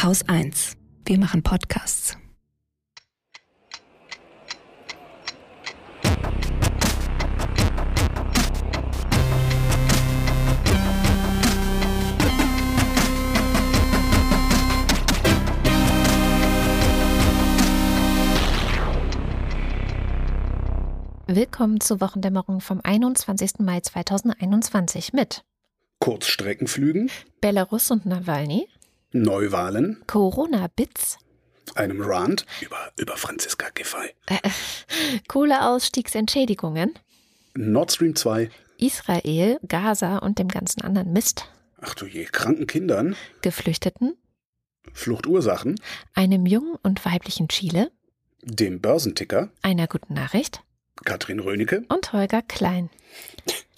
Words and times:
Haus 0.00 0.22
1. 0.28 0.76
Wir 1.06 1.18
machen 1.18 1.42
Podcasts. 1.42 2.16
Willkommen 21.26 21.80
zur 21.80 22.00
Wochendämmerung 22.00 22.60
vom 22.60 22.80
21. 22.84 23.58
Mai 23.58 23.80
2021 23.80 25.12
mit 25.12 25.42
Kurzstreckenflügen, 25.98 27.10
Belarus 27.40 27.90
und 27.90 28.06
Nawalny, 28.06 28.68
Neuwahlen, 29.12 30.02
Corona-Bits, 30.06 31.18
einem 31.74 32.02
Rant 32.02 32.44
über, 32.60 32.92
über 32.96 33.16
Franziska 33.16 33.68
Giffey, 33.74 34.10
äh, 34.26 34.38
Kohleausstiegsentschädigungen, 35.28 36.92
Nord 37.54 37.92
Stream 37.92 38.14
2, 38.14 38.50
Israel, 38.76 39.58
Gaza 39.66 40.18
und 40.18 40.38
dem 40.38 40.48
ganzen 40.48 40.82
anderen 40.82 41.12
Mist, 41.12 41.46
ach 41.80 41.94
du 41.94 42.04
je, 42.06 42.26
kranken 42.26 42.66
Kindern, 42.66 43.16
Geflüchteten, 43.40 44.14
Fluchtursachen, 44.92 45.80
einem 46.14 46.44
jungen 46.44 46.76
und 46.82 47.04
weiblichen 47.06 47.48
Chile, 47.48 47.90
dem 48.42 48.80
Börsenticker, 48.80 49.50
einer 49.62 49.86
guten 49.86 50.12
Nachricht. 50.14 50.62
Katrin 51.04 51.38
Rönecke. 51.38 51.84
und 51.88 52.12
Holger 52.12 52.42
Klein. 52.42 52.90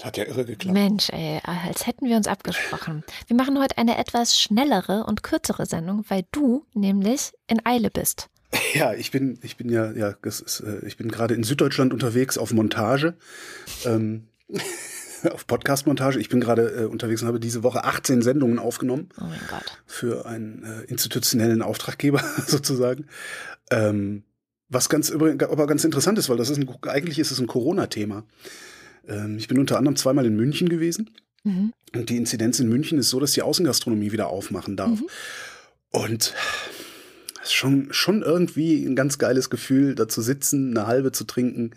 Hat 0.02 0.16
ja 0.16 0.24
irre 0.24 0.44
geklappt. 0.44 0.72
Mensch, 0.72 1.10
ey, 1.10 1.40
als 1.44 1.86
hätten 1.86 2.06
wir 2.06 2.16
uns 2.16 2.26
abgesprochen. 2.26 3.04
Wir 3.26 3.36
machen 3.36 3.58
heute 3.58 3.76
eine 3.78 3.98
etwas 3.98 4.38
schnellere 4.38 5.04
und 5.04 5.22
kürzere 5.22 5.66
Sendung, 5.66 6.04
weil 6.08 6.24
du 6.32 6.64
nämlich 6.74 7.32
in 7.46 7.64
Eile 7.66 7.90
bist. 7.90 8.28
Ja, 8.74 8.92
ich 8.94 9.10
bin, 9.10 9.38
ich 9.42 9.56
bin 9.56 9.68
ja, 9.68 9.92
ja, 9.92 10.14
das 10.22 10.40
ist, 10.40 10.60
äh, 10.60 10.84
ich 10.86 10.96
bin 10.96 11.08
gerade 11.08 11.34
in 11.34 11.42
Süddeutschland 11.44 11.92
unterwegs 11.92 12.36
auf 12.38 12.52
Montage, 12.52 13.14
ähm, 13.84 14.26
auf 15.30 15.46
Podcast-Montage. 15.46 16.18
Ich 16.18 16.28
bin 16.28 16.40
gerade 16.40 16.82
äh, 16.82 16.84
unterwegs 16.86 17.22
und 17.22 17.28
habe 17.28 17.38
diese 17.40 17.62
Woche 17.62 17.84
18 17.84 18.22
Sendungen 18.22 18.58
aufgenommen 18.58 19.08
Oh 19.20 19.24
mein 19.24 19.40
Gott. 19.48 19.82
für 19.86 20.26
einen 20.26 20.64
äh, 20.64 20.82
institutionellen 20.90 21.62
Auftraggeber 21.62 22.22
sozusagen. 22.46 23.06
Ähm, 23.70 24.24
was 24.68 24.88
ganz 24.88 25.10
übrigens, 25.10 25.42
aber 25.44 25.66
ganz 25.66 25.84
interessant 25.84 26.18
ist, 26.18 26.28
weil 26.28 26.36
das 26.36 26.50
ist 26.50 26.58
ein, 26.58 26.68
eigentlich 26.88 27.18
ist 27.18 27.30
es 27.30 27.38
ein 27.40 27.46
Corona-Thema. 27.48 28.24
Ähm, 29.08 29.36
ich 29.38 29.48
bin 29.48 29.58
unter 29.58 29.78
anderem 29.78 29.96
zweimal 29.96 30.26
in 30.26 30.36
München 30.36 30.68
gewesen. 30.68 31.10
Mhm. 31.44 31.72
Und 31.94 32.10
die 32.10 32.16
Inzidenz 32.16 32.60
in 32.60 32.68
München 32.68 32.98
ist 32.98 33.10
so, 33.10 33.18
dass 33.20 33.32
die 33.32 33.42
Außengastronomie 33.42 34.12
wieder 34.12 34.28
aufmachen 34.28 34.76
darf. 34.76 35.00
Mhm. 35.00 35.06
Und 35.90 36.34
es 37.42 37.46
ist 37.48 37.52
schon, 37.54 37.88
schon 37.92 38.22
irgendwie 38.22 38.84
ein 38.84 38.94
ganz 38.96 39.18
geiles 39.18 39.50
Gefühl, 39.50 39.94
da 39.94 40.06
zu 40.08 40.20
sitzen, 40.22 40.76
eine 40.76 40.86
halbe 40.86 41.12
zu 41.12 41.24
trinken. 41.24 41.70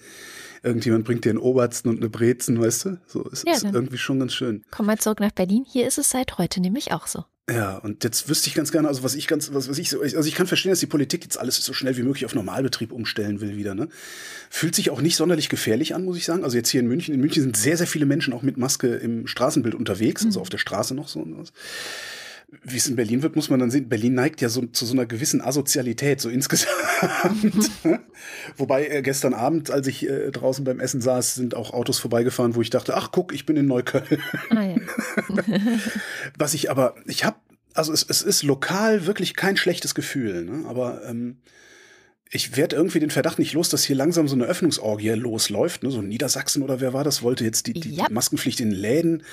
Irgendjemand 0.61 1.05
bringt 1.05 1.25
dir 1.25 1.29
einen 1.31 1.39
Obersten 1.39 1.89
und 1.89 1.97
eine 1.97 2.09
Brezen, 2.09 2.59
weißt 2.61 2.85
du? 2.85 2.97
So 3.07 3.23
ist, 3.29 3.45
Ja, 3.47 3.53
ist 3.53 3.63
dann- 3.63 3.73
irgendwie 3.73 3.97
schon 3.97 4.19
ganz 4.19 4.33
schön. 4.33 4.63
Komm 4.71 4.85
mal 4.85 4.97
zurück 4.97 5.19
nach 5.19 5.31
Berlin. 5.31 5.65
Hier 5.67 5.87
ist 5.87 5.97
es 5.97 6.09
seit 6.09 6.37
heute 6.37 6.61
nämlich 6.61 6.91
auch 6.91 7.07
so. 7.07 7.25
Ja, 7.51 7.77
und 7.79 8.05
jetzt 8.05 8.29
wüsste 8.29 8.47
ich 8.47 8.55
ganz 8.55 8.71
gerne, 8.71 8.87
also 8.87 9.03
was 9.03 9.15
ich 9.15 9.27
ganz, 9.27 9.53
was, 9.53 9.67
was 9.67 9.77
ich 9.77 9.89
so, 9.89 10.01
also 10.01 10.23
ich 10.23 10.33
kann 10.33 10.47
verstehen, 10.47 10.69
dass 10.69 10.79
die 10.79 10.85
Politik 10.85 11.23
jetzt 11.23 11.37
alles 11.37 11.57
so 11.57 11.73
schnell 11.73 11.97
wie 11.97 12.03
möglich 12.03 12.23
auf 12.23 12.33
Normalbetrieb 12.35 12.93
umstellen 12.93 13.41
will 13.41 13.57
wieder, 13.57 13.75
ne? 13.75 13.89
Fühlt 14.49 14.75
sich 14.75 14.91
auch 14.91 15.01
nicht 15.01 15.17
sonderlich 15.17 15.49
gefährlich 15.49 15.93
an, 15.93 16.05
muss 16.05 16.15
ich 16.15 16.23
sagen. 16.23 16.45
Also 16.45 16.55
jetzt 16.55 16.69
hier 16.69 16.79
in 16.79 16.87
München, 16.87 17.13
in 17.13 17.19
München 17.19 17.43
sind 17.43 17.57
sehr, 17.57 17.75
sehr 17.75 17.87
viele 17.87 18.05
Menschen 18.05 18.31
auch 18.31 18.43
mit 18.43 18.55
Maske 18.55 18.95
im 18.95 19.27
Straßenbild 19.27 19.75
unterwegs, 19.75 20.25
also 20.25 20.39
auf 20.39 20.49
der 20.49 20.57
Straße 20.57 20.95
noch 20.95 21.09
so 21.09 21.19
und 21.19 21.37
was. 21.37 21.51
Wie 22.61 22.77
es 22.77 22.87
in 22.87 22.95
Berlin 22.95 23.23
wird, 23.23 23.35
muss 23.35 23.49
man 23.49 23.59
dann 23.59 23.71
sehen. 23.71 23.89
Berlin 23.89 24.13
neigt 24.13 24.41
ja 24.41 24.49
so 24.49 24.65
zu 24.65 24.85
so 24.85 24.93
einer 24.93 25.05
gewissen 25.05 25.41
Asozialität, 25.41 26.21
so 26.21 26.29
insgesamt. 26.29 26.71
Wobei 28.57 28.87
äh, 28.87 29.01
gestern 29.01 29.33
Abend, 29.33 29.71
als 29.71 29.87
ich 29.87 30.07
äh, 30.07 30.31
draußen 30.31 30.63
beim 30.63 30.79
Essen 30.79 31.01
saß, 31.01 31.35
sind 31.35 31.55
auch 31.55 31.73
Autos 31.73 31.99
vorbeigefahren, 31.99 32.55
wo 32.55 32.61
ich 32.61 32.69
dachte, 32.69 32.95
ach 32.95 33.11
guck, 33.11 33.33
ich 33.33 33.45
bin 33.45 33.57
in 33.57 33.65
Neukölln. 33.65 34.21
Ah, 34.49 34.63
ja. 34.63 34.75
Was 36.37 36.53
ich 36.53 36.69
aber, 36.69 36.95
ich 37.05 37.23
habe, 37.23 37.37
also 37.73 37.91
es, 37.91 38.05
es 38.07 38.21
ist 38.21 38.43
lokal 38.43 39.05
wirklich 39.05 39.35
kein 39.35 39.57
schlechtes 39.57 39.95
Gefühl, 39.95 40.45
ne? 40.45 40.65
aber 40.67 41.01
ähm, 41.07 41.37
ich 42.33 42.57
werde 42.57 42.75
irgendwie 42.75 42.99
den 42.99 43.11
Verdacht 43.11 43.37
nicht 43.37 43.53
los, 43.53 43.69
dass 43.69 43.83
hier 43.83 43.95
langsam 43.95 44.27
so 44.27 44.35
eine 44.35 44.45
Öffnungsorgie 44.45 45.09
losläuft. 45.09 45.83
Ne? 45.83 45.91
So 45.91 46.01
Niedersachsen 46.01 46.63
oder 46.63 46.79
wer 46.79 46.91
war 46.91 47.03
das, 47.03 47.21
wollte 47.21 47.43
jetzt 47.43 47.67
die, 47.67 47.73
die, 47.73 47.93
Ja. 47.93 48.07
Maskenpflicht 48.09 48.59
in 48.59 48.71
Läden. 48.71 49.23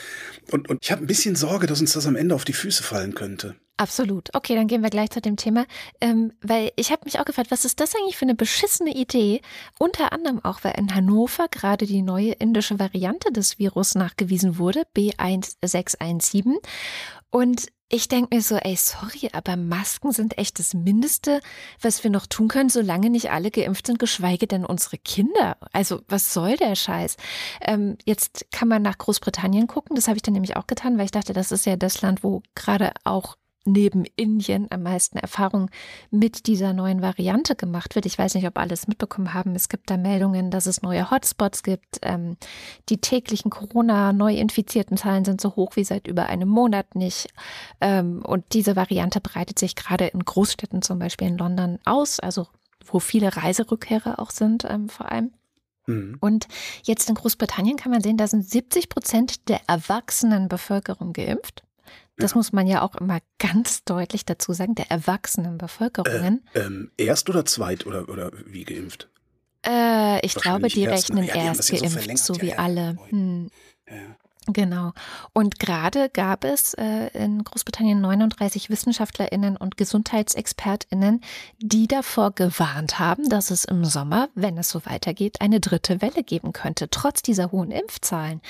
Und, 0.51 0.69
und 0.69 0.81
ich 0.83 0.93
habe 0.93 1.03
ein 1.03 1.07
bisschen 1.07 1.35
Sorge, 1.35 1.67
dass 1.67 1.81
uns 1.81 1.95
das 1.95 2.07
am 2.07 2.15
Ende 2.15 2.35
auf 2.35 2.45
die 2.45 2.53
Füße 2.53 2.83
fallen 2.83 3.15
könnte. 3.15 3.57
Absolut. 3.79 4.29
Okay, 4.35 4.55
dann 4.55 4.67
gehen 4.67 4.83
wir 4.83 4.91
gleich 4.91 5.09
zu 5.09 5.23
dem 5.23 5.37
Thema. 5.37 5.65
Ähm, 6.03 6.35
weil 6.43 6.73
ich 6.77 6.93
habe 6.93 7.07
mich 7.07 7.19
auch 7.19 7.25
gefragt, 7.25 7.51
was 7.51 7.65
ist 7.65 7.81
das 7.81 7.95
eigentlich 7.95 8.19
für 8.19 8.27
eine 8.27 8.35
beschissene 8.35 8.95
Idee? 8.95 9.41
Unter 9.79 10.13
anderem 10.13 10.45
auch, 10.45 10.63
weil 10.63 10.79
in 10.79 10.95
Hannover 10.95 11.49
gerade 11.51 11.87
die 11.87 12.03
neue 12.03 12.33
indische 12.33 12.79
Variante 12.79 13.33
des 13.33 13.59
Virus 13.59 13.95
nachgewiesen 13.95 14.59
wurde, 14.59 14.83
B1617. 14.95 16.57
Und 17.31 17.69
ich 17.93 18.07
denke 18.07 18.37
mir 18.37 18.41
so, 18.41 18.57
ey, 18.57 18.77
sorry, 18.77 19.31
aber 19.33 19.57
Masken 19.57 20.13
sind 20.13 20.39
echt 20.39 20.61
das 20.61 20.75
Mindeste, 20.75 21.41
was 21.83 22.05
wir 22.05 22.11
noch 22.11 22.27
tun 22.27 22.47
können, 22.47 22.69
solange 22.69 23.11
nicht 23.11 23.33
alle 23.33 23.51
geimpft 23.51 23.89
sind, 23.89 23.99
geschweige 23.99 24.47
denn 24.47 24.65
unsere 24.65 24.97
Kinder. 24.97 25.57
Also 25.73 26.01
was 26.07 26.33
soll 26.33 26.57
der 26.57 26.77
Scheiß? 26.77 27.17
Ähm, 27.61 27.99
jetzt 28.05 28.47
kann 28.53 28.69
man 28.69 28.83
nach 28.83 28.97
Großbritannien 28.97 29.67
gucken. 29.67 29.97
Das 29.97 30.07
habe 30.07 30.17
ich 30.17 30.23
dann 30.23 30.35
nämlich 30.35 30.57
auch 30.57 30.69
getan, 30.69 30.99
weil 30.99 31.07
ich 31.07 31.11
dachte, 31.11 31.33
das 31.33 31.51
ist 31.51 31.67
ja 31.67 31.75
das 31.75 32.01
Land, 32.01 32.23
wo 32.23 32.43
gerade 32.55 32.93
auch 33.03 33.37
neben 33.65 34.05
Indien 34.17 34.67
am 34.71 34.83
meisten 34.83 35.19
Erfahrung 35.19 35.71
mit 36.11 36.47
dieser 36.47 36.73
neuen 36.73 37.03
Variante 37.03 37.55
gemacht 37.55 37.95
wird. 37.95 38.07
Ich 38.07 38.19
weiß 38.19 38.35
nicht, 38.35 38.47
ob 38.47 38.59
alle 38.59 38.73
es 38.73 38.89
mitbekommen 38.89 39.35
haben. 39.35 39.55
Es 39.55 39.69
gibt 39.69 39.91
da 39.91 39.97
Meldungen, 39.97 40.51
dass 40.51 40.67
es 40.67 40.83
neue 40.83 41.11
Hotspots 41.11 41.63
gibt. 41.63 41.99
Ähm, 42.03 42.37
die 42.89 42.99
täglichen 42.99 43.51
Corona-Neuinfizierten 43.51 44.97
Zahlen 44.97 45.25
sind 45.25 45.41
so 45.41 45.57
hoch 45.57 45.77
wie 45.77 45.85
seit 45.85 46.07
über 46.07 46.27
einem 46.27 46.49
Monat 46.49 46.95
nicht. 46.95 47.29
Ähm, 47.81 48.23
und 48.25 48.45
diese 48.53 48.77
Variante 48.77 49.21
breitet 49.21 49.59
sich 49.59 49.77
gerade 49.77 50.07
in 50.07 50.25
Großstädten, 50.25 50.83
zum 50.83 50.99
Beispiel 50.99 51.29
in 51.29 51.39
London, 51.39 51.79
aus, 51.85 52.19
also 52.19 52.47
wo 52.85 52.99
viele 52.99 53.37
Reiserückkehrer 53.37 54.19
auch 54.19 54.31
sind, 54.31 54.65
ähm, 54.69 54.89
vor 54.89 55.13
allem. 55.13 55.33
Mhm. 55.87 56.17
Und 56.21 56.49
jetzt 56.83 57.09
in 57.09 57.15
Großbritannien 57.15 57.77
kann 57.77 57.93
man 57.93 58.03
sehen, 58.03 58.17
da 58.17 58.27
sind 58.27 58.49
70 58.49 58.89
Prozent 58.89 59.49
der 59.49 59.61
erwachsenen 59.67 60.49
Bevölkerung 60.49 61.13
geimpft. 61.13 61.63
Das 62.21 62.33
Ja. 62.33 62.37
muss 62.37 62.53
man 62.53 62.67
ja 62.67 62.83
auch 62.83 62.95
immer 62.95 63.19
ganz 63.39 63.85
deutlich 63.85 64.25
dazu 64.25 64.53
sagen, 64.53 64.75
der 64.75 64.91
erwachsenen 64.91 65.59
Bevölkerungen. 65.59 66.45
Ähm, 66.55 66.91
erst 66.97 67.29
oder 67.29 67.45
zweit 67.45 67.87
oder, 67.87 68.09
oder 68.09 68.31
wie 68.47 68.65
geimpft? 68.65 69.09
Äh, 69.67 70.25
ich 70.25 70.35
glaube, 70.35 70.69
die 70.69 70.83
erst, 70.83 71.11
rechnen 71.11 71.25
ne? 71.25 71.29
Ja, 71.29 71.35
die 71.35 71.41
erst 71.41 71.65
so 71.65 71.77
geimpft, 71.77 72.19
so 72.19 72.35
ja, 72.35 72.43
wie 72.43 72.55
alle. 72.55 72.97
Hm. 73.09 73.51
Ja. 73.89 74.17
Genau. 74.47 74.93
Und 75.35 75.59
gerade 75.59 76.09
gab 76.09 76.45
es 76.45 76.73
äh, 76.75 77.09
in 77.13 77.45
Großbritannien 77.45 78.01
39 78.01 78.71
WissenschaftlerInnen 78.71 79.57
und 79.59 79.77
GesundheitsexpertInnen, 79.77 81.21
die 81.59 81.87
davor 81.87 82.31
gewarnt 82.33 82.99
haben, 82.99 83.29
dass 83.29 83.51
es 83.51 83.67
im 83.67 83.85
Sommer, 83.85 84.31
wenn 84.35 84.57
es 84.57 84.71
so 84.71 84.85
weitergeht, 84.87 85.43
eine 85.43 85.61
dritte 85.61 86.01
Welle 86.01 86.23
geben 86.25 86.55
könnte, 86.55 86.89
trotz 86.89 87.21
dieser 87.21 87.53
hohen 87.53 87.71
Impfzahlen. 87.71 88.41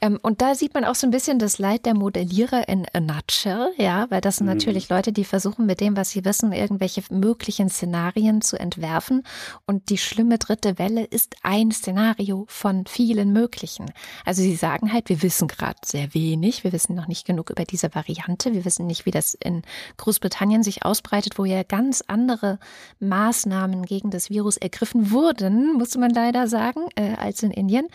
Ähm, 0.00 0.18
und 0.22 0.40
da 0.42 0.54
sieht 0.54 0.74
man 0.74 0.84
auch 0.84 0.94
so 0.94 1.08
ein 1.08 1.10
bisschen 1.10 1.40
das 1.40 1.58
Leid 1.58 1.86
der 1.86 1.94
Modellierer 1.94 2.68
in 2.68 2.86
a 2.92 3.00
nutshell, 3.00 3.72
ja, 3.78 4.06
weil 4.10 4.20
das 4.20 4.36
sind 4.36 4.46
Mhm. 4.46 4.52
natürlich 4.54 4.88
Leute, 4.90 5.12
die 5.12 5.24
versuchen 5.24 5.66
mit 5.66 5.80
dem, 5.80 5.96
was 5.96 6.10
sie 6.10 6.24
wissen, 6.24 6.52
irgendwelche 6.52 7.02
möglichen 7.10 7.68
Szenarien 7.68 8.42
zu 8.42 8.60
entwerfen. 8.60 9.24
Und 9.66 9.90
die 9.90 9.98
schlimme 9.98 10.38
dritte 10.38 10.78
Welle 10.78 11.02
ist 11.04 11.34
ein 11.42 11.72
Szenario 11.72 12.44
von 12.48 12.86
vielen 12.86 13.32
möglichen. 13.32 13.90
Also 14.24 14.40
sie 14.42 14.54
sagen 14.54 14.92
halt, 14.92 15.08
wir 15.08 15.20
wissen 15.20 15.31
gerade 15.40 15.78
sehr 15.84 16.14
wenig, 16.14 16.64
wir 16.64 16.72
wissen 16.72 16.94
noch 16.94 17.08
nicht 17.08 17.26
genug 17.26 17.50
über 17.50 17.64
diese 17.64 17.94
Variante, 17.94 18.52
wir 18.52 18.64
wissen 18.64 18.86
nicht, 18.86 19.06
wie 19.06 19.10
das 19.10 19.34
in 19.34 19.62
Großbritannien 19.96 20.62
sich 20.62 20.84
ausbreitet, 20.84 21.38
wo 21.38 21.44
ja 21.44 21.62
ganz 21.62 22.02
andere 22.06 22.58
Maßnahmen 23.00 23.84
gegen 23.84 24.10
das 24.10 24.30
Virus 24.30 24.56
ergriffen 24.56 25.10
wurden, 25.10 25.74
muss 25.74 25.96
man 25.96 26.10
leider 26.10 26.48
sagen, 26.48 26.88
äh, 26.96 27.14
als 27.16 27.42
in 27.42 27.50
Indien. 27.50 27.88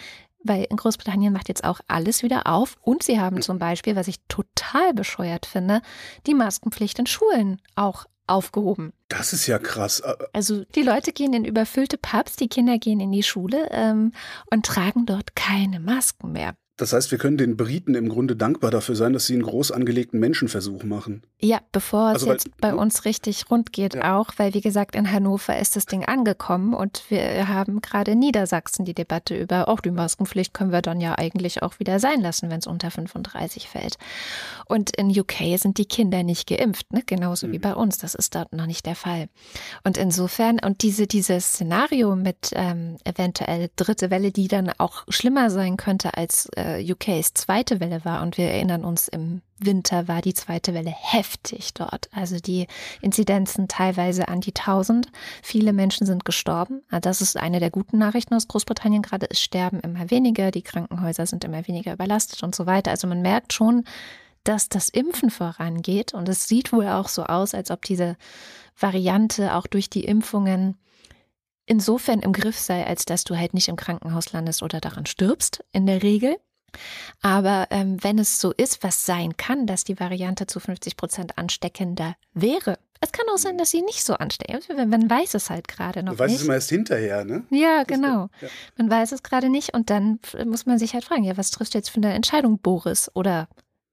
Weil 0.43 0.65
in 0.69 0.77
Großbritannien 0.77 1.33
macht 1.33 1.49
jetzt 1.49 1.63
auch 1.63 1.79
alles 1.87 2.23
wieder 2.23 2.47
auf 2.47 2.77
und 2.81 3.03
sie 3.03 3.19
haben 3.19 3.41
zum 3.41 3.59
Beispiel, 3.59 3.95
was 3.95 4.07
ich 4.07 4.17
total 4.27 4.93
bescheuert 4.93 5.45
finde, 5.45 5.81
die 6.25 6.35
Maskenpflicht 6.35 6.99
in 6.99 7.07
Schulen 7.07 7.59
auch 7.75 8.05
aufgehoben. 8.27 8.93
Das 9.07 9.33
ist 9.33 9.47
ja 9.47 9.57
krass. 9.57 10.01
Also 10.33 10.63
die 10.75 10.83
Leute 10.83 11.13
gehen 11.13 11.33
in 11.33 11.45
überfüllte 11.45 11.97
Pubs, 11.97 12.35
die 12.35 12.49
Kinder 12.49 12.77
gehen 12.77 12.99
in 12.99 13.11
die 13.11 13.23
Schule 13.23 13.69
ähm, 13.71 14.11
und 14.51 14.65
tragen 14.65 15.05
dort 15.05 15.35
keine 15.35 15.79
Masken 15.79 16.33
mehr. 16.33 16.55
Das 16.77 16.93
heißt, 16.93 17.09
wir 17.09 17.17
können 17.17 17.37
den 17.37 17.57
Briten 17.57 17.95
im 17.95 18.07
Grunde 18.07 18.35
dankbar 18.35 18.69
dafür 18.69 18.95
sein, 18.95 19.11
dass 19.11 19.25
sie 19.25 19.33
einen 19.33 19.41
groß 19.41 19.71
angelegten 19.71 20.19
Menschenversuch 20.19 20.83
machen. 20.83 21.23
Ja, 21.39 21.59
bevor 21.71 22.09
Also, 22.09 22.25
es 22.25 22.27
weil- 22.27 22.33
jetzt 22.35 22.57
bei 22.61 22.75
uns 22.75 23.03
richtig 23.03 23.49
rund 23.49 23.73
geht, 23.73 23.95
Ja. 23.95 24.15
auch, 24.17 24.29
weil 24.37 24.53
wie 24.53 24.61
gesagt, 24.61 24.95
in 24.95 25.11
Hannover 25.11 25.57
ist 25.57 25.75
das 25.75 25.87
Ding 25.87 26.05
angekommen 26.05 26.75
und 26.75 27.03
wir 27.09 27.47
haben 27.47 27.81
gerade 27.81 28.11
in 28.11 28.19
Niedersachsen 28.19 28.85
die 28.85 28.93
Debatte 28.93 29.35
über, 29.35 29.67
auch 29.69 29.79
die 29.79 29.89
Maskenpflicht 29.89 30.53
können 30.53 30.71
wir 30.71 30.83
dann 30.83 31.01
ja 31.01 31.17
eigentlich 31.17 31.63
auch 31.63 31.79
wieder 31.79 31.99
sein 31.99 32.21
lassen, 32.21 32.51
wenn 32.51 32.59
es 32.59 32.67
unter 32.67 32.91
35 32.91 33.67
fällt. 33.69 33.97
Und 34.65 34.95
in 34.95 35.09
UK 35.09 35.57
sind 35.57 35.79
die 35.79 35.85
Kinder 35.85 36.21
nicht 36.21 36.47
geimpft, 36.47 36.93
ne? 36.93 37.01
genauso 37.03 37.51
wie 37.51 37.59
bei 37.59 37.73
uns. 37.73 37.97
Das 37.97 38.13
ist 38.13 38.35
dort 38.35 38.53
noch 38.53 38.67
nicht 38.67 38.85
der 38.85 38.95
Fall. 38.95 39.29
Und 39.83 39.97
insofern, 39.97 40.59
und 40.63 40.83
diese, 40.83 41.07
dieses 41.07 41.53
Szenario 41.53 42.15
mit 42.15 42.51
ähm, 42.53 42.97
eventuell 43.03 43.69
dritte 43.75 44.11
Welle, 44.11 44.31
die 44.31 44.47
dann 44.47 44.71
auch 44.77 45.05
schlimmer 45.09 45.49
sein 45.49 45.75
könnte 45.77 46.15
als 46.15 46.47
äh, 46.55 46.66
UKs 46.75 47.33
zweite 47.33 47.79
Welle 47.79 48.03
war. 48.05 48.21
Und 48.21 48.37
wir 48.37 48.45
erinnern 48.49 48.83
uns, 48.83 49.07
im 49.07 49.41
Winter 49.59 50.07
war 50.07 50.21
die 50.21 50.33
zweite 50.33 50.73
Welle 50.73 50.93
heftig 50.95 51.73
dort. 51.73 52.09
Also 52.11 52.39
die 52.39 52.67
Inzidenzen 53.01 53.67
teilweise 53.67 54.27
an 54.27 54.41
die 54.41 54.53
1000. 54.55 55.07
Viele 55.41 55.73
Menschen 55.73 56.05
sind 56.05 56.25
gestorben. 56.25 56.83
Ah, 56.89 56.99
Das 56.99 57.21
ist 57.21 57.37
eine 57.37 57.59
der 57.59 57.71
guten 57.71 57.97
Nachrichten 57.97 58.33
aus 58.33 58.47
Großbritannien 58.47 59.01
gerade. 59.01 59.27
Es 59.29 59.41
sterben 59.41 59.79
immer 59.79 60.11
weniger, 60.11 60.51
die 60.51 60.61
Krankenhäuser 60.61 61.25
sind 61.25 61.43
immer 61.43 61.67
weniger 61.67 61.93
überlastet 61.93 62.43
und 62.43 62.55
so 62.55 62.65
weiter. 62.65 62.91
Also 62.91 63.07
man 63.07 63.21
merkt 63.21 63.53
schon, 63.53 63.83
dass 64.43 64.69
das 64.69 64.89
Impfen 64.89 65.29
vorangeht. 65.29 66.13
Und 66.13 66.29
es 66.29 66.47
sieht 66.47 66.71
wohl 66.71 66.87
auch 66.87 67.07
so 67.07 67.23
aus, 67.23 67.53
als 67.53 67.71
ob 67.71 67.83
diese 67.83 68.15
Variante 68.79 69.55
auch 69.55 69.67
durch 69.67 69.89
die 69.89 70.05
Impfungen 70.05 70.77
insofern 71.67 72.21
im 72.21 72.33
Griff 72.33 72.57
sei, 72.57 72.85
als 72.87 73.05
dass 73.05 73.23
du 73.23 73.37
halt 73.37 73.53
nicht 73.53 73.67
im 73.67 73.75
Krankenhaus 73.75 74.31
landest 74.31 74.63
oder 74.63 74.79
daran 74.79 75.05
stirbst, 75.05 75.63
in 75.71 75.85
der 75.85 76.01
Regel. 76.01 76.37
Aber 77.21 77.67
ähm, 77.71 77.97
wenn 78.03 78.19
es 78.19 78.39
so 78.39 78.51
ist, 78.51 78.83
was 78.83 79.05
sein 79.05 79.37
kann, 79.37 79.67
dass 79.67 79.83
die 79.83 79.99
Variante 79.99 80.47
zu 80.47 80.59
50 80.59 80.97
Prozent 80.97 81.37
ansteckender 81.37 82.15
wäre, 82.33 82.77
es 82.99 83.11
kann 83.11 83.25
auch 83.31 83.37
sein, 83.37 83.57
dass 83.57 83.69
sie 83.71 83.81
nicht 83.81 84.03
so 84.03 84.15
ansteckend 84.15 84.59
ist. 84.59 84.69
Man 84.69 85.09
weiß 85.09 85.35
es 85.35 85.49
halt 85.49 85.67
gerade 85.67 86.01
noch 86.03 86.13
Du 86.13 86.19
weißt 86.19 86.31
nicht. 86.31 86.39
es 86.41 86.45
immer 86.45 86.55
erst 86.55 86.69
hinterher, 86.69 87.25
ne? 87.25 87.43
Ja, 87.51 87.83
genau. 87.83 88.29
ja. 88.41 88.47
Man 88.75 88.89
weiß 88.89 89.11
es 89.11 89.21
gerade 89.23 89.49
nicht 89.49 89.73
und 89.73 89.89
dann 89.89 90.19
muss 90.45 90.65
man 90.65 90.79
sich 90.79 90.93
halt 90.93 91.05
fragen, 91.05 91.23
ja, 91.23 91.37
was 91.37 91.51
triffst 91.51 91.73
du 91.73 91.77
jetzt 91.77 91.89
für 91.89 91.97
eine 91.97 92.13
Entscheidung, 92.13 92.57
Boris? 92.59 93.11
Oder 93.13 93.47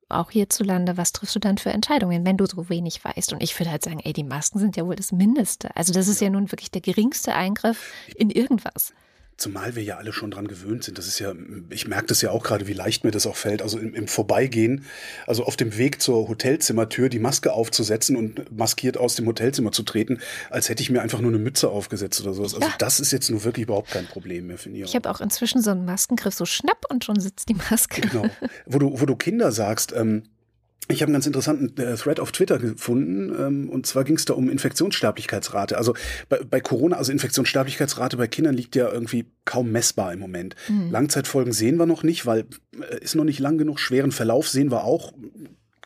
auch 0.09 0.31
hierzulande, 0.31 0.97
was 0.97 1.13
triffst 1.13 1.35
du 1.35 1.41
dann 1.41 1.59
für 1.59 1.71
Entscheidungen, 1.71 2.25
wenn 2.25 2.37
du 2.37 2.47
so 2.47 2.69
wenig 2.69 3.05
weißt? 3.05 3.33
Und 3.33 3.43
ich 3.43 3.59
würde 3.59 3.71
halt 3.71 3.85
sagen, 3.85 4.01
ey, 4.01 4.13
die 4.13 4.25
Masken 4.25 4.59
sind 4.59 4.77
ja 4.77 4.87
wohl 4.87 4.97
das 4.97 5.13
Mindeste. 5.13 5.75
Also 5.77 5.93
das 5.93 6.09
ist 6.09 6.21
ja 6.21 6.31
nun 6.31 6.51
wirklich 6.53 6.71
der 6.71 6.81
geringste 6.83 7.35
Eingriff 7.35 7.93
in 8.17 8.31
irgendwas. 8.31 8.95
Zumal 9.37 9.75
wir 9.75 9.83
ja 9.83 9.97
alle 9.97 10.13
schon 10.13 10.31
dran 10.31 10.47
gewöhnt 10.47 10.85
sind. 10.85 10.97
Das 10.97 11.09
ist 11.09 11.19
ja, 11.19 11.33
ich 11.71 11.89
merke 11.89 12.07
das 12.07 12.23
ja 12.23 12.31
auch 12.31 12.45
gerade, 12.45 12.69
wie 12.69 12.73
leicht 12.73 13.03
mir 13.03 13.11
das 13.11 13.27
auch 13.27 13.35
fällt. 13.37 13.63
Also 13.63 13.79
im, 13.79 13.93
im 13.95 14.07
Vorbeigehen, 14.07 14.85
also 15.27 15.45
auf 15.45 15.57
dem 15.57 15.77
Weg 15.77 16.01
zur 16.01 16.29
Hotelzimmertür 16.29 17.09
die 17.09 17.19
Maske 17.19 17.53
aufzusetzen 17.53 18.15
und 18.17 18.57
maskiert 18.57 18.97
aus 18.97 19.17
dem 19.17 19.27
Hotelzimmer 19.27 19.73
zu 19.73 19.83
treten, 19.83 20.21
als 20.51 20.69
hätte 20.69 20.83
ich 20.83 20.91
mir 20.91 21.03
einfach 21.03 21.21
nur 21.21 21.31
eine 21.33 21.39
Mütze 21.39 21.69
aufgesetzt 21.69 22.21
oder 22.21 22.33
sowas. 22.33 22.55
Also 22.55 22.67
Ja. 22.67 22.75
das 22.79 23.01
ist 23.01 23.11
jetzt 23.11 23.29
nur 23.31 23.43
wirklich 23.45 23.65
überhaupt 23.65 23.91
kein 23.91 24.07
Problem 24.07 24.47
mehr, 24.47 24.59
finde 24.59 24.79
ich. 24.79 24.85
Ich 24.85 24.95
habe 24.95 25.11
auch 25.11 25.21
inzwischen 25.21 25.61
so 25.63 25.71
einen 25.71 25.85
Maskengriff, 25.85 26.35
so 26.35 26.45
schnapp 26.45 26.85
und 26.89 27.05
schon 27.05 27.19
sitzt 27.19 27.49
die 27.49 27.55
Maske. 27.71 28.03
Genau. 28.03 28.27
Wo 28.67 28.79
du, 28.79 29.01
wo 29.01 29.07
du 29.07 29.17
Kinder 29.17 29.51
sagst, 29.51 29.93
ähm, 29.97 30.25
ich 30.89 31.01
habe 31.01 31.09
einen 31.09 31.15
ganz 31.15 31.27
interessanten 31.27 31.81
äh, 31.81 31.97
Thread 31.97 32.21
auf 32.21 32.31
Twitter 32.33 32.59
gefunden, 32.59 33.35
ähm, 33.39 33.71
und 33.71 33.87
zwar 33.87 34.05
ging 34.05 34.17
es 34.17 34.27
da 34.27 34.35
um 34.35 34.51
Infektionssterblichkeitsrate. 34.51 35.79
Also 35.79 35.95
bei, 36.29 36.39
bei 36.39 36.61
Corona, 36.61 36.97
also 36.97 37.11
Infektionssterblichkeitsrate 37.11 38.17
bei 38.17 38.27
Kindern 38.27 38.55
liegt 38.55 38.77
ja 38.77 38.91
irgendwie 38.91 39.27
kaum 39.47 39.73
messbar 39.73 40.13
im 40.13 40.19
Moment. 40.19 40.57
Langzeitfolgen 40.91 41.53
sehen 41.53 41.77
wir 41.79 41.87
noch 41.87 42.03
nicht, 42.03 42.27
weil 42.27 42.47
äh, 42.79 42.99
ist 43.01 43.15
noch 43.15 43.25
nicht 43.25 43.39
lang 43.39 43.57
genug. 43.57 43.81
Schweren 43.81 44.13
Verlauf 44.13 44.49
sehen 44.49 44.71
wir 44.71 44.85
auch, 44.85 45.13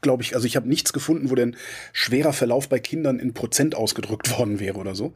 glaube 0.01 0.25
ich. 0.25 0.35
Also 0.35 0.47
ich 0.47 0.57
habe 0.57 0.69
nichts 0.69 0.93
gefunden, 0.93 1.31
wo 1.31 1.37
denn 1.37 1.57
schwerer 1.93 2.33
Verlauf 2.33 2.69
bei 2.69 2.81
Kindern 2.81 3.21
in 3.21 3.35
Prozent 3.35 3.77
ausgedrückt 3.77 4.31
worden 4.39 4.59
wäre 4.59 4.79
oder 4.79 4.97
so. 4.97 5.15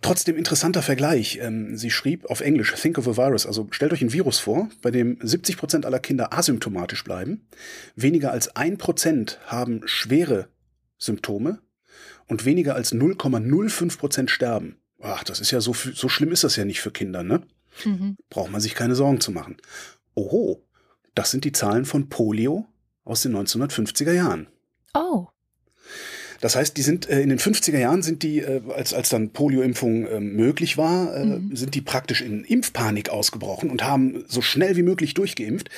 Trotzdem 0.00 0.36
interessanter 0.36 0.82
Vergleich. 0.82 1.38
Ähm, 1.40 1.76
sie 1.76 1.90
schrieb 1.90 2.26
auf 2.26 2.40
Englisch, 2.40 2.74
think 2.74 2.98
of 2.98 3.08
a 3.08 3.16
virus. 3.16 3.46
Also 3.46 3.66
stellt 3.70 3.92
euch 3.92 4.02
ein 4.02 4.12
Virus 4.12 4.38
vor, 4.38 4.68
bei 4.82 4.90
dem 4.90 5.18
70 5.20 5.56
Prozent 5.56 5.86
aller 5.86 5.98
Kinder 5.98 6.32
asymptomatisch 6.32 7.04
bleiben. 7.04 7.46
Weniger 7.96 8.30
als 8.30 8.54
ein 8.56 8.78
Prozent 8.78 9.38
haben 9.46 9.82
schwere 9.86 10.48
Symptome 10.98 11.60
und 12.26 12.44
weniger 12.44 12.74
als 12.74 12.92
0,05 12.92 13.98
Prozent 13.98 14.30
sterben. 14.30 14.76
Ach, 15.00 15.24
das 15.24 15.40
ist 15.40 15.50
ja 15.50 15.60
so, 15.60 15.72
so 15.72 16.08
schlimm 16.08 16.32
ist 16.32 16.44
das 16.44 16.56
ja 16.56 16.64
nicht 16.64 16.80
für 16.80 16.90
Kinder, 16.90 17.22
ne? 17.22 17.42
Mhm. 17.84 18.16
Braucht 18.30 18.50
man 18.50 18.60
sich 18.60 18.74
keine 18.74 18.96
Sorgen 18.96 19.20
zu 19.20 19.30
machen. 19.30 19.56
Oho, 20.14 20.64
das 21.14 21.30
sind 21.30 21.44
die 21.44 21.52
Zahlen 21.52 21.84
von 21.84 22.08
Polio 22.08 22.66
aus 23.04 23.22
den 23.22 23.36
1950er 23.36 24.12
Jahren. 24.12 24.48
Oh, 24.94 25.28
Das 26.40 26.56
heißt, 26.56 26.76
die 26.76 26.82
sind 26.82 27.08
äh, 27.08 27.20
in 27.20 27.28
den 27.28 27.38
50er 27.38 27.78
Jahren 27.78 28.02
sind 28.02 28.22
die, 28.22 28.38
äh, 28.40 28.60
als, 28.74 28.94
als 28.94 29.08
dann 29.08 29.30
Polioimpfung 29.30 30.06
äh, 30.06 30.20
möglich 30.20 30.76
war, 30.78 31.14
äh, 31.16 31.24
Mhm. 31.24 31.56
sind 31.56 31.74
die 31.74 31.80
praktisch 31.80 32.22
in 32.22 32.44
Impfpanik 32.44 33.10
ausgebrochen 33.10 33.70
und 33.70 33.84
haben 33.84 34.24
so 34.28 34.40
schnell 34.42 34.76
wie 34.76 34.82
möglich 34.82 35.14
durchgeimpft, 35.14 35.68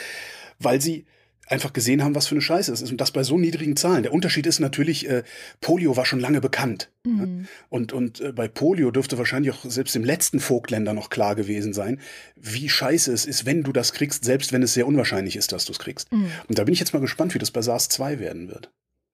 weil 0.59 0.81
sie 0.81 1.07
einfach 1.47 1.73
gesehen 1.73 2.05
haben, 2.05 2.15
was 2.15 2.29
für 2.29 2.37
eine 2.37 2.43
Scheiße 2.43 2.73
es 2.73 2.81
ist. 2.81 2.93
Und 2.93 3.01
das 3.01 3.11
bei 3.11 3.25
so 3.25 3.37
niedrigen 3.37 3.75
Zahlen. 3.77 4.05
Der 4.05 4.13
Unterschied 4.13 4.47
ist 4.47 4.61
natürlich, 4.61 5.09
äh, 5.09 5.25
Polio 5.61 5.97
war 5.97 6.07
schon 6.07 6.21
lange 6.21 6.41
bekannt. 6.41 6.91
Mhm. 7.05 7.17
Ne? 7.17 7.45
Und, 7.69 7.93
und 7.93 8.21
äh, 8.21 8.33
bei 8.33 8.47
Polio 8.47 8.93
dürfte 8.93 9.19
wahrscheinlich 9.19 9.53
auch 9.53 9.65
selbst 9.65 9.95
dem 9.97 10.05
letzten 10.05 10.39
Vogtländer 10.39 10.95
noch 10.95 11.11
klar 11.11 11.35
gewesen 11.35 11.73
sein, 11.73 11.99
wie 12.37 12.69
scheiße 12.69 13.13
es 13.13 13.27
ist, 13.27 13.47
wenn 13.47 13.65
du 13.65 13.73
das 13.73 13.93
kriegst, 13.93 14.25
selbst 14.25 14.53
wenn 14.53 14.63
es 14.63 14.75
sehr 14.75 14.87
unwahrscheinlich 14.87 15.35
ist, 15.35 15.51
dass 15.51 15.65
du 15.65 15.73
es 15.73 15.81
kriegst. 15.81 16.13
Mhm. 16.13 16.31
Und 16.49 16.59
da 16.59 16.63
bin 16.65 16.73
ich 16.73 16.79
jetzt 16.79 16.93
mal 16.93 17.01
gespannt, 17.01 17.35
wie 17.35 17.39
das 17.41 17.51
bei 17.51 17.63
SARS-2 17.63 18.21
werden 18.21 18.49
wird. 18.49 18.71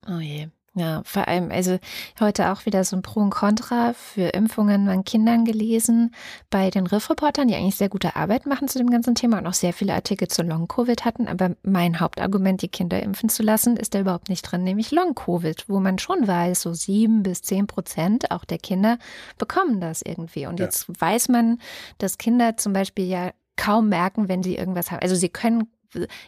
Oh 0.06 0.20
je. 0.20 0.48
Ja, 0.78 1.00
vor 1.06 1.26
allem, 1.26 1.50
also 1.50 1.78
heute 2.20 2.52
auch 2.52 2.66
wieder 2.66 2.84
so 2.84 2.96
ein 2.96 3.02
Pro 3.02 3.20
und 3.20 3.30
Contra 3.30 3.94
für 3.94 4.28
Impfungen 4.28 4.90
an 4.90 5.04
Kindern 5.04 5.46
gelesen 5.46 6.14
bei 6.50 6.68
den 6.68 6.86
Riff-Reportern, 6.86 7.48
die 7.48 7.54
eigentlich 7.54 7.76
sehr 7.76 7.88
gute 7.88 8.14
Arbeit 8.14 8.44
machen 8.44 8.68
zu 8.68 8.76
dem 8.76 8.90
ganzen 8.90 9.14
Thema 9.14 9.38
und 9.38 9.46
auch 9.46 9.54
sehr 9.54 9.72
viele 9.72 9.94
Artikel 9.94 10.28
zu 10.28 10.42
Long-Covid 10.42 11.06
hatten. 11.06 11.28
Aber 11.28 11.56
mein 11.62 11.98
Hauptargument, 11.98 12.60
die 12.60 12.68
Kinder 12.68 13.02
impfen 13.02 13.30
zu 13.30 13.42
lassen, 13.42 13.78
ist 13.78 13.94
da 13.94 14.00
überhaupt 14.00 14.28
nicht 14.28 14.42
drin, 14.42 14.64
nämlich 14.64 14.90
Long-Covid, 14.90 15.64
wo 15.66 15.80
man 15.80 15.98
schon 15.98 16.28
weiß, 16.28 16.60
so 16.60 16.74
sieben 16.74 17.22
bis 17.22 17.40
zehn 17.40 17.66
Prozent 17.66 18.30
auch 18.30 18.44
der 18.44 18.58
Kinder 18.58 18.98
bekommen 19.38 19.80
das 19.80 20.02
irgendwie. 20.02 20.46
Und 20.46 20.60
Ja. 20.60 20.66
jetzt 20.66 21.00
weiß 21.00 21.30
man, 21.30 21.58
dass 21.96 22.18
Kinder 22.18 22.58
zum 22.58 22.74
Beispiel 22.74 23.06
ja 23.06 23.30
kaum 23.56 23.88
merken, 23.88 24.28
wenn 24.28 24.42
sie 24.42 24.56
irgendwas 24.56 24.90
haben. 24.90 25.00
Also 25.00 25.14
sie 25.14 25.30
können 25.30 25.68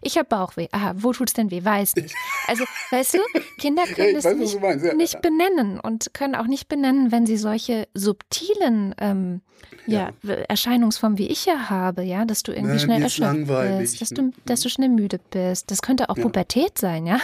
ich 0.03 0.17
habe 0.19 0.29
Bauchweh. 0.29 0.69
Aha, 0.73 0.95
wo 0.97 1.13
tut's 1.13 1.33
denn 1.33 1.51
weh? 1.51 1.65
Weiß 1.65 1.97
nicht. 1.97 2.15
Also, 2.47 2.65
weißt 2.91 3.15
du, 3.15 3.19
Kinder 3.59 3.85
können 3.95 4.09
ich 4.09 4.15
das 4.15 4.25
weiß, 4.25 4.37
nicht, 4.37 4.61
ja. 4.63 4.95
nicht 4.95 5.21
benennen 5.23 5.81
und 5.81 6.13
können 6.15 6.35
auch 6.35 6.47
nicht 6.47 6.69
benennen, 6.69 7.13
wenn 7.13 7.27
sie 7.27 7.37
solche 7.37 7.89
subtilen 7.95 8.95
ähm, 8.99 9.41
ja. 9.87 10.11
Erscheinungsformen 10.49 11.19
wie 11.19 11.29
ich 11.29 11.47
ja 11.47 11.71
habe, 11.71 12.03
ja, 12.03 12.25
dass 12.25 12.43
du 12.43 12.53
irgendwie 12.53 12.77
Nein, 12.77 12.81
schnell 12.81 13.03
erschöpft 13.03 13.79
bist, 13.79 14.01
dass 14.01 14.09
du, 14.11 14.33
dass 14.45 14.61
du 14.61 14.69
schnell 14.69 14.89
müde 14.89 15.19
bist. 15.31 15.71
Das 15.71 15.83
könnte 15.83 16.11
auch 16.11 16.17
Ja. 16.17 16.23
Pubertät 16.23 16.79
sein, 16.79 17.07
ja. 17.07 17.19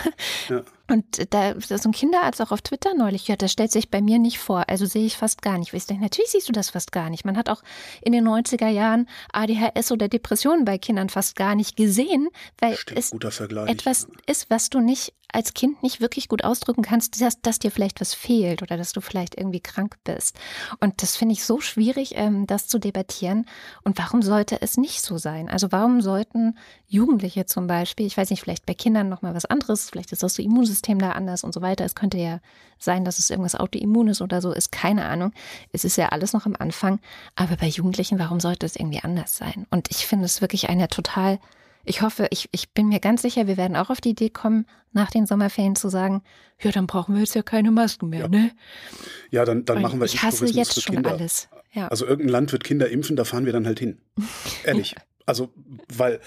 Ja. 0.48 0.62
Und 0.86 1.32
da 1.32 1.54
so 1.58 1.88
ein 1.88 1.92
Kinderarzt 1.92 2.42
auch 2.42 2.50
auf 2.50 2.60
Twitter 2.60 2.92
neulich, 2.94 3.26
ja, 3.26 3.36
das 3.36 3.52
stellt 3.52 3.72
sich 3.72 3.90
bei 3.90 4.02
mir 4.02 4.18
nicht 4.18 4.38
vor. 4.38 4.64
Also 4.68 4.84
sehe 4.84 5.06
ich 5.06 5.16
fast 5.16 5.40
gar 5.40 5.56
nicht. 5.56 5.72
Ich 5.72 5.86
denke, 5.86 6.02
natürlich 6.02 6.30
siehst 6.30 6.48
du 6.48 6.52
das 6.52 6.70
fast 6.70 6.92
gar 6.92 7.08
nicht. 7.08 7.24
Man 7.24 7.38
hat 7.38 7.48
auch 7.48 7.62
in 8.02 8.12
den 8.12 8.28
90er 8.28 8.68
Jahren 8.68 9.08
ADHS 9.32 9.92
oder 9.92 10.08
Depressionen 10.08 10.66
bei 10.66 10.76
Kindern 10.76 11.08
fast 11.08 11.36
gar 11.36 11.54
nicht 11.54 11.76
gesehen, 11.76 12.28
weil 12.58 12.76
Stimmt, 12.76 13.24
es 13.24 13.40
etwas 13.66 14.08
ist, 14.26 14.50
was 14.50 14.68
du 14.68 14.80
nicht 14.80 15.14
als 15.34 15.52
Kind 15.52 15.82
nicht 15.82 16.00
wirklich 16.00 16.28
gut 16.28 16.44
ausdrücken 16.44 16.82
kannst, 16.82 17.20
dass, 17.20 17.40
dass 17.40 17.58
dir 17.58 17.70
vielleicht 17.70 18.00
was 18.00 18.14
fehlt 18.14 18.62
oder 18.62 18.76
dass 18.76 18.92
du 18.92 19.00
vielleicht 19.00 19.36
irgendwie 19.36 19.60
krank 19.60 19.96
bist. 20.04 20.38
Und 20.80 21.02
das 21.02 21.16
finde 21.16 21.32
ich 21.32 21.44
so 21.44 21.60
schwierig, 21.60 22.12
ähm, 22.14 22.46
das 22.46 22.68
zu 22.68 22.78
debattieren. 22.78 23.46
Und 23.82 23.98
warum 23.98 24.22
sollte 24.22 24.62
es 24.62 24.76
nicht 24.76 25.02
so 25.02 25.18
sein? 25.18 25.48
Also 25.48 25.72
warum 25.72 26.00
sollten 26.00 26.56
Jugendliche 26.86 27.46
zum 27.46 27.66
Beispiel, 27.66 28.06
ich 28.06 28.16
weiß 28.16 28.30
nicht, 28.30 28.40
vielleicht 28.42 28.66
bei 28.66 28.74
Kindern 28.74 29.08
noch 29.08 29.22
mal 29.22 29.34
was 29.34 29.44
anderes, 29.44 29.90
vielleicht 29.90 30.12
ist 30.12 30.22
das 30.22 30.38
Immunsystem 30.38 31.00
da 31.00 31.12
anders 31.12 31.42
und 31.42 31.52
so 31.52 31.60
weiter. 31.62 31.84
Es 31.84 31.96
könnte 31.96 32.18
ja 32.18 32.38
sein, 32.78 33.04
dass 33.04 33.18
es 33.18 33.30
irgendwas 33.30 33.56
Autoimmunes 33.56 34.22
oder 34.22 34.40
so 34.40 34.52
ist, 34.52 34.70
keine 34.70 35.04
Ahnung. 35.06 35.32
Es 35.72 35.84
ist 35.84 35.96
ja 35.96 36.10
alles 36.10 36.32
noch 36.32 36.46
am 36.46 36.54
Anfang. 36.56 37.00
Aber 37.34 37.56
bei 37.56 37.66
Jugendlichen, 37.66 38.18
warum 38.20 38.38
sollte 38.38 38.66
es 38.66 38.76
irgendwie 38.76 39.00
anders 39.00 39.36
sein? 39.36 39.66
Und 39.70 39.90
ich 39.90 40.06
finde 40.06 40.26
es 40.26 40.40
wirklich 40.40 40.68
eine 40.68 40.88
total 40.88 41.40
ich 41.84 42.02
hoffe, 42.02 42.26
ich, 42.30 42.48
ich 42.52 42.70
bin 42.70 42.88
mir 42.88 43.00
ganz 43.00 43.22
sicher, 43.22 43.46
wir 43.46 43.56
werden 43.56 43.76
auch 43.76 43.90
auf 43.90 44.00
die 44.00 44.10
Idee 44.10 44.30
kommen, 44.30 44.66
nach 44.92 45.10
den 45.10 45.26
Sommerferien 45.26 45.76
zu 45.76 45.88
sagen, 45.88 46.22
ja, 46.60 46.70
dann 46.70 46.86
brauchen 46.86 47.14
wir 47.14 47.20
jetzt 47.20 47.34
ja 47.34 47.42
keine 47.42 47.70
Masken 47.70 48.08
mehr, 48.08 48.20
Ja. 48.20 48.28
ne? 48.28 48.50
ja, 49.30 49.44
dann, 49.44 49.64
dann 49.64 49.76
Weil 49.76 49.82
machen 49.82 49.98
wir 50.00 50.06
ich 50.06 50.22
hasse 50.22 50.46
jetzt 50.46 50.80
schon 50.82 50.94
Kinder. 50.96 51.12
alles. 51.12 51.48
Ja. 51.72 51.88
Also 51.88 52.06
irgendein 52.06 52.30
Land 52.30 52.52
wird 52.52 52.64
Kinder 52.64 52.88
impfen, 52.88 53.16
da 53.16 53.24
fahren 53.24 53.46
wir 53.46 53.52
dann 53.52 53.66
halt 53.66 53.78
hin. 53.80 53.98
Ehrlich. 54.64 54.94
Also, 55.26 55.52
weil 55.92 56.20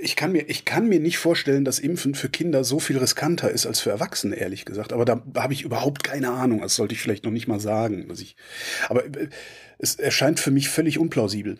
ich 0.00 0.16
kann 0.16 0.32
mir, 0.32 0.48
ich 0.48 0.64
kann 0.64 0.88
mir 0.88 1.00
nicht 1.00 1.18
vorstellen, 1.18 1.64
dass 1.66 1.78
Impfen 1.78 2.14
für 2.14 2.30
Kinder 2.30 2.64
so 2.64 2.80
viel 2.80 2.96
riskanter 2.96 3.50
ist 3.50 3.66
als 3.66 3.80
für 3.80 3.90
Erwachsene, 3.90 4.36
ehrlich 4.36 4.64
gesagt. 4.64 4.94
Aber 4.94 5.04
da 5.04 5.22
habe 5.36 5.52
ich 5.52 5.62
überhaupt 5.62 6.02
keine 6.02 6.30
Ahnung. 6.30 6.62
Das 6.62 6.74
sollte 6.74 6.94
ich 6.94 7.00
vielleicht 7.02 7.24
noch 7.24 7.30
nicht 7.30 7.46
mal 7.46 7.60
sagen. 7.60 8.08
Dass 8.08 8.20
ich, 8.20 8.34
aber 8.88 9.04
äh, 9.04 9.28
es 9.78 9.96
erscheint 9.96 10.40
für 10.40 10.50
mich 10.50 10.70
völlig 10.70 10.98
unplausibel. 10.98 11.58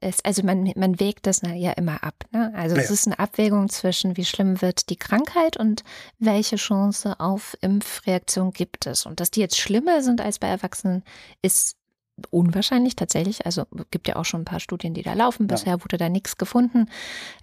Es, 0.00 0.24
also 0.24 0.42
man, 0.42 0.72
man 0.76 1.00
wägt 1.00 1.26
das 1.26 1.42
ja 1.42 1.72
immer 1.72 2.02
ab. 2.02 2.24
Ne? 2.30 2.52
Also 2.54 2.76
ja. 2.76 2.82
es 2.82 2.90
ist 2.90 3.06
eine 3.06 3.18
Abwägung 3.18 3.68
zwischen, 3.68 4.16
wie 4.16 4.24
schlimm 4.24 4.62
wird 4.62 4.90
die 4.90 4.96
Krankheit 4.96 5.56
und 5.56 5.82
welche 6.18 6.56
Chance 6.56 7.18
auf 7.18 7.56
Impfreaktion 7.60 8.52
gibt 8.52 8.86
es. 8.86 9.06
Und 9.06 9.20
dass 9.20 9.30
die 9.30 9.40
jetzt 9.40 9.58
schlimmer 9.58 10.02
sind 10.02 10.20
als 10.20 10.38
bei 10.38 10.48
Erwachsenen, 10.48 11.02
ist 11.42 11.76
unwahrscheinlich 12.30 12.96
tatsächlich. 12.96 13.46
Also 13.46 13.64
gibt 13.90 14.08
ja 14.08 14.16
auch 14.16 14.24
schon 14.24 14.42
ein 14.42 14.46
paar 14.46 14.60
Studien, 14.60 14.94
die 14.94 15.02
da 15.02 15.14
laufen. 15.14 15.46
Bisher 15.46 15.74
ja. 15.74 15.84
wurde 15.84 15.96
da 15.96 16.08
nichts 16.08 16.36
gefunden. 16.36 16.88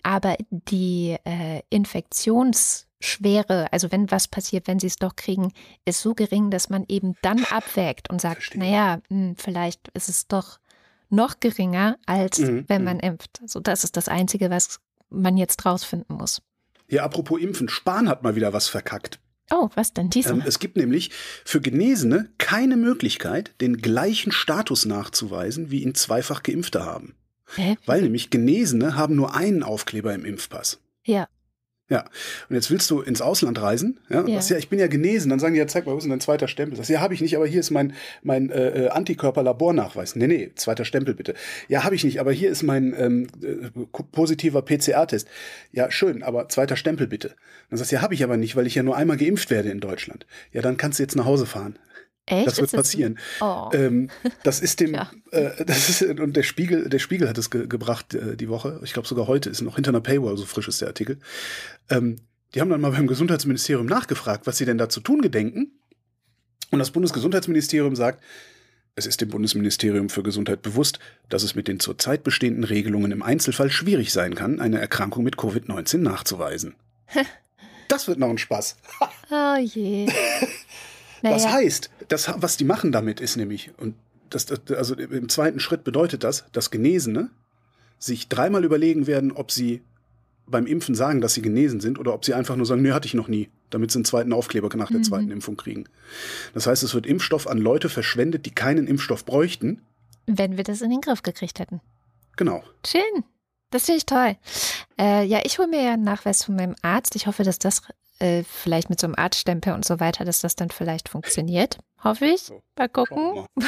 Aber 0.03 0.35
die 0.49 1.17
äh, 1.23 1.61
Infektionsschwere, 1.69 3.71
also 3.71 3.91
wenn 3.91 4.11
was 4.11 4.27
passiert, 4.27 4.67
wenn 4.67 4.79
sie 4.79 4.87
es 4.87 4.97
doch 4.97 5.15
kriegen, 5.15 5.53
ist 5.85 6.01
so 6.01 6.13
gering, 6.13 6.51
dass 6.51 6.69
man 6.69 6.85
eben 6.87 7.15
dann 7.21 7.43
abwägt 7.45 8.09
und 8.09 8.21
sagt, 8.21 8.43
Verstehe. 8.43 8.59
naja, 8.59 8.97
mh, 9.09 9.09
hm, 9.09 9.35
vielleicht 9.37 9.87
ist 9.89 10.09
es 10.09 10.27
doch 10.27 10.59
noch 11.15 11.39
geringer, 11.39 11.97
als 12.05 12.39
mhm. 12.39 12.65
wenn 12.67 12.83
man 12.83 12.97
mhm. 12.97 13.03
impft. 13.03 13.39
Also 13.41 13.59
das 13.59 13.83
ist 13.83 13.97
das 13.97 14.07
Einzige, 14.07 14.49
was 14.49 14.79
man 15.09 15.37
jetzt 15.37 15.65
rausfinden 15.65 16.17
muss. 16.17 16.41
Ja, 16.87 17.03
apropos 17.03 17.41
Impfen, 17.41 17.69
Spahn 17.69 18.07
hat 18.09 18.23
mal 18.23 18.35
wieder 18.35 18.53
was 18.53 18.67
verkackt. 18.67 19.19
Oh, 19.51 19.69
was 19.75 19.93
denn 19.93 20.09
diesmal? 20.09 20.39
Ähm, 20.39 20.43
es 20.45 20.59
gibt 20.59 20.75
nämlich 20.75 21.11
für 21.43 21.61
Genesene 21.61 22.29
keine 22.37 22.77
Möglichkeit, 22.77 23.53
den 23.61 23.77
gleichen 23.77 24.31
Status 24.31 24.85
nachzuweisen, 24.85 25.69
wie 25.71 25.83
ihn 25.83 25.93
zweifach 25.93 26.41
Geimpfte 26.43 26.83
haben. 26.83 27.15
Hä? 27.55 27.77
Weil 27.85 28.01
nämlich 28.01 28.31
Genesene 28.31 28.95
haben 28.95 29.15
nur 29.15 29.35
einen 29.35 29.61
Aufkleber 29.61 30.13
im 30.13 30.25
Impfpass. 30.25 30.79
Ja. 31.03 31.27
Ja. 31.87 32.05
Und 32.49 32.55
jetzt 32.55 32.71
willst 32.71 32.89
du 32.89 33.01
ins 33.01 33.21
Ausland 33.21 33.61
reisen, 33.61 33.99
ja? 34.09 34.27
ja. 34.27 34.39
ja, 34.39 34.57
ich 34.57 34.69
bin 34.69 34.79
ja 34.79 34.87
genesen. 34.87 35.29
Dann 35.29 35.39
sagen 35.39 35.53
die, 35.53 35.59
ja, 35.59 35.67
zeig 35.67 35.85
mal, 35.85 35.93
wo 35.93 35.97
ist 35.97 36.03
denn 36.03 36.09
dein 36.09 36.19
zweiter 36.19 36.47
Stempel? 36.47 36.77
Das 36.77 36.87
ja, 36.87 36.99
habe 36.99 37.13
ich 37.13 37.21
nicht, 37.21 37.35
aber 37.35 37.45
hier 37.45 37.59
ist 37.59 37.69
mein, 37.69 37.93
mein 38.23 38.49
äh, 38.49 38.85
äh 38.85 38.89
Antikörperlabornachweis. 38.89 40.15
Nee, 40.15 40.27
nee, 40.27 40.51
zweiter 40.55 40.83
Stempel 40.83 41.13
bitte. 41.13 41.35
Ja, 41.67 41.83
habe 41.83 41.93
ich 41.93 42.03
nicht, 42.03 42.19
aber 42.19 42.31
hier 42.31 42.49
ist 42.49 42.63
mein 42.63 42.95
ähm, 42.97 43.27
äh, 43.43 43.69
positiver 44.11 44.63
PCR-Test. 44.63 45.27
Ja, 45.71 45.91
schön, 45.91 46.23
aber 46.23 46.49
zweiter 46.49 46.75
Stempel 46.75 47.05
bitte. 47.05 47.35
Dann 47.69 47.77
sagst 47.77 47.91
du, 47.91 47.97
ja, 47.97 48.01
habe 48.01 48.15
ich 48.15 48.23
aber 48.23 48.37
nicht, 48.37 48.55
weil 48.55 48.65
ich 48.65 48.73
ja 48.73 48.81
nur 48.81 48.97
einmal 48.97 49.17
geimpft 49.17 49.51
werde 49.51 49.69
in 49.69 49.79
Deutschland. 49.79 50.25
Ja, 50.53 50.63
dann 50.63 50.77
kannst 50.77 50.97
du 50.97 51.03
jetzt 51.03 51.15
nach 51.15 51.25
Hause 51.25 51.45
fahren. 51.45 51.77
Echt? 52.27 52.47
Das 52.47 52.57
wird 52.59 52.71
passieren. 52.71 53.19
Oh. 53.39 53.69
Ähm, 53.73 54.09
das 54.43 54.59
ist 54.59 54.79
dem, 54.79 54.93
ja. 54.95 55.11
äh, 55.31 55.63
das 55.63 55.89
ist, 55.89 56.01
und 56.01 56.35
der 56.35 56.43
Spiegel, 56.43 56.89
der 56.89 56.99
Spiegel 56.99 57.29
hat 57.29 57.37
es 57.37 57.49
ge 57.49 57.67
gebracht 57.67 58.15
äh, 58.15 58.35
die 58.35 58.49
Woche. 58.49 58.79
Ich 58.83 58.93
glaube 58.93 59.07
sogar 59.07 59.27
heute 59.27 59.49
ist 59.49 59.61
noch 59.61 59.75
hinter 59.75 59.89
einer 59.89 60.01
Paywall, 60.01 60.37
so 60.37 60.45
frisch 60.45 60.67
ist 60.67 60.81
der 60.81 60.87
Artikel. 60.87 61.19
Ähm, 61.89 62.17
die 62.53 62.61
haben 62.61 62.69
dann 62.69 62.81
mal 62.81 62.91
beim 62.91 63.07
Gesundheitsministerium 63.07 63.85
nachgefragt, 63.85 64.47
was 64.47 64.57
sie 64.57 64.65
denn 64.65 64.77
da 64.77 64.89
zu 64.89 65.01
tun 65.01 65.21
gedenken. 65.21 65.71
Und 66.71 66.79
das 66.79 66.91
Bundesgesundheitsministerium 66.91 67.95
sagt, 67.95 68.23
es 68.95 69.05
ist 69.05 69.19
dem 69.19 69.29
Bundesministerium 69.29 70.09
für 70.09 70.23
Gesundheit 70.23 70.61
bewusst, 70.61 70.99
dass 71.29 71.43
es 71.43 71.53
mit 71.53 71.67
den 71.67 71.81
zurzeit 71.81 72.23
bestehenden 72.23 72.63
Regelungen 72.63 73.11
im 73.11 73.21
Einzelfall 73.21 73.69
schwierig 73.69 74.13
sein 74.13 74.35
kann, 74.35 74.61
eine 74.61 74.79
Erkrankung 74.79 75.23
mit 75.23 75.35
Covid-19 75.35 75.97
nachzuweisen. 75.97 76.75
das 77.89 78.07
wird 78.07 78.19
noch 78.19 78.29
ein 78.29 78.37
Spaß. 78.37 78.77
oh 79.29 79.57
je. 79.61 80.09
Naja. 81.25 81.37
Das 81.37 81.51
heißt, 81.51 81.89
das, 82.07 82.31
was 82.37 82.55
die 82.55 82.65
machen 82.65 82.91
damit 82.91 83.19
ist 83.19 83.35
nämlich, 83.35 83.71
und 83.77 83.95
das, 84.29 84.45
also 84.69 84.93
im 84.93 85.27
zweiten 85.27 85.59
Schritt 85.59 85.83
bedeutet 85.83 86.23
das, 86.23 86.45
dass 86.51 86.69
Genesene 86.69 87.31
sich 87.97 88.29
dreimal 88.29 88.63
überlegen 88.63 89.07
werden, 89.07 89.31
ob 89.31 89.51
sie 89.51 89.81
beim 90.45 90.67
Impfen 90.67 90.93
sagen, 90.93 91.21
dass 91.21 91.33
sie 91.33 91.41
genesen 91.41 91.79
sind 91.79 91.97
oder 91.97 92.13
ob 92.13 92.23
sie 92.25 92.35
einfach 92.35 92.55
nur 92.55 92.67
sagen, 92.67 92.83
nee, 92.83 92.91
hatte 92.91 93.07
ich 93.07 93.15
noch 93.15 93.27
nie, 93.27 93.49
damit 93.71 93.89
sie 93.89 93.97
einen 93.97 94.05
zweiten 94.05 94.33
Aufkleber 94.33 94.69
nach 94.75 94.89
der 94.89 94.99
mhm. 94.99 95.03
zweiten 95.03 95.31
Impfung 95.31 95.57
kriegen. 95.57 95.85
Das 96.53 96.67
heißt, 96.67 96.83
es 96.83 96.93
wird 96.93 97.07
Impfstoff 97.07 97.47
an 97.47 97.57
Leute 97.57 97.89
verschwendet, 97.89 98.45
die 98.45 98.51
keinen 98.51 98.85
Impfstoff 98.85 99.25
bräuchten. 99.25 99.81
Wenn 100.27 100.57
wir 100.57 100.63
das 100.63 100.81
in 100.81 100.91
den 100.91 101.01
Griff 101.01 101.23
gekriegt 101.23 101.57
hätten. 101.57 101.81
Genau. 102.35 102.63
Schön. 102.85 103.23
Das 103.71 103.85
finde 103.85 103.97
ich 103.97 104.05
toll. 104.05 104.35
Äh, 104.99 105.25
ja, 105.25 105.39
ich 105.43 105.57
hole 105.57 105.67
mir 105.67 105.81
ja 105.81 105.93
einen 105.93 106.03
Nachweis 106.03 106.43
von 106.43 106.55
meinem 106.55 106.75
Arzt. 106.83 107.15
Ich 107.15 107.25
hoffe, 107.25 107.43
dass 107.43 107.57
das 107.57 107.81
äh, 108.19 108.43
vielleicht 108.43 108.89
mit 108.89 108.99
so 108.99 109.07
einem 109.07 109.15
Artstempel 109.15 109.73
und 109.73 109.85
so 109.85 109.99
weiter, 109.99 110.25
dass 110.25 110.39
das 110.39 110.55
dann 110.55 110.69
vielleicht 110.69 111.09
funktioniert. 111.09 111.77
Hoffe 112.05 112.25
ich. 112.27 112.53
Mal 112.77 112.87
gucken. 112.87 113.45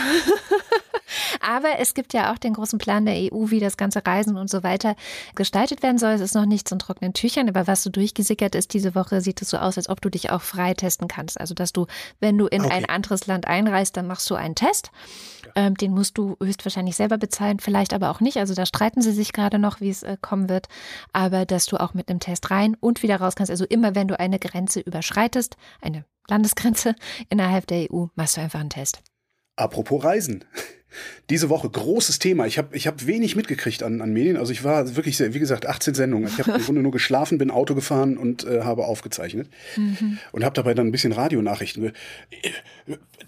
Aber 1.42 1.80
es 1.80 1.94
gibt 1.94 2.14
ja 2.14 2.32
auch 2.32 2.38
den 2.38 2.54
großen 2.54 2.78
Plan 2.78 3.06
der 3.06 3.16
EU, 3.16 3.50
wie 3.50 3.60
das 3.60 3.78
ganze 3.78 4.06
Reisen 4.06 4.38
und 4.38 4.50
so 4.50 4.64
weiter 4.64 4.96
gestaltet 5.36 5.82
werden 5.82 5.98
soll. 5.98 6.12
Es 6.12 6.22
ist 6.22 6.36
noch 6.36 6.46
nichts 6.46 6.72
in 6.72 6.80
trockenen 6.80 7.14
Tüchern, 7.14 7.50
aber 7.50 7.68
was 7.68 7.84
so 7.84 7.90
durchgesickert 7.90 8.56
ist 8.56 8.74
diese 8.74 8.96
Woche, 8.96 9.22
sieht 9.22 9.42
es 9.42 9.50
so 9.50 9.58
aus, 9.58 9.78
als 9.78 9.90
ob 9.90 10.02
du 10.02 10.10
dich 10.10 10.30
auch 10.30 10.42
frei 10.42 10.74
testen 10.74 11.08
kannst. 11.08 11.40
Also, 11.40 11.54
dass 11.54 11.74
du, 11.74 11.88
wenn 12.20 12.38
du 12.38 12.48
in 12.48 12.66
okay. 12.66 12.74
ein 12.74 12.86
anderes 12.86 13.28
Land 13.28 13.48
einreist, 13.48 13.98
dann 13.98 14.08
machst 14.08 14.30
du 14.30 14.36
einen 14.36 14.56
Test. 14.56 14.92
Ähm, 15.56 15.76
den 15.76 15.94
musst 15.94 16.18
du 16.18 16.36
höchstwahrscheinlich 16.42 16.96
selber 16.96 17.18
bezahlen, 17.18 17.60
vielleicht 17.60 17.94
aber 17.94 18.12
auch 18.12 18.20
nicht. 18.20 18.38
Also, 18.38 18.54
da 18.54 18.66
streiten 18.66 19.02
sie 19.02 19.14
sich 19.14 19.34
gerade 19.34 19.60
noch, 19.60 19.82
wie 19.82 19.90
es 19.90 20.04
äh, 20.04 20.18
kommen 20.22 20.50
wird. 20.50 20.68
Aber, 21.14 21.46
dass 21.46 21.66
du 21.66 21.78
auch 21.78 21.94
mit 21.94 22.10
einem 22.10 22.20
Test 22.20 22.52
rein 22.52 22.76
und 22.80 23.02
wieder 23.02 23.18
raus 23.18 23.36
kannst. 23.36 23.52
Also, 23.52 23.66
immer 23.66 23.96
wenn 23.96 24.08
du 24.08 24.20
eine 24.20 24.40
Grenze 24.40 24.82
überschreitest, 24.82 25.56
eine 25.82 26.06
Landesgrenze 26.30 26.96
innerhalb 27.30 27.68
der 27.68 27.92
EU, 27.92 28.06
machst 28.16 28.38
du 28.38 28.42
einfach 28.42 28.60
einen 28.60 28.70
Test. 28.70 29.02
Apropos 29.56 30.04
Reisen. 30.04 30.46
Diese 31.30 31.50
Woche 31.50 31.70
großes 31.70 32.20
Thema. 32.20 32.48
Ich 32.48 32.58
habe 32.58 32.76
ich 32.76 32.88
hab 32.88 33.06
wenig 33.06 33.36
mitgekriegt 33.36 33.84
an, 33.84 34.02
an 34.02 34.14
Medien. 34.14 34.38
Also 34.38 34.52
ich 34.54 34.64
war 34.64 34.96
wirklich, 34.96 35.18
sehr, 35.18 35.34
wie 35.34 35.40
gesagt, 35.40 35.66
18 35.66 35.94
Sendungen. 35.94 36.30
Ich 36.30 36.40
habe 36.40 36.58
im 36.58 36.64
Grunde 36.64 36.82
nur 36.82 36.92
geschlafen, 36.92 37.38
bin 37.38 37.52
Auto 37.52 37.76
gefahren 37.76 38.18
und 38.18 38.46
äh, 38.46 38.62
habe 38.62 38.86
aufgezeichnet. 38.86 39.50
Mhm. 39.76 40.18
Und 40.32 40.44
habe 40.44 40.56
dabei 40.56 40.74
dann 40.74 40.88
ein 40.88 40.92
bisschen 40.92 41.12
Radionachrichten. 41.12 41.92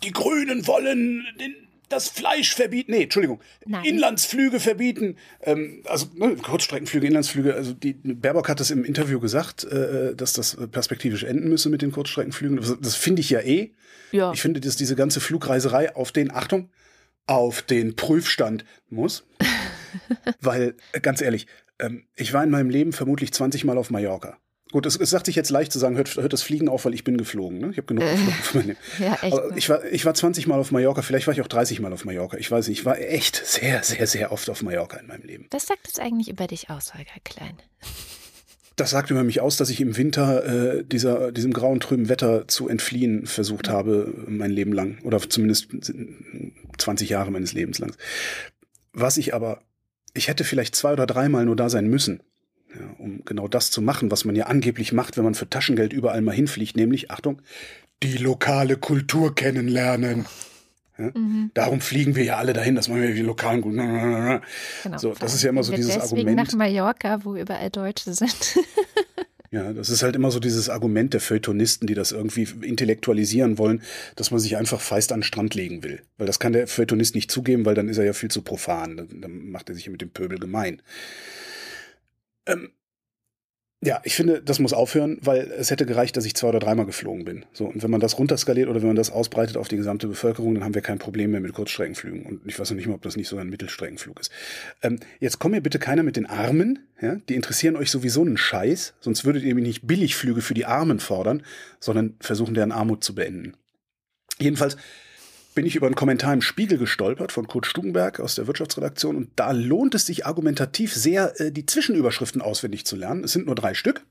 Die 0.04 0.12
Grünen 0.12 0.68
wollen 0.68 1.26
den, 1.40 1.56
das 1.90 2.08
Fleisch 2.08 2.54
verbieten. 2.56 2.92
Nee, 2.92 3.04
Entschuldigung. 3.04 3.42
Nein. 3.66 3.84
Inlandsflüge 3.84 4.60
verbieten. 4.60 5.18
Ähm, 5.42 5.82
also 5.86 6.08
ne, 6.16 6.36
Kurzstreckenflüge, 6.36 7.08
Inlandsflüge. 7.08 7.54
Also 7.54 7.74
die 7.74 7.94
Baerbock 7.94 8.50
hat 8.50 8.60
das 8.60 8.72
im 8.72 8.86
Interview 8.86 9.20
gesagt, 9.20 9.66
äh, 9.66 10.16
dass 10.16 10.34
das 10.34 10.58
perspektivisch 10.72 11.24
enden 11.24 11.50
müsse 11.50 11.70
mit 11.70 11.82
den 11.82 11.92
Kurzstreckenflügen. 11.92 12.58
Das, 12.58 12.78
das 12.80 12.96
finde 12.96 13.22
ich 13.22 13.30
ja 13.30 13.42
eh. 13.42 13.74
Ja. 14.12 14.32
Ich 14.34 14.42
finde, 14.42 14.60
dass 14.60 14.76
diese 14.76 14.96
ganze 14.96 15.20
Flugreiserei 15.20 15.96
auf 15.96 16.12
den, 16.12 16.32
Achtung, 16.32 16.70
auf 17.28 17.62
den 17.62 17.96
Prüfstand 17.96 18.66
muss. 18.90 19.26
Weil, 20.42 20.76
äh, 20.94 21.00
ganz 21.00 21.22
ehrlich, 21.22 21.48
ähm, 21.80 22.06
ich 22.16 22.34
war 22.34 22.44
in 22.44 22.50
meinem 22.50 22.70
Leben 22.70 22.94
vermutlich 22.94 23.34
20 23.34 23.66
Mal 23.66 23.78
auf 23.78 23.90
Mallorca. 23.90 24.38
Gut, 24.72 24.86
es, 24.86 24.96
es 24.96 25.10
sagt 25.10 25.26
sich 25.26 25.36
jetzt 25.36 25.50
leicht 25.50 25.72
zu 25.72 25.80
sagen, 25.80 25.96
hört, 25.98 26.16
hört 26.16 26.32
das 26.32 26.44
Fliegen 26.44 26.70
auf, 26.70 26.86
weil 26.86 26.94
ich 26.94 27.04
bin 27.04 27.18
geflogen. 27.18 27.58
Ne? 27.58 27.70
Ich 27.72 27.78
habe 27.78 27.88
genug 27.88 28.04
geflogen 28.04 28.36
meine. 28.54 28.76
ja, 29.00 29.18
echt. 29.24 29.34
Aber 29.34 29.58
ich 29.58 29.68
war, 29.68 29.84
ich 29.86 30.06
war 30.06 30.14
20 30.14 30.46
Mal 30.46 30.60
auf 30.60 30.72
Mallorca, 30.72 31.02
vielleicht 31.02 31.26
war 31.26 31.34
ich 31.34 31.42
auch 31.42 31.48
30 31.48 31.80
Mal 31.80 31.92
auf 31.92 32.06
Mallorca. 32.06 32.38
Ich 32.38 32.52
weiß 32.52 32.68
nicht, 32.68 32.80
ich 32.80 32.86
war 32.86 33.00
echt 33.00 33.42
sehr, 33.44 33.82
sehr, 33.84 34.06
sehr 34.06 34.32
oft 34.32 34.50
auf 34.50 34.62
Mallorca 34.62 34.98
in 34.98 35.08
meinem 35.08 35.24
Leben. 35.24 35.48
Was 35.50 35.66
sagt 35.66 35.88
das 35.88 35.98
eigentlich 35.98 36.30
über 36.30 36.46
dich 36.46 36.70
aus, 36.70 36.94
Holger 36.94 37.10
Klein? 37.24 37.58
Das 38.76 38.92
sagt 38.92 39.10
über 39.10 39.24
mich 39.24 39.42
aus, 39.42 39.58
dass 39.58 39.72
ich 39.72 39.82
im 39.82 39.98
Winter 39.98 40.46
äh, 40.78 40.84
dieser, 40.84 41.32
diesem 41.32 41.52
grauen, 41.52 41.80
trüben 41.80 42.08
Wetter 42.08 42.48
zu 42.48 42.70
entfliehen 42.70 43.26
versucht 43.26 43.70
habe, 43.70 44.14
mein 44.28 44.52
Leben 44.52 44.72
lang. 44.72 45.00
Oder 45.04 45.20
zumindest 45.28 45.70
20 46.78 47.10
Jahre 47.10 47.32
meines 47.32 47.54
Lebens 47.54 47.80
lang. 47.80 47.94
Was 48.94 49.18
ich 49.18 49.34
aber, 49.34 49.64
ich 50.14 50.28
hätte 50.28 50.44
vielleicht 50.44 50.76
zwei 50.76 50.94
oder 50.94 51.08
dreimal 51.08 51.44
nur 51.46 51.56
da 51.56 51.70
sein 51.70 51.88
müssen, 51.88 52.22
ja, 52.74 52.96
um 52.98 53.24
genau 53.26 53.48
das 53.48 53.72
zu 53.72 53.82
machen, 53.82 54.12
was 54.12 54.26
man 54.26 54.36
ja 54.36 54.46
angeblich 54.46 54.94
macht, 54.94 55.18
wenn 55.18 55.24
man 55.24 55.36
für 55.36 55.50
Taschengeld 55.50 55.94
überall 55.94 56.22
mal 56.22 56.36
hinfliegt, 56.36 56.76
nämlich, 56.76 57.12
Achtung, 57.12 57.42
die 58.04 58.18
lokale 58.18 58.78
Kultur 58.78 59.34
kennenlernen. 59.36 60.26
Ja? 60.98 61.12
Mhm. 61.14 61.52
Darum 61.54 61.82
fliegen 61.82 62.16
wir 62.16 62.24
ja 62.24 62.38
alle 62.38 62.54
dahin, 62.54 62.76
dass 62.76 62.88
man 62.88 63.02
die 63.02 63.22
lokalen. 63.22 63.62
Genau, 63.62 64.98
so, 64.98 65.14
das 65.18 65.34
ist 65.34 65.44
ja 65.44 65.50
immer 65.50 65.64
so 65.64 65.74
dieses 65.74 65.96
deswegen 65.96 66.28
Argument. 66.28 66.48
nach 66.48 66.58
Mallorca, 66.58 67.24
wo 67.24 67.36
überall 67.36 67.70
Deutsche 67.70 68.14
sind. 68.14 68.60
Ja, 69.52 69.74
das 69.74 69.90
ist 69.90 70.04
halt 70.04 70.16
immer 70.16 70.30
so 70.30 70.40
dieses 70.40 70.70
Argument 70.70 71.14
der 71.14 71.22
Feuilletonisten, 71.22 71.88
die 71.88 71.96
das 71.96 72.12
irgendwie 72.12 72.48
intellektualisieren 72.62 73.58
wollen, 73.58 73.82
dass 74.16 74.30
man 74.30 74.40
sich 74.40 74.58
einfach 74.58 74.80
feist 74.80 75.12
an 75.12 75.22
den 75.22 75.24
Strand 75.24 75.56
legen 75.56 75.84
will. 75.84 76.04
Weil 76.20 76.28
das 76.28 76.40
kann 76.40 76.54
der 76.54 76.68
Feuilletonist 76.68 77.16
nicht 77.16 77.32
zugeben, 77.32 77.66
weil 77.66 77.74
dann 77.74 77.90
ist 77.90 77.98
er 77.98 78.06
ja 78.06 78.14
viel 78.14 78.30
zu 78.30 78.44
profan. 78.44 79.08
Dann 79.12 79.50
macht 79.50 79.70
er 79.70 79.76
sich 79.76 79.90
mit 79.90 80.02
dem 80.02 80.12
Pöbel 80.12 80.38
gemein. 80.38 80.84
Ähm, 82.46 82.72
ja, 83.82 84.02
ich 84.04 84.14
finde, 84.14 84.42
das 84.42 84.60
muss 84.60 84.74
aufhören, 84.74 85.20
weil 85.22 85.52
es 85.52 85.72
hätte 85.72 85.86
gereicht, 85.86 86.18
dass 86.18 86.26
ich 86.26 86.36
zwei 86.36 86.50
oder 86.50 86.60
dreimal 86.60 86.86
geflogen 86.86 87.24
bin. 87.24 87.46
So, 87.54 87.66
und 87.66 87.82
wenn 87.82 87.90
man 87.90 88.02
das 88.02 88.20
runterskaliert 88.20 88.68
oder 88.68 88.82
wenn 88.82 88.90
man 88.90 88.98
das 88.98 89.10
ausbreitet 89.10 89.56
auf 89.56 89.70
die 89.70 89.78
gesamte 89.78 90.08
Bevölkerung, 90.08 90.54
dann 90.54 90.66
haben 90.66 90.76
wir 90.76 90.82
kein 90.82 91.00
Problem 91.00 91.32
mehr 91.32 91.40
mit 91.40 91.54
Kurzstreckenflügen. 91.54 92.26
Und 92.26 92.42
ich 92.46 92.60
weiß 92.60 92.70
noch 92.72 92.76
nicht 92.76 92.88
mal, 92.88 92.96
ob 92.96 93.04
das 93.04 93.16
nicht 93.16 93.30
sogar 93.30 93.46
ein 93.46 93.50
Mittelstreckenflug 93.50 94.20
ist. 94.20 94.32
Ähm, 94.82 95.00
jetzt 95.22 95.40
kommt 95.40 95.54
mir 95.54 95.62
bitte 95.62 95.80
keiner 95.80 96.04
mit 96.04 96.18
den 96.18 96.26
Armen, 96.26 96.90
ja? 97.00 97.16
Die 97.30 97.36
interessieren 97.36 97.78
euch 97.78 97.90
sowieso 97.90 98.22
einen 98.22 98.36
Scheiß, 98.36 98.96
sonst 99.00 99.24
würdet 99.24 99.44
ihr 99.44 99.56
nicht 99.56 99.88
Billigflüge 99.88 100.42
für 100.42 100.54
die 100.54 100.66
Armen 100.66 101.00
fordern, 101.00 101.44
sondern 101.80 102.18
versuchen, 102.20 102.56
deren 102.56 102.74
Armut 102.74 103.06
zu 103.06 103.16
beenden. 103.16 103.54
Jedenfalls, 104.40 104.76
bin 105.56 105.66
ich 105.66 105.76
über 105.76 105.88
einen 105.88 105.96
Kommentar 105.96 106.34
im 106.34 106.42
Spiegel 106.42 106.78
gestolpert 106.78 107.32
von 107.32 107.48
Kurt 107.48 107.66
Stubenberg 107.66 108.20
aus 108.20 108.36
der 108.36 108.48
Wirtschaftsredaktion 108.48 109.16
und 109.16 109.32
da 109.36 109.52
lohnt 109.52 109.96
es 109.96 110.06
sich 110.06 110.26
argumentativ 110.26 110.94
sehr, 110.94 111.40
äh, 111.40 111.52
die 111.52 111.66
Zwischenüberschriften 111.66 112.42
auswendig 112.42 112.86
zu 112.86 112.96
lernen. 112.96 113.24
Es 113.24 113.34
sind 113.34 113.46
nur 113.46 113.56
drei 113.56 113.74
Stück. 113.74 114.06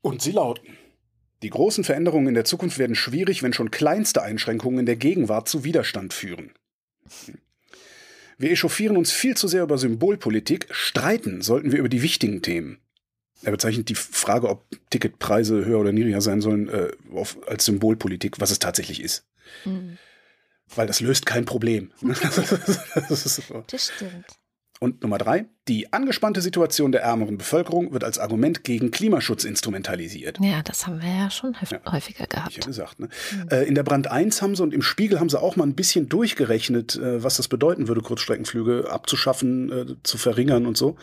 Und 0.00 0.22
sie 0.22 0.32
lauten. 0.32 0.78
Die 1.42 1.50
großen 1.50 1.84
Veränderungen 1.84 2.28
in 2.28 2.34
der 2.34 2.44
Zukunft 2.44 2.78
werden 2.78 2.96
schwierig, 2.96 3.42
wenn 3.42 3.52
schon 3.52 3.70
kleinste 3.70 4.22
Einschränkungen 4.22 4.80
in 4.80 4.86
der 4.86 4.96
Gegenwart 4.96 5.48
zu 5.48 5.64
Widerstand 5.64 6.12
führen. 6.12 6.52
Wir 8.38 8.50
echauffieren 8.50 8.96
uns 8.96 9.12
viel 9.12 9.36
zu 9.36 9.48
sehr 9.48 9.62
über 9.64 9.78
Symbolpolitik, 9.78 10.68
streiten 10.70 11.42
sollten 11.42 11.72
wir 11.72 11.78
über 11.78 11.88
die 11.88 12.02
wichtigen 12.02 12.42
Themen. 12.42 12.78
Er 13.42 13.52
bezeichnet 13.52 13.88
die 13.88 13.94
Frage, 13.94 14.48
ob 14.48 14.64
Ticketpreise 14.90 15.64
höher 15.64 15.78
oder 15.78 15.92
niedriger 15.92 16.20
sein 16.20 16.40
sollen, 16.40 16.68
äh, 16.68 16.90
auf, 17.12 17.36
als 17.46 17.64
Symbolpolitik, 17.64 18.40
was 18.40 18.50
es 18.50 18.58
tatsächlich 18.58 19.02
ist. 19.02 19.26
Mhm. 19.64 19.98
Weil 20.74 20.86
das 20.86 21.00
löst 21.00 21.26
kein 21.26 21.44
Problem. 21.44 21.92
das, 22.02 23.22
so. 23.24 23.64
das 23.66 23.92
stimmt. 23.94 24.26
Und 24.80 25.02
Nummer 25.02 25.18
drei, 25.18 25.46
die 25.66 25.92
angespannte 25.92 26.40
Situation 26.40 26.92
der 26.92 27.02
ärmeren 27.02 27.36
Bevölkerung 27.36 27.92
wird 27.92 28.04
als 28.04 28.18
Argument 28.18 28.62
gegen 28.62 28.92
Klimaschutz 28.92 29.44
instrumentalisiert. 29.44 30.38
Ja, 30.40 30.62
das 30.62 30.86
haben 30.86 31.02
wir 31.02 31.08
ja 31.08 31.30
schon 31.30 31.56
ja, 31.68 31.92
häufiger 31.92 32.26
gehabt. 32.26 32.50
Ich 32.50 32.58
ja 32.58 32.66
gesagt. 32.66 33.00
Ne? 33.00 33.08
Mhm. 33.32 33.48
Äh, 33.50 33.64
in 33.64 33.74
der 33.74 33.82
Brand 33.82 34.08
1 34.08 34.40
haben 34.40 34.54
sie 34.54 34.62
und 34.62 34.72
im 34.72 34.82
Spiegel 34.82 35.18
haben 35.18 35.28
sie 35.28 35.40
auch 35.40 35.56
mal 35.56 35.66
ein 35.66 35.74
bisschen 35.74 36.08
durchgerechnet, 36.08 36.96
äh, 36.96 37.22
was 37.22 37.36
das 37.36 37.48
bedeuten 37.48 37.88
würde, 37.88 38.02
Kurzstreckenflüge 38.02 38.88
abzuschaffen, 38.90 39.72
äh, 39.72 39.86
zu 40.04 40.16
verringern 40.16 40.64
und 40.64 40.76
so. 40.76 40.96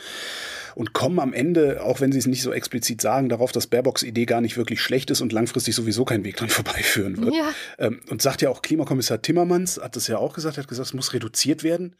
Und 0.73 0.93
kommen 0.93 1.19
am 1.19 1.33
Ende, 1.33 1.83
auch 1.83 1.99
wenn 1.99 2.11
sie 2.11 2.19
es 2.19 2.25
nicht 2.25 2.41
so 2.41 2.51
explizit 2.51 3.01
sagen, 3.01 3.29
darauf, 3.29 3.51
dass 3.51 3.67
Baerbocks 3.67 4.03
Idee 4.03 4.25
gar 4.25 4.41
nicht 4.41 4.57
wirklich 4.57 4.81
schlecht 4.81 5.09
ist 5.11 5.21
und 5.21 5.33
langfristig 5.33 5.75
sowieso 5.75 6.05
kein 6.05 6.23
Weg 6.23 6.37
dran 6.37 6.49
vorbeiführen 6.49 7.17
wird. 7.17 7.35
Ja. 7.35 7.53
Ähm, 7.77 7.99
und 8.09 8.21
sagt 8.21 8.41
ja 8.41 8.49
auch 8.49 8.61
Klimakommissar 8.61 9.21
Timmermans, 9.21 9.79
hat 9.81 9.97
das 9.97 10.07
ja 10.07 10.17
auch 10.17 10.33
gesagt, 10.33 10.57
hat 10.57 10.67
gesagt, 10.67 10.87
es 10.87 10.93
muss 10.93 11.13
reduziert 11.13 11.63
werden 11.63 11.95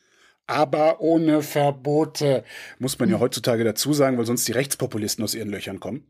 aber 0.47 1.01
ohne 1.01 1.41
Verbote. 1.41 2.43
Muss 2.79 2.99
man 2.99 3.09
ja 3.09 3.19
heutzutage 3.19 3.63
dazu 3.63 3.93
sagen, 3.93 4.17
weil 4.17 4.25
sonst 4.25 4.47
die 4.47 4.51
Rechtspopulisten 4.51 5.23
aus 5.23 5.33
ihren 5.33 5.49
Löchern 5.49 5.79
kommen. 5.79 6.05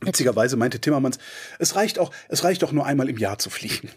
Witzigerweise 0.00 0.56
meinte 0.56 0.80
Timmermans, 0.80 1.18
es 1.58 1.76
reicht 1.76 1.98
auch, 1.98 2.10
es 2.28 2.44
reicht 2.44 2.64
auch 2.64 2.72
nur 2.72 2.86
einmal 2.86 3.08
im 3.08 3.18
Jahr 3.18 3.38
zu 3.38 3.50
fliegen. 3.50 3.90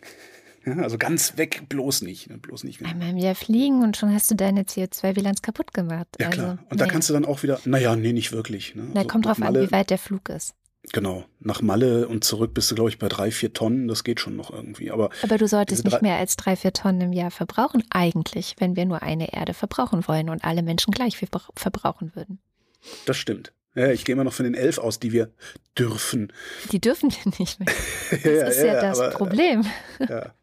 Ja, 0.65 0.77
also 0.77 0.97
ganz 0.97 1.38
weg 1.38 1.69
bloß 1.69 2.01
nicht. 2.01 2.29
Ne, 2.29 2.38
bloß 2.38 2.63
nicht 2.63 2.79
genau. 2.79 2.89
Einmal 2.89 3.09
im 3.09 3.17
Jahr 3.17 3.35
fliegen 3.35 3.83
und 3.83 3.97
schon 3.97 4.12
hast 4.13 4.31
du 4.31 4.35
deine 4.35 4.63
CO2-Bilanz 4.63 5.41
kaputt 5.41 5.74
gemacht. 5.74 6.07
Ja, 6.19 6.27
also, 6.27 6.41
klar. 6.41 6.51
Und 6.51 6.71
naja. 6.71 6.85
da 6.85 6.88
kannst 6.88 7.09
du 7.09 7.13
dann 7.13 7.25
auch 7.25 7.43
wieder, 7.43 7.59
naja, 7.65 7.95
nee, 7.95 8.13
nicht 8.13 8.31
wirklich. 8.31 8.74
Ne? 8.74 8.88
Na, 8.88 9.01
also, 9.01 9.07
kommt 9.07 9.25
drauf 9.25 9.41
an, 9.41 9.53
wie 9.53 9.71
weit 9.71 9.91
der 9.91 10.00
Flug 10.00 10.29
ist. 10.29 10.55
Genau. 10.92 11.25
Nach 11.39 11.62
Malle 11.62 12.08
und 12.08 12.24
zurück 12.24 12.54
bist 12.54 12.72
du, 12.72 12.75
glaube 12.75 12.89
ich, 12.89 13.00
bei 13.00 13.08
drei, 13.08 13.32
vier 13.32 13.54
Tonnen. 13.54 13.88
Das 13.88 14.04
geht 14.04 14.20
schon 14.20 14.36
noch 14.36 14.51
irgendwie. 14.51 14.92
Aber, 14.92 15.10
Aber 15.24 15.38
du 15.38 15.48
solltest 15.48 15.84
nicht 15.84 16.01
mehr 16.01 16.18
als 16.18 16.36
drei, 16.36 16.56
vier 16.56 16.74
Tonnen 16.74 17.01
im 17.01 17.13
Jahr 17.13 17.32
verbrauchen, 17.32 17.84
eigentlich, 17.89 18.56
wenn 18.60 18.75
wir 18.75 18.86
nur 18.86 19.01
eine 19.01 19.34
Erde 19.34 19.54
verbrauchen 19.54 20.08
wollen 20.08 20.30
und 20.30 20.44
alle 20.44 20.63
Menschen 20.63 20.92
gleich 20.92 21.18
viel 21.18 21.30
verbrauchen 21.56 22.15
würden. 22.15 22.39
Das 23.06 23.18
stimmt. 23.18 23.51
Ja, 23.75 23.92
ich 23.92 24.06
gehe 24.06 24.13
immer 24.13 24.24
noch 24.24 24.34
von 24.34 24.46
den 24.46 24.54
elf 24.54 24.77
aus, 24.77 25.00
die 25.00 25.12
wir 25.12 25.32
dürfen. 25.77 26.32
Die 26.72 26.80
dürfen 26.80 27.12
wir 27.12 27.34
nicht 27.39 27.60
mehr. 27.60 27.68
Das 28.12 28.24
ja, 28.24 28.48
ist 28.48 28.58
ja, 28.60 28.65
ja 28.65 28.82
das 28.82 29.00
aber, 29.00 29.12
Problem. 29.12 29.65
Ja. 30.00 30.34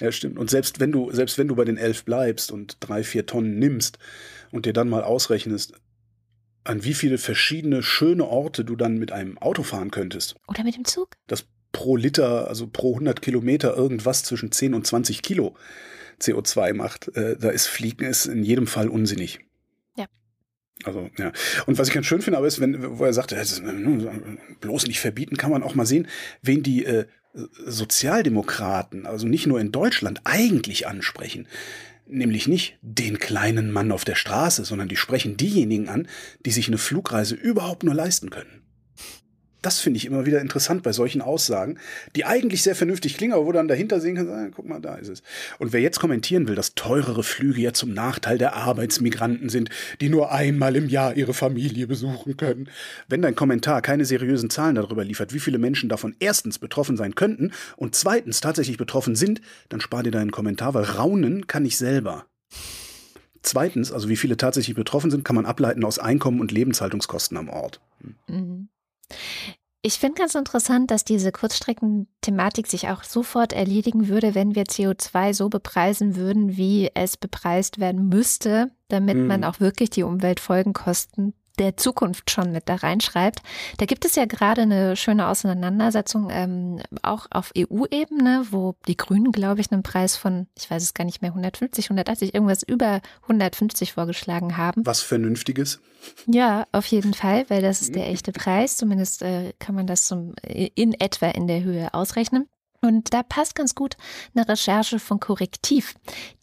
ja, 0.00 0.12
stimmt. 0.12 0.38
Und 0.38 0.50
selbst 0.50 0.78
wenn 0.78 0.92
du, 0.92 1.10
selbst 1.10 1.38
wenn 1.38 1.48
du 1.48 1.56
bei 1.56 1.64
den 1.64 1.78
elf 1.78 2.04
bleibst 2.04 2.52
und 2.52 2.76
drei, 2.80 3.02
vier 3.02 3.24
Tonnen 3.24 3.58
nimmst 3.58 3.98
und 4.50 4.66
dir 4.66 4.74
dann 4.74 4.90
mal 4.90 5.02
ausrechnest, 5.02 5.72
an 6.64 6.84
wie 6.84 6.94
viele 6.94 7.18
verschiedene 7.18 7.82
schöne 7.82 8.26
Orte 8.26 8.64
du 8.64 8.76
dann 8.76 8.98
mit 8.98 9.12
einem 9.12 9.38
Auto 9.38 9.62
fahren 9.62 9.90
könntest. 9.90 10.36
Oder 10.46 10.64
mit 10.64 10.76
dem 10.76 10.84
Zug. 10.84 11.10
Das 11.26 11.46
pro 11.72 11.96
Liter, 11.96 12.48
also 12.48 12.66
pro 12.66 12.94
100 12.94 13.22
Kilometer 13.22 13.76
irgendwas 13.76 14.24
zwischen 14.24 14.52
10 14.52 14.74
und 14.74 14.86
20 14.86 15.22
Kilo 15.22 15.56
CO2 16.20 16.74
macht. 16.74 17.08
Äh, 17.16 17.36
da 17.38 17.50
ist 17.50 17.66
Fliegen 17.66 18.04
ist 18.04 18.26
in 18.26 18.42
jedem 18.42 18.66
Fall 18.66 18.88
unsinnig. 18.88 19.40
Ja. 19.96 20.06
Also, 20.84 21.10
ja. 21.18 21.32
Und 21.66 21.78
was 21.78 21.88
ich 21.88 21.94
ganz 21.94 22.06
schön 22.06 22.22
finde, 22.22 22.38
aber 22.38 22.46
ist, 22.46 22.60
wenn, 22.60 22.98
wo 22.98 23.04
er 23.04 23.12
sagt, 23.12 23.34
bloß 24.60 24.86
nicht 24.86 25.00
verbieten, 25.00 25.36
kann 25.36 25.50
man 25.50 25.62
auch 25.62 25.74
mal 25.74 25.86
sehen, 25.86 26.08
wen 26.42 26.62
die 26.62 26.84
äh, 26.84 27.06
Sozialdemokraten, 27.32 29.06
also 29.06 29.26
nicht 29.26 29.46
nur 29.46 29.60
in 29.60 29.70
Deutschland, 29.72 30.20
eigentlich 30.24 30.88
ansprechen. 30.88 31.46
Nämlich 32.12 32.48
nicht 32.48 32.76
den 32.82 33.18
kleinen 33.18 33.70
Mann 33.70 33.92
auf 33.92 34.04
der 34.04 34.16
Straße, 34.16 34.64
sondern 34.64 34.88
die 34.88 34.96
sprechen 34.96 35.36
diejenigen 35.36 35.88
an, 35.88 36.08
die 36.44 36.50
sich 36.50 36.66
eine 36.66 36.78
Flugreise 36.78 37.36
überhaupt 37.36 37.84
nur 37.84 37.94
leisten 37.94 38.30
können. 38.30 38.59
Das 39.62 39.80
finde 39.80 39.98
ich 39.98 40.06
immer 40.06 40.26
wieder 40.26 40.40
interessant 40.40 40.82
bei 40.82 40.92
solchen 40.92 41.20
Aussagen, 41.20 41.78
die 42.16 42.24
eigentlich 42.24 42.62
sehr 42.62 42.74
vernünftig 42.74 43.16
klingen, 43.16 43.34
aber 43.34 43.46
wo 43.46 43.52
dann 43.52 43.68
dahinter 43.68 44.00
sehen 44.00 44.16
kann, 44.16 44.28
ah, 44.28 44.48
guck 44.54 44.68
mal, 44.68 44.80
da 44.80 44.94
ist 44.94 45.08
es. 45.08 45.22
Und 45.58 45.72
wer 45.72 45.80
jetzt 45.80 46.00
kommentieren 46.00 46.48
will, 46.48 46.54
dass 46.54 46.74
teurere 46.74 47.22
Flüge 47.22 47.60
ja 47.60 47.72
zum 47.72 47.92
Nachteil 47.92 48.38
der 48.38 48.56
Arbeitsmigranten 48.56 49.48
sind, 49.48 49.70
die 50.00 50.08
nur 50.08 50.32
einmal 50.32 50.76
im 50.76 50.88
Jahr 50.88 51.16
ihre 51.16 51.34
Familie 51.34 51.86
besuchen 51.86 52.36
können, 52.36 52.68
wenn 53.08 53.22
dein 53.22 53.34
Kommentar 53.34 53.82
keine 53.82 54.04
seriösen 54.04 54.50
Zahlen 54.50 54.76
darüber 54.76 55.04
liefert, 55.04 55.34
wie 55.34 55.40
viele 55.40 55.58
Menschen 55.58 55.88
davon 55.88 56.16
erstens 56.20 56.58
betroffen 56.58 56.96
sein 56.96 57.14
könnten 57.14 57.52
und 57.76 57.94
zweitens 57.94 58.40
tatsächlich 58.40 58.78
betroffen 58.78 59.14
sind, 59.14 59.40
dann 59.68 59.80
spar 59.80 60.02
dir 60.02 60.12
deinen 60.12 60.30
Kommentar, 60.30 60.74
weil 60.74 60.84
raunen 60.84 61.46
kann 61.46 61.64
ich 61.64 61.76
selber. 61.76 62.26
Zweitens, 63.42 63.90
also 63.90 64.08
wie 64.08 64.16
viele 64.16 64.36
tatsächlich 64.36 64.76
betroffen 64.76 65.10
sind, 65.10 65.24
kann 65.24 65.36
man 65.36 65.46
ableiten 65.46 65.84
aus 65.84 65.98
Einkommen 65.98 66.40
und 66.40 66.52
Lebenshaltungskosten 66.52 67.36
am 67.36 67.48
Ort. 67.48 67.80
Mhm. 68.28 68.68
Ich 69.82 69.94
finde 69.94 70.20
ganz 70.20 70.34
interessant, 70.34 70.90
dass 70.90 71.04
diese 71.04 71.32
Kurzstreckenthematik 71.32 72.66
sich 72.66 72.88
auch 72.88 73.02
sofort 73.02 73.54
erledigen 73.54 74.08
würde, 74.08 74.34
wenn 74.34 74.54
wir 74.54 74.64
CO2 74.64 75.32
so 75.32 75.48
bepreisen 75.48 76.16
würden, 76.16 76.58
wie 76.58 76.90
es 76.94 77.16
bepreist 77.16 77.80
werden 77.80 78.08
müsste, 78.08 78.70
damit 78.88 79.16
mhm. 79.16 79.26
man 79.26 79.44
auch 79.44 79.58
wirklich 79.58 79.88
die 79.88 80.02
Umweltfolgenkosten 80.02 81.32
der 81.60 81.76
Zukunft 81.76 82.30
schon 82.30 82.52
mit 82.52 82.68
da 82.68 82.76
reinschreibt. 82.76 83.42
Da 83.76 83.86
gibt 83.86 84.04
es 84.04 84.16
ja 84.16 84.24
gerade 84.24 84.62
eine 84.62 84.96
schöne 84.96 85.28
Auseinandersetzung, 85.28 86.28
ähm, 86.30 86.80
auch 87.02 87.26
auf 87.30 87.52
EU-Ebene, 87.56 88.46
wo 88.50 88.74
die 88.88 88.96
Grünen, 88.96 89.30
glaube 89.30 89.60
ich, 89.60 89.70
einen 89.70 89.82
Preis 89.82 90.16
von, 90.16 90.48
ich 90.58 90.70
weiß 90.70 90.82
es 90.82 90.94
gar 90.94 91.04
nicht 91.04 91.22
mehr, 91.22 91.30
150, 91.30 91.86
180, 91.86 92.34
irgendwas 92.34 92.62
über 92.62 93.00
150 93.22 93.92
vorgeschlagen 93.92 94.56
haben. 94.56 94.84
Was 94.86 95.02
Vernünftiges? 95.02 95.80
Ja, 96.26 96.66
auf 96.72 96.86
jeden 96.86 97.12
Fall, 97.12 97.44
weil 97.48 97.60
das 97.60 97.82
ist 97.82 97.94
der 97.94 98.08
echte 98.08 98.32
Preis. 98.32 98.78
Zumindest 98.78 99.22
äh, 99.22 99.52
kann 99.58 99.74
man 99.74 99.86
das 99.86 100.06
zum, 100.06 100.34
in 100.42 100.94
etwa 100.94 101.28
in 101.28 101.46
der 101.46 101.62
Höhe 101.62 101.92
ausrechnen. 101.92 102.48
Und 102.82 103.12
da 103.12 103.22
passt 103.22 103.54
ganz 103.54 103.74
gut 103.74 103.96
eine 104.34 104.48
Recherche 104.48 104.98
von 104.98 105.20
Korrektiv, 105.20 105.94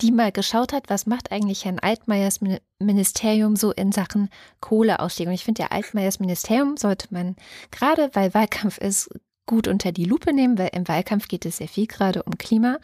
die 0.02 0.12
mal 0.12 0.32
geschaut 0.32 0.71
hat, 0.71 0.89
was 0.89 1.08
macht 1.08 1.32
eigentlich 1.32 1.65
Herrn 1.65 1.80
Altmaiers 1.80 2.39
Ministerium 2.80 3.56
so 3.56 3.71
in 3.71 3.91
Sachen 3.91 4.30
Kohleausstieg. 4.62 5.28
Und 5.28 5.34
ich 5.34 5.43
finde, 5.43 5.63
ja, 5.63 5.69
Altmaiers 5.71 6.19
Ministerium 6.19 6.78
sollte 6.78 7.08
man 7.10 7.36
gerade, 7.71 8.12
weil 8.13 8.36
Wahlkampf 8.36 8.78
ist, 8.78 9.10
gut 9.47 9.67
unter 9.67 9.91
die 9.91 10.05
Lupe 10.05 10.33
nehmen, 10.33 10.60
weil 10.60 10.69
im 10.73 10.88
Wahlkampf 10.88 11.27
geht 11.27 11.45
es 11.45 11.57
sehr 11.57 11.67
viel 11.67 11.88
gerade 11.88 12.21
um 12.21 12.38
Klima. 12.38 12.77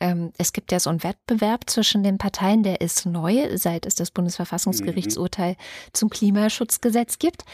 Ähm, 0.00 0.32
es 0.38 0.52
gibt 0.52 0.72
ja 0.72 0.80
so 0.80 0.90
einen 0.90 1.04
Wettbewerb 1.04 1.70
zwischen 1.70 2.02
den 2.02 2.18
Parteien, 2.18 2.64
der 2.64 2.80
ist 2.80 3.06
neu, 3.06 3.56
seit 3.56 3.86
es 3.86 3.94
das 3.94 4.10
Bundesverfassungsgerichtsurteil 4.10 5.52
mhm. 5.52 5.56
zum 5.92 6.10
Klimaschutzgesetz 6.10 7.20
gibt. 7.20 7.44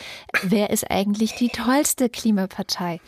Wer 0.42 0.70
ist 0.70 0.90
eigentlich 0.90 1.34
die 1.34 1.50
tollste 1.50 2.08
Klimapartei? 2.08 3.00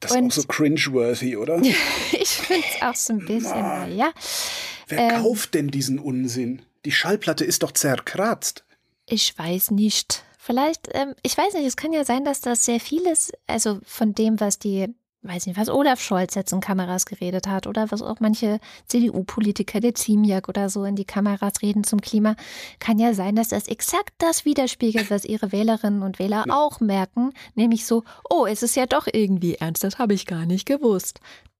Das 0.00 0.10
ist 0.10 0.16
Und, 0.16 0.26
auch 0.32 0.34
so 0.34 0.42
cringeworthy, 0.48 1.36
oder? 1.36 1.60
ich 2.12 2.28
finde 2.28 2.66
es 2.68 2.82
auch 2.82 2.96
so 2.96 3.12
ein 3.12 3.20
bisschen, 3.20 3.62
naja. 3.62 4.10
Wer 4.88 4.98
ähm, 4.98 5.22
kauft 5.22 5.54
denn 5.54 5.68
diesen 5.68 5.98
Unsinn? 5.98 6.62
Die 6.84 6.92
Schallplatte 6.92 7.44
ist 7.44 7.62
doch 7.62 7.72
zerkratzt. 7.72 8.64
Ich 9.06 9.38
weiß 9.38 9.70
nicht. 9.70 10.24
Vielleicht, 10.46 10.90
ähm, 10.92 11.14
ich 11.24 11.36
weiß 11.36 11.54
nicht, 11.54 11.66
es 11.66 11.76
kann 11.76 11.92
ja 11.92 12.04
sein, 12.04 12.24
dass 12.24 12.40
das 12.40 12.64
sehr 12.64 12.78
vieles, 12.78 13.32
also 13.48 13.80
von 13.84 14.14
dem, 14.14 14.38
was 14.38 14.60
die, 14.60 14.86
weiß 15.22 15.46
nicht, 15.46 15.58
was 15.58 15.68
Olaf 15.68 16.00
Scholz 16.00 16.36
jetzt 16.36 16.52
in 16.52 16.60
Kameras 16.60 17.04
geredet 17.04 17.48
hat 17.48 17.66
oder 17.66 17.90
was 17.90 18.00
auch 18.00 18.20
manche 18.20 18.60
CDU-Politiker, 18.86 19.80
der 19.80 19.96
Ziemiak 19.96 20.48
oder 20.48 20.70
so 20.70 20.84
in 20.84 20.94
die 20.94 21.04
Kameras 21.04 21.62
reden 21.62 21.82
zum 21.82 22.00
Klima, 22.00 22.36
kann 22.78 23.00
ja 23.00 23.12
sein, 23.12 23.34
dass 23.34 23.48
das 23.48 23.66
exakt 23.66 24.14
das 24.18 24.44
widerspiegelt, 24.44 25.10
was 25.10 25.24
ihre 25.24 25.50
Wählerinnen 25.50 26.04
und 26.04 26.20
Wähler 26.20 26.44
ja. 26.46 26.54
auch 26.54 26.78
merken, 26.78 27.32
nämlich 27.56 27.84
so, 27.84 28.04
oh, 28.30 28.46
es 28.46 28.62
ist 28.62 28.76
ja 28.76 28.86
doch 28.86 29.08
irgendwie 29.12 29.56
ernst, 29.56 29.82
das 29.82 29.98
habe 29.98 30.14
ich 30.14 30.26
gar 30.26 30.46
nicht 30.46 30.64
gewusst. 30.64 31.18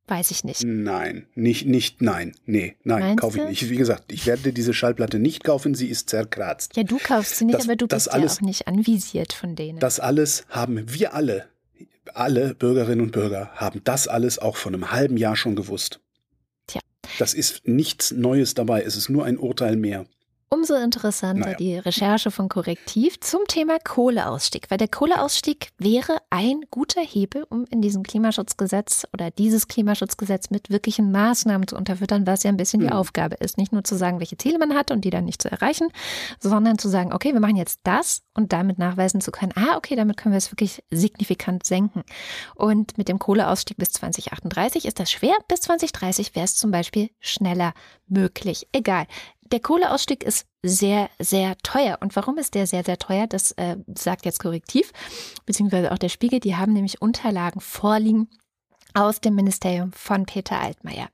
Weiß 0.09 0.31
ich 0.31 0.45
nicht. 0.45 0.62
Nein, 0.64 1.27
nicht, 1.35 1.66
nicht, 1.66 2.01
nein, 2.01 2.33
nee, 2.45 2.77
nein, 2.85 3.16
kaufe 3.16 3.40
ich 3.40 3.49
nicht. 3.49 3.71
Wie 3.71 3.77
gesagt, 3.77 4.12
ich 4.12 4.25
werde 4.27 4.53
diese 4.53 4.73
Schallplatte 4.73 5.19
nicht 5.19 5.42
kaufen, 5.42 5.75
sie 5.75 5.88
ist 5.88 6.11
zerkratzt. 6.11 6.77
Ja, 6.77 6.85
du 6.85 6.99
kaufst 6.99 7.38
sie 7.38 7.45
nicht, 7.45 7.59
das, 7.59 7.64
aber 7.64 7.75
du 7.75 7.88
bist 7.88 8.12
alles, 8.12 8.35
ja 8.35 8.38
auch 8.38 8.42
nicht 8.42 8.69
anvisiert 8.69 9.33
von 9.33 9.57
denen. 9.57 9.81
Das 9.81 9.99
alles 9.99 10.45
haben 10.49 10.92
wir 10.92 11.12
alle, 11.14 11.49
alle 12.14 12.55
Bürgerinnen 12.55 13.01
und 13.01 13.11
Bürger 13.11 13.51
haben 13.57 13.81
das 13.83 14.07
alles 14.07 14.38
auch 14.38 14.57
vor 14.57 14.73
einem 14.73 14.92
halben 14.92 15.16
Jahr 15.16 15.35
schon 15.35 15.57
gewusst. 15.57 16.01
Tja. 16.69 16.81
Das 17.19 17.35
ist 17.35 17.66
nichts 17.66 18.12
Neues 18.12 18.55
dabei, 18.55 18.83
es 18.83 18.95
ist 18.97 19.09
nur 19.09 19.25
ein 19.25 19.38
Urteil 19.38 19.75
mehr. 19.75 20.07
Umso 20.49 20.75
interessanter 20.75 21.47
naja. 21.47 21.57
die 21.57 21.77
Recherche 21.77 22.31
von 22.31 22.49
Korrektiv 22.49 23.19
zum 23.19 23.41
Thema 23.49 23.79
Kohleausstieg, 23.83 24.71
weil 24.71 24.79
der 24.79 24.87
Kohleausstieg 24.87 25.71
wäre 25.77 26.19
ein 26.31 26.61
guter 26.71 27.01
Hebel, 27.01 27.45
um 27.49 27.65
in 27.71 27.83
diesem 27.83 28.05
Klimaschutzgesetz 28.05 29.09
oder 29.13 29.33
dieses 29.33 29.67
Klimaschutzgesetz 29.67 30.51
mit 30.51 30.71
wirklichen 30.71 31.11
Maßnahmen 31.11 31.67
zu 31.67 31.75
unterfüttern, 31.75 32.29
was 32.29 32.45
ja 32.45 32.51
ein 32.51 32.57
bisschen 32.57 32.83
mhm. 32.83 32.87
die 32.87 32.93
Aufgabe 32.93 33.35
ist. 33.37 33.59
Nicht 33.59 33.73
nur 33.73 33.83
zu 33.83 33.97
sagen, 33.97 34.21
welche 34.21 34.37
Ziele 34.37 34.59
man 34.61 34.75
hat 34.75 34.93
und 34.93 35.05
die 35.05 35.11
dann 35.11 35.25
nicht 35.25 35.43
zu 35.43 35.51
erreichen, 35.51 35.89
sondern 36.39 36.79
zu 36.79 36.89
sagen, 36.89 37.13
okay, 37.13 37.33
wir 37.33 37.41
machen 37.41 37.57
jetzt 37.57 37.81
das 37.83 38.23
und 38.35 38.53
damit 38.53 38.79
nachweisen 38.79 39.21
zu 39.21 39.33
können, 39.33 39.53
ah, 39.57 39.77
okay, 39.77 39.97
damit 39.97 40.17
können 40.17 40.33
wir 40.33 40.39
es 40.39 40.53
wirklich 40.53 40.85
signifikant 40.91 41.67
senken. 41.67 42.05
Und 42.55 42.97
mit 42.99 43.09
dem 43.09 43.19
Kohleausstieg 43.19 43.79
bis 43.79 43.91
2038 43.91 44.85
ist 44.85 45.01
das 45.01 45.11
schwer, 45.11 45.35
bis 45.49 45.63
2030 45.63 46.37
wäre 46.37 46.45
es 46.45 46.55
zum 46.55 46.71
Beispiel 46.71 47.11
schneller 47.19 47.75
möglich. 48.07 48.69
Egal. 48.73 49.07
Der 49.53 49.61
Kohleausstieg 49.61 50.25
ist 50.25 50.47
sehr, 50.63 51.09
sehr 51.19 51.57
teuer. 51.59 51.99
Und 52.01 52.17
warum 52.17 52.39
ist 52.39 52.55
der 52.55 52.67
sehr, 52.67 52.85
sehr 52.85 52.99
teuer? 52.99 53.27
Das 53.27 53.53
äh, 53.53 53.77
sagt 53.97 54.25
jetzt 54.25 54.41
Korrektiv, 54.41 54.93
beziehungsweise 55.45 55.93
auch 55.93 55.99
der 55.99 56.09
Spiegel. 56.09 56.41
Die 56.41 56.57
haben 56.57 56.73
nämlich 56.73 57.01
Unterlagen 57.01 57.61
vorliegen 57.61 58.29
aus 58.95 59.21
dem 59.21 59.35
Ministerium 59.35 59.93
von 59.93 60.25
Peter 60.25 60.59
Altmaier. 60.59 61.09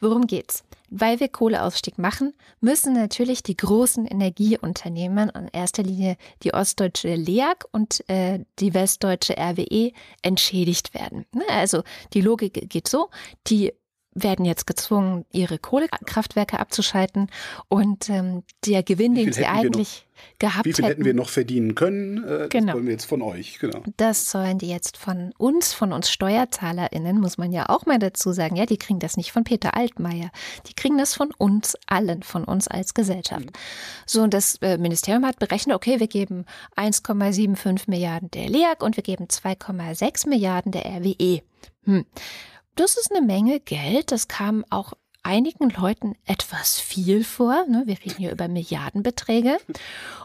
Worum 0.00 0.26
geht's? 0.26 0.64
Weil 0.88 1.20
wir 1.20 1.28
Kohleausstieg 1.28 1.98
machen, 1.98 2.32
müssen 2.60 2.94
natürlich 2.94 3.42
die 3.42 3.56
großen 3.56 4.06
Energieunternehmen, 4.06 5.28
in 5.30 5.48
erster 5.48 5.82
Linie 5.82 6.16
die 6.42 6.54
ostdeutsche 6.54 7.14
LEAG 7.14 7.64
und 7.72 8.08
äh, 8.08 8.44
die 8.60 8.72
westdeutsche 8.72 9.36
RWE, 9.36 9.92
entschädigt 10.22 10.94
werden. 10.94 11.26
Ne, 11.32 11.42
also 11.50 11.82
die 12.14 12.20
Logik 12.20 12.70
geht 12.70 12.88
so, 12.88 13.10
die 13.48 13.72
werden 14.16 14.44
jetzt 14.44 14.66
gezwungen, 14.66 15.24
ihre 15.30 15.58
Kohlekraftwerke 15.58 16.58
abzuschalten. 16.58 17.28
Und 17.68 18.08
ähm, 18.08 18.42
der 18.64 18.82
Gewinn, 18.82 19.14
den 19.14 19.32
sie 19.32 19.46
eigentlich 19.46 20.06
gehabt 20.38 20.66
hätten. 20.66 20.66
Wie 20.66 20.72
viel 20.72 20.84
hätten, 20.84 21.04
wir 21.04 21.14
noch 21.14 21.28
verdienen 21.28 21.74
können? 21.74 22.24
Äh, 22.24 22.48
genau. 22.48 22.66
Das 22.66 22.74
wollen 22.74 22.86
wir 22.86 22.92
jetzt 22.92 23.04
von 23.04 23.22
euch, 23.22 23.58
genau. 23.58 23.82
Das 23.96 24.30
sollen 24.30 24.58
die 24.58 24.68
jetzt 24.68 24.96
von 24.96 25.32
uns, 25.36 25.74
von 25.74 25.92
uns 25.92 26.10
SteuerzahlerInnen, 26.10 27.20
muss 27.20 27.38
man 27.38 27.52
ja 27.52 27.68
auch 27.68 27.86
mal 27.86 27.98
dazu 27.98 28.32
sagen. 28.32 28.56
Ja, 28.56 28.66
die 28.66 28.78
kriegen 28.78 28.98
das 28.98 29.16
nicht 29.16 29.32
von 29.32 29.44
Peter 29.44 29.76
Altmaier. 29.76 30.30
Die 30.66 30.74
kriegen 30.74 30.98
das 30.98 31.14
von 31.14 31.30
uns 31.36 31.76
allen, 31.86 32.22
von 32.22 32.44
uns 32.44 32.68
als 32.68 32.94
Gesellschaft. 32.94 33.46
Mhm. 33.46 33.52
So, 34.06 34.22
und 34.22 34.34
das 34.34 34.56
äh, 34.62 34.78
Ministerium 34.78 35.26
hat 35.26 35.38
berechnet, 35.38 35.76
okay, 35.76 36.00
wir 36.00 36.08
geben 36.08 36.46
1,75 36.76 37.84
Milliarden 37.88 38.30
der 38.30 38.48
LEAG 38.48 38.82
und 38.82 38.96
wir 38.96 39.02
geben 39.02 39.26
2,6 39.26 40.28
Milliarden 40.28 40.72
der 40.72 40.86
RWE. 40.86 41.42
Hm. 41.84 42.04
Das 42.76 42.96
ist 42.98 43.10
eine 43.10 43.26
Menge 43.26 43.58
Geld. 43.58 44.12
Das 44.12 44.28
kam 44.28 44.64
auch 44.68 44.92
einigen 45.22 45.70
Leuten 45.70 46.14
etwas 46.26 46.78
viel 46.78 47.24
vor. 47.24 47.64
Ne? 47.66 47.84
Wir 47.86 47.98
reden 47.98 48.18
hier 48.18 48.30
über 48.30 48.48
Milliardenbeträge. 48.48 49.56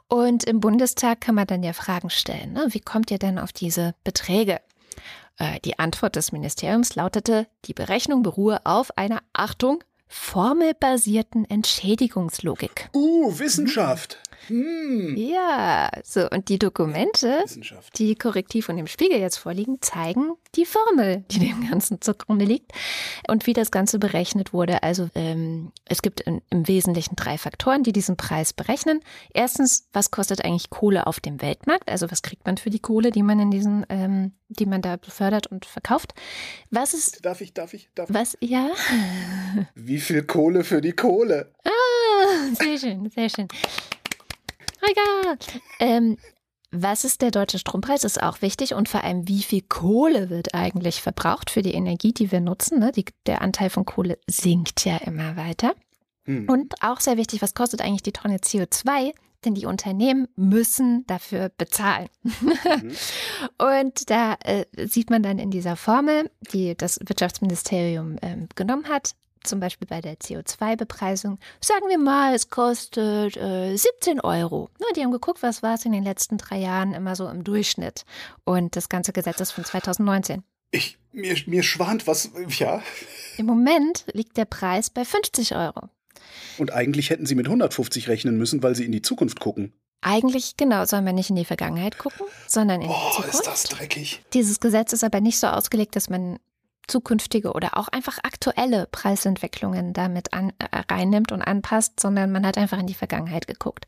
Und 0.09 0.43
im 0.43 0.59
Bundestag 0.59 1.21
kann 1.21 1.35
man 1.35 1.47
dann 1.47 1.63
ja 1.63 1.71
Fragen 1.71 2.09
stellen. 2.09 2.53
Ne? 2.53 2.67
Wie 2.69 2.81
kommt 2.81 3.09
ihr 3.09 3.19
denn 3.19 3.39
auf 3.39 3.53
diese 3.53 3.95
Beträge? 4.03 4.59
Äh, 5.37 5.61
die 5.61 5.79
Antwort 5.79 6.17
des 6.17 6.33
Ministeriums 6.33 6.95
lautete, 6.95 7.47
die 7.65 7.73
Berechnung 7.73 8.21
beruhe 8.21 8.59
auf 8.65 8.97
einer, 8.97 9.21
Achtung, 9.31 9.81
formelbasierten 10.09 11.49
Entschädigungslogik. 11.49 12.89
Uh, 12.93 13.39
Wissenschaft. 13.39 14.21
Hm. 14.51 15.15
Ja, 15.15 15.89
so 16.03 16.29
und 16.29 16.49
die 16.49 16.59
Dokumente, 16.59 17.45
die 17.95 18.15
Korrektiv 18.15 18.67
und 18.67 18.77
im 18.77 18.87
Spiegel 18.87 19.17
jetzt 19.17 19.37
vorliegen, 19.37 19.81
zeigen 19.81 20.33
die 20.55 20.65
Formel, 20.65 21.23
die 21.31 21.39
dem 21.39 21.69
Ganzen 21.69 22.01
zugrunde 22.01 22.43
liegt 22.43 22.73
und 23.29 23.47
wie 23.47 23.53
das 23.53 23.71
Ganze 23.71 23.97
berechnet 23.97 24.51
wurde. 24.51 24.83
Also 24.83 25.09
ähm, 25.15 25.71
es 25.85 26.01
gibt 26.01 26.19
in, 26.19 26.41
im 26.49 26.67
Wesentlichen 26.67 27.15
drei 27.15 27.37
Faktoren, 27.37 27.83
die 27.83 27.93
diesen 27.93 28.17
Preis 28.17 28.51
berechnen. 28.51 28.99
Erstens, 29.33 29.87
was 29.93 30.11
kostet 30.11 30.43
eigentlich 30.43 30.69
Kohle 30.69 31.07
auf 31.07 31.21
dem 31.21 31.41
Weltmarkt? 31.41 31.89
Also 31.89 32.11
was 32.11 32.21
kriegt 32.21 32.45
man 32.45 32.57
für 32.57 32.69
die 32.69 32.79
Kohle, 32.79 33.11
die 33.11 33.23
man 33.23 33.39
in 33.39 33.51
diesen, 33.51 33.85
ähm, 33.87 34.33
die 34.49 34.65
man 34.65 34.81
da 34.81 34.97
befördert 34.97 35.47
und 35.47 35.65
verkauft? 35.65 36.13
Was 36.71 36.93
ist? 36.93 37.23
Darf 37.23 37.39
ich? 37.39 37.53
Darf 37.53 37.73
ich? 37.73 37.87
Darf 37.95 38.09
ich? 38.09 38.15
Was? 38.15 38.37
Ja. 38.41 38.69
Wie 39.75 39.99
viel 39.99 40.23
Kohle 40.23 40.65
für 40.65 40.81
die 40.81 40.91
Kohle? 40.91 41.53
Ah, 41.63 42.53
sehr 42.55 42.77
schön, 42.77 43.09
sehr 43.09 43.29
schön. 43.29 43.47
Egal. 44.81 45.37
Ähm, 45.79 46.17
was 46.71 47.03
ist 47.03 47.21
der 47.21 47.31
deutsche 47.31 47.59
Strompreis? 47.59 48.03
Ist 48.03 48.23
auch 48.23 48.41
wichtig. 48.41 48.73
Und 48.73 48.87
vor 48.87 49.03
allem, 49.03 49.27
wie 49.27 49.43
viel 49.43 49.61
Kohle 49.61 50.29
wird 50.29 50.55
eigentlich 50.55 51.01
verbraucht 51.01 51.49
für 51.49 51.61
die 51.61 51.73
Energie, 51.73 52.13
die 52.13 52.31
wir 52.31 52.39
nutzen? 52.39 52.79
Ne? 52.79 52.91
Die, 52.93 53.05
der 53.25 53.41
Anteil 53.41 53.69
von 53.69 53.85
Kohle 53.85 54.17
sinkt 54.27 54.85
ja 54.85 54.97
immer 54.97 55.35
weiter. 55.35 55.75
Hm. 56.25 56.47
Und 56.47 56.75
auch 56.81 57.01
sehr 57.01 57.17
wichtig, 57.17 57.41
was 57.41 57.53
kostet 57.53 57.81
eigentlich 57.81 58.03
die 58.03 58.13
Tonne 58.13 58.37
CO2? 58.37 59.13
Denn 59.43 59.55
die 59.55 59.65
Unternehmen 59.65 60.27
müssen 60.35 61.03
dafür 61.07 61.49
bezahlen. 61.49 62.07
Mhm. 62.21 62.91
Und 63.57 64.09
da 64.11 64.35
äh, 64.43 64.65
sieht 64.85 65.09
man 65.09 65.23
dann 65.23 65.39
in 65.39 65.49
dieser 65.49 65.75
Formel, 65.75 66.29
die 66.53 66.77
das 66.77 66.99
Wirtschaftsministerium 67.03 68.17
äh, 68.21 68.45
genommen 68.53 68.87
hat, 68.87 69.15
zum 69.43 69.59
Beispiel 69.59 69.87
bei 69.87 70.01
der 70.01 70.17
CO2-Bepreisung, 70.17 71.39
sagen 71.61 71.87
wir 71.89 71.97
mal, 71.97 72.33
es 72.33 72.49
kostet 72.49 73.37
äh, 73.37 73.75
17 73.75 74.19
Euro. 74.21 74.69
Na, 74.79 74.87
die 74.95 75.01
haben 75.01 75.11
geguckt, 75.11 75.43
was 75.43 75.63
war 75.63 75.75
es 75.75 75.85
in 75.85 75.91
den 75.91 76.03
letzten 76.03 76.37
drei 76.37 76.57
Jahren 76.57 76.93
immer 76.93 77.15
so 77.15 77.27
im 77.27 77.43
Durchschnitt. 77.43 78.05
Und 78.43 78.75
das 78.75 78.89
ganze 78.89 79.13
Gesetz 79.13 79.39
ist 79.39 79.51
von 79.51 79.63
2019. 79.65 80.43
Ich, 80.71 80.97
mir, 81.11 81.35
mir 81.47 81.63
schwant 81.63 82.07
was, 82.07 82.31
ja. 82.57 82.81
Im 83.37 83.45
Moment 83.45 84.05
liegt 84.13 84.37
der 84.37 84.45
Preis 84.45 84.89
bei 84.89 85.03
50 85.03 85.55
Euro. 85.55 85.89
Und 86.57 86.71
eigentlich 86.71 87.09
hätten 87.09 87.25
sie 87.25 87.35
mit 87.35 87.47
150 87.47 88.07
rechnen 88.07 88.37
müssen, 88.37 88.63
weil 88.63 88.75
sie 88.75 88.85
in 88.85 88.91
die 88.91 89.01
Zukunft 89.01 89.39
gucken. 89.39 89.73
Eigentlich, 90.01 90.57
genau, 90.57 90.85
sollen 90.85 91.05
wir 91.05 91.13
nicht 91.13 91.29
in 91.29 91.35
die 91.35 91.45
Vergangenheit 91.45 91.99
gucken, 91.99 92.25
sondern 92.47 92.81
in 92.81 92.89
oh, 92.89 92.93
die 92.93 93.15
Zukunft. 93.15 93.35
ist 93.35 93.47
das 93.47 93.63
dreckig. 93.63 94.21
Dieses 94.33 94.59
Gesetz 94.59 94.93
ist 94.93 95.03
aber 95.03 95.21
nicht 95.21 95.39
so 95.39 95.47
ausgelegt, 95.47 95.95
dass 95.95 96.09
man 96.09 96.39
zukünftige 96.91 97.53
oder 97.53 97.77
auch 97.77 97.87
einfach 97.87 98.19
aktuelle 98.23 98.87
Preisentwicklungen 98.91 99.93
damit 99.93 100.33
an, 100.33 100.53
äh, 100.59 100.83
reinnimmt 100.91 101.31
und 101.31 101.41
anpasst, 101.41 101.99
sondern 101.99 102.31
man 102.31 102.45
hat 102.45 102.57
einfach 102.57 102.79
in 102.79 102.87
die 102.87 102.93
Vergangenheit 102.93 103.47
geguckt. 103.47 103.87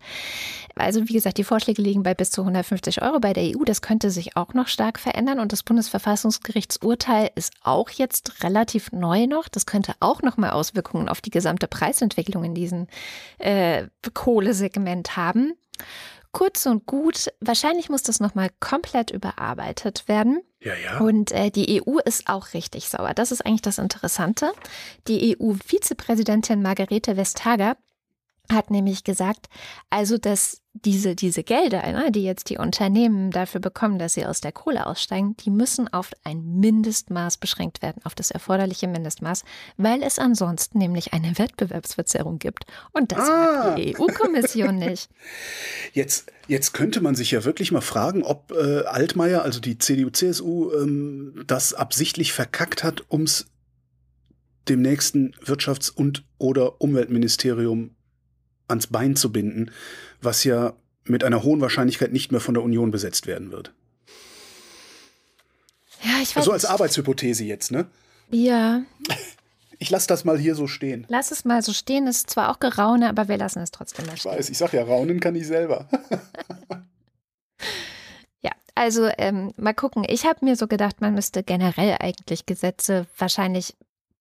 Also 0.75 1.07
wie 1.07 1.13
gesagt, 1.13 1.37
die 1.37 1.43
Vorschläge 1.43 1.81
liegen 1.81 2.03
bei 2.03 2.13
bis 2.13 2.31
zu 2.31 2.41
150 2.41 3.01
Euro 3.01 3.19
bei 3.19 3.33
der 3.33 3.43
EU. 3.43 3.63
Das 3.65 3.81
könnte 3.81 4.09
sich 4.09 4.35
auch 4.35 4.53
noch 4.53 4.67
stark 4.67 4.99
verändern 4.99 5.39
und 5.39 5.51
das 5.51 5.63
Bundesverfassungsgerichtsurteil 5.63 7.29
ist 7.35 7.53
auch 7.61 7.89
jetzt 7.89 8.43
relativ 8.43 8.91
neu 8.91 9.27
noch. 9.27 9.47
Das 9.47 9.65
könnte 9.65 9.93
auch 9.99 10.21
noch 10.21 10.37
mal 10.37 10.51
Auswirkungen 10.51 11.09
auf 11.09 11.21
die 11.21 11.29
gesamte 11.31 11.67
Preisentwicklung 11.67 12.43
in 12.43 12.55
diesem 12.55 12.87
äh, 13.37 13.87
Kohlesegment 14.13 15.17
haben. 15.17 15.53
Kurz 16.33 16.65
und 16.65 16.87
gut, 16.87 17.31
wahrscheinlich 17.41 17.89
muss 17.89 18.01
das 18.01 18.19
nochmal 18.19 18.49
komplett 18.59 19.11
überarbeitet 19.11 20.07
werden. 20.07 20.41
Ja, 20.61 20.73
ja. 20.75 20.99
Und 20.99 21.31
äh, 21.31 21.51
die 21.51 21.81
EU 21.81 21.99
ist 21.99 22.27
auch 22.27 22.53
richtig 22.55 22.89
sauer. 22.89 23.13
Das 23.13 23.31
ist 23.31 23.45
eigentlich 23.45 23.61
das 23.61 23.77
Interessante. 23.77 24.51
Die 25.07 25.37
EU-Vizepräsidentin 25.37 26.63
Margarete 26.63 27.17
Vestager 27.17 27.77
hat 28.51 28.71
nämlich 28.71 29.03
gesagt, 29.03 29.47
also 29.91 30.17
dass 30.17 30.62
diese, 30.73 31.15
diese 31.15 31.43
Gelder, 31.43 31.83
ne, 31.91 32.11
die 32.11 32.23
jetzt 32.23 32.49
die 32.49 32.57
Unternehmen 32.57 33.29
dafür 33.29 33.61
bekommen, 33.61 33.99
dass 33.99 34.15
sie 34.15 34.25
aus 34.25 34.41
der 34.41 34.51
Kohle 34.51 34.87
aussteigen, 34.87 35.37
die 35.37 35.51
müssen 35.51 35.87
auf 35.93 36.11
ein 36.23 36.59
Mindestmaß 36.59 37.37
beschränkt 37.37 37.83
werden, 37.83 38.01
auf 38.03 38.15
das 38.15 38.31
erforderliche 38.31 38.87
Mindestmaß, 38.87 39.43
weil 39.77 40.01
es 40.01 40.17
ansonsten 40.17 40.79
nämlich 40.79 41.13
eine 41.13 41.37
Wettbewerbsverzerrung 41.37 42.39
gibt. 42.39 42.65
Und 42.91 43.11
das 43.11 43.29
ah. 43.29 43.75
die 43.75 43.95
EU-Kommission 43.95 44.75
nicht. 44.79 45.09
Jetzt, 45.93 46.31
jetzt 46.47 46.73
könnte 46.73 47.01
man 47.01 47.13
sich 47.13 47.29
ja 47.31 47.45
wirklich 47.45 47.71
mal 47.71 47.81
fragen, 47.81 48.23
ob 48.23 48.51
äh, 48.51 48.81
Altmaier, 48.85 49.43
also 49.43 49.59
die 49.59 49.77
CDU-CSU, 49.77 50.71
ähm, 50.73 51.43
das 51.45 51.75
absichtlich 51.75 52.33
verkackt 52.33 52.83
hat, 52.83 53.03
um 53.09 53.23
es 53.23 53.45
dem 54.67 54.81
nächsten 54.81 55.35
Wirtschafts- 55.43 55.91
und 55.93 56.23
oder 56.39 56.81
Umweltministerium 56.81 57.91
ans 58.67 58.87
Bein 58.87 59.15
zu 59.15 59.31
binden, 59.31 59.71
was 60.21 60.43
ja 60.43 60.73
mit 61.05 61.23
einer 61.23 61.43
hohen 61.43 61.61
Wahrscheinlichkeit 61.61 62.13
nicht 62.13 62.31
mehr 62.31 62.41
von 62.41 62.53
der 62.53 62.63
Union 62.63 62.91
besetzt 62.91 63.27
werden 63.27 63.51
wird. 63.51 63.73
Ja, 66.01 66.21
ich 66.21 66.29
weiß. 66.29 66.37
Also 66.37 66.51
als 66.51 66.65
Arbeitshypothese 66.65 67.43
jetzt, 67.43 67.71
ne? 67.71 67.87
Ja. 68.29 68.81
Ich 69.79 69.89
lasse 69.89 70.07
das 70.07 70.23
mal 70.23 70.37
hier 70.37 70.55
so 70.55 70.67
stehen. 70.67 71.05
Lass 71.09 71.31
es 71.31 71.45
mal 71.45 71.61
so 71.61 71.73
stehen, 71.73 72.07
ist 72.07 72.29
zwar 72.29 72.49
auch 72.49 72.59
Geraune, 72.59 73.09
aber 73.09 73.27
wir 73.27 73.37
lassen 73.37 73.59
es 73.61 73.71
trotzdem 73.71 74.05
mal 74.05 74.17
stehen. 74.17 74.31
Ich 74.31 74.37
weiß, 74.37 74.49
ich 74.49 74.57
sag 74.57 74.73
ja, 74.73 74.83
raunen 74.83 75.19
kann 75.19 75.35
ich 75.35 75.47
selber. 75.47 75.89
ja, 78.41 78.51
also 78.75 79.09
ähm, 79.17 79.53
mal 79.57 79.73
gucken. 79.73 80.05
Ich 80.07 80.25
habe 80.25 80.45
mir 80.45 80.55
so 80.55 80.67
gedacht, 80.67 81.01
man 81.01 81.13
müsste 81.13 81.43
generell 81.43 81.97
eigentlich 81.99 82.45
Gesetze 82.45 83.07
wahrscheinlich 83.17 83.75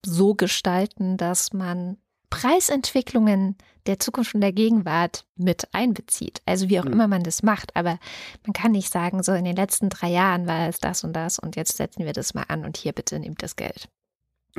so 0.04 0.34
gestalten, 0.34 1.16
dass 1.16 1.52
man 1.52 1.98
Preisentwicklungen 2.32 3.56
der 3.86 3.98
Zukunft 3.98 4.34
und 4.34 4.40
der 4.40 4.52
Gegenwart 4.52 5.26
mit 5.36 5.68
einbezieht. 5.72 6.40
Also 6.46 6.70
wie 6.70 6.80
auch 6.80 6.84
mhm. 6.84 6.92
immer 6.92 7.08
man 7.08 7.22
das 7.22 7.42
macht. 7.42 7.76
Aber 7.76 7.98
man 8.46 8.52
kann 8.54 8.72
nicht 8.72 8.90
sagen, 8.90 9.22
so 9.22 9.32
in 9.32 9.44
den 9.44 9.56
letzten 9.56 9.90
drei 9.90 10.08
Jahren 10.08 10.46
war 10.46 10.66
es 10.68 10.78
das 10.78 11.04
und 11.04 11.12
das 11.12 11.38
und 11.38 11.56
jetzt 11.56 11.76
setzen 11.76 12.06
wir 12.06 12.14
das 12.14 12.32
mal 12.32 12.44
an 12.48 12.64
und 12.64 12.78
hier 12.78 12.92
bitte 12.92 13.18
nehmt 13.18 13.42
das 13.42 13.56
Geld. 13.56 13.88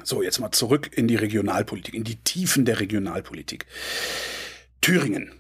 So, 0.04 0.22
jetzt 0.22 0.40
mal 0.40 0.52
zurück 0.52 0.92
in 0.96 1.08
die 1.08 1.16
Regionalpolitik, 1.16 1.96
in 1.96 2.04
die 2.04 2.18
Tiefen 2.18 2.66
der 2.66 2.80
Regionalpolitik. 2.80 3.66
Thüringen. 4.82 5.32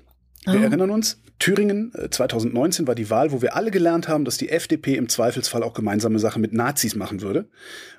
Wir 0.45 0.59
oh. 0.59 0.63
erinnern 0.63 0.89
uns, 0.89 1.21
Thüringen 1.39 1.93
2019 2.09 2.85
äh, 2.85 2.87
war 2.87 2.95
die 2.95 3.09
Wahl, 3.09 3.31
wo 3.31 3.41
wir 3.41 3.55
alle 3.55 3.71
gelernt 3.71 4.07
haben, 4.07 4.25
dass 4.25 4.37
die 4.37 4.49
FDP 4.49 4.95
im 4.95 5.09
Zweifelsfall 5.09 5.63
auch 5.63 5.73
gemeinsame 5.73 6.19
Sache 6.19 6.39
mit 6.39 6.53
Nazis 6.53 6.95
machen 6.95 7.21
würde. 7.21 7.47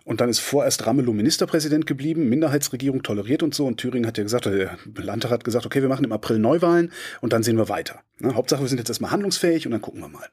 Und 0.05 0.21
dann 0.21 0.29
ist 0.29 0.41
vorerst 0.41 0.87
Ramelow 0.87 1.13
Ministerpräsident 1.13 1.87
geblieben, 1.87 2.29
Minderheitsregierung 2.29 3.03
toleriert 3.03 3.43
und 3.43 3.55
so. 3.55 3.67
Und 3.67 3.79
Thüringen 3.79 4.07
hat 4.07 4.19
ja 4.19 4.25
gesagt, 4.25 4.47
der 4.47 4.79
Landtag 4.97 5.31
hat 5.31 5.45
gesagt, 5.45 5.67
okay, 5.67 5.81
wir 5.83 5.89
machen 5.89 6.05
im 6.05 6.13
April 6.13 6.39
Neuwahlen 6.39 6.93
und 7.21 7.33
dann 7.33 7.43
sehen 7.43 7.57
wir 7.57 7.69
weiter. 7.69 8.01
Ne? 8.19 8.35
Hauptsache, 8.35 8.61
wir 8.61 8.69
sind 8.69 8.79
jetzt 8.79 8.91
erstmal 8.91 9.11
handlungsfähig 9.11 9.67
und 9.67 9.73
dann 9.73 9.83
gucken 9.83 10.01
wir 10.01 10.09
mal. 10.09 10.27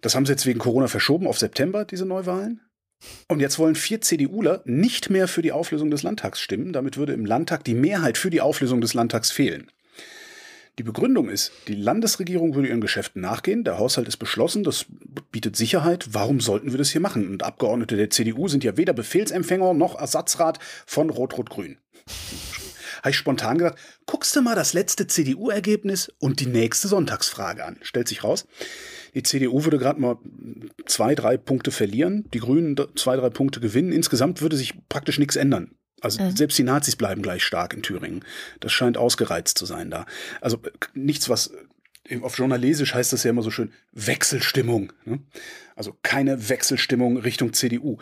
Das 0.00 0.14
haben 0.14 0.24
sie 0.24 0.32
jetzt 0.32 0.46
wegen 0.46 0.58
Corona 0.58 0.88
verschoben 0.88 1.26
auf 1.26 1.38
September, 1.38 1.84
diese 1.84 2.06
Neuwahlen. 2.06 2.60
Und 3.28 3.40
jetzt 3.40 3.58
wollen 3.58 3.74
vier 3.74 4.00
CDUler 4.00 4.62
nicht 4.64 5.10
mehr 5.10 5.28
für 5.28 5.42
die 5.42 5.52
Auflösung 5.52 5.90
des 5.90 6.02
Landtags 6.02 6.40
stimmen. 6.40 6.72
Damit 6.72 6.96
würde 6.96 7.12
im 7.12 7.24
Landtag 7.24 7.64
die 7.64 7.74
Mehrheit 7.74 8.18
für 8.18 8.30
die 8.30 8.40
Auflösung 8.40 8.80
des 8.80 8.94
Landtags 8.94 9.30
fehlen. 9.30 9.70
Die 10.80 10.84
Begründung 10.84 11.28
ist, 11.28 11.52
die 11.68 11.74
Landesregierung 11.74 12.54
würde 12.54 12.68
ihren 12.68 12.80
Geschäften 12.80 13.20
nachgehen, 13.20 13.64
der 13.64 13.76
Haushalt 13.76 14.08
ist 14.08 14.16
beschlossen, 14.16 14.64
das 14.64 14.86
bietet 15.30 15.54
Sicherheit, 15.54 16.06
warum 16.12 16.40
sollten 16.40 16.70
wir 16.70 16.78
das 16.78 16.88
hier 16.88 17.02
machen? 17.02 17.28
Und 17.28 17.42
Abgeordnete 17.42 17.98
der 17.98 18.08
CDU 18.08 18.48
sind 18.48 18.64
ja 18.64 18.78
weder 18.78 18.94
Befehlsempfänger 18.94 19.74
noch 19.74 20.00
Ersatzrat 20.00 20.58
von 20.86 21.10
Rot-Rot-Grün. 21.10 21.76
Habe 23.02 23.10
ich 23.10 23.16
spontan 23.16 23.58
gedacht, 23.58 23.76
guckst 24.06 24.34
du 24.34 24.40
mal 24.40 24.54
das 24.54 24.72
letzte 24.72 25.06
CDU-Ergebnis 25.06 26.10
und 26.18 26.40
die 26.40 26.46
nächste 26.46 26.88
Sonntagsfrage 26.88 27.62
an. 27.62 27.76
Stellt 27.82 28.08
sich 28.08 28.24
raus, 28.24 28.46
die 29.14 29.22
CDU 29.22 29.64
würde 29.64 29.76
gerade 29.76 30.00
mal 30.00 30.16
zwei, 30.86 31.14
drei 31.14 31.36
Punkte 31.36 31.72
verlieren, 31.72 32.24
die 32.32 32.40
Grünen 32.40 32.74
zwei, 32.96 33.16
drei 33.16 33.28
Punkte 33.28 33.60
gewinnen. 33.60 33.92
Insgesamt 33.92 34.40
würde 34.40 34.56
sich 34.56 34.72
praktisch 34.88 35.18
nichts 35.18 35.36
ändern. 35.36 35.72
Also 36.00 36.22
mhm. 36.22 36.36
selbst 36.36 36.58
die 36.58 36.62
Nazis 36.62 36.96
bleiben 36.96 37.22
gleich 37.22 37.44
stark 37.44 37.74
in 37.74 37.82
Thüringen. 37.82 38.24
Das 38.60 38.72
scheint 38.72 38.96
ausgereizt 38.96 39.58
zu 39.58 39.66
sein 39.66 39.90
da. 39.90 40.06
Also 40.40 40.58
nichts, 40.94 41.28
was 41.28 41.52
auf 42.22 42.36
Journalesisch 42.38 42.94
heißt 42.94 43.12
das 43.12 43.24
ja 43.24 43.30
immer 43.30 43.42
so 43.42 43.50
schön 43.50 43.72
Wechselstimmung. 43.92 44.92
Ne? 45.04 45.20
Also 45.76 45.96
keine 46.02 46.48
Wechselstimmung 46.48 47.18
Richtung 47.18 47.52
CDU. 47.52 47.98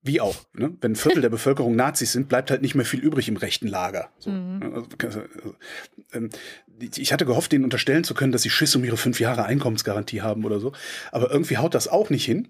Wie 0.00 0.20
auch. 0.20 0.36
Ne? 0.54 0.76
Wenn 0.80 0.92
ein 0.92 0.96
Viertel 0.96 1.20
der 1.20 1.28
Bevölkerung 1.28 1.76
Nazis 1.76 2.12
sind, 2.12 2.28
bleibt 2.28 2.50
halt 2.50 2.62
nicht 2.62 2.74
mehr 2.74 2.84
viel 2.84 3.00
übrig 3.00 3.28
im 3.28 3.36
rechten 3.36 3.66
Lager. 3.66 4.10
So, 4.18 4.30
mhm. 4.30 4.58
Ne? 4.58 4.86
also, 5.04 5.20
also, 5.20 5.54
ähm, 6.12 6.30
ich 6.80 7.12
hatte 7.12 7.26
gehofft, 7.26 7.50
denen 7.52 7.64
unterstellen 7.64 8.04
zu 8.04 8.14
können, 8.14 8.32
dass 8.32 8.42
sie 8.42 8.50
Schiss 8.50 8.76
um 8.76 8.84
ihre 8.84 8.96
fünf 8.96 9.18
Jahre 9.18 9.44
Einkommensgarantie 9.44 10.22
haben 10.22 10.44
oder 10.44 10.60
so. 10.60 10.72
Aber 11.10 11.30
irgendwie 11.30 11.58
haut 11.58 11.74
das 11.74 11.88
auch 11.88 12.08
nicht 12.08 12.24
hin. 12.24 12.48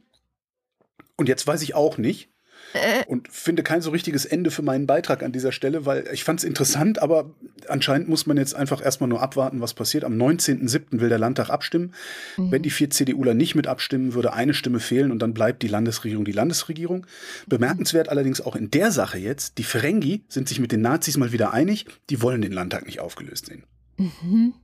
Und 1.17 1.29
jetzt 1.29 1.47
weiß 1.47 1.63
ich 1.63 1.75
auch 1.75 1.99
nicht, 1.99 2.31
äh. 2.75 3.05
und 3.07 3.29
finde 3.29 3.63
kein 3.63 3.83
so 3.83 3.91
richtiges 3.91 4.25
Ende 4.25 4.51
für 4.51 4.63
meinen 4.63 4.87
Beitrag 4.87 5.23
an 5.23 5.33
dieser 5.33 5.53
Stelle, 5.53 5.87
weil 5.87 6.09
ich 6.13 6.25
fand 6.25 6.41
es 6.41 6.45
interessant, 6.45 7.01
aber 7.01 7.31
anscheinend 7.69 8.09
muss 8.09 8.27
man 8.27 8.37
jetzt 8.37 8.55
einfach 8.55 8.85
erstmal 8.85 9.09
nur 9.09 9.23
abwarten, 9.23 9.61
was 9.61 9.75
passiert. 9.75 10.05
Am 10.05 10.15
19.07. 10.15 11.01
will 11.01 11.09
der 11.09 11.19
Landtag 11.19 11.51
abstimmen. 11.51 11.95
Mhm. 12.37 12.53
Wenn 12.53 12.63
die 12.63 12.71
vier 12.71 12.91
CDUler 12.91 13.35
nicht 13.35 13.55
mit 13.55 13.67
abstimmen, 13.67 14.15
würde 14.15 14.33
eine 14.33 14.55
Stimme 14.55 14.81
fehlen 14.81 15.11
und 15.11 15.21
dann 15.21 15.35
bleibt 15.35 15.63
die 15.63 15.69
Landesregierung 15.69 16.25
die 16.25 16.33
Landesregierung. 16.33 17.07
Bemerkenswert 17.47 18.09
allerdings 18.09 18.41
auch 18.41 18.57
in 18.57 18.71
der 18.71 18.93
Sache 18.93 19.19
jetzt, 19.19 19.59
die 19.59 19.65
Ferengi 19.65 20.25
sind 20.29 20.49
sich 20.49 20.61
mit 20.61 20.73
den 20.73 20.83
Nazis 20.83 21.17
mal 21.17 21.33
wieder 21.33 21.53
einig, 21.53 21.87
die 22.11 22.23
wollen 22.23 22.43
den 22.43 22.53
Landtag 22.53 22.87
nicht 22.87 23.01
aufgelöst 23.01 23.47
sehen. 23.47 23.65
Mhm. 23.97 24.55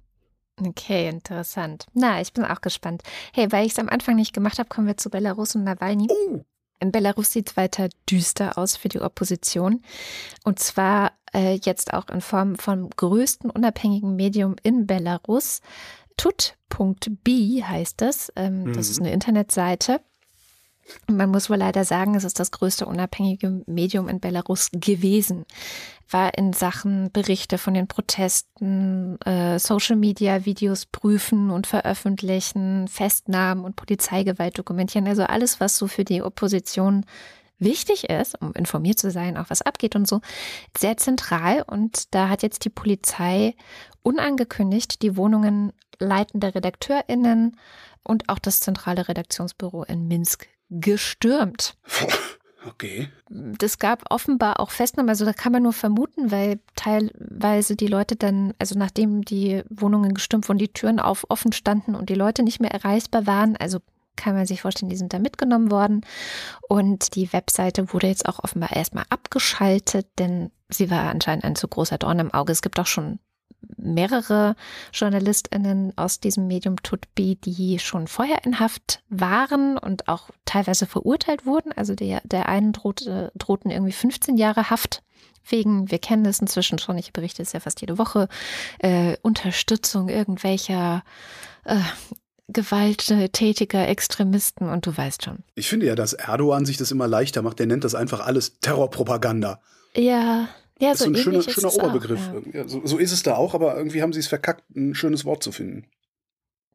Okay, 0.61 1.09
interessant. 1.09 1.87
Na, 1.95 2.21
ich 2.21 2.33
bin 2.33 2.45
auch 2.45 2.61
gespannt. 2.61 3.03
Hey, 3.33 3.51
weil 3.51 3.67
ich 3.67 3.73
es 3.73 3.79
am 3.79 3.89
Anfang 3.89 4.15
nicht 4.15 4.33
gemacht 4.33 4.59
habe, 4.59 4.69
kommen 4.69 4.87
wir 4.87 4.97
zu 4.97 5.11
Belarus 5.11 5.57
und 5.57 5.65
Nawalny. 5.65 6.07
Oh. 6.09 6.45
In 6.85 6.93
Belarus 6.93 7.33
sieht 7.33 7.51
es 7.51 7.57
weiter 7.57 7.89
düster 8.11 8.59
aus 8.59 8.77
für 8.77 8.91
die 8.91 9.01
Opposition. 9.01 9.83
Und 10.45 10.59
zwar 10.59 11.13
äh, 11.35 11.59
jetzt 11.63 11.95
auch 11.95 12.09
in 12.11 12.21
Form 12.21 12.57
vom 12.57 12.91
größten 12.91 13.49
unabhängigen 13.49 14.15
Medium 14.17 14.57
in 14.63 14.87
Belarus. 14.87 15.63
Tut.b 16.19 17.63
heißt 17.65 18.03
das. 18.03 18.31
Ähm, 18.37 18.65
mhm. 18.65 18.73
Das 18.75 18.91
ist 18.91 19.01
mhm. 19.01 19.07
eine 19.07 19.15
Internetseite. 19.15 20.01
Man 21.07 21.31
muss 21.31 21.49
wohl 21.49 21.57
leider 21.57 21.85
sagen, 21.85 22.15
es 22.15 22.25
ist 22.25 22.39
das 22.39 22.51
größte 22.51 22.87
unabhängige 22.87 23.63
Medium 23.67 24.09
in 24.09 24.21
Belarus 24.21 24.71
gewesen. 24.73 25.45
War 26.11 26.37
in 26.37 26.53
Sachen 26.53 27.11
Berichte 27.13 27.59
von 27.59 27.75
den 27.75 27.89
Protesten, 27.89 29.21
äh, 29.23 29.59
Social-Media-Videos 29.59 30.87
prüfen 30.87 31.51
und 31.51 31.67
veröffentlichen, 31.67 32.89
Festnahmen 32.89 33.65
und 33.65 33.77
Polizeigewalt 33.77 34.59
dokumentieren. 34.59 35.09
Also 35.09 35.25
alles, 35.25 35.61
was 35.61 35.77
so 35.79 35.87
für 35.87 36.05
die 36.05 36.23
Opposition 36.23 37.07
wichtig 37.59 38.11
ist, 38.11 38.41
um 38.41 38.53
informiert 38.53 38.99
zu 38.99 39.11
sein, 39.11 39.37
auch 39.37 39.49
was 39.49 39.63
abgeht 39.63 39.97
und 39.97 40.07
so, 40.07 40.21
sehr 40.77 40.97
zentral. 40.97 41.63
Und 41.63 42.15
da 42.15 42.29
hat 42.29 42.43
jetzt 42.43 42.65
die 42.65 42.71
Polizei 42.71 43.55
unangekündigt 44.03 45.03
die 45.03 45.17
Wohnungen 45.17 45.73
leitender 45.99 46.55
RedakteurInnen 46.55 47.57
und 48.03 48.29
auch 48.29 48.39
das 48.39 48.61
zentrale 48.61 49.09
Redaktionsbüro 49.09 49.85
in 49.85 50.09
Minsk 50.09 50.49
gestürmt. 50.81 51.77
Okay. 52.67 53.11
Das 53.29 53.79
gab 53.79 54.11
offenbar 54.11 54.59
auch 54.59 54.71
Festnahmen, 54.71 55.11
also 55.11 55.27
da 55.27 55.35
kann 55.35 55.53
man 55.53 55.63
nur 55.63 55.75
vermuten, 55.75 56.31
weil 56.31 56.61
teilweise 56.77 57.77
die 57.77 57.87
Leute 57.87 58.17
dann, 58.17 58.55
also 58.59 58.79
nachdem 58.79 59.23
die 59.23 59.63
Wohnungen 59.69 60.15
gestürmt 60.15 60.49
wurden, 60.49 60.57
die 60.57 60.73
Türen 60.73 60.99
auf 60.99 61.27
offen 61.29 61.53
standen 61.53 61.95
und 61.95 62.09
die 62.09 62.15
Leute 62.15 62.43
nicht 62.43 62.61
mehr 62.61 62.71
erreichbar 62.71 63.27
waren, 63.27 63.57
also 63.57 63.81
kann 64.17 64.35
man 64.35 64.47
sich 64.47 64.63
vorstellen, 64.63 64.89
die 64.89 64.97
sind 64.97 65.13
da 65.13 65.19
mitgenommen 65.19 65.71
worden. 65.71 66.03
Und 66.69 67.17
die 67.17 67.33
Webseite 67.33 67.93
wurde 67.93 68.07
jetzt 68.07 68.29
auch 68.29 68.39
offenbar 68.43 68.75
erstmal 68.75 69.05
abgeschaltet, 69.11 70.07
denn 70.19 70.51
sie 70.69 70.91
war 70.91 71.11
anscheinend 71.11 71.45
ein 71.45 71.57
zu 71.57 71.69
großer 71.69 71.99
Dorn 71.99 72.21
im 72.21 72.33
Auge. 72.33 72.53
Es 72.53 72.63
gibt 72.63 72.79
auch 72.79 72.87
schon 72.87 73.19
mehrere 73.77 74.57
JournalistInnen 74.93 75.93
aus 75.97 76.21
diesem 76.21 76.47
Medium 76.47 76.83
Tutbi, 76.83 77.37
die 77.37 77.79
schon 77.79 78.07
vorher 78.07 78.45
in 78.45 78.61
Haft 78.61 79.03
waren 79.09 79.79
und 79.79 80.09
auch 80.09 80.31
teilweise 80.45 80.87
verurteilt 80.87 81.47
wurden. 81.47 81.73
Also 81.73 81.95
der, 81.95 82.21
der 82.25 82.49
einen 82.49 82.73
drohte, 82.73 83.33
drohten 83.35 83.71
irgendwie 83.71 83.93
15 83.93 84.37
Jahre 84.37 84.71
Haft 84.71 85.03
wegen, 85.49 85.91
wir 85.91 85.99
kennen 85.99 86.25
das 86.25 86.39
inzwischen 86.39 86.79
schon, 86.79 86.97
ich 86.97 87.13
berichte 87.13 87.43
es 87.43 87.53
ja 87.53 87.61
fast 87.61 87.81
jede 87.81 87.99
Woche, 87.99 88.29
äh, 88.79 89.17
Unterstützung 89.23 90.09
irgendwelcher 90.09 91.05
äh, 91.65 91.81
gewalttätiger 92.49 93.89
Extremisten 93.89 94.69
und 94.69 94.87
du 94.87 94.97
weißt 94.97 95.25
schon. 95.25 95.45
Ich 95.55 95.69
finde 95.69 95.87
ja, 95.87 95.95
dass 95.95 96.13
Erdogan 96.13 96.67
sich 96.67 96.77
das 96.77 96.91
immer 96.91 97.09
leichter 97.09 97.43
macht. 97.43 97.59
Der 97.59 97.67
nennt 97.67 97.85
das 97.85 97.95
einfach 97.95 98.21
alles 98.21 98.61
Terrorpropaganda. 98.61 99.61
Ja, 99.97 100.49
ja, 100.81 100.91
das 100.91 101.01
so 101.01 101.05
ist 101.05 101.11
ein 101.11 101.17
schöner, 101.17 101.43
schöner 101.43 101.75
Oberbegriff. 101.75 102.21
Auch, 102.31 102.55
ja. 102.55 102.67
So, 102.67 102.85
so, 102.85 102.99
ist 102.99 103.13
es 103.13 103.23
da 103.23 103.37
auch, 103.37 103.55
aber 103.55 103.77
irgendwie 103.77 104.03
haben 104.03 104.13
sie 104.13 104.21
es 104.21 104.27
verkackt, 104.27 104.65
ein 104.77 104.95
schönes 104.95 105.25
Wort 105.25 105.43
zu 105.43 105.53
finden. 105.53 105.87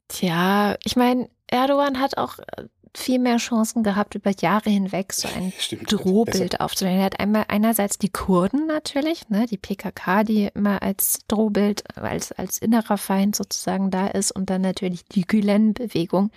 Tja, 0.07 0.77
ich 0.83 0.95
meine, 0.95 1.29
Erdogan 1.47 1.99
hat 1.99 2.17
auch 2.17 2.39
äh, 2.39 2.65
viel 2.95 3.19
mehr 3.19 3.37
Chancen 3.37 3.83
gehabt, 3.83 4.15
über 4.15 4.31
Jahre 4.39 4.69
hinweg 4.69 5.13
so 5.13 5.27
ein 5.35 5.53
Stimmt, 5.57 5.91
Drohbild 5.91 6.59
aufzunehmen. 6.59 6.99
Er 6.99 7.05
hat 7.05 7.19
einmal 7.19 7.45
einerseits 7.47 7.97
die 7.97 8.09
Kurden 8.09 8.67
natürlich, 8.67 9.29
ne, 9.29 9.45
die 9.45 9.57
PKK, 9.57 10.23
die 10.23 10.49
immer 10.53 10.81
als 10.81 11.19
Drohbild, 11.27 11.97
als, 11.97 12.31
als 12.31 12.57
innerer 12.57 12.97
Feind 12.97 13.35
sozusagen 13.35 13.91
da 13.91 14.07
ist 14.07 14.31
und 14.31 14.49
dann 14.49 14.61
natürlich 14.61 15.05
die 15.05 15.25
Gülen-Bewegung. 15.25 16.31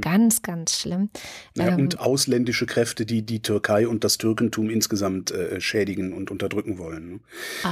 Ganz, 0.00 0.42
ganz 0.42 0.78
schlimm. 0.78 1.10
Ja, 1.56 1.68
ähm, 1.68 1.76
und 1.76 2.00
ausländische 2.00 2.66
Kräfte, 2.66 3.06
die 3.06 3.22
die 3.22 3.42
Türkei 3.42 3.88
und 3.88 4.04
das 4.04 4.18
Türkentum 4.18 4.70
insgesamt 4.70 5.30
äh, 5.30 5.60
schädigen 5.60 6.12
und 6.12 6.30
unterdrücken 6.30 6.78
wollen. 6.78 7.10
Ne? 7.10 7.20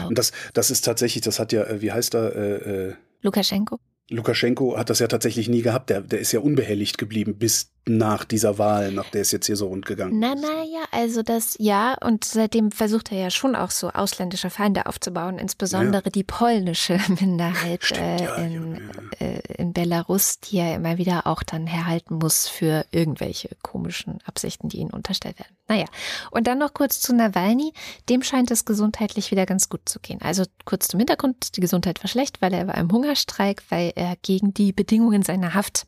Und 0.08 0.18
das, 0.18 0.32
das 0.52 0.70
ist 0.70 0.82
tatsächlich, 0.84 1.22
das 1.22 1.38
hat 1.38 1.52
ja, 1.52 1.64
äh, 1.64 1.80
wie 1.80 1.92
heißt 1.92 2.14
er? 2.14 2.34
Äh, 2.34 2.88
äh 2.88 2.94
Lukaschenko. 3.22 3.78
Lukaschenko 4.10 4.76
hat 4.76 4.90
das 4.90 4.98
ja 4.98 5.06
tatsächlich 5.06 5.48
nie 5.48 5.62
gehabt. 5.62 5.90
Der, 5.90 6.02
der 6.02 6.20
ist 6.20 6.32
ja 6.32 6.40
unbehelligt 6.40 6.98
geblieben 6.98 7.36
bis 7.38 7.70
nach 7.86 8.24
dieser 8.24 8.56
Wahl, 8.58 8.92
nach 8.92 9.10
der 9.10 9.20
es 9.20 9.32
jetzt 9.32 9.46
hier 9.46 9.56
so 9.56 9.66
rund 9.66 9.84
gegangen 9.84 10.18
na, 10.18 10.32
ist. 10.32 10.42
Na, 10.42 10.64
ja, 10.64 10.84
also 10.90 11.22
das 11.22 11.56
ja. 11.58 11.96
Und 12.00 12.24
seitdem 12.24 12.70
versucht 12.70 13.12
er 13.12 13.18
ja 13.18 13.30
schon 13.30 13.54
auch 13.54 13.70
so 13.70 13.90
ausländische 13.90 14.48
Feinde 14.48 14.86
aufzubauen, 14.86 15.38
insbesondere 15.38 16.04
ja. 16.04 16.10
die 16.10 16.24
polnische 16.24 16.98
Minderheit 17.20 17.84
Stimmt, 17.84 18.00
äh, 18.00 18.46
in, 18.46 18.74
ja, 19.20 19.26
äh, 19.26 19.40
in 19.58 19.72
Belarus, 19.74 20.40
die 20.40 20.58
er 20.58 20.74
immer 20.76 20.96
wieder 20.96 21.26
auch 21.26 21.42
dann 21.42 21.66
herhalten 21.66 22.16
muss 22.16 22.48
für 22.48 22.86
irgendwelche 22.90 23.50
komischen 23.62 24.18
Absichten, 24.24 24.68
die 24.68 24.78
ihnen 24.78 24.90
unterstellt 24.90 25.38
werden. 25.38 25.54
Naja, 25.68 25.86
und 26.30 26.46
dann 26.46 26.58
noch 26.58 26.74
kurz 26.74 27.00
zu 27.00 27.14
Nawalny. 27.14 27.72
Dem 28.08 28.22
scheint 28.22 28.50
es 28.50 28.64
gesundheitlich 28.64 29.30
wieder 29.30 29.46
ganz 29.46 29.68
gut 29.68 29.80
zu 29.86 29.98
gehen. 29.98 30.20
Also 30.22 30.44
kurz 30.64 30.88
zum 30.88 31.00
Hintergrund, 31.00 31.56
die 31.56 31.60
Gesundheit 31.60 32.02
war 32.02 32.08
schlecht, 32.08 32.42
weil 32.42 32.52
er 32.52 32.66
war 32.66 32.76
im 32.76 32.90
Hungerstreik, 32.90 33.62
weil 33.70 33.92
er 33.94 34.16
gegen 34.22 34.52
die 34.52 34.72
Bedingungen 34.72 35.22
seiner 35.22 35.54
Haft 35.54 35.86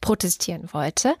protestieren 0.00 0.68
wollte. 0.72 1.14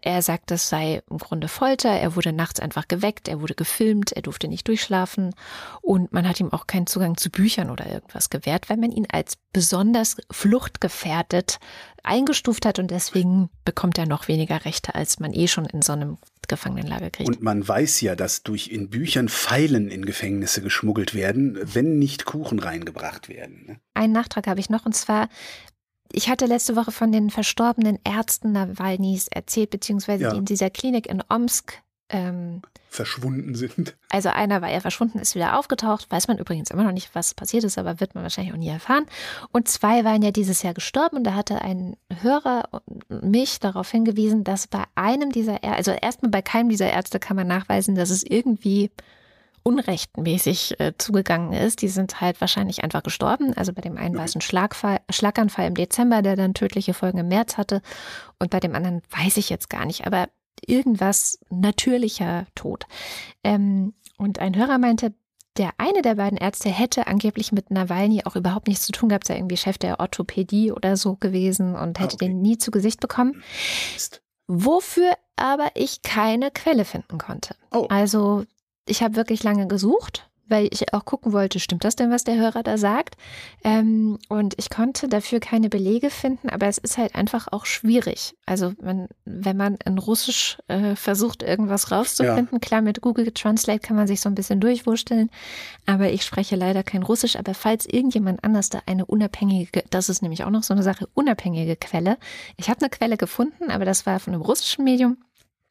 Er 0.00 0.22
sagt, 0.22 0.50
das 0.50 0.68
sei 0.68 1.02
im 1.10 1.18
Grunde 1.18 1.48
Folter. 1.48 1.90
Er 1.90 2.16
wurde 2.16 2.32
nachts 2.32 2.60
einfach 2.60 2.88
geweckt, 2.88 3.28
er 3.28 3.40
wurde 3.40 3.54
gefilmt, 3.54 4.12
er 4.12 4.22
durfte 4.22 4.48
nicht 4.48 4.66
durchschlafen 4.68 5.34
und 5.82 6.12
man 6.12 6.26
hat 6.26 6.40
ihm 6.40 6.52
auch 6.52 6.66
keinen 6.66 6.86
Zugang 6.86 7.16
zu 7.16 7.30
Büchern 7.30 7.70
oder 7.70 7.86
irgendwas 7.90 8.30
gewährt, 8.30 8.70
weil 8.70 8.78
man 8.78 8.90
ihn 8.90 9.06
als 9.10 9.36
besonders 9.52 10.16
fluchtgefährdet 10.30 11.58
eingestuft 12.02 12.64
hat 12.64 12.78
und 12.78 12.90
deswegen 12.90 13.50
bekommt 13.64 13.98
er 13.98 14.06
noch 14.06 14.28
weniger 14.28 14.64
Rechte, 14.64 14.94
als 14.94 15.18
man 15.18 15.34
eh 15.34 15.48
schon 15.48 15.66
in 15.66 15.82
so 15.82 15.92
einem 15.92 16.18
Gefangenenlager 16.48 17.10
kriegt. 17.10 17.28
Und 17.28 17.42
man 17.42 17.66
weiß 17.66 18.00
ja, 18.02 18.14
dass 18.14 18.44
durch 18.44 18.68
in 18.68 18.88
Büchern 18.88 19.28
Pfeilen 19.28 19.88
in 19.88 20.06
Gefängnisse 20.06 20.62
geschmuggelt 20.62 21.14
werden, 21.14 21.58
wenn 21.62 21.98
nicht 21.98 22.24
Kuchen 22.24 22.60
reingebracht 22.60 23.28
werden. 23.28 23.64
Ne? 23.66 23.80
Einen 23.94 24.12
Nachtrag 24.12 24.46
habe 24.46 24.60
ich 24.60 24.70
noch 24.70 24.86
und 24.86 24.94
zwar 24.94 25.28
ich 26.12 26.28
hatte 26.28 26.46
letzte 26.46 26.76
Woche 26.76 26.92
von 26.92 27.12
den 27.12 27.30
verstorbenen 27.30 27.98
Ärzten 28.04 28.52
Nawalnys 28.52 29.28
erzählt, 29.28 29.70
beziehungsweise 29.70 30.24
ja. 30.24 30.30
die 30.30 30.38
in 30.38 30.44
dieser 30.44 30.70
Klinik 30.70 31.06
in 31.06 31.22
Omsk 31.28 31.82
ähm, 32.08 32.62
verschwunden 32.88 33.54
sind. 33.54 33.96
Also 34.08 34.30
einer 34.30 34.62
war 34.62 34.70
ja 34.70 34.80
verschwunden, 34.80 35.18
ist 35.18 35.34
wieder 35.34 35.58
aufgetaucht. 35.58 36.10
Weiß 36.10 36.28
man 36.28 36.38
übrigens 36.38 36.70
immer 36.70 36.84
noch 36.84 36.92
nicht, 36.92 37.14
was 37.14 37.34
passiert 37.34 37.64
ist, 37.64 37.76
aber 37.76 38.00
wird 38.00 38.14
man 38.14 38.22
wahrscheinlich 38.22 38.54
auch 38.54 38.58
nie 38.58 38.68
erfahren. 38.68 39.04
Und 39.52 39.68
zwei 39.68 40.04
waren 40.04 40.22
ja 40.22 40.30
dieses 40.30 40.62
Jahr 40.62 40.72
gestorben 40.72 41.18
und 41.18 41.24
da 41.24 41.34
hatte 41.34 41.60
ein 41.60 41.96
Hörer 42.22 42.70
mich 43.08 43.60
darauf 43.60 43.90
hingewiesen, 43.90 44.42
dass 44.42 44.68
bei 44.68 44.84
einem 44.94 45.32
dieser 45.32 45.62
Ärzte, 45.62 45.76
also 45.76 45.90
erstmal 45.90 46.30
bei 46.30 46.40
keinem 46.40 46.70
dieser 46.70 46.90
Ärzte 46.90 47.18
kann 47.18 47.36
man 47.36 47.46
nachweisen, 47.46 47.94
dass 47.94 48.08
es 48.08 48.22
irgendwie 48.22 48.90
unrechtmäßig 49.66 50.78
äh, 50.78 50.92
zugegangen 50.96 51.52
ist. 51.52 51.82
Die 51.82 51.88
sind 51.88 52.20
halt 52.20 52.40
wahrscheinlich 52.40 52.84
einfach 52.84 53.02
gestorben. 53.02 53.52
Also 53.54 53.72
bei 53.72 53.80
dem 53.80 53.96
einen 53.96 54.16
war 54.16 54.24
es 54.24 54.36
ein 54.36 54.40
Schlagfall, 54.40 55.00
Schlaganfall 55.10 55.66
im 55.66 55.74
Dezember, 55.74 56.22
der 56.22 56.36
dann 56.36 56.54
tödliche 56.54 56.94
Folgen 56.94 57.18
im 57.18 57.26
März 57.26 57.56
hatte. 57.56 57.82
Und 58.38 58.50
bei 58.50 58.60
dem 58.60 58.76
anderen 58.76 59.02
weiß 59.10 59.36
ich 59.38 59.50
jetzt 59.50 59.68
gar 59.68 59.84
nicht. 59.84 60.06
Aber 60.06 60.28
irgendwas 60.64 61.40
natürlicher 61.50 62.46
Tod. 62.54 62.86
Ähm, 63.42 63.94
und 64.18 64.38
ein 64.38 64.54
Hörer 64.54 64.78
meinte, 64.78 65.12
der 65.56 65.70
eine 65.78 66.00
der 66.00 66.14
beiden 66.14 66.38
Ärzte 66.38 66.68
hätte 66.68 67.08
angeblich 67.08 67.50
mit 67.50 67.72
Nawalny 67.72 68.22
auch 68.24 68.36
überhaupt 68.36 68.68
nichts 68.68 68.86
zu 68.86 68.92
tun 68.92 69.08
gehabt, 69.08 69.26
sei 69.26 69.36
irgendwie 69.36 69.56
Chef 69.56 69.78
der 69.78 69.98
Orthopädie 69.98 70.70
oder 70.70 70.96
so 70.96 71.16
gewesen 71.16 71.74
und 71.74 71.98
hätte 71.98 72.12
ah, 72.12 72.14
okay. 72.14 72.28
den 72.28 72.40
nie 72.40 72.56
zu 72.56 72.70
Gesicht 72.70 73.00
bekommen. 73.00 73.42
Wofür 74.46 75.12
aber 75.34 75.70
ich 75.74 76.02
keine 76.02 76.52
Quelle 76.52 76.84
finden 76.84 77.18
konnte. 77.18 77.56
Oh. 77.72 77.86
Also 77.88 78.44
ich 78.86 79.02
habe 79.02 79.16
wirklich 79.16 79.42
lange 79.42 79.66
gesucht 79.66 80.28
weil 80.48 80.68
ich 80.70 80.92
auch 80.94 81.04
gucken 81.04 81.32
wollte, 81.32 81.58
stimmt 81.60 81.84
das 81.84 81.96
denn, 81.96 82.10
was 82.10 82.24
der 82.24 82.36
Hörer 82.36 82.62
da 82.62 82.78
sagt? 82.78 83.16
Ähm, 83.64 84.18
und 84.28 84.54
ich 84.58 84.70
konnte 84.70 85.08
dafür 85.08 85.40
keine 85.40 85.68
Belege 85.68 86.10
finden, 86.10 86.48
aber 86.48 86.66
es 86.66 86.78
ist 86.78 86.98
halt 86.98 87.14
einfach 87.14 87.48
auch 87.50 87.66
schwierig. 87.66 88.34
Also 88.46 88.72
man, 88.80 89.08
wenn 89.24 89.56
man 89.56 89.76
in 89.84 89.98
Russisch 89.98 90.58
äh, 90.68 90.94
versucht, 90.94 91.42
irgendwas 91.42 91.90
rauszufinden, 91.90 92.48
ja. 92.52 92.58
klar, 92.58 92.82
mit 92.82 93.00
Google 93.00 93.30
Translate 93.32 93.80
kann 93.80 93.96
man 93.96 94.06
sich 94.06 94.20
so 94.20 94.28
ein 94.28 94.34
bisschen 94.34 94.60
durchwursteln, 94.60 95.30
aber 95.84 96.10
ich 96.10 96.24
spreche 96.24 96.56
leider 96.56 96.82
kein 96.82 97.02
Russisch. 97.02 97.36
Aber 97.36 97.54
falls 97.54 97.86
irgendjemand 97.86 98.44
anders 98.44 98.70
da 98.70 98.80
eine 98.86 99.04
unabhängige, 99.04 99.84
das 99.90 100.08
ist 100.08 100.22
nämlich 100.22 100.44
auch 100.44 100.50
noch 100.50 100.62
so 100.62 100.74
eine 100.74 100.82
Sache, 100.82 101.08
unabhängige 101.14 101.76
Quelle. 101.76 102.18
Ich 102.56 102.70
habe 102.70 102.80
eine 102.80 102.90
Quelle 102.90 103.16
gefunden, 103.16 103.70
aber 103.70 103.84
das 103.84 104.06
war 104.06 104.20
von 104.20 104.32
einem 104.32 104.42
russischen 104.42 104.84
Medium 104.84 105.18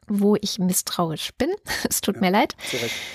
wo 0.08 0.36
ich 0.36 0.60
misstrauisch 0.60 1.32
bin. 1.38 1.50
Es 1.89 2.02
tut 2.02 2.15
ja, 2.15 2.22
mir 2.22 2.32
leid. 2.32 2.56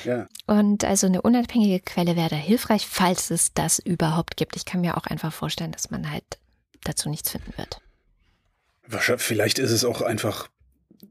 Ja. 0.05 0.29
Und 0.46 0.85
also 0.85 1.07
eine 1.07 1.22
unabhängige 1.22 1.81
Quelle 1.81 2.16
wäre 2.16 2.31
da 2.31 2.37
hilfreich, 2.37 2.87
falls 2.87 3.31
es 3.31 3.53
das 3.53 3.79
überhaupt 3.79 4.37
gibt. 4.37 4.57
Ich 4.57 4.64
kann 4.64 4.81
mir 4.81 4.96
auch 4.96 5.07
einfach 5.07 5.33
vorstellen, 5.33 5.72
dass 5.72 5.90
man 5.90 6.11
halt 6.11 6.38
dazu 6.85 7.09
nichts 7.09 7.31
finden 7.31 7.53
wird. 7.57 7.81
Vielleicht 9.18 9.59
ist 9.59 9.70
es 9.70 9.85
auch 9.85 10.03
einfach 10.03 10.48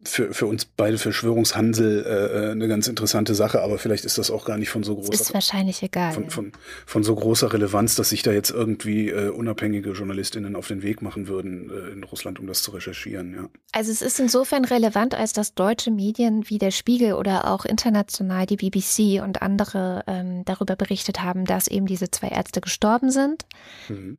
für, 0.04 0.34
für 0.34 0.46
uns 0.46 0.66
beide 0.66 0.98
Verschwörungshansel 0.98 2.06
äh, 2.06 2.48
äh, 2.48 2.52
eine 2.52 2.68
ganz 2.68 2.88
interessante 2.88 3.36
Sache, 3.36 3.62
aber 3.62 3.80
vielleicht 3.80 4.06
ist 4.06 4.18
das 4.18 4.32
auch 4.32 4.46
gar 4.46 4.58
nicht 4.58 4.70
von 4.70 4.84
so 4.84 4.96
großer 4.96 5.14
ist 5.14 5.34
wahrscheinlich 5.34 5.82
egal. 5.84 6.14
Von, 6.14 6.30
von, 6.30 6.52
von 6.86 7.04
so 7.04 7.16
großer 7.16 7.52
Relevanz, 7.52 7.96
dass 7.96 8.10
sich 8.10 8.22
da 8.22 8.32
jetzt 8.32 8.52
irgendwie 8.52 9.10
äh, 9.10 9.30
unabhängige 9.30 9.92
JournalistInnen 9.92 10.56
auf 10.56 10.68
den 10.68 10.84
Weg 10.84 11.02
machen 11.02 11.28
würden 11.28 11.70
äh, 11.70 11.92
in 11.92 12.04
Russland, 12.04 12.40
um 12.40 12.48
das 12.48 12.62
zu 12.62 12.72
recherchieren, 12.72 13.34
ja. 13.34 13.50
Also 13.72 13.92
es 13.92 14.02
ist 14.02 14.20
insofern 14.20 14.66
relevant, 14.66 15.16
als 15.16 15.34
dass 15.34 15.54
deutsche 15.54 15.92
Medien 15.92 16.50
wie 16.50 16.60
der 16.60 16.72
Spiegel 16.72 17.14
oder 17.14 17.52
auch 17.52 17.66
international 17.66 18.46
die 18.46 18.58
BBC 18.58 19.22
und 19.24 19.42
andere 19.42 20.04
ähm, 20.08 20.44
darüber 20.46 20.76
berichtet 20.76 21.22
haben, 21.22 21.46
dass 21.46 21.68
eben 21.68 21.86
diese 21.86 22.10
zwei 22.10 22.30
Ärzte 22.30 22.62
gestorben 22.62 23.12
sind. 23.12 23.46
Mhm. 23.90 24.18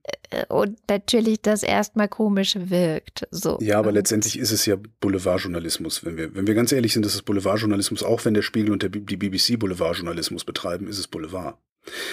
Und 0.48 0.78
natürlich 0.88 1.42
das 1.42 1.62
erstmal 1.62 2.08
komisch 2.08 2.56
wirkt. 2.56 3.26
So. 3.30 3.58
Ja, 3.60 3.78
aber 3.78 3.90
letztendlich 3.90 4.38
ist 4.38 4.52
es 4.52 4.66
ja 4.66 4.76
Boulevardjournalismus. 5.00 5.59
Boulevardjournalismus. 5.60 6.04
Wenn 6.04 6.16
wir, 6.16 6.34
wenn 6.34 6.46
wir 6.46 6.54
ganz 6.54 6.72
ehrlich 6.72 6.92
sind, 6.92 7.06
ist 7.06 7.14
es 7.14 7.22
Boulevardjournalismus, 7.22 8.02
auch 8.02 8.24
wenn 8.24 8.34
der 8.34 8.42
Spiegel 8.42 8.72
und 8.72 8.82
der, 8.82 8.90
die 8.90 9.16
BBC 9.16 9.58
Boulevardjournalismus 9.58 10.44
betreiben, 10.44 10.88
ist 10.88 10.98
es 10.98 11.06
Boulevard. 11.06 11.58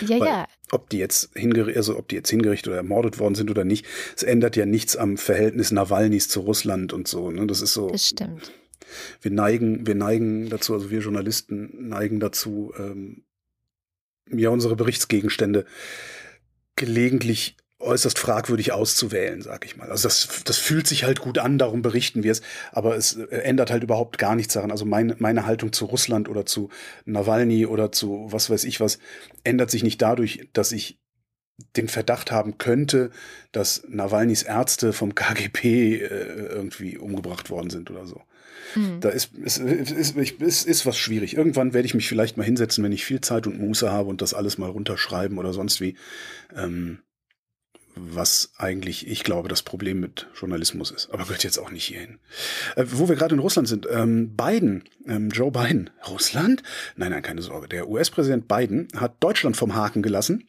Ja, 0.02 0.20
Weil, 0.20 0.28
ja. 0.28 0.48
Ob 0.72 0.90
die 0.90 0.98
jetzt 0.98 1.32
hingerichtet, 1.34 1.78
also 1.78 1.98
ob 1.98 2.08
die 2.08 2.16
jetzt 2.16 2.30
hingerichtet 2.30 2.70
oder 2.70 2.78
ermordet 2.78 3.20
worden 3.20 3.36
sind 3.36 3.52
oder 3.52 3.64
nicht, 3.64 3.86
es 4.16 4.24
ändert 4.24 4.56
ja 4.56 4.66
nichts 4.66 4.96
am 4.96 5.18
Verhältnis 5.18 5.72
Nawalnys 5.72 6.30
zu 6.30 6.42
Russland 6.42 6.94
und 6.94 7.08
so. 7.08 7.32
Ne? 7.32 7.46
Das 7.48 7.62
ist 7.62 7.74
so. 7.74 7.90
Das 7.90 8.08
stimmt. 8.08 8.52
Wir 9.22 9.32
neigen, 9.32 9.86
wir 9.86 9.96
neigen 9.96 10.50
dazu, 10.50 10.74
also 10.74 10.90
wir 10.90 11.02
Journalisten 11.02 11.90
neigen 11.90 12.20
dazu, 12.20 12.74
ähm, 12.78 13.24
ja 14.30 14.50
unsere 14.50 14.76
Berichtsgegenstände 14.76 15.66
gelegentlich 16.76 17.58
äußerst 17.80 18.18
fragwürdig 18.18 18.72
auszuwählen, 18.72 19.42
sag 19.42 19.66
ich 19.66 19.78
mal. 19.78 19.92
Also 19.92 20.08
das, 20.08 20.44
das 20.46 20.58
fühlt 20.58 20.88
sich 20.88 21.04
halt 21.04 21.20
gut 21.20 21.38
an, 21.38 21.58
darum 21.58 21.82
berichten 21.82 22.24
wir 22.24 22.32
es, 22.32 22.42
aber 22.72 22.96
es 22.96 23.16
äh, 23.16 23.38
ändert 23.38 23.70
halt 23.70 23.84
überhaupt 23.84 24.18
gar 24.18 24.36
nichts 24.36 24.54
daran. 24.54 24.72
Also 24.72 24.86
meine, 24.86 25.16
meine 25.20 25.46
Haltung 25.46 25.72
zu 25.74 25.86
Russland 25.86 26.28
oder 26.28 26.46
zu 26.46 26.70
Nawalny 27.06 27.66
oder 27.66 27.92
zu 27.92 28.28
was 28.30 28.50
weiß 28.50 28.64
ich 28.64 28.80
was 28.80 29.00
ändert 29.44 29.70
sich 29.70 29.84
nicht 29.84 30.02
dadurch, 30.02 30.50
dass 30.54 30.72
ich 30.72 31.00
den 31.76 31.88
Verdacht 31.88 32.32
haben 32.32 32.58
könnte, 32.58 33.10
dass 33.52 33.84
Nawalnys 33.88 34.44
Ärzte 34.44 34.94
vom 34.94 35.16
KGB 35.16 35.96
äh, 35.96 36.06
irgendwie 36.06 36.98
umgebracht 36.98 37.50
worden 37.50 37.70
sind 37.70 37.90
oder 37.90 38.06
so. 38.06 38.22
Mhm. 38.76 39.00
Da 39.02 39.10
ist, 39.10 39.34
ist, 39.36 39.58
ist, 39.58 40.16
ist, 40.18 40.68
ist 40.68 40.86
was 40.86 40.98
schwierig. 40.98 41.36
Irgendwann 41.36 41.74
werde 41.74 41.86
ich 41.86 41.94
mich 41.94 42.08
vielleicht 42.08 42.38
mal 42.38 42.44
hinsetzen, 42.44 42.84
wenn 42.84 42.92
ich 42.92 43.06
viel 43.06 43.22
Zeit 43.22 43.48
und 43.48 43.60
Muße 43.60 43.92
habe 43.92 44.10
und 44.10 44.22
das 44.22 44.34
alles 44.34 44.58
mal 44.58 44.70
runterschreiben 44.70 45.38
oder 45.38 45.54
sonst 45.54 45.82
wie. 45.82 45.96
Ähm, 46.56 47.00
was 48.00 48.52
eigentlich, 48.58 49.08
ich 49.08 49.24
glaube, 49.24 49.50
das 49.50 49.64
Problem 49.64 50.00
mit 50.00 50.28
Journalismus 50.40 50.92
ist. 50.92 51.10
Aber 51.12 51.24
gehört 51.24 51.44
jetzt 51.44 51.58
auch 51.58 51.72
nicht 51.72 51.86
hierhin. 51.86 52.20
Äh, 52.76 52.86
wo 52.88 53.10
wir 53.10 53.16
gerade 53.16 53.36
in 53.36 53.40
Russland 53.40 53.68
sind, 53.68 53.88
ähm, 53.92 54.36
Biden, 54.36 54.84
ähm, 55.08 55.30
Joe 55.30 55.52
Biden, 55.52 55.90
Russland? 56.08 56.64
Nein, 56.96 57.12
nein, 57.12 57.22
keine 57.22 57.42
Sorge. 57.42 57.68
Der 57.68 57.90
US-Präsident 57.90 58.48
Biden 58.48 58.88
hat 58.96 59.16
Deutschland 59.20 59.58
vom 59.58 59.76
Haken 59.76 60.02
gelassen 60.02 60.48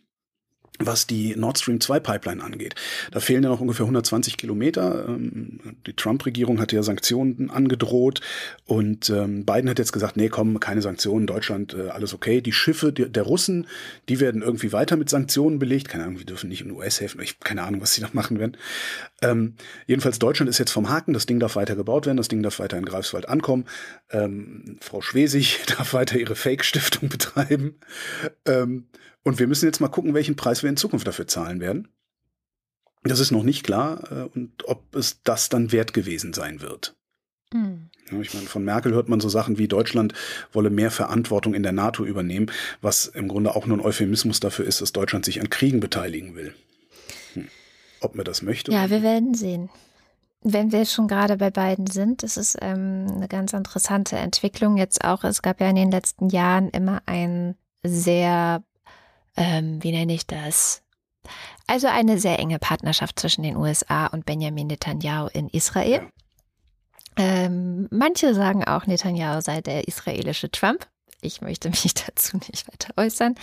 was 0.79 1.07
die 1.07 1.35
Nord 1.37 1.59
Stream 1.59 1.81
2 1.81 2.01
Pipeline 2.01 2.43
angeht. 2.43 2.75
Da 3.11 3.21
fehlen 3.21 3.43
ja 3.43 3.49
noch 3.49 3.61
ungefähr 3.61 3.85
120 3.85 4.37
Kilometer. 4.37 5.07
Ähm, 5.09 5.61
die 5.87 5.95
Trump-Regierung 5.95 6.61
hat 6.61 6.73
ja 6.73 6.83
Sanktionen 6.83 7.51
angedroht 7.51 8.21
und 8.67 9.11
ähm, 9.11 9.45
Biden 9.45 9.69
hat 9.69 9.79
jetzt 9.79 9.93
gesagt, 9.93 10.17
nee, 10.17 10.29
komm, 10.29 10.61
keine 10.61 10.83
Sanktionen, 10.83 11.27
Deutschland, 11.27 11.75
äh, 11.75 11.89
alles 11.89 12.15
okay. 12.15 12.41
Die 12.41 12.53
Schiffe 12.53 12.93
der 12.93 13.23
Russen, 13.23 13.67
die 14.09 14.21
werden 14.21 14.43
irgendwie 14.43 14.73
weiter 14.73 14.97
mit 14.97 15.11
Sanktionen 15.11 15.59
belegt. 15.59 15.89
Keine 15.89 16.05
Ahnung, 16.05 16.19
wir 16.19 16.27
dürfen 16.27 16.49
nicht 16.49 16.63
in 16.63 16.71
US-Häfen, 16.71 17.21
ich 17.21 17.41
keine 17.41 17.65
Ahnung, 17.65 17.81
was 17.81 17.95
sie 17.95 18.01
da 18.01 18.09
machen 18.13 18.39
werden. 18.39 18.57
Ähm, 19.21 19.55
jedenfalls 19.87 20.19
Deutschland 20.19 20.49
ist 20.49 20.59
jetzt 20.59 20.71
vom 20.71 20.89
Haken, 20.89 21.13
das 21.13 21.27
Ding 21.27 21.41
darf 21.41 21.57
weiter 21.57 21.75
gebaut 21.77 22.07
werden, 22.07 22.17
das 22.17 22.29
Ding 22.29 22.43
darf 22.43 22.59
weiter 22.61 22.79
in 22.79 22.85
Greifswald 22.85 23.29
ankommen. 23.29 23.65
Ähm, 24.11 24.79
Frau 24.81 25.01
Schwesig 25.01 25.61
darf 25.77 25.93
weiter 25.93 26.19
ihre 26.19 26.37
Fake-Stiftung 26.37 27.09
betreiben. 27.09 27.77
Ähm, 28.47 28.87
und 29.25 29.39
wir 29.39 29.47
müssen 29.47 29.67
jetzt 29.67 29.81
mal 29.81 29.89
gucken, 29.89 30.15
welchen 30.15 30.37
Preis 30.37 30.63
wir 30.63 30.71
in 30.71 30.77
Zukunft 30.77 31.07
dafür 31.07 31.27
zahlen 31.27 31.61
werden. 31.61 31.89
Das 33.05 33.21
ist 33.21 33.31
noch 33.31 33.43
nicht 33.43 33.65
klar 33.65 34.11
äh, 34.11 34.29
und 34.35 34.67
ob 34.67 34.95
es 34.95 35.23
das 35.23 35.49
dann 35.49 35.73
wert 35.73 35.93
gewesen 35.93 36.33
sein 36.33 36.61
wird. 36.61 36.97
Mhm. 37.53 37.91
Ich 38.21 38.35
meine, 38.35 38.47
von 38.47 38.65
Merkel 38.65 38.93
hört 38.93 39.09
man 39.09 39.21
so 39.21 39.29
Sachen 39.29 39.59
wie 39.59 39.69
Deutschland 39.69 40.15
wolle 40.53 40.71
mehr 40.71 40.91
Verantwortung 40.91 41.55
in 41.55 41.63
der 41.63 41.73
NATO 41.73 42.05
übernehmen, 42.05 42.51
was 42.81 43.07
im 43.07 43.29
Grunde 43.29 43.55
auch 43.55 43.67
nur 43.67 43.77
ein 43.77 43.85
Euphemismus 43.85 44.41
dafür 44.41 44.65
ist, 44.65 44.81
dass 44.81 44.93
Deutschland 44.93 45.25
sich 45.25 45.41
an 45.41 45.51
Kriegen 45.51 45.81
beteiligen 45.81 46.35
will. 46.35 46.55
Hm. 47.35 47.49
Ob 48.01 48.15
man 48.15 48.25
das 48.25 48.43
möchte? 48.43 48.73
Ja, 48.73 48.91
wir 48.91 49.03
werden 49.03 49.35
sehen. 49.35 49.69
Wenn 50.43 50.73
wir 50.73 50.85
schon 50.87 51.09
gerade 51.09 51.37
bei 51.37 51.51
beiden 51.51 51.87
sind, 51.87 52.23
das 52.23 52.37
ist 52.37 52.57
ähm, 52.63 53.07
eine 53.15 53.29
ganz 53.29 53.53
interessante 53.53 54.17
Entwicklung 54.17 54.77
jetzt 54.77 55.05
auch. 55.05 55.25
Es 55.25 55.43
gab 55.43 55.61
ja 55.61 55.69
in 55.69 55.77
den 55.77 55.91
letzten 55.91 56.29
Jahren 56.29 56.71
immer 56.71 57.03
ein 57.07 57.57
sehr 57.83 58.63
ähm, 59.39 59.83
wie 59.83 59.93
nenne 59.93 60.13
ich 60.13 60.27
das? 60.27 60.83
Also 61.67 61.87
eine 61.87 62.19
sehr 62.19 62.39
enge 62.39 62.59
Partnerschaft 62.59 63.19
zwischen 63.19 63.43
den 63.43 63.57
USA 63.57 64.07
und 64.07 64.27
Benjamin 64.27 64.67
Netanyahu 64.67 65.29
in 65.33 65.49
Israel. 65.49 66.09
Ähm, 67.17 67.89
manche 67.91 68.35
sagen 68.35 68.65
auch, 68.65 68.87
Netanyahu 68.87 69.41
sei 69.41 69.61
der 69.61 69.89
israelische 69.89 70.51
Trump. 70.51 70.87
Ich 71.21 71.41
möchte 71.41 71.69
mich 71.69 71.95
dazu 72.07 72.37
nicht 72.37 72.69
weiter 72.69 72.95
äußern. 72.97 73.35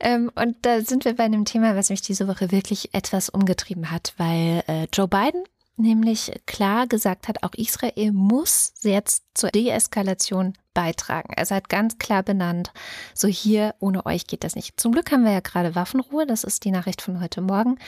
Ähm, 0.00 0.30
und 0.34 0.56
da 0.62 0.80
sind 0.80 1.04
wir 1.04 1.16
bei 1.16 1.24
einem 1.24 1.44
Thema, 1.44 1.76
was 1.76 1.90
mich 1.90 2.00
diese 2.00 2.28
Woche 2.28 2.50
wirklich 2.50 2.94
etwas 2.94 3.28
umgetrieben 3.28 3.90
hat, 3.90 4.14
weil 4.16 4.62
äh, 4.66 4.86
Joe 4.92 5.08
Biden 5.08 5.44
nämlich 5.78 6.32
klar 6.46 6.86
gesagt 6.86 7.28
hat, 7.28 7.42
auch 7.42 7.54
Israel 7.54 8.12
muss 8.12 8.72
jetzt 8.82 9.24
zur 9.34 9.50
Deeskalation 9.50 10.54
beitragen. 10.74 11.32
Er 11.34 11.44
hat 11.48 11.68
ganz 11.68 11.98
klar 11.98 12.22
benannt, 12.22 12.72
so 13.14 13.26
hier, 13.26 13.74
ohne 13.80 14.06
euch 14.06 14.26
geht 14.26 14.44
das 14.44 14.54
nicht. 14.54 14.78
Zum 14.78 14.92
Glück 14.92 15.10
haben 15.10 15.24
wir 15.24 15.32
ja 15.32 15.40
gerade 15.40 15.74
Waffenruhe, 15.74 16.26
das 16.26 16.44
ist 16.44 16.64
die 16.64 16.70
Nachricht 16.70 17.02
von 17.02 17.20
heute 17.20 17.40
Morgen, 17.40 17.78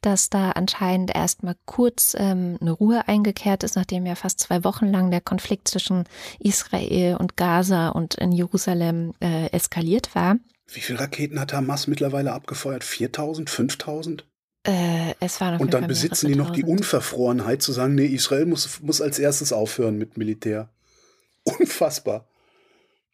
dass 0.00 0.30
da 0.30 0.52
anscheinend 0.52 1.14
erstmal 1.14 1.56
kurz 1.64 2.14
ähm, 2.18 2.56
eine 2.60 2.70
Ruhe 2.70 3.08
eingekehrt 3.08 3.64
ist, 3.64 3.74
nachdem 3.74 4.06
ja 4.06 4.14
fast 4.14 4.38
zwei 4.38 4.62
Wochen 4.62 4.86
lang 4.86 5.10
der 5.10 5.20
Konflikt 5.20 5.68
zwischen 5.68 6.04
Israel 6.38 7.16
und 7.16 7.36
Gaza 7.36 7.88
und 7.88 8.14
in 8.14 8.30
Jerusalem 8.30 9.12
äh, 9.20 9.50
eskaliert 9.50 10.14
war. 10.14 10.36
Wie 10.68 10.80
viele 10.80 11.00
Raketen 11.00 11.40
hat 11.40 11.52
Hamas 11.52 11.86
mittlerweile 11.86 12.32
abgefeuert? 12.32 12.84
4000, 12.84 13.50
5000? 13.50 14.24
Äh, 14.66 15.14
es 15.20 15.40
waren 15.40 15.60
Und 15.60 15.74
dann 15.74 15.86
besitzen 15.86 16.28
die 16.28 16.34
noch 16.34 16.50
die 16.50 16.64
Unverfrorenheit 16.64 17.62
zu 17.62 17.72
sagen, 17.72 17.94
nee, 17.94 18.06
Israel 18.06 18.46
muss, 18.46 18.80
muss 18.82 19.00
als 19.00 19.18
erstes 19.18 19.52
aufhören 19.52 19.96
mit 19.96 20.16
Militär. 20.16 20.68
Unfassbar. 21.44 22.26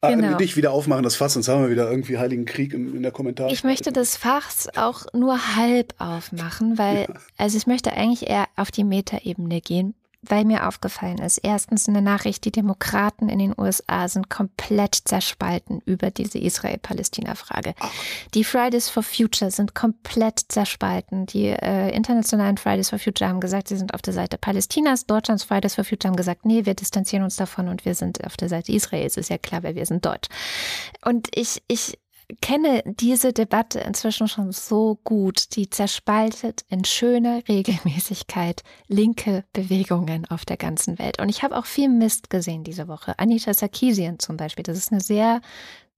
Ah, 0.05 0.11
genau. 0.11 0.36
Nicht 0.36 0.57
wieder 0.57 0.72
aufmachen 0.72 1.05
das 1.05 1.14
Fass, 1.14 1.34
sonst 1.34 1.46
haben 1.46 1.62
wir 1.62 1.70
wieder 1.70 1.88
irgendwie 1.88 2.18
Heiligen 2.18 2.44
Krieg 2.44 2.74
in, 2.74 2.96
in 2.96 3.03
der 3.03 3.12
Kommentar. 3.12 3.53
Ich 3.53 3.62
möchte 3.62 3.92
das 3.92 4.16
Fass 4.16 4.68
auch 4.74 5.05
nur 5.12 5.55
halb 5.55 5.94
aufmachen, 5.98 6.76
weil, 6.76 7.03
ja. 7.03 7.14
also 7.36 7.57
ich 7.57 7.68
möchte 7.68 7.92
eigentlich 7.92 8.28
eher 8.28 8.46
auf 8.57 8.72
die 8.72 8.82
Metaebene 8.82 9.61
gehen. 9.61 9.94
Weil 10.22 10.44
mir 10.44 10.68
aufgefallen 10.68 11.18
ist, 11.18 11.38
erstens 11.38 11.88
eine 11.88 12.00
Nachricht, 12.00 12.44
die 12.44 12.52
Demokraten 12.52 13.28
in 13.28 13.40
den 13.40 13.54
USA 13.58 14.08
sind 14.08 14.30
komplett 14.30 14.94
zerspalten 14.94 15.82
über 15.84 16.12
diese 16.12 16.38
Israel-Palästina-Frage. 16.38 17.74
Die 18.34 18.44
Fridays 18.44 18.88
for 18.88 19.02
Future 19.02 19.50
sind 19.50 19.74
komplett 19.74 20.44
zerspalten. 20.48 21.26
Die 21.26 21.46
äh, 21.46 21.90
internationalen 21.90 22.56
Fridays 22.56 22.90
for 22.90 23.00
Future 23.00 23.28
haben 23.28 23.40
gesagt, 23.40 23.68
sie 23.68 23.76
sind 23.76 23.94
auf 23.94 24.02
der 24.02 24.14
Seite 24.14 24.38
Palästinas. 24.38 25.06
Deutschlands 25.06 25.42
Fridays 25.42 25.74
for 25.74 25.84
Future 25.84 26.10
haben 26.10 26.16
gesagt, 26.16 26.46
nee, 26.46 26.64
wir 26.64 26.74
distanzieren 26.74 27.24
uns 27.24 27.34
davon 27.34 27.68
und 27.68 27.84
wir 27.84 27.96
sind 27.96 28.24
auf 28.24 28.36
der 28.36 28.48
Seite 28.48 28.72
Israels. 28.72 29.16
Ist 29.16 29.30
ja 29.30 29.38
klar, 29.38 29.64
weil 29.64 29.74
wir 29.74 29.86
sind 29.86 30.06
deutsch. 30.06 30.28
Und 31.04 31.28
ich, 31.34 31.62
ich 31.66 31.98
kenne 32.40 32.82
diese 32.84 33.32
Debatte 33.32 33.80
inzwischen 33.80 34.28
schon 34.28 34.52
so 34.52 34.98
gut. 35.04 35.56
Die 35.56 35.68
zerspaltet 35.70 36.64
in 36.68 36.84
schöner 36.84 37.42
Regelmäßigkeit 37.48 38.62
linke 38.88 39.44
Bewegungen 39.52 40.26
auf 40.26 40.44
der 40.44 40.56
ganzen 40.56 40.98
Welt. 40.98 41.20
Und 41.20 41.28
ich 41.28 41.42
habe 41.42 41.56
auch 41.56 41.66
viel 41.66 41.88
Mist 41.88 42.30
gesehen 42.30 42.64
diese 42.64 42.88
Woche. 42.88 43.18
Anita 43.18 43.52
Sarkeesian 43.52 44.18
zum 44.18 44.36
Beispiel. 44.36 44.62
Das 44.62 44.78
ist 44.78 44.92
eine 44.92 45.00
sehr 45.00 45.40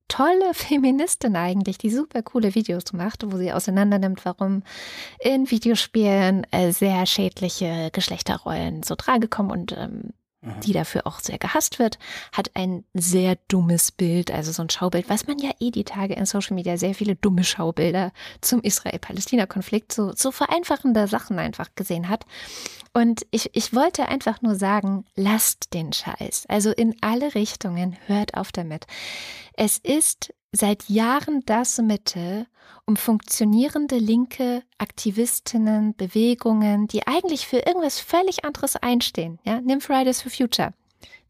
tolle 0.08 0.52
Feministin 0.54 1.36
eigentlich, 1.36 1.78
die 1.78 1.90
super 1.90 2.22
coole 2.22 2.54
Videos 2.54 2.92
macht, 2.92 3.30
wo 3.30 3.36
sie 3.36 3.52
auseinandernimmt, 3.52 4.24
warum 4.24 4.62
in 5.18 5.50
Videospielen 5.50 6.46
äh, 6.50 6.72
sehr 6.72 7.06
schädliche 7.06 7.90
Geschlechterrollen 7.92 8.82
so 8.82 8.94
trage 8.96 9.28
kommen 9.28 9.50
und 9.50 9.72
ähm, 9.72 10.12
die 10.62 10.72
dafür 10.72 11.06
auch 11.06 11.20
sehr 11.20 11.38
gehasst 11.38 11.78
wird, 11.78 11.98
hat 12.32 12.50
ein 12.54 12.84
sehr 12.94 13.36
dummes 13.48 13.92
Bild, 13.92 14.30
also 14.30 14.52
so 14.52 14.62
ein 14.62 14.70
Schaubild, 14.70 15.08
was 15.08 15.26
man 15.26 15.38
ja 15.38 15.50
eh 15.60 15.70
die 15.70 15.84
Tage 15.84 16.14
in 16.14 16.26
Social 16.26 16.54
Media 16.54 16.76
sehr 16.76 16.94
viele 16.94 17.16
dumme 17.16 17.44
Schaubilder 17.44 18.12
zum 18.40 18.60
Israel-Palästina-Konflikt, 18.60 19.92
so, 19.92 20.12
so 20.14 20.30
vereinfachende 20.30 21.08
Sachen 21.08 21.38
einfach 21.38 21.70
gesehen 21.74 22.08
hat. 22.08 22.24
Und 22.92 23.26
ich, 23.30 23.50
ich 23.54 23.74
wollte 23.74 24.08
einfach 24.08 24.42
nur 24.42 24.54
sagen, 24.54 25.04
lasst 25.16 25.74
den 25.74 25.92
Scheiß. 25.92 26.46
Also 26.48 26.70
in 26.70 26.94
alle 27.00 27.34
Richtungen, 27.34 27.96
hört 28.06 28.34
auf 28.34 28.52
damit. 28.52 28.86
Es 29.54 29.78
ist 29.78 30.32
seit 30.54 30.88
Jahren 30.88 31.42
das 31.46 31.78
Mittel, 31.78 32.46
um 32.86 32.96
funktionierende 32.96 33.96
linke 33.98 34.62
Aktivistinnen, 34.78 35.94
Bewegungen, 35.94 36.86
die 36.86 37.06
eigentlich 37.06 37.46
für 37.46 37.58
irgendwas 37.58 38.00
völlig 38.00 38.44
anderes 38.44 38.76
einstehen. 38.76 39.38
Ja, 39.44 39.60
nimm 39.60 39.80
Fridays 39.80 40.22
for 40.22 40.30
Future. 40.30 40.72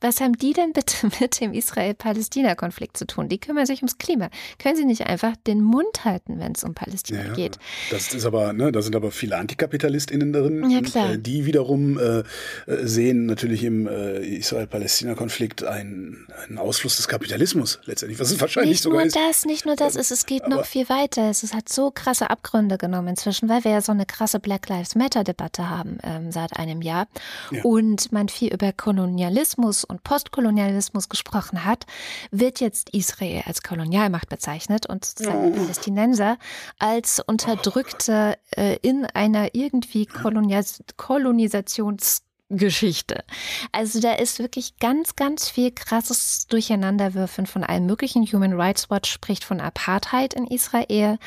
Was 0.05 0.21
haben 0.21 0.37
die 0.37 0.53
denn 0.53 0.75
bitte 0.75 1.09
mit 1.21 1.41
dem 1.41 1.55
Israel-Palästina-Konflikt 1.55 2.99
zu 2.99 3.07
tun? 3.07 3.31
Die 3.31 3.39
kümmern 3.39 3.65
sich 3.65 3.79
ums 3.79 3.97
Klima. 3.97 4.29
Können 4.59 4.77
sie 4.77 4.85
nicht 4.85 5.07
einfach 5.07 5.35
den 5.47 5.63
Mund 5.63 6.05
halten, 6.05 6.39
wenn 6.41 6.53
es 6.53 6.63
um 6.63 6.75
Palästina 6.75 7.25
ja, 7.25 7.33
geht? 7.33 7.59
Das 7.91 8.13
ist 8.13 8.27
aber, 8.27 8.53
ne, 8.53 8.71
da 8.71 8.83
sind 8.83 8.95
aber 8.97 9.11
viele 9.11 9.39
AntikapitalistInnen 9.39 10.35
drin. 10.35 10.71
Ja, 10.71 10.83
klar. 10.83 11.07
Und, 11.07 11.15
äh, 11.15 11.19
die 11.19 11.47
wiederum 11.47 11.99
äh, 11.99 12.19
äh, 12.19 12.25
sehen 12.67 13.25
natürlich 13.25 13.65
im 13.65 13.87
äh, 13.87 14.19
Israel-Palästina-Konflikt 14.19 15.65
einen, 15.65 16.29
einen 16.47 16.59
Ausfluss 16.59 16.99
des 16.99 17.09
Kapitalismus 17.09 17.81
letztendlich, 17.87 18.21
was 18.21 18.31
es 18.31 18.39
wahrscheinlich 18.43 18.73
nicht 18.73 18.83
sogar 18.83 19.07
ist. 19.07 19.15
Nicht 19.15 19.17
nur 19.17 19.27
das, 19.27 19.45
nicht 19.47 19.65
nur 19.65 19.77
das, 19.77 19.97
es, 19.97 20.11
es 20.11 20.27
geht 20.27 20.47
noch 20.49 20.67
viel 20.67 20.91
weiter. 20.91 21.31
Es, 21.31 21.43
es 21.43 21.55
hat 21.55 21.71
so 21.71 21.91
krasse 21.91 22.29
Abgründe 22.29 22.77
genommen 22.77 23.09
inzwischen, 23.09 23.49
weil 23.49 23.65
wir 23.65 23.71
ja 23.71 23.81
so 23.81 23.93
eine 23.93 24.05
krasse 24.05 24.39
Black 24.39 24.69
Lives 24.69 24.97
Matter-Debatte 24.97 25.71
haben 25.71 25.97
ähm, 26.03 26.31
seit 26.31 26.59
einem 26.59 26.83
Jahr 26.83 27.09
ja. 27.51 27.63
und 27.63 28.13
man 28.13 28.29
viel 28.29 28.53
über 28.53 28.71
Kolonialismus 28.71 29.85
und 29.85 29.94
Postkolonialismus 29.99 31.09
gesprochen 31.09 31.65
hat, 31.65 31.87
wird 32.31 32.61
jetzt 32.61 32.91
Israel 32.91 33.43
als 33.47 33.63
Kolonialmacht 33.63 34.29
bezeichnet 34.29 34.87
und 34.87 35.05
sozusagen 35.05 35.53
oh. 35.53 35.57
Palästinenser 35.57 36.39
als 36.79 37.21
Unterdrückte 37.21 38.37
äh, 38.57 38.77
in 38.83 39.07
einer 39.07 39.55
irgendwie 39.55 40.07
Kolonis 40.07 40.83
Kolonisations 40.97 42.23
Geschichte. 42.51 43.25
Also 43.73 44.01
da 44.01 44.13
ist 44.13 44.39
wirklich 44.39 44.77
ganz, 44.79 45.17
ganz 45.17 45.49
viel 45.49 45.71
krasses 45.71 46.47
Durcheinanderwürfen 46.47 47.47
von 47.47 47.65
allem 47.65 47.87
möglichen. 47.87 48.25
Human 48.27 48.53
Rights 48.53 48.91
Watch 48.91 49.11
spricht 49.11 49.45
von 49.45 49.61
Apartheid 49.61 50.35
in 50.35 50.47
Israel. 50.47 51.19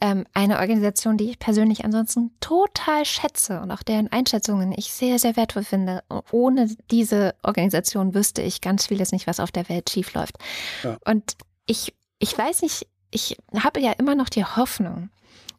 Ähm, 0.00 0.26
eine 0.32 0.58
Organisation, 0.60 1.18
die 1.18 1.30
ich 1.30 1.38
persönlich 1.38 1.84
ansonsten 1.84 2.32
total 2.40 3.04
schätze 3.04 3.60
und 3.60 3.70
auch 3.70 3.82
deren 3.82 4.10
Einschätzungen 4.10 4.72
ich 4.76 4.92
sehr, 4.92 5.18
sehr 5.18 5.36
wertvoll 5.36 5.64
finde. 5.64 6.02
Ohne 6.30 6.74
diese 6.90 7.34
Organisation 7.42 8.14
wüsste 8.14 8.40
ich 8.40 8.60
ganz 8.60 8.86
vieles 8.86 9.12
nicht, 9.12 9.26
was 9.26 9.40
auf 9.40 9.52
der 9.52 9.68
Welt 9.68 9.90
schiefläuft. 9.90 10.38
Ja. 10.82 10.96
Und 11.04 11.36
ich, 11.66 11.94
ich 12.18 12.36
weiß 12.36 12.62
nicht, 12.62 12.86
ich 13.10 13.36
habe 13.54 13.80
ja 13.80 13.92
immer 13.92 14.14
noch 14.14 14.30
die 14.30 14.44
Hoffnung, 14.44 15.10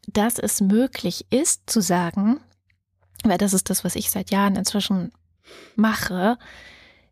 dass 0.08 0.38
es 0.38 0.60
möglich 0.60 1.26
ist 1.30 1.62
zu 1.70 1.80
sagen, 1.80 2.40
weil 3.22 3.38
das 3.38 3.52
ist 3.52 3.70
das, 3.70 3.84
was 3.84 3.96
ich 3.96 4.10
seit 4.10 4.30
Jahren 4.30 4.56
inzwischen 4.56 5.12
mache. 5.76 6.38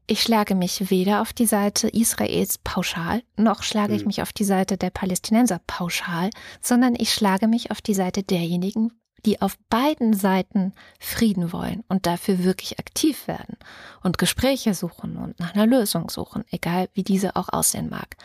Ich 0.07 0.23
schlage 0.23 0.55
mich 0.55 0.91
weder 0.91 1.23
auf 1.23 1.33
die 1.33 1.47
Seite 1.47 1.89
Israels 1.89 2.59
pauschal, 2.59 3.23
noch 3.37 3.63
schlage 3.63 3.95
ich 3.95 4.03
mhm. 4.03 4.09
mich 4.09 4.23
auf 4.23 4.33
die 4.33 4.45
Seite 4.45 4.77
der 4.77 4.91
Palästinenser 4.91 5.61
pauschal, 5.67 6.31
sondern 6.61 6.95
ich 6.97 7.15
schlage 7.15 7.47
mich 7.47 7.71
auf 7.71 7.81
die 7.81 7.95
Seite 7.95 8.23
derjenigen, 8.23 8.93
die 9.25 9.41
auf 9.41 9.57
beiden 9.71 10.15
Seiten 10.15 10.73
Frieden 10.99 11.53
wollen 11.53 11.85
und 11.89 12.07
dafür 12.07 12.43
wirklich 12.43 12.79
aktiv 12.81 13.29
werden 13.29 13.57
und 14.03 14.19
Gespräche 14.19 14.75
suchen 14.75 15.17
und 15.17 15.39
nach 15.39 15.55
einer 15.55 15.67
Lösung 15.67 16.11
suchen, 16.11 16.45
egal 16.51 16.89
wie 16.95 17.05
diese 17.05 17.37
auch 17.37 17.49
aussehen 17.49 17.89
mag. 17.89 18.17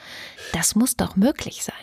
Das 0.53 0.75
muss 0.75 0.95
doch 0.95 1.15
möglich 1.15 1.63
sein. 1.63 1.75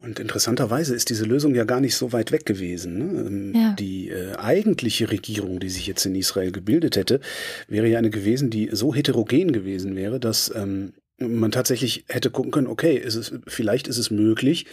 Und 0.00 0.20
interessanterweise 0.20 0.94
ist 0.94 1.10
diese 1.10 1.24
Lösung 1.24 1.56
ja 1.56 1.64
gar 1.64 1.80
nicht 1.80 1.96
so 1.96 2.12
weit 2.12 2.30
weg 2.30 2.46
gewesen. 2.46 2.98
Ne? 2.98 3.20
Ähm, 3.20 3.52
ja. 3.54 3.74
Die 3.78 4.10
äh, 4.10 4.36
eigentliche 4.36 5.10
Regierung, 5.10 5.58
die 5.58 5.70
sich 5.70 5.86
jetzt 5.88 6.06
in 6.06 6.14
Israel 6.14 6.52
gebildet 6.52 6.96
hätte, 6.96 7.20
wäre 7.66 7.88
ja 7.88 7.98
eine 7.98 8.10
gewesen, 8.10 8.48
die 8.48 8.70
so 8.72 8.94
heterogen 8.94 9.50
gewesen 9.52 9.96
wäre, 9.96 10.20
dass 10.20 10.52
ähm, 10.54 10.92
man 11.18 11.50
tatsächlich 11.50 12.04
hätte 12.08 12.30
gucken 12.30 12.52
können, 12.52 12.68
okay, 12.68 12.96
ist 12.96 13.16
es, 13.16 13.32
vielleicht 13.48 13.88
ist 13.88 13.98
es 13.98 14.10
möglich, 14.10 14.66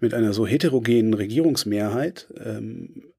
mit 0.00 0.14
einer 0.14 0.32
so 0.32 0.46
heterogenen 0.46 1.12
Regierungsmehrheit 1.12 2.28
ähm, 2.42 3.12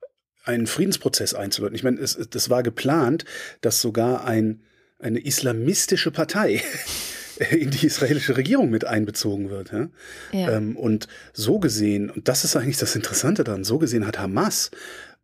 einen 0.43 0.65
Friedensprozess 0.67 1.35
einzuleiten. 1.35 1.75
Ich 1.75 1.83
meine, 1.83 1.99
es, 1.99 2.17
das 2.29 2.49
war 2.49 2.63
geplant, 2.63 3.25
dass 3.61 3.81
sogar 3.81 4.25
ein, 4.25 4.61
eine 4.99 5.19
islamistische 5.19 6.09
Partei 6.09 6.61
in 7.51 7.71
die 7.71 7.85
israelische 7.85 8.37
Regierung 8.37 8.69
mit 8.69 8.85
einbezogen 8.85 9.49
wird. 9.49 9.71
Ja? 9.71 9.89
ja. 10.31 10.51
Ähm, 10.51 10.77
und 10.77 11.07
so 11.33 11.59
gesehen, 11.59 12.09
und 12.09 12.27
das 12.27 12.43
ist 12.43 12.55
eigentlich 12.55 12.77
das 12.77 12.95
Interessante 12.95 13.43
daran, 13.43 13.63
so 13.63 13.77
gesehen 13.77 14.07
hat 14.07 14.19
Hamas 14.19 14.71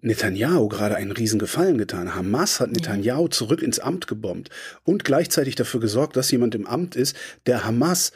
Netanyahu 0.01 0.67
gerade 0.67 0.95
einen 0.95 1.11
riesen 1.11 1.39
Gefallen 1.39 1.77
getan. 1.77 2.15
Hamas 2.15 2.59
hat 2.59 2.71
Netanyahu 2.71 3.27
zurück 3.27 3.61
ins 3.61 3.79
Amt 3.79 4.07
gebombt 4.07 4.49
und 4.83 5.03
gleichzeitig 5.03 5.55
dafür 5.55 5.79
gesorgt, 5.79 6.17
dass 6.17 6.31
jemand 6.31 6.55
im 6.55 6.65
Amt 6.65 6.95
ist, 6.95 7.15
der 7.45 7.63
Hamas 7.63 8.11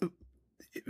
äh, 0.00 0.06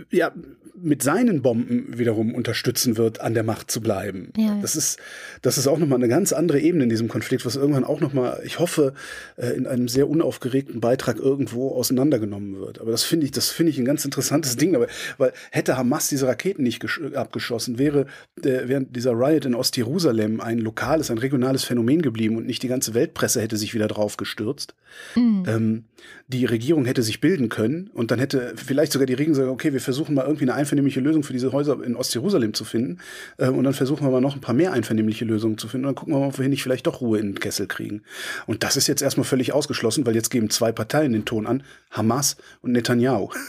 ja, 0.09 0.31
mit 0.75 1.03
seinen 1.03 1.41
Bomben 1.41 1.97
wiederum 1.97 2.33
unterstützen 2.33 2.97
wird, 2.97 3.21
an 3.21 3.33
der 3.33 3.43
Macht 3.43 3.71
zu 3.71 3.81
bleiben. 3.81 4.31
Ja. 4.37 4.57
Das 4.61 4.75
ist, 4.75 4.99
das 5.41 5.57
ist 5.57 5.67
auch 5.67 5.77
nochmal 5.77 5.97
eine 5.97 6.07
ganz 6.07 6.33
andere 6.33 6.59
Ebene 6.59 6.83
in 6.83 6.89
diesem 6.89 7.07
Konflikt, 7.07 7.45
was 7.45 7.55
irgendwann 7.55 7.83
auch 7.83 7.99
nochmal, 7.99 8.41
ich 8.43 8.59
hoffe, 8.59 8.93
äh, 9.37 9.47
in 9.49 9.67
einem 9.67 9.87
sehr 9.87 10.09
unaufgeregten 10.09 10.81
Beitrag 10.81 11.17
irgendwo 11.17 11.69
auseinandergenommen 11.69 12.59
wird. 12.59 12.79
Aber 12.79 12.91
das 12.91 13.03
finde 13.03 13.25
ich, 13.25 13.31
das 13.31 13.49
finde 13.49 13.71
ich 13.71 13.77
ein 13.77 13.85
ganz 13.85 14.05
interessantes 14.05 14.57
Ding. 14.57 14.75
Aber, 14.75 14.87
weil 15.17 15.33
hätte 15.51 15.77
Hamas 15.77 16.07
diese 16.07 16.27
Raketen 16.27 16.63
nicht 16.63 16.83
abgeschossen, 17.15 17.77
wäre, 17.77 18.05
äh, 18.43 18.67
wäre 18.67 18.83
dieser 18.83 19.13
Riot 19.13 19.45
in 19.45 19.55
Ostjerusalem 19.55 20.41
ein 20.41 20.59
lokales, 20.59 21.11
ein 21.11 21.17
regionales 21.17 21.63
Phänomen 21.63 22.01
geblieben 22.01 22.37
und 22.37 22.45
nicht 22.45 22.63
die 22.63 22.67
ganze 22.67 22.93
Weltpresse 22.93 23.41
hätte 23.41 23.57
sich 23.57 23.73
wieder 23.73 23.87
drauf 23.87 24.17
gestürzt. 24.17 24.75
Mhm. 25.15 25.43
Ähm, 25.47 25.83
die 26.27 26.45
Regierung 26.45 26.85
hätte 26.85 27.03
sich 27.03 27.19
bilden 27.19 27.49
können 27.49 27.89
und 27.93 28.11
dann 28.11 28.19
hätte 28.19 28.53
vielleicht 28.55 28.91
sogar 28.91 29.05
die 29.05 29.13
Regierung 29.13 29.33
gesagt, 29.33 29.49
okay, 29.49 29.73
wir 29.73 29.81
versuchen 29.81 30.15
mal 30.15 30.25
irgendwie 30.25 30.45
eine 30.45 30.53
einvernehmliche 30.53 30.99
Lösung 30.99 31.23
für 31.23 31.33
diese 31.33 31.51
Häuser 31.51 31.83
in 31.83 31.95
Ostjerusalem 31.95 32.53
zu 32.53 32.63
finden. 32.63 32.99
Äh, 33.37 33.49
und 33.49 33.63
dann 33.63 33.73
versuchen 33.73 34.05
wir 34.05 34.11
mal 34.11 34.21
noch 34.21 34.35
ein 34.35 34.41
paar 34.41 34.55
mehr 34.55 34.73
einvernehmliche 34.73 35.25
Lösungen 35.25 35.57
zu 35.57 35.67
finden. 35.67 35.85
Und 35.85 35.89
dann 35.89 35.95
gucken 35.95 36.13
wir 36.13 36.19
mal, 36.19 36.27
ob 36.27 36.37
wir 36.37 36.43
hier 36.43 36.49
nicht 36.49 36.63
vielleicht 36.63 36.87
doch 36.87 37.01
Ruhe 37.01 37.19
in 37.19 37.27
den 37.27 37.39
Kessel 37.39 37.67
kriegen. 37.67 38.03
Und 38.45 38.63
das 38.63 38.77
ist 38.77 38.87
jetzt 38.87 39.01
erstmal 39.01 39.25
völlig 39.25 39.53
ausgeschlossen, 39.53 40.05
weil 40.05 40.15
jetzt 40.15 40.29
geben 40.29 40.49
zwei 40.49 40.71
Parteien 40.71 41.11
den 41.11 41.25
Ton 41.25 41.47
an, 41.47 41.63
Hamas 41.89 42.37
und 42.61 42.71
Netanyahu. 42.71 43.29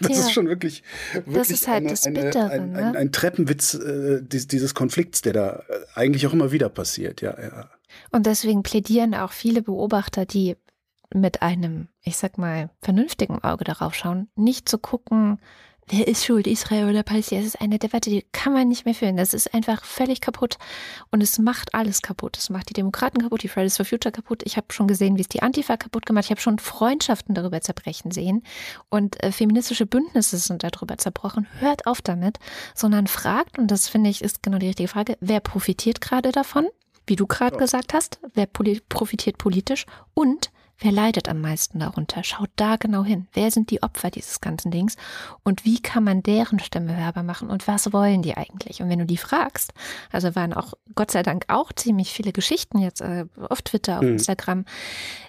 Das 0.00 0.12
ja. 0.12 0.20
ist 0.20 0.32
schon 0.32 0.48
wirklich, 0.48 0.82
wirklich 1.12 1.36
das 1.36 1.50
ist 1.50 1.68
halt 1.68 1.78
eine, 1.78 1.90
das 1.90 2.02
Bittere, 2.02 2.50
ein, 2.50 2.76
ein, 2.76 2.96
ein, 2.96 3.12
Treppenwitz 3.12 3.74
äh, 3.74 4.20
dieses 4.22 4.74
Konflikts, 4.74 5.22
der 5.22 5.32
da 5.32 5.62
äh, 5.68 5.80
eigentlich 5.94 6.26
auch 6.26 6.32
immer 6.32 6.52
wieder 6.52 6.68
passiert. 6.68 7.20
Ja, 7.20 7.36
ja. 7.40 7.70
Und 8.10 8.26
deswegen 8.26 8.62
plädieren 8.62 9.14
auch 9.14 9.32
viele 9.32 9.62
Beobachter, 9.62 10.24
die 10.24 10.56
mit 11.14 11.42
einem, 11.42 11.88
ich 12.02 12.16
sag 12.16 12.38
mal, 12.38 12.70
vernünftigen 12.80 13.42
Auge 13.42 13.64
darauf 13.64 13.94
schauen, 13.94 14.28
nicht 14.34 14.68
zu 14.68 14.78
gucken, 14.78 15.38
wer 15.88 16.06
ist 16.06 16.24
schuld, 16.24 16.46
Israel 16.46 16.88
oder 16.88 17.02
Palästina? 17.02 17.40
Es 17.40 17.48
ist 17.48 17.60
eine 17.60 17.78
Debatte, 17.78 18.08
die 18.08 18.24
kann 18.32 18.52
man 18.52 18.68
nicht 18.68 18.84
mehr 18.84 18.94
führen. 18.94 19.16
Das 19.16 19.34
ist 19.34 19.52
einfach 19.52 19.84
völlig 19.84 20.20
kaputt. 20.20 20.56
Und 21.10 21.22
es 21.22 21.38
macht 21.38 21.74
alles 21.74 22.02
kaputt. 22.02 22.38
Es 22.38 22.50
macht 22.50 22.70
die 22.70 22.74
Demokraten 22.74 23.20
kaputt, 23.20 23.42
die 23.42 23.48
Fridays 23.48 23.76
for 23.76 23.84
Future 23.84 24.12
kaputt. 24.12 24.42
Ich 24.44 24.56
habe 24.56 24.66
schon 24.70 24.88
gesehen, 24.88 25.16
wie 25.16 25.22
es 25.22 25.28
die 25.28 25.42
Antifa 25.42 25.76
kaputt 25.76 26.06
gemacht. 26.06 26.26
Ich 26.26 26.30
habe 26.30 26.40
schon 26.40 26.58
Freundschaften 26.58 27.34
darüber 27.34 27.60
zerbrechen 27.60 28.10
sehen. 28.10 28.42
Und 28.88 29.22
äh, 29.22 29.32
feministische 29.32 29.86
Bündnisse 29.86 30.38
sind 30.38 30.62
darüber 30.62 30.98
zerbrochen. 30.98 31.46
Hört 31.58 31.86
auf 31.86 32.00
damit, 32.00 32.38
sondern 32.74 33.06
fragt, 33.06 33.58
und 33.58 33.70
das 33.70 33.88
finde 33.88 34.10
ich 34.10 34.22
ist 34.22 34.42
genau 34.42 34.58
die 34.58 34.68
richtige 34.68 34.88
Frage, 34.88 35.16
wer 35.20 35.40
profitiert 35.40 36.00
gerade 36.00 36.32
davon? 36.32 36.68
wie 37.06 37.16
du 37.16 37.26
gerade 37.26 37.56
ja. 37.56 37.60
gesagt 37.60 37.94
hast, 37.94 38.20
wer 38.34 38.46
profitiert 38.46 39.38
politisch 39.38 39.86
und 40.14 40.50
Wer 40.78 40.92
leidet 40.92 41.28
am 41.28 41.40
meisten 41.40 41.78
darunter? 41.78 42.24
Schaut 42.24 42.50
da 42.56 42.76
genau 42.76 43.04
hin. 43.04 43.28
Wer 43.32 43.50
sind 43.50 43.70
die 43.70 43.82
Opfer 43.82 44.10
dieses 44.10 44.40
ganzen 44.40 44.70
Dings? 44.70 44.96
Und 45.44 45.64
wie 45.64 45.80
kann 45.80 46.02
man 46.02 46.22
deren 46.22 46.58
Stimme 46.58 46.96
hörbar 46.96 47.22
machen? 47.22 47.50
Und 47.50 47.68
was 47.68 47.92
wollen 47.92 48.22
die 48.22 48.36
eigentlich? 48.36 48.82
Und 48.82 48.88
wenn 48.88 48.98
du 48.98 49.06
die 49.06 49.16
fragst, 49.16 49.72
also 50.10 50.34
waren 50.34 50.52
auch 50.52 50.74
Gott 50.94 51.10
sei 51.10 51.22
Dank 51.22 51.44
auch 51.48 51.72
ziemlich 51.72 52.12
viele 52.12 52.32
Geschichten 52.32 52.78
jetzt 52.78 53.00
äh, 53.00 53.26
auf 53.48 53.62
Twitter, 53.62 53.98
auf 53.98 54.02
mhm. 54.02 54.14
Instagram, 54.14 54.64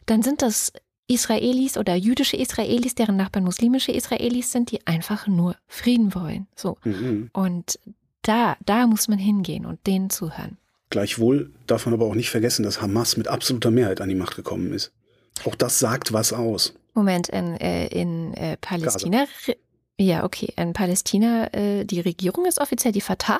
dann 0.07 0.23
sind 0.23 0.41
das 0.41 0.73
Israelis 1.07 1.77
oder 1.77 1.95
jüdische 1.95 2.37
Israelis, 2.37 2.95
deren 2.95 3.17
Nachbarn 3.17 3.43
muslimische 3.43 3.91
Israelis 3.91 4.51
sind, 4.51 4.71
die 4.71 4.87
einfach 4.87 5.27
nur 5.27 5.55
Frieden 5.67 6.15
wollen. 6.15 6.47
So. 6.55 6.77
Mhm. 6.83 7.29
Und 7.33 7.79
da, 8.21 8.55
da 8.65 8.87
muss 8.87 9.07
man 9.07 9.19
hingehen 9.19 9.65
und 9.65 9.85
denen 9.85 10.09
zuhören. 10.09 10.57
Gleichwohl 10.89 11.51
darf 11.67 11.85
man 11.85 11.93
aber 11.93 12.05
auch 12.05 12.15
nicht 12.15 12.29
vergessen, 12.29 12.63
dass 12.63 12.81
Hamas 12.81 13.17
mit 13.17 13.27
absoluter 13.27 13.71
Mehrheit 13.71 13.99
an 13.99 14.09
die 14.09 14.15
Macht 14.15 14.35
gekommen 14.35 14.73
ist. 14.73 14.91
Auch 15.45 15.55
das 15.55 15.79
sagt 15.79 16.13
was 16.13 16.33
aus. 16.33 16.73
Moment, 16.93 17.29
in, 17.29 17.57
äh, 17.57 17.87
in 17.87 18.33
äh, 18.35 18.57
Palästina. 18.57 19.25
Gaza. 19.25 19.53
Ja, 19.99 20.23
okay. 20.23 20.51
In 20.57 20.73
Palästina, 20.73 21.53
äh, 21.53 21.85
die 21.85 21.99
Regierung 21.99 22.45
ist 22.45 22.59
offiziell 22.59 22.91
die 22.91 23.01
Fatah. 23.01 23.39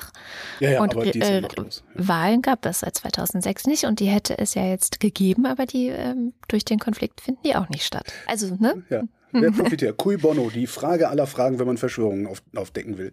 Ja, 0.60 0.70
ja, 0.70 0.82
und 0.82 0.94
aber 0.94 1.04
die 1.04 1.20
äh, 1.20 1.42
ja. 1.42 1.48
Wahlen 1.94 2.42
gab 2.42 2.64
es 2.64 2.80
seit 2.80 2.94
2006 2.94 3.66
nicht 3.66 3.84
und 3.84 3.98
die 3.98 4.06
hätte 4.06 4.38
es 4.38 4.54
ja 4.54 4.64
jetzt 4.64 5.00
gegeben, 5.00 5.46
aber 5.46 5.66
die 5.66 5.88
ähm, 5.88 6.32
durch 6.46 6.64
den 6.64 6.78
Konflikt 6.78 7.20
finden 7.20 7.40
die 7.44 7.56
auch 7.56 7.68
nicht 7.68 7.84
statt. 7.84 8.12
Also, 8.26 8.54
ne? 8.54 8.84
Ja. 8.88 9.02
Wer 9.32 9.50
profitiert? 9.50 9.96
Cui 9.96 10.16
bono, 10.16 10.48
die 10.48 10.68
Frage 10.68 11.08
aller 11.08 11.26
Fragen, 11.26 11.58
wenn 11.58 11.66
man 11.66 11.76
Verschwörungen 11.76 12.28
auf, 12.28 12.40
aufdecken 12.54 12.98
will. 12.98 13.10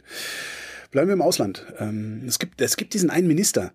Bleiben 0.92 1.08
wir 1.08 1.14
im 1.14 1.22
Ausland. 1.22 1.66
Ähm, 1.80 2.24
es, 2.28 2.38
gibt, 2.38 2.62
es 2.62 2.78
gibt 2.78 2.94
diesen 2.94 3.10
einen 3.10 3.28
Minister, 3.28 3.72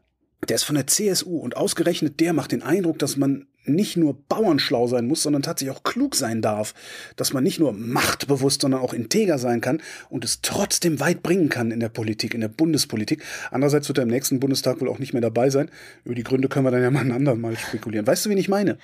der 0.49 0.55
ist 0.55 0.65
von 0.65 0.77
der 0.77 0.87
CSU 0.87 1.39
und 1.39 1.57
ausgerechnet 1.57 2.21
der 2.21 2.33
macht 2.35 2.53
den 2.53 2.63
Eindruck, 2.63 3.01
dass 3.01 3.17
man 3.17 3.47
nicht 3.67 3.97
nur 3.97 4.17
bauernschlau 4.29 4.87
sein 4.87 5.07
muss, 5.07 5.23
sondern 5.23 5.43
tatsächlich 5.43 5.77
auch 5.77 5.83
klug 5.83 6.15
sein 6.15 6.43
darf, 6.43 6.75
dass 7.17 7.33
man 7.33 7.45
nicht 7.45 7.59
nur 7.61 7.73
machtbewusst, 7.73 8.63
sondern 8.63 8.81
auch 8.81 8.93
integer 8.93 9.39
sein 9.39 9.61
kann 9.61 9.83
und 10.09 10.25
es 10.25 10.41
trotzdem 10.43 11.01
weit 11.01 11.23
bringen 11.23 11.49
kann 11.49 11.71
in 11.71 11.81
der 11.81 11.89
Politik, 11.89 12.35
in 12.35 12.41
der 12.41 12.49
Bundespolitik. 12.49 13.23
Andererseits 13.51 13.89
wird 13.89 13.99
er 13.99 14.05
im 14.05 14.11
nächsten 14.11 14.41
Bundestag 14.41 14.81
wohl 14.81 14.89
auch 14.89 14.99
nicht 14.99 15.13
mehr 15.13 15.23
dabei 15.23 15.51
sein. 15.51 15.71
Über 16.05 16.15
die 16.15 16.25
Gründe 16.25 16.49
können 16.49 16.67
wir 16.67 16.71
dann 16.71 16.83
ja 16.83 16.91
mal 16.91 17.01
ein 17.01 17.13
andermal 17.13 17.57
spekulieren. 17.57 18.07
Weißt 18.07 18.27
du, 18.27 18.31
wen 18.31 18.39
ich 18.39 18.49
meine? 18.49 18.79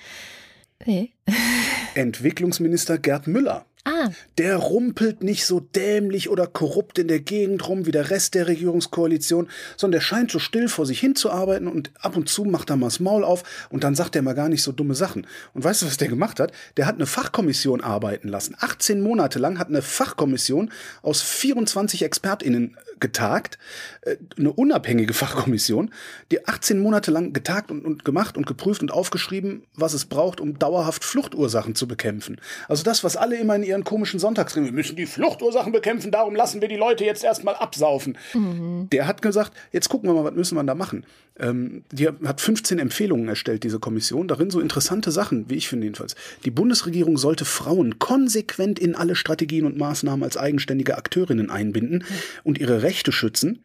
Nee. 0.85 1.11
Entwicklungsminister 1.95 2.97
Gerd 2.97 3.27
Müller. 3.27 3.65
Ah. 3.85 4.11
Der 4.37 4.55
rumpelt 4.55 5.23
nicht 5.23 5.45
so 5.45 5.59
dämlich 5.59 6.29
oder 6.29 6.47
korrupt 6.47 6.99
in 6.99 7.09
der 7.09 7.19
Gegend 7.19 7.67
rum 7.67 7.85
wie 7.85 7.91
der 7.91 8.09
Rest 8.11 8.33
der 8.33 8.47
Regierungskoalition, 8.47 9.49
sondern 9.75 9.99
der 9.99 10.05
scheint 10.05 10.31
so 10.31 10.39
still 10.39 10.69
vor 10.69 10.85
sich 10.85 11.01
hinzuarbeiten 11.01 11.67
und 11.67 11.91
ab 11.99 12.15
und 12.15 12.29
zu 12.29 12.45
macht 12.45 12.69
er 12.69 12.77
mal 12.77 12.87
das 12.87 13.01
Maul 13.01 13.25
auf 13.25 13.43
und 13.69 13.83
dann 13.83 13.93
sagt 13.93 14.15
er 14.15 14.21
mal 14.21 14.35
gar 14.35 14.47
nicht 14.47 14.63
so 14.63 14.71
dumme 14.71 14.95
Sachen. 14.95 15.27
Und 15.53 15.65
weißt 15.65 15.81
du, 15.81 15.87
was 15.87 15.97
der 15.97 16.07
gemacht 16.07 16.39
hat? 16.39 16.53
Der 16.77 16.85
hat 16.85 16.95
eine 16.95 17.05
Fachkommission 17.05 17.81
arbeiten 17.81 18.29
lassen. 18.29 18.55
18 18.57 19.01
Monate 19.01 19.37
lang 19.37 19.59
hat 19.59 19.67
eine 19.67 19.81
Fachkommission 19.81 20.71
aus 21.01 21.21
24 21.21 22.03
ExpertInnen 22.03 22.77
getagt, 23.03 23.59
äh, 24.01 24.15
eine 24.39 24.51
unabhängige 24.51 25.13
Fachkommission, 25.23 25.91
die 26.31 26.47
18 26.47 26.79
Monate 26.79 27.11
lang 27.11 27.33
getagt 27.33 27.69
und, 27.69 27.85
und 27.85 28.03
gemacht 28.03 28.35
und 28.35 28.47
geprüft 28.47 28.81
und 28.81 28.91
aufgeschrieben, 28.91 29.67
was 29.75 29.93
es 29.93 30.05
braucht, 30.05 30.41
um 30.41 30.57
dauerhaft 30.57 31.03
Fluchtursachen 31.03 31.75
zu 31.75 31.87
bekämpfen. 31.87 32.41
Also 32.67 32.83
das, 32.83 33.03
was 33.03 33.15
alle 33.15 33.35
immer 33.37 33.55
in 33.55 33.63
ihren 33.63 33.83
komischen 33.83 34.19
Sonntagsreden, 34.19 34.65
wir 34.65 34.73
müssen 34.73 34.95
die 34.95 35.05
Fluchtursachen 35.05 35.71
bekämpfen, 35.71 36.09
darum 36.09 36.35
lassen 36.35 36.61
wir 36.61 36.67
die 36.67 36.77
Leute 36.77 37.05
jetzt 37.05 37.23
erstmal 37.23 37.55
absaufen. 37.55 38.17
Mhm. 38.33 38.87
Der 38.91 39.05
hat 39.05 39.21
gesagt, 39.21 39.51
jetzt 39.71 39.89
gucken 39.89 40.09
wir 40.09 40.15
mal, 40.15 40.23
was 40.23 40.33
müssen 40.33 40.55
wir 40.55 40.63
da 40.63 40.73
machen. 40.73 41.05
Ähm, 41.39 41.83
die 41.91 42.07
hat 42.07 42.41
15 42.41 42.77
Empfehlungen 42.79 43.27
erstellt, 43.27 43.63
diese 43.63 43.79
Kommission. 43.79 44.27
Darin 44.27 44.51
so 44.51 44.59
interessante 44.59 45.11
Sachen, 45.11 45.49
wie 45.49 45.55
ich 45.55 45.67
finde 45.67 45.85
jedenfalls. 45.85 46.15
Die 46.45 46.51
Bundesregierung 46.51 47.17
sollte 47.17 47.43
Frauen 47.43 47.97
konsequent 47.97 48.77
in 48.77 48.95
alle 48.95 49.15
Strategien 49.15 49.65
und 49.65 49.77
Maßnahmen 49.77 50.23
als 50.23 50.37
eigenständige 50.37 50.97
Akteurinnen 50.97 51.49
einbinden 51.49 51.99
mhm. 52.07 52.15
und 52.43 52.59
ihre 52.59 52.83
Rechte 52.83 52.92
schützen, 53.11 53.63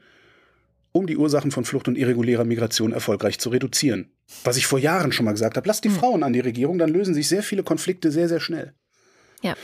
um 0.92 1.06
die 1.06 1.16
Ursachen 1.16 1.50
von 1.50 1.64
Flucht 1.64 1.88
und 1.88 1.96
irregulärer 1.96 2.44
Migration 2.44 2.92
erfolgreich 2.92 3.38
zu 3.38 3.50
reduzieren. 3.50 4.10
Was 4.44 4.56
ich 4.56 4.66
vor 4.66 4.78
Jahren 4.78 5.12
schon 5.12 5.24
mal 5.24 5.32
gesagt 5.32 5.56
habe, 5.56 5.68
lasst 5.68 5.84
die 5.84 5.90
mhm. 5.90 5.96
Frauen 5.96 6.22
an 6.22 6.32
die 6.32 6.40
Regierung, 6.40 6.78
dann 6.78 6.90
lösen 6.90 7.14
sich 7.14 7.28
sehr 7.28 7.42
viele 7.42 7.62
Konflikte 7.62 8.10
sehr, 8.10 8.28
sehr 8.28 8.40
schnell. 8.40 8.74
Ja. 9.42 9.54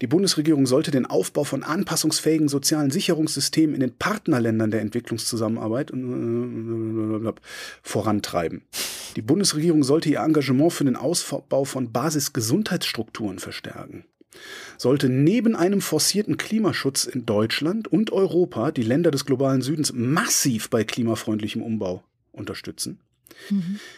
Die 0.00 0.06
Bundesregierung 0.06 0.66
sollte 0.66 0.90
den 0.90 1.04
Aufbau 1.04 1.44
von 1.44 1.62
anpassungsfähigen 1.62 2.48
sozialen 2.48 2.90
Sicherungssystemen 2.90 3.74
in 3.74 3.80
den 3.80 3.96
Partnerländern 3.96 4.70
der 4.70 4.80
Entwicklungszusammenarbeit 4.80 5.90
äh, 5.90 7.32
vorantreiben. 7.82 8.62
Die 9.16 9.22
Bundesregierung 9.22 9.82
sollte 9.82 10.08
ihr 10.08 10.20
Engagement 10.20 10.72
für 10.72 10.84
den 10.84 10.96
Ausbau 10.96 11.64
von 11.64 11.92
Basisgesundheitsstrukturen 11.92 13.38
verstärken. 13.38 14.04
Sollte 14.78 15.08
neben 15.08 15.56
einem 15.56 15.80
forcierten 15.80 16.36
Klimaschutz 16.36 17.04
in 17.04 17.26
Deutschland 17.26 17.88
und 17.88 18.12
Europa 18.12 18.70
die 18.70 18.82
Länder 18.82 19.10
des 19.10 19.24
globalen 19.24 19.62
Südens 19.62 19.92
massiv 19.92 20.70
bei 20.70 20.84
klimafreundlichem 20.84 21.62
Umbau 21.62 22.02
unterstützen. 22.32 22.98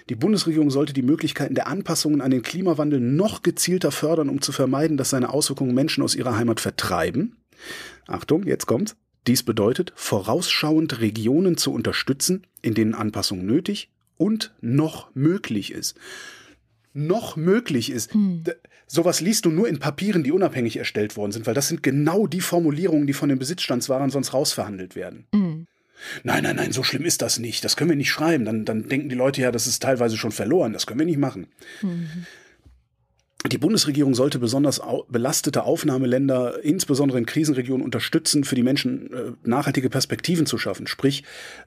Die 0.09 0.14
Bundesregierung 0.14 0.70
sollte 0.70 0.93
die 0.93 1.03
Möglichkeiten 1.03 1.55
der 1.55 1.68
Anpassungen 1.68 2.20
an 2.20 2.30
den 2.30 2.43
Klimawandel 2.43 3.01
noch 3.01 3.43
gezielter 3.43 3.93
fördern, 3.93 4.28
um 4.28 4.41
zu 4.41 4.53
vermeiden, 4.53 4.97
dass 4.97 5.11
seine 5.11 5.30
Auswirkungen 5.30 5.74
Menschen 5.74 6.03
aus 6.03 6.14
ihrer 6.14 6.36
Heimat 6.36 6.61
vertreiben. 6.61 7.36
Achtung, 8.07 8.45
jetzt 8.45 8.66
kommt's. 8.66 8.97
Dies 9.26 9.43
bedeutet, 9.43 9.93
vorausschauend 9.95 11.01
Regionen 11.01 11.57
zu 11.57 11.72
unterstützen, 11.72 12.47
in 12.62 12.74
denen 12.74 12.95
Anpassung 12.95 13.45
nötig 13.45 13.91
und 14.16 14.55
noch 14.61 15.14
möglich 15.14 15.72
ist. 15.72 15.97
Noch 16.95 17.36
möglich 17.36 17.91
ist. 17.91 18.14
Hm. 18.14 18.45
Sowas 18.89 19.20
liest 19.20 19.45
du 19.45 19.51
nur 19.51 19.68
in 19.68 19.78
Papieren, 19.78 20.24
die 20.24 20.32
unabhängig 20.32 20.78
erstellt 20.78 21.16
worden 21.16 21.30
sind, 21.30 21.47
weil 21.47 21.55
das 21.55 21.68
sind 21.68 21.82
genau 21.82 22.26
die 22.26 22.41
Formulierungen, 22.41 23.07
die 23.07 23.12
von 23.12 23.28
den 23.28 23.39
Besitzstandswahrern 23.39 24.11
sonst 24.11 24.32
rausverhandelt 24.32 24.97
werden. 24.97 25.26
Hm. 25.34 25.66
Nein, 26.22 26.45
nein, 26.45 26.57
nein, 26.57 26.72
so 26.72 26.82
schlimm 26.82 27.05
ist 27.05 27.22
das 27.22 27.39
nicht. 27.39 27.64
Das 27.64 27.76
können 27.76 27.91
wir 27.91 27.97
nicht 27.97 28.11
schreiben. 28.11 28.45
Dann, 28.45 28.64
dann 28.64 28.89
denken 28.89 29.09
die 29.09 29.14
Leute 29.14 29.43
ja, 29.43 29.51
das 29.51 29.66
ist 29.66 29.82
teilweise 29.82 30.16
schon 30.16 30.32
verloren. 30.32 30.72
Das 30.72 30.86
können 30.86 31.01
wir 31.01 31.07
nicht 31.07 31.18
machen. 31.18 31.49
Mhm. 31.82 32.26
Die 33.51 33.59
Bundesregierung 33.59 34.14
sollte 34.14 34.39
besonders 34.39 34.80
belastete 35.09 35.62
Aufnahmeländer, 35.64 36.62
insbesondere 36.64 37.18
in 37.18 37.26
Krisenregionen, 37.26 37.84
unterstützen, 37.84 38.45
für 38.45 38.57
die 38.57 38.62
Menschen 38.62 39.12
äh, 39.12 39.32
nachhaltige 39.45 39.91
Perspektiven 39.91 40.47
zu 40.47 40.59
schaffen. 40.59 40.86
Sprich, 40.86 41.24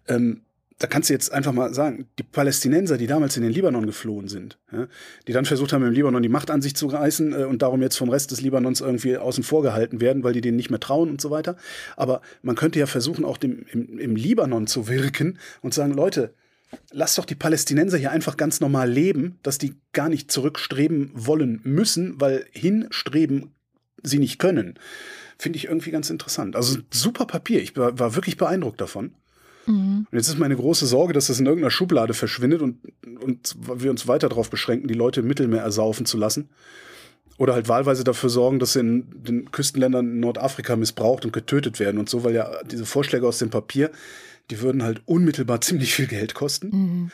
ähm, 0.08 0.42
da 0.82 0.88
kannst 0.88 1.10
du 1.10 1.14
jetzt 1.14 1.32
einfach 1.32 1.52
mal 1.52 1.76
sagen, 1.76 2.08
die 2.18 2.24
Palästinenser, 2.24 2.98
die 2.98 3.06
damals 3.06 3.38
in 3.38 3.44
den 3.44 3.52
Libanon 3.52 3.86
geflohen 3.86 4.28
sind, 4.28 4.58
ja, 4.72 4.88
die 5.28 5.32
dann 5.32 5.46
versucht 5.46 5.74
haben, 5.74 5.86
im 5.86 5.94
Libanon 5.94 6.24
die 6.24 6.30
Macht 6.30 6.50
an 6.50 6.64
sich 6.64 6.76
zu 6.76 6.88
reißen 6.88 7.34
äh, 7.34 7.44
und 7.44 7.62
darum 7.62 7.84
jetzt 7.84 7.98
vom 7.98 8.10
Rest 8.10 8.32
des 8.32 8.42
Libanons 8.42 8.82
irgendwie 8.82 9.16
außen 9.16 9.44
vor 9.44 9.62
gehalten 9.62 10.02
werden, 10.02 10.24
weil 10.24 10.34
die 10.34 10.42
denen 10.42 10.58
nicht 10.58 10.72
mehr 10.72 10.80
trauen 10.80 11.12
und 11.12 11.22
so 11.22 11.30
weiter. 11.30 11.56
Aber 11.98 12.22
man 12.42 12.56
könnte 12.56 12.80
ja 12.80 12.88
versuchen, 12.88 13.26
auch 13.26 13.38
dem, 13.38 13.64
im, 13.72 14.00
im 14.00 14.16
Libanon 14.16 14.66
zu 14.66 14.88
wirken 14.88 15.38
und 15.62 15.76
sagen, 15.76 15.94
Leute, 15.94 16.34
lass 16.92 17.14
doch 17.14 17.26
die 17.26 17.36
Palästinenser 17.36 18.00
hier 18.00 18.10
einfach 18.10 18.36
ganz 18.36 18.60
normal 18.60 18.90
leben, 18.90 19.38
dass 19.44 19.60
die 19.60 19.76
gar 19.94 20.10
nicht 20.10 20.32
zurückstreben 20.32 21.12
wollen 21.14 21.62
müssen, 21.64 22.20
weil 22.20 22.48
hinstreben 22.54 23.52
sie 24.02 24.18
nicht 24.18 24.40
können. 24.40 24.80
Finde 25.38 25.58
ich 25.58 25.66
irgendwie 25.66 25.92
ganz 25.92 26.10
interessant. 26.10 26.56
Also 26.56 26.80
super 26.92 27.26
Papier. 27.26 27.62
Ich 27.62 27.78
war, 27.78 28.00
war 28.00 28.16
wirklich 28.16 28.38
beeindruckt 28.38 28.82
davon. 28.82 29.14
Mhm. 29.66 30.08
Und 30.10 30.18
jetzt 30.18 30.28
ist 30.28 30.40
meine 30.40 30.56
große 30.56 30.86
Sorge, 30.86 31.14
dass 31.14 31.28
das 31.28 31.40
in 31.40 31.46
irgendeiner 31.46 31.72
Schublade 31.72 32.14
verschwindet 32.14 32.62
und, 32.62 32.80
und 33.22 33.56
wir 33.76 33.92
uns 33.92 34.08
weiter 34.08 34.30
darauf 34.30 34.50
beschränken, 34.50 34.88
die 34.88 34.94
Leute 34.94 35.22
im 35.22 35.28
Mittelmeer 35.28 35.62
ersaufen 35.62 36.06
zu 36.06 36.18
lassen. 36.18 36.50
Oder 37.38 37.54
halt 37.54 37.68
wahlweise 37.68 38.04
dafür 38.04 38.30
sorgen, 38.30 38.60
dass 38.60 38.74
sie 38.74 38.82
in 38.82 39.06
den 39.24 39.52
Küstenländern 39.52 40.06
in 40.06 40.20
Nordafrika 40.20 40.76
missbraucht 40.76 41.26
und 41.26 41.34
getötet 41.34 41.80
werden 41.80 41.98
und 41.98 42.10
so, 42.10 42.24
weil 42.24 42.36
ja 42.36 42.52
diese 42.64 42.86
Vorschläge 42.86 43.28
aus 43.28 43.40
dem 43.40 43.50
Papier, 43.50 43.90
die 44.50 44.62
würden 44.62 44.84
halt 44.84 45.02
unmittelbar 45.06 45.62
ziemlich 45.62 45.94
viel 45.94 46.08
Geld 46.08 46.34
kosten. 46.34 46.70
Mhm. 46.70 47.12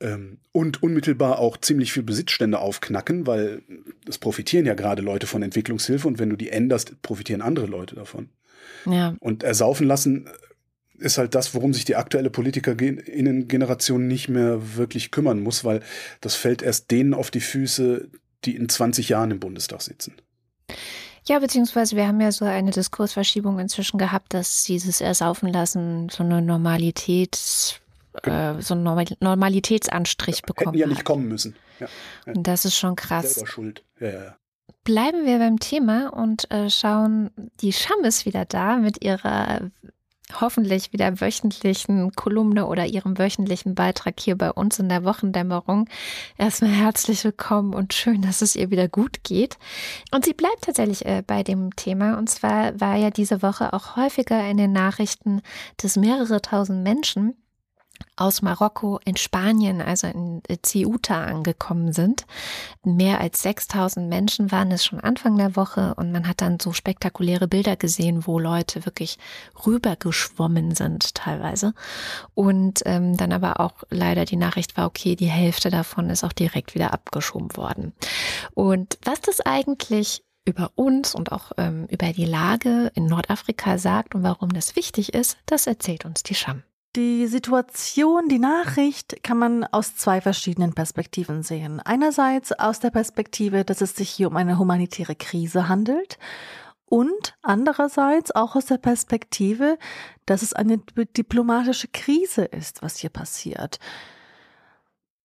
Ähm, 0.00 0.38
und 0.52 0.82
unmittelbar 0.82 1.40
auch 1.40 1.56
ziemlich 1.56 1.92
viel 1.92 2.04
Besitzstände 2.04 2.60
aufknacken, 2.60 3.26
weil 3.26 3.62
es 4.08 4.18
profitieren 4.18 4.64
ja 4.64 4.74
gerade 4.74 5.02
Leute 5.02 5.26
von 5.26 5.42
Entwicklungshilfe 5.42 6.06
und 6.06 6.20
wenn 6.20 6.30
du 6.30 6.36
die 6.36 6.50
änderst, 6.50 7.02
profitieren 7.02 7.42
andere 7.42 7.66
Leute 7.66 7.96
davon. 7.96 8.28
Ja. 8.86 9.16
Und 9.18 9.42
ersaufen 9.42 9.88
lassen 9.88 10.28
ist 10.98 11.18
halt 11.18 11.34
das, 11.34 11.54
worum 11.54 11.72
sich 11.72 11.84
die 11.84 11.96
aktuelle 11.96 12.30
Politikerinnen-Generation 12.30 14.06
nicht 14.06 14.28
mehr 14.28 14.76
wirklich 14.76 15.10
kümmern 15.10 15.40
muss, 15.40 15.64
weil 15.64 15.80
das 16.20 16.34
fällt 16.34 16.62
erst 16.62 16.90
denen 16.90 17.14
auf 17.14 17.30
die 17.30 17.40
Füße, 17.40 18.08
die 18.44 18.56
in 18.56 18.68
20 18.68 19.08
Jahren 19.08 19.30
im 19.30 19.40
Bundestag 19.40 19.82
sitzen. 19.82 20.14
Ja, 21.24 21.38
beziehungsweise 21.40 21.94
wir 21.96 22.06
haben 22.06 22.20
ja 22.20 22.32
so 22.32 22.44
eine 22.44 22.70
Diskursverschiebung 22.70 23.58
inzwischen 23.58 23.98
gehabt, 23.98 24.32
dass 24.32 24.64
dieses 24.64 25.00
Ersaufen 25.00 25.52
lassen 25.52 26.08
so 26.08 26.22
eine 26.22 26.40
Normalität, 26.40 27.80
genau. 28.22 28.58
äh, 28.58 28.62
so 28.62 28.74
einen 28.74 29.06
Normalitätsanstrich 29.20 30.42
bekommen. 30.42 30.74
Hätten 30.74 30.80
ja 30.80 30.86
nicht 30.86 31.04
kommen 31.04 31.28
müssen. 31.28 31.54
Ja, 31.80 31.88
ja. 32.26 32.32
Und 32.32 32.46
das 32.46 32.64
ist 32.64 32.76
schon 32.76 32.96
krass. 32.96 33.34
Selber 33.34 33.50
schuld. 33.50 33.84
Ja, 34.00 34.08
ja, 34.08 34.24
ja. 34.24 34.36
Bleiben 34.84 35.26
wir 35.26 35.38
beim 35.38 35.58
Thema 35.60 36.08
und 36.14 36.50
äh, 36.50 36.70
schauen, 36.70 37.30
die 37.60 37.74
Scham 37.74 38.04
ist 38.04 38.24
wieder 38.24 38.46
da 38.46 38.76
mit 38.78 39.04
ihrer 39.04 39.70
hoffentlich 40.40 40.92
wieder 40.92 41.20
wöchentlichen 41.20 42.12
Kolumne 42.12 42.66
oder 42.66 42.86
ihrem 42.86 43.18
wöchentlichen 43.18 43.74
Beitrag 43.74 44.20
hier 44.20 44.36
bei 44.36 44.50
uns 44.50 44.78
in 44.78 44.88
der 44.88 45.04
Wochendämmerung. 45.04 45.88
Erstmal 46.36 46.70
herzlich 46.70 47.24
willkommen 47.24 47.74
und 47.74 47.94
schön, 47.94 48.22
dass 48.22 48.42
es 48.42 48.56
ihr 48.56 48.70
wieder 48.70 48.88
gut 48.88 49.24
geht. 49.24 49.58
Und 50.12 50.24
sie 50.24 50.34
bleibt 50.34 50.62
tatsächlich 50.62 51.06
äh, 51.06 51.22
bei 51.26 51.42
dem 51.42 51.74
Thema. 51.76 52.18
Und 52.18 52.28
zwar 52.28 52.78
war 52.80 52.96
ja 52.96 53.10
diese 53.10 53.42
Woche 53.42 53.72
auch 53.72 53.96
häufiger 53.96 54.48
in 54.48 54.56
den 54.56 54.72
Nachrichten, 54.72 55.42
dass 55.78 55.96
mehrere 55.96 56.42
tausend 56.42 56.82
Menschen 56.82 57.34
aus 58.16 58.42
Marokko 58.42 58.98
in 59.04 59.16
Spanien, 59.16 59.80
also 59.80 60.06
in 60.08 60.42
Ceuta 60.62 61.24
angekommen 61.24 61.92
sind. 61.92 62.26
Mehr 62.84 63.20
als 63.20 63.42
6000 63.42 64.08
Menschen 64.08 64.50
waren 64.50 64.72
es 64.72 64.84
schon 64.84 65.00
Anfang 65.00 65.36
der 65.38 65.56
Woche 65.56 65.94
und 65.94 66.12
man 66.12 66.26
hat 66.26 66.40
dann 66.40 66.58
so 66.60 66.72
spektakuläre 66.72 67.48
Bilder 67.48 67.76
gesehen, 67.76 68.26
wo 68.26 68.38
Leute 68.38 68.84
wirklich 68.84 69.18
rübergeschwommen 69.66 70.74
sind 70.74 71.14
teilweise. 71.14 71.74
Und 72.34 72.82
ähm, 72.86 73.16
dann 73.16 73.32
aber 73.32 73.60
auch 73.60 73.84
leider 73.90 74.24
die 74.24 74.36
Nachricht 74.36 74.76
war, 74.76 74.86
okay, 74.86 75.16
die 75.16 75.26
Hälfte 75.26 75.70
davon 75.70 76.10
ist 76.10 76.24
auch 76.24 76.32
direkt 76.32 76.74
wieder 76.74 76.92
abgeschoben 76.92 77.56
worden. 77.56 77.92
Und 78.54 78.98
was 79.04 79.20
das 79.20 79.40
eigentlich 79.40 80.22
über 80.44 80.70
uns 80.74 81.14
und 81.14 81.30
auch 81.30 81.52
ähm, 81.58 81.86
über 81.90 82.12
die 82.12 82.24
Lage 82.24 82.90
in 82.94 83.06
Nordafrika 83.06 83.76
sagt 83.78 84.14
und 84.14 84.22
warum 84.22 84.48
das 84.52 84.76
wichtig 84.76 85.14
ist, 85.14 85.36
das 85.46 85.66
erzählt 85.66 86.06
uns 86.06 86.22
die 86.22 86.34
Scham. 86.34 86.62
Die 86.96 87.26
Situation, 87.26 88.28
die 88.28 88.38
Nachricht 88.38 89.22
kann 89.22 89.38
man 89.38 89.64
aus 89.64 89.94
zwei 89.96 90.20
verschiedenen 90.20 90.72
Perspektiven 90.72 91.42
sehen. 91.42 91.80
Einerseits 91.80 92.52
aus 92.52 92.80
der 92.80 92.90
Perspektive, 92.90 93.64
dass 93.64 93.82
es 93.82 93.94
sich 93.94 94.08
hier 94.08 94.28
um 94.28 94.36
eine 94.36 94.58
humanitäre 94.58 95.14
Krise 95.14 95.68
handelt 95.68 96.18
und 96.86 97.36
andererseits 97.42 98.34
auch 98.34 98.56
aus 98.56 98.66
der 98.66 98.78
Perspektive, 98.78 99.78
dass 100.24 100.40
es 100.40 100.54
eine 100.54 100.78
diplomatische 100.78 101.88
Krise 101.88 102.44
ist, 102.44 102.82
was 102.82 102.96
hier 102.96 103.10
passiert. 103.10 103.78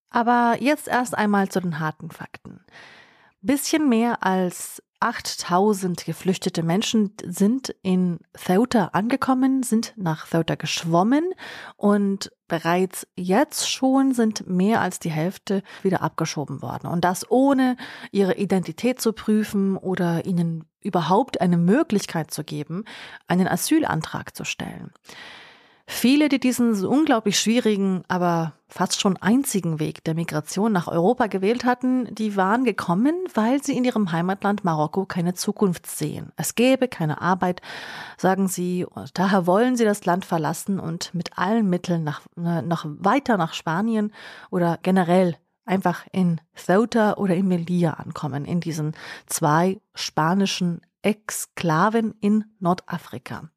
Aber 0.09 0.57
jetzt 0.59 0.89
erst 0.89 1.17
einmal 1.17 1.47
zu 1.47 1.61
den 1.61 1.79
harten 1.79 2.11
Fakten. 2.11 2.59
Bisschen 3.41 3.87
mehr 3.87 4.21
als 4.23 4.83
8000 5.03 6.05
geflüchtete 6.05 6.63
Menschen 6.63 7.11
sind 7.25 7.75
in 7.81 8.19
Ceuta 8.33 8.91
angekommen, 8.93 9.61
sind 9.61 9.93
nach 9.97 10.27
Ceuta 10.27 10.55
geschwommen 10.55 11.33
und 11.75 12.31
bereits 12.47 13.05
jetzt 13.17 13.69
schon 13.69 14.13
sind 14.13 14.47
mehr 14.47 14.79
als 14.79 14.99
die 14.99 15.11
Hälfte 15.11 15.61
wieder 15.81 16.01
abgeschoben 16.01 16.61
worden. 16.61 16.87
Und 16.87 17.03
das 17.03 17.29
ohne 17.29 17.75
ihre 18.11 18.37
Identität 18.37 19.01
zu 19.01 19.11
prüfen 19.11 19.75
oder 19.75 20.25
ihnen 20.25 20.63
überhaupt 20.79 21.41
eine 21.41 21.57
Möglichkeit 21.57 22.31
zu 22.31 22.45
geben, 22.45 22.85
einen 23.27 23.49
Asylantrag 23.49 24.33
zu 24.33 24.45
stellen. 24.45 24.93
Viele, 25.85 26.29
die 26.29 26.39
diesen 26.39 26.85
unglaublich 26.85 27.37
schwierigen, 27.37 28.03
aber 28.07 28.53
fast 28.67 29.01
schon 29.01 29.17
einzigen 29.17 29.81
Weg 29.81 30.01
der 30.05 30.15
Migration 30.15 30.71
nach 30.71 30.87
Europa 30.87 31.27
gewählt 31.27 31.65
hatten, 31.65 32.13
die 32.15 32.37
waren 32.37 32.63
gekommen, 32.63 33.15
weil 33.33 33.61
sie 33.61 33.75
in 33.75 33.83
ihrem 33.83 34.13
Heimatland 34.13 34.63
Marokko 34.63 35.05
keine 35.05 35.33
Zukunft 35.33 35.85
sehen. 35.85 36.31
Es 36.37 36.55
gäbe 36.55 36.87
keine 36.87 37.21
Arbeit, 37.21 37.61
sagen 38.17 38.47
sie, 38.47 38.85
und 38.85 39.17
daher 39.19 39.45
wollen 39.45 39.75
sie 39.75 39.83
das 39.83 40.05
Land 40.05 40.23
verlassen 40.23 40.79
und 40.79 41.13
mit 41.13 41.37
allen 41.37 41.69
Mitteln 41.69 42.05
nach, 42.05 42.21
noch 42.35 42.85
weiter 42.87 43.35
nach 43.35 43.53
Spanien 43.53 44.13
oder 44.51 44.79
generell 44.81 45.35
einfach 45.65 46.05
in 46.13 46.39
Ceuta 46.55 47.15
oder 47.15 47.35
in 47.35 47.47
Melilla 47.47 47.91
ankommen, 47.91 48.45
in 48.45 48.61
diesen 48.61 48.93
zwei 49.25 49.81
spanischen 49.93 50.81
Exklaven 51.01 52.15
in 52.21 52.45
Nordafrika. 52.59 53.49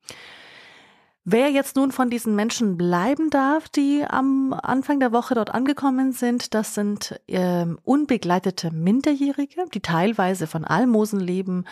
Wer 1.28 1.50
jetzt 1.50 1.74
nun 1.74 1.90
von 1.90 2.08
diesen 2.08 2.36
Menschen 2.36 2.76
bleiben 2.76 3.30
darf, 3.30 3.68
die 3.68 4.04
am 4.08 4.52
Anfang 4.52 5.00
der 5.00 5.10
Woche 5.10 5.34
dort 5.34 5.52
angekommen 5.52 6.12
sind, 6.12 6.54
das 6.54 6.76
sind 6.76 7.20
äh, 7.26 7.66
unbegleitete 7.82 8.70
Minderjährige, 8.70 9.64
die 9.74 9.80
teilweise 9.80 10.46
von 10.46 10.64
Almosen 10.64 11.18
leben 11.18 11.64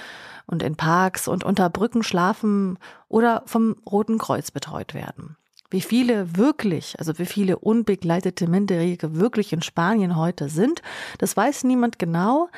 und 0.46 0.64
in 0.64 0.74
Parks 0.74 1.28
und 1.28 1.44
unter 1.44 1.70
Brücken 1.70 2.02
schlafen 2.02 2.80
oder 3.08 3.44
vom 3.46 3.76
Roten 3.88 4.18
Kreuz 4.18 4.50
betreut 4.50 4.92
werden. 4.92 5.36
Wie 5.70 5.82
viele 5.82 6.36
wirklich, 6.36 6.98
also 6.98 7.16
wie 7.20 7.26
viele 7.26 7.56
unbegleitete 7.56 8.48
Minderjährige 8.48 9.14
wirklich 9.14 9.52
in 9.52 9.62
Spanien 9.62 10.16
heute 10.16 10.48
sind, 10.48 10.82
das 11.18 11.36
weiß 11.36 11.62
niemand 11.62 12.00
genau. 12.00 12.48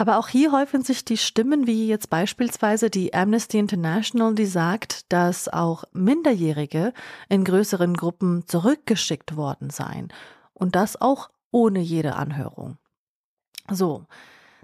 Aber 0.00 0.18
auch 0.18 0.28
hier 0.28 0.52
häufen 0.52 0.84
sich 0.84 1.04
die 1.04 1.16
Stimmen, 1.16 1.66
wie 1.66 1.88
jetzt 1.88 2.08
beispielsweise 2.08 2.88
die 2.88 3.14
Amnesty 3.14 3.58
International, 3.58 4.32
die 4.32 4.46
sagt, 4.46 5.12
dass 5.12 5.48
auch 5.48 5.82
Minderjährige 5.92 6.92
in 7.28 7.42
größeren 7.42 7.94
Gruppen 7.94 8.46
zurückgeschickt 8.46 9.34
worden 9.34 9.70
seien. 9.70 10.12
Und 10.54 10.76
das 10.76 11.00
auch 11.00 11.30
ohne 11.50 11.80
jede 11.80 12.14
Anhörung. 12.14 12.78
So, 13.68 14.04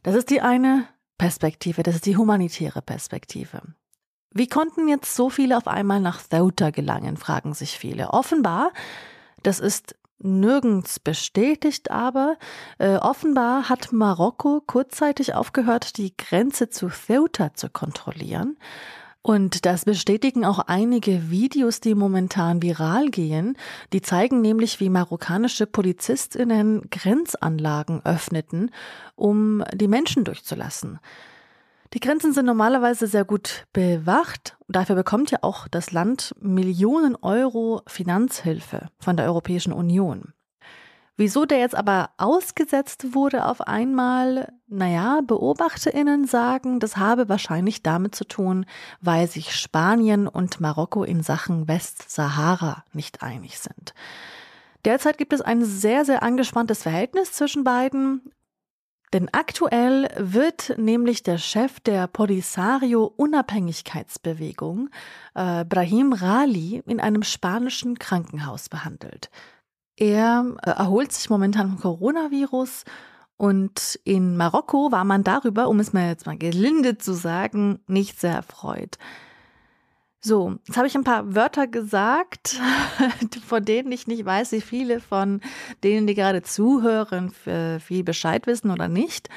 das 0.05 0.15
ist 0.15 0.31
die 0.31 0.41
eine 0.41 0.87
Perspektive, 1.19 1.83
das 1.83 1.97
ist 1.97 2.07
die 2.07 2.17
humanitäre 2.17 2.81
Perspektive. 2.81 3.61
Wie 4.31 4.47
konnten 4.47 4.87
jetzt 4.87 5.17
so 5.17 5.31
viele 5.31 5.57
auf 5.57 5.67
einmal 5.67 5.99
nach 5.99 6.23
Ceuta 6.23 6.71
gelangen, 6.71 7.17
fragen 7.17 7.55
sich 7.55 7.77
viele. 7.77 8.11
Offenbar, 8.11 8.71
das 9.43 9.59
ist 9.59 9.97
nirgends 10.19 11.01
bestätigt, 11.01 11.91
aber 11.91 12.37
äh, 12.79 12.97
offenbar 12.97 13.69
hat 13.69 13.93
Marokko 13.93 14.63
kurzzeitig 14.67 15.35
aufgehört, 15.35 15.97
die 15.99 16.17
Grenze 16.17 16.71
zu 16.71 16.89
Ceuta 16.89 17.55
zu 17.55 17.69
kontrollieren. 17.69 18.57
Und 19.27 19.65
das 19.65 19.87
bestätigen 19.87 20.45
auch 20.45 20.59
einige 20.59 21.31
Videos, 21.31 21.81
die 21.81 21.95
momentan 21.95 22.61
viral 22.61 23.09
gehen. 23.09 23.57
Die 23.95 24.03
zeigen 24.03 24.43
nämlich, 24.43 24.81
wie 24.81 24.91
marokkanische 24.91 25.67
Polizistinnen 25.67 26.91
Grenzanlagen 26.91 28.05
öffneten, 28.05 28.71
um 29.17 29.65
die 29.73 29.89
Menschen 29.89 30.25
durchzulassen. 30.25 30.99
Die 31.95 32.01
Grenzen 32.01 32.33
sind 32.33 32.47
normalerweise 32.47 33.07
sehr 33.07 33.25
gut 33.25 33.67
bewacht. 33.73 34.57
Dafür 34.67 34.97
bekommt 34.97 35.31
ja 35.31 35.39
auch 35.43 35.69
das 35.69 35.93
Land 35.93 36.35
Millionen 36.41 37.15
Euro 37.15 37.83
Finanzhilfe 37.87 38.89
von 38.99 39.17
der 39.17 39.27
Europäischen 39.27 39.73
Union. 39.73 40.33
Wieso 41.17 41.45
der 41.45 41.61
jetzt 41.61 41.77
aber 41.77 42.11
ausgesetzt 42.17 43.15
wurde 43.15 43.47
auf 43.47 43.61
einmal, 43.61 44.53
naja, 44.67 45.21
Beobachterinnen 45.25 46.27
sagen, 46.27 46.81
das 46.81 46.97
habe 46.97 47.29
wahrscheinlich 47.29 47.85
damit 47.85 48.17
zu 48.17 48.25
tun, 48.25 48.67
weil 49.01 49.29
sich 49.29 49.55
Spanien 49.55 50.27
und 50.27 50.61
Marokko 50.61 51.05
in 51.05 51.23
Sachen 51.23 51.69
Westsahara 51.69 52.83
nicht 52.93 53.23
einig 53.23 53.61
sind. 53.61 53.95
Derzeit 54.85 55.17
gibt 55.17 55.33
es 55.33 55.41
ein 55.41 55.65
sehr, 55.65 56.05
sehr 56.05 56.25
angespanntes 56.25 56.83
Verhältnis 56.83 57.31
zwischen 57.31 57.63
beiden 57.63 58.33
denn 59.15 59.31
aktuell 59.33 60.11
wird 60.19 60.75
nämlich 60.77 61.23
der 61.23 61.39
Chef 61.39 61.81
der 61.81 62.07
Polisario-Unabhängigkeitsbewegung, 62.09 64.91
äh, 65.35 65.65
Brahim 65.65 66.13
Rali, 66.13 66.83
in 66.85 67.01
einem 67.01 67.23
spanischen 67.23 67.99
Krankenhaus 67.99 68.69
behandelt. 68.69 69.31
Er 69.97 70.45
äh, 70.63 70.71
erholt 70.71 71.13
sich 71.13 71.31
momentan 71.31 71.71
vom 71.71 71.81
Coronavirus 71.81 72.85
und 73.37 74.01
in 74.05 74.37
Marokko 74.37 74.91
war 74.91 75.05
man 75.05 75.23
darüber, 75.23 75.69
um 75.69 75.79
es 75.79 75.93
mal 75.93 76.09
jetzt 76.09 76.27
mal 76.27 76.37
gelinde 76.37 76.99
zu 76.99 77.15
sagen, 77.15 77.79
nicht 77.87 78.21
sehr 78.21 78.35
erfreut. 78.35 78.99
So, 80.27 80.55
jetzt 80.67 80.79
habe 80.79 80.87
ich 80.87 80.95
ein 80.95 81.05
paar 81.05 81.35
Wörter 81.35 81.67
gesagt, 81.67 82.59
von 83.47 83.63
denen 83.63 83.93
ich 83.93 84.07
nicht 84.07 84.25
weiß, 84.25 84.53
wie 84.53 84.63
viele 84.63 85.01
von 85.01 85.43
denen, 85.83 86.07
die 86.07 86.15
gerade 86.15 86.41
zuhören, 86.43 87.31
viel 87.31 88.05
Bescheid 88.05 88.47
wissen 88.47 88.71
oder 88.71 88.89
nicht. 88.89 89.29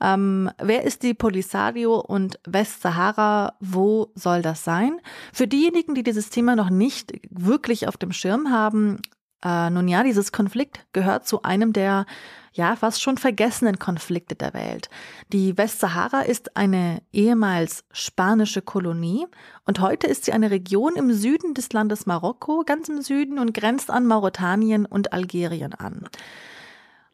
Ähm, 0.00 0.48
wer 0.62 0.84
ist 0.84 1.02
die 1.02 1.14
Polisario 1.14 1.98
und 1.98 2.38
Westsahara? 2.46 3.54
Wo 3.58 4.12
soll 4.14 4.40
das 4.40 4.62
sein? 4.62 5.00
Für 5.32 5.48
diejenigen, 5.48 5.96
die 5.96 6.04
dieses 6.04 6.30
Thema 6.30 6.54
noch 6.54 6.70
nicht 6.70 7.12
wirklich 7.28 7.88
auf 7.88 7.96
dem 7.96 8.12
Schirm 8.12 8.52
haben, 8.52 9.00
äh, 9.44 9.68
nun 9.70 9.88
ja, 9.88 10.04
dieses 10.04 10.30
Konflikt 10.30 10.86
gehört 10.92 11.26
zu 11.26 11.42
einem 11.42 11.72
der 11.72 12.06
ja 12.56 12.76
fast 12.76 13.02
schon 13.02 13.18
vergessenen 13.18 13.78
Konflikte 13.78 14.34
der 14.34 14.54
Welt. 14.54 14.88
Die 15.32 15.56
Westsahara 15.56 16.22
ist 16.22 16.56
eine 16.56 17.02
ehemals 17.12 17.84
spanische 17.92 18.62
Kolonie 18.62 19.26
und 19.64 19.80
heute 19.80 20.06
ist 20.06 20.24
sie 20.24 20.32
eine 20.32 20.50
Region 20.50 20.96
im 20.96 21.12
Süden 21.12 21.54
des 21.54 21.72
Landes 21.72 22.06
Marokko, 22.06 22.64
ganz 22.66 22.88
im 22.88 23.02
Süden 23.02 23.38
und 23.38 23.54
grenzt 23.54 23.90
an 23.90 24.06
Mauretanien 24.06 24.86
und 24.86 25.12
Algerien 25.12 25.74
an. 25.74 26.08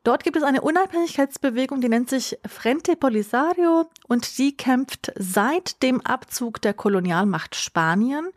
Dort 0.05 0.25
gibt 0.25 0.37
es 0.37 0.43
eine 0.43 0.63
Unabhängigkeitsbewegung, 0.63 1.81
die 1.81 1.89
nennt 1.89 2.11
sich 2.11 2.37
Frente 2.45 2.97
Polisario 2.97 3.89
und 4.09 4.37
die 4.39 4.57
kämpft 4.57 5.13
seit 5.17 5.81
dem 5.83 6.01
Abzug 6.01 6.61
der 6.61 6.75
Kolonialmacht 6.75 7.55
Spanien 7.55 8.29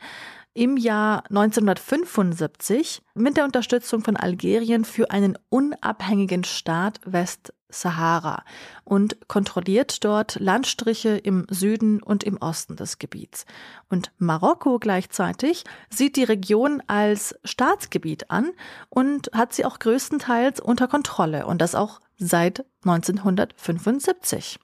im 0.56 0.78
Jahr 0.78 1.26
1975 1.30 3.04
mit 3.14 3.38
der 3.38 3.44
Unterstützung 3.44 4.02
von 4.02 4.16
Algerien 4.16 4.86
für 4.86 5.12
einen 5.12 5.38
unabhängigen 5.50 6.46
Staat 6.46 7.02
Westsahara. 7.06 8.44
Und 8.86 9.28
kontrolliert 9.28 10.06
dort 10.06 10.40
Landstriche 10.40 11.18
im 11.18 11.46
Süden 11.50 12.02
und 12.02 12.24
im 12.24 12.38
Osten 12.38 12.78
des 12.78 13.00
Gebiets. 13.00 13.46
Und 13.90 14.12
Marokko 14.18 14.80
gleichzeitig 14.80 15.66
sieht 15.90 16.16
die 16.16 16.24
Region 16.24 16.82
als 16.88 17.36
Staatsgebiet 17.44 18.32
an 18.32 18.52
und 18.88 19.30
hat 19.34 19.54
sie 19.54 19.66
auch 19.66 19.78
größtenteils 19.78 20.62
unter 20.62 20.88
Kontrolle 20.88 21.46
und 21.48 21.62
das 21.62 21.76
auch 21.76 22.00
seit 22.18 22.66
1975. 22.86 24.58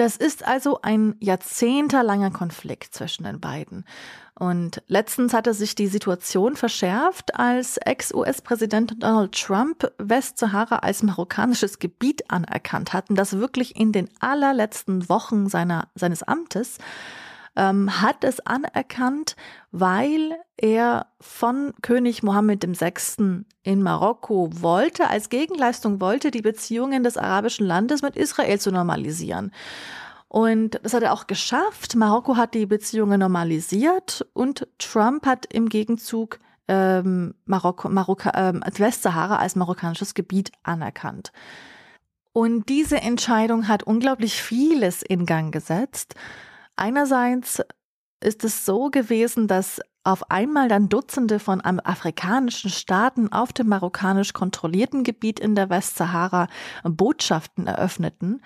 Das 0.00 0.16
ist 0.16 0.46
also 0.46 0.80
ein 0.80 1.14
jahrzehntelanger 1.20 2.30
Konflikt 2.30 2.94
zwischen 2.94 3.24
den 3.24 3.38
beiden. 3.38 3.84
Und 4.34 4.82
letztens 4.86 5.34
hatte 5.34 5.52
sich 5.52 5.74
die 5.74 5.88
Situation 5.88 6.56
verschärft, 6.56 7.34
als 7.34 7.76
Ex-US-Präsident 7.76 8.94
Donald 9.02 9.32
Trump 9.32 9.92
Westsahara 9.98 10.76
als 10.76 11.02
marokkanisches 11.02 11.80
Gebiet 11.80 12.30
anerkannt 12.30 12.94
hat. 12.94 13.10
Und 13.10 13.16
das 13.16 13.36
wirklich 13.36 13.76
in 13.76 13.92
den 13.92 14.08
allerletzten 14.20 15.10
Wochen 15.10 15.50
seiner, 15.50 15.88
seines 15.94 16.22
Amtes 16.22 16.78
ähm, 17.56 18.00
hat 18.00 18.24
es 18.24 18.40
anerkannt, 18.40 19.36
weil 19.70 20.36
er 20.56 21.06
von 21.20 21.72
König 21.82 22.22
Mohammed 22.22 22.64
VI. 22.80 23.44
in 23.62 23.82
Marokko 23.82 24.50
wollte, 24.52 25.08
als 25.08 25.28
Gegenleistung 25.28 26.00
wollte, 26.00 26.30
die 26.30 26.42
Beziehungen 26.42 27.02
des 27.02 27.16
arabischen 27.16 27.66
Landes 27.66 28.02
mit 28.02 28.16
Israel 28.16 28.58
zu 28.60 28.70
normalisieren. 28.70 29.52
Und 30.28 30.78
das 30.84 30.94
hat 30.94 31.02
er 31.02 31.12
auch 31.12 31.26
geschafft. 31.26 31.96
Marokko 31.96 32.36
hat 32.36 32.54
die 32.54 32.66
Beziehungen 32.66 33.18
normalisiert 33.18 34.24
und 34.32 34.68
Trump 34.78 35.26
hat 35.26 35.46
im 35.52 35.68
Gegenzug 35.68 36.38
ähm, 36.68 37.34
Marokko, 37.46 37.88
Marokko, 37.88 38.30
ähm, 38.34 38.62
Westsahara 38.64 39.38
als 39.38 39.56
marokkanisches 39.56 40.14
Gebiet 40.14 40.52
anerkannt. 40.62 41.32
Und 42.32 42.68
diese 42.68 43.00
Entscheidung 43.00 43.66
hat 43.66 43.82
unglaublich 43.82 44.40
vieles 44.40 45.02
in 45.02 45.26
Gang 45.26 45.52
gesetzt. 45.52 46.14
Einerseits 46.80 47.62
ist 48.24 48.42
es 48.42 48.64
so 48.64 48.88
gewesen, 48.88 49.48
dass 49.48 49.82
auf 50.02 50.30
einmal 50.30 50.68
dann 50.68 50.88
Dutzende 50.88 51.38
von 51.38 51.60
afrikanischen 51.60 52.70
Staaten 52.70 53.30
auf 53.30 53.52
dem 53.52 53.68
marokkanisch 53.68 54.32
kontrollierten 54.32 55.04
Gebiet 55.04 55.38
in 55.38 55.54
der 55.54 55.68
Westsahara 55.68 56.46
Botschaften 56.82 57.66
eröffneten. 57.66 58.42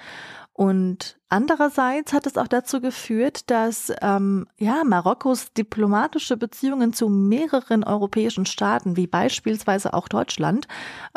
Und 0.56 1.18
andererseits 1.28 2.12
hat 2.12 2.28
es 2.28 2.38
auch 2.38 2.46
dazu 2.46 2.80
geführt, 2.80 3.50
dass 3.50 3.92
ähm, 4.00 4.46
ja, 4.56 4.84
Marokkos 4.84 5.52
diplomatische 5.52 6.36
Beziehungen 6.36 6.92
zu 6.92 7.08
mehreren 7.08 7.82
europäischen 7.82 8.46
Staaten, 8.46 8.96
wie 8.96 9.08
beispielsweise 9.08 9.94
auch 9.94 10.06
Deutschland, 10.06 10.68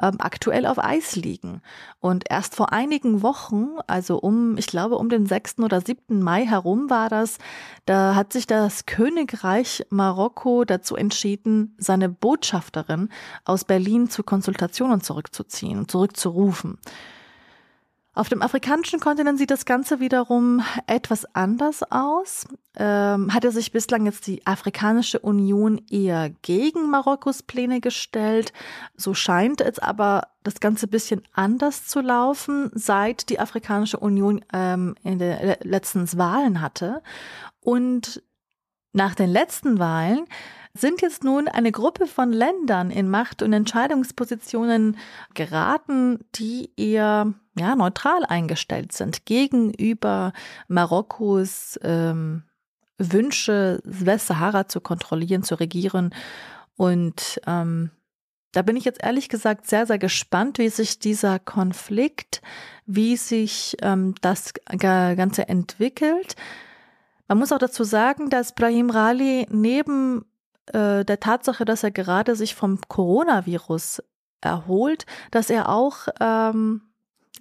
ähm, 0.02 0.16
aktuell 0.18 0.66
auf 0.66 0.84
Eis 0.84 1.16
liegen. 1.16 1.62
Und 2.00 2.24
erst 2.32 2.56
vor 2.56 2.74
einigen 2.74 3.22
Wochen, 3.22 3.76
also 3.86 4.18
um, 4.18 4.58
ich 4.58 4.66
glaube, 4.66 4.96
um 4.96 5.08
den 5.08 5.28
6. 5.28 5.60
oder 5.60 5.82
7. 5.82 6.20
Mai 6.20 6.44
herum 6.48 6.90
war 6.90 7.08
das, 7.08 7.38
da 7.86 8.16
hat 8.16 8.34
sich 8.34 8.48
das 8.48 8.88
Königreich 8.88 9.86
Marokko 9.92 10.66
dazu 10.66 10.96
entschieden, 10.96 11.76
seine 11.78 12.10
Botschafterin 12.10 13.10
aus 13.46 13.66
Berlin 13.66 14.10
zu 14.10 14.24
Konsultationen 14.24 15.02
zurückzuziehen 15.02 15.88
zurückzurufen. 15.88 16.80
Auf 18.18 18.30
dem 18.30 18.42
afrikanischen 18.42 19.00
Kontinent 19.00 19.38
sieht 19.38 19.52
das 19.52 19.66
Ganze 19.66 20.00
wiederum 20.00 20.64
etwas 20.88 21.36
anders 21.36 21.84
aus. 21.92 22.48
Ähm, 22.76 23.32
hatte 23.32 23.52
sich 23.52 23.72
bislang 23.72 24.08
jetzt 24.08 24.26
die 24.26 24.44
Afrikanische 24.48 25.20
Union 25.20 25.80
eher 25.92 26.32
gegen 26.42 26.90
Marokkos 26.90 27.44
Pläne 27.44 27.80
gestellt. 27.80 28.54
So 28.96 29.14
scheint 29.14 29.62
es 29.62 29.78
aber 29.78 30.30
das 30.42 30.60
Ganze 30.60 30.88
bisschen 30.88 31.22
anders 31.34 31.86
zu 31.86 32.02
laufen, 32.02 32.72
seit 32.74 33.30
die 33.30 33.40
Afrikanische 33.40 34.00
Union 34.00 34.44
ähm, 34.52 34.96
in 35.04 35.20
den 35.20 35.56
letzten 35.62 36.18
Wahlen 36.18 36.60
hatte. 36.60 37.04
Und 37.60 38.24
nach 38.94 39.14
den 39.14 39.30
letzten 39.30 39.78
Wahlen 39.78 40.26
sind 40.82 41.02
jetzt 41.02 41.24
nun 41.24 41.48
eine 41.48 41.72
Gruppe 41.72 42.08
von 42.08 42.32
Ländern 42.32 42.92
in 42.92 43.10
Macht- 43.10 43.42
und 43.42 43.54
Entscheidungspositionen 43.54 44.98
geraten, 45.34 46.20
die 46.36 46.72
eher 46.78 47.34
ja, 47.58 47.76
neutral 47.76 48.24
eingestellt 48.26 48.92
sind 48.92 49.26
gegenüber 49.26 50.34
Marokkos 50.68 51.80
ähm, 51.84 52.44
Wünsche, 52.98 53.80
Westsahara 53.84 54.68
zu 54.68 54.82
kontrollieren, 54.82 55.44
zu 55.44 55.56
regieren. 55.56 56.14
Und 56.76 57.40
ähm, 57.46 57.92
da 58.52 58.62
bin 58.62 58.76
ich 58.76 58.86
jetzt 58.86 59.04
ehrlich 59.04 59.30
gesagt 59.30 59.68
sehr, 59.68 59.86
sehr 59.86 60.00
gespannt, 60.00 60.58
wie 60.58 60.70
sich 60.70 61.00
dieser 61.00 61.38
Konflikt, 61.40 62.42
wie 62.86 63.18
sich 63.18 63.78
ähm, 63.82 64.16
das 64.22 64.54
Ganze 64.80 65.48
entwickelt. 65.48 66.36
Man 67.28 67.38
muss 67.38 67.52
auch 67.52 67.60
dazu 67.60 67.84
sagen, 67.84 68.30
dass 68.30 68.56
Brahim 68.56 68.90
Rali 68.90 69.46
neben 69.52 70.26
äh, 70.74 71.04
der 71.06 71.20
Tatsache, 71.20 71.66
dass 71.66 71.84
er 71.84 71.92
gerade 71.92 72.36
sich 72.36 72.56
vom 72.56 72.80
Coronavirus 72.88 74.04
erholt, 74.42 75.06
dass 75.32 75.50
er 75.50 75.70
auch 75.70 76.08
ähm, 76.20 76.82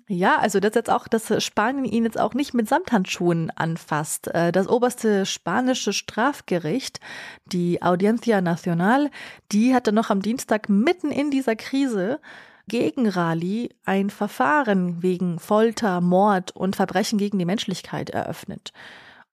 ja, 0.08 0.38
also 0.38 0.60
das 0.60 0.74
jetzt 0.74 0.90
auch, 0.90 1.08
dass 1.08 1.42
Spanien 1.42 1.84
ihn 1.84 2.04
jetzt 2.04 2.18
auch 2.18 2.34
nicht 2.34 2.54
mit 2.54 2.68
Samthandschuhen 2.68 3.50
anfasst. 3.50 4.28
Äh, 4.28 4.52
das 4.52 4.68
oberste 4.68 5.26
spanische 5.26 5.92
Strafgericht, 5.92 7.00
die 7.46 7.82
Audiencia 7.82 8.40
Nacional, 8.40 9.10
die 9.50 9.74
hatte 9.74 9.92
noch 9.92 10.10
am 10.10 10.22
Dienstag 10.22 10.68
mitten 10.68 11.10
in 11.10 11.30
dieser 11.32 11.56
Krise 11.56 12.20
gegen 12.68 13.08
Rali 13.08 13.74
ein 13.84 14.10
Verfahren 14.10 15.02
wegen 15.02 15.40
Folter, 15.40 16.00
Mord 16.00 16.54
und 16.54 16.76
Verbrechen 16.76 17.18
gegen 17.18 17.38
die 17.38 17.44
Menschlichkeit 17.44 18.10
eröffnet. 18.10 18.72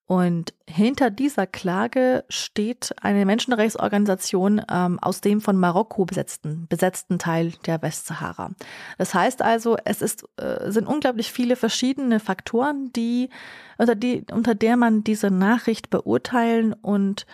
Und 0.06 0.54
hinter 0.70 1.10
dieser 1.10 1.48
Klage 1.48 2.26
steht 2.28 2.94
eine 3.02 3.26
Menschenrechtsorganisation 3.26 4.62
ähm, 4.70 5.00
aus 5.00 5.22
dem 5.22 5.40
von 5.40 5.58
Marokko 5.58 6.04
besetzten, 6.04 6.68
besetzten 6.68 7.20
Teil 7.20 7.54
der 7.66 7.82
Westsahara. 7.82 8.52
Das 8.98 9.14
heißt 9.14 9.42
also, 9.42 9.78
es 9.86 10.02
ist, 10.02 10.26
äh, 10.38 10.70
sind 10.72 10.88
unglaublich 10.88 11.32
viele 11.32 11.56
verschiedene 11.56 12.20
Faktoren, 12.20 12.92
die 12.94 13.30
unter, 13.78 13.96
die, 13.96 14.26
unter 14.32 14.56
der 14.56 14.76
man 14.76 15.06
diese 15.06 15.32
Nachricht 15.32 15.90
beurteilen 15.90 16.74
und 16.74 17.26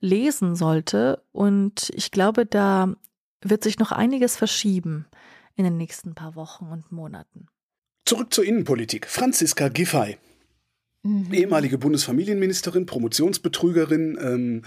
lesen 0.00 0.56
sollte. 0.56 1.22
Und 1.32 1.90
ich 1.94 2.10
glaube, 2.10 2.46
da 2.46 2.94
wird 3.42 3.62
sich 3.62 3.78
noch 3.78 3.92
einiges 3.92 4.36
verschieben 4.36 5.04
in 5.56 5.64
den 5.64 5.76
nächsten 5.76 6.14
paar 6.14 6.36
Wochen 6.36 6.68
und 6.72 6.90
Monaten. 6.90 7.48
Zurück 8.06 8.32
zur 8.32 8.44
Innenpolitik. 8.44 9.06
Franziska 9.06 9.68
Giffey 9.68 10.16
Mhm. 11.04 11.32
Ehemalige 11.32 11.76
Bundesfamilienministerin, 11.76 12.86
Promotionsbetrügerin, 12.86 14.18
ähm, 14.20 14.62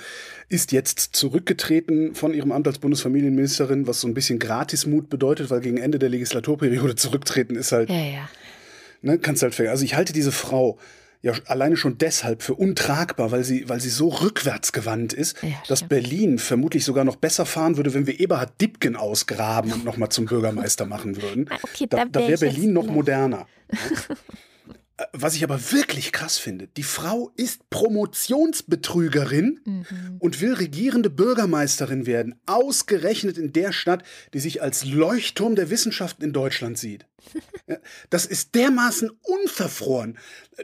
ist 0.49 0.71
jetzt 0.71 1.15
zurückgetreten 1.15 2.13
von 2.13 2.31
ihrem 2.33 2.51
Amt 2.51 2.67
als 2.67 2.77
Bundesfamilienministerin, 2.77 3.87
was 3.87 4.01
so 4.01 4.07
ein 4.07 4.13
bisschen 4.13 4.37
Gratismut 4.37 5.09
bedeutet, 5.09 5.49
weil 5.49 5.61
gegen 5.61 5.77
Ende 5.77 5.97
der 5.97 6.09
Legislaturperiode 6.09 6.95
zurücktreten 6.95 7.55
ist 7.55 7.71
halt. 7.71 7.89
Ja, 7.89 7.95
ja. 7.95 8.29
Ne, 9.01 9.17
kannst 9.17 9.41
halt 9.41 9.59
Also 9.59 9.83
ich 9.83 9.95
halte 9.95 10.13
diese 10.13 10.31
Frau 10.31 10.77
ja 11.23 11.33
alleine 11.45 11.75
schon 11.75 11.97
deshalb 11.97 12.43
für 12.43 12.53
untragbar, 12.53 13.31
weil 13.31 13.43
sie, 13.43 13.67
weil 13.67 13.79
sie 13.79 13.89
so 13.89 14.09
rückwärtsgewandt 14.09 15.13
ist, 15.13 15.41
ja, 15.41 15.49
dass 15.67 15.87
Berlin 15.87 16.37
vermutlich 16.37 16.85
sogar 16.85 17.03
noch 17.03 17.15
besser 17.15 17.47
fahren 17.47 17.77
würde, 17.77 17.95
wenn 17.95 18.05
wir 18.05 18.19
Eberhard 18.19 18.61
Dippken 18.61 18.95
ausgraben 18.95 19.73
und 19.73 19.85
nochmal 19.85 20.09
zum 20.09 20.25
Bürgermeister 20.25 20.85
machen 20.85 21.19
würden. 21.19 21.47
Ah, 21.49 21.57
okay, 21.63 21.87
da, 21.89 22.05
da 22.05 22.19
wäre 22.19 22.37
Berlin 22.37 22.73
noch 22.73 22.85
moderner. 22.85 23.47
Was 25.13 25.35
ich 25.35 25.43
aber 25.43 25.71
wirklich 25.71 26.11
krass 26.11 26.39
finde, 26.39 26.67
die 26.75 26.83
Frau 26.83 27.31
ist 27.35 27.69
Promotionsbetrügerin 27.69 29.59
mhm. 29.63 29.85
und 30.17 30.41
will 30.41 30.53
regierende 30.53 31.11
Bürgermeisterin 31.11 32.07
werden, 32.07 32.33
ausgerechnet 32.47 33.37
in 33.37 33.53
der 33.53 33.73
Stadt, 33.73 34.03
die 34.33 34.39
sich 34.39 34.63
als 34.63 34.85
Leuchtturm 34.85 35.55
der 35.55 35.69
Wissenschaften 35.69 36.23
in 36.23 36.33
Deutschland 36.33 36.77
sieht. 36.77 37.05
Das 38.09 38.25
ist 38.25 38.55
dermaßen 38.55 39.11
unverfroren 39.21 40.17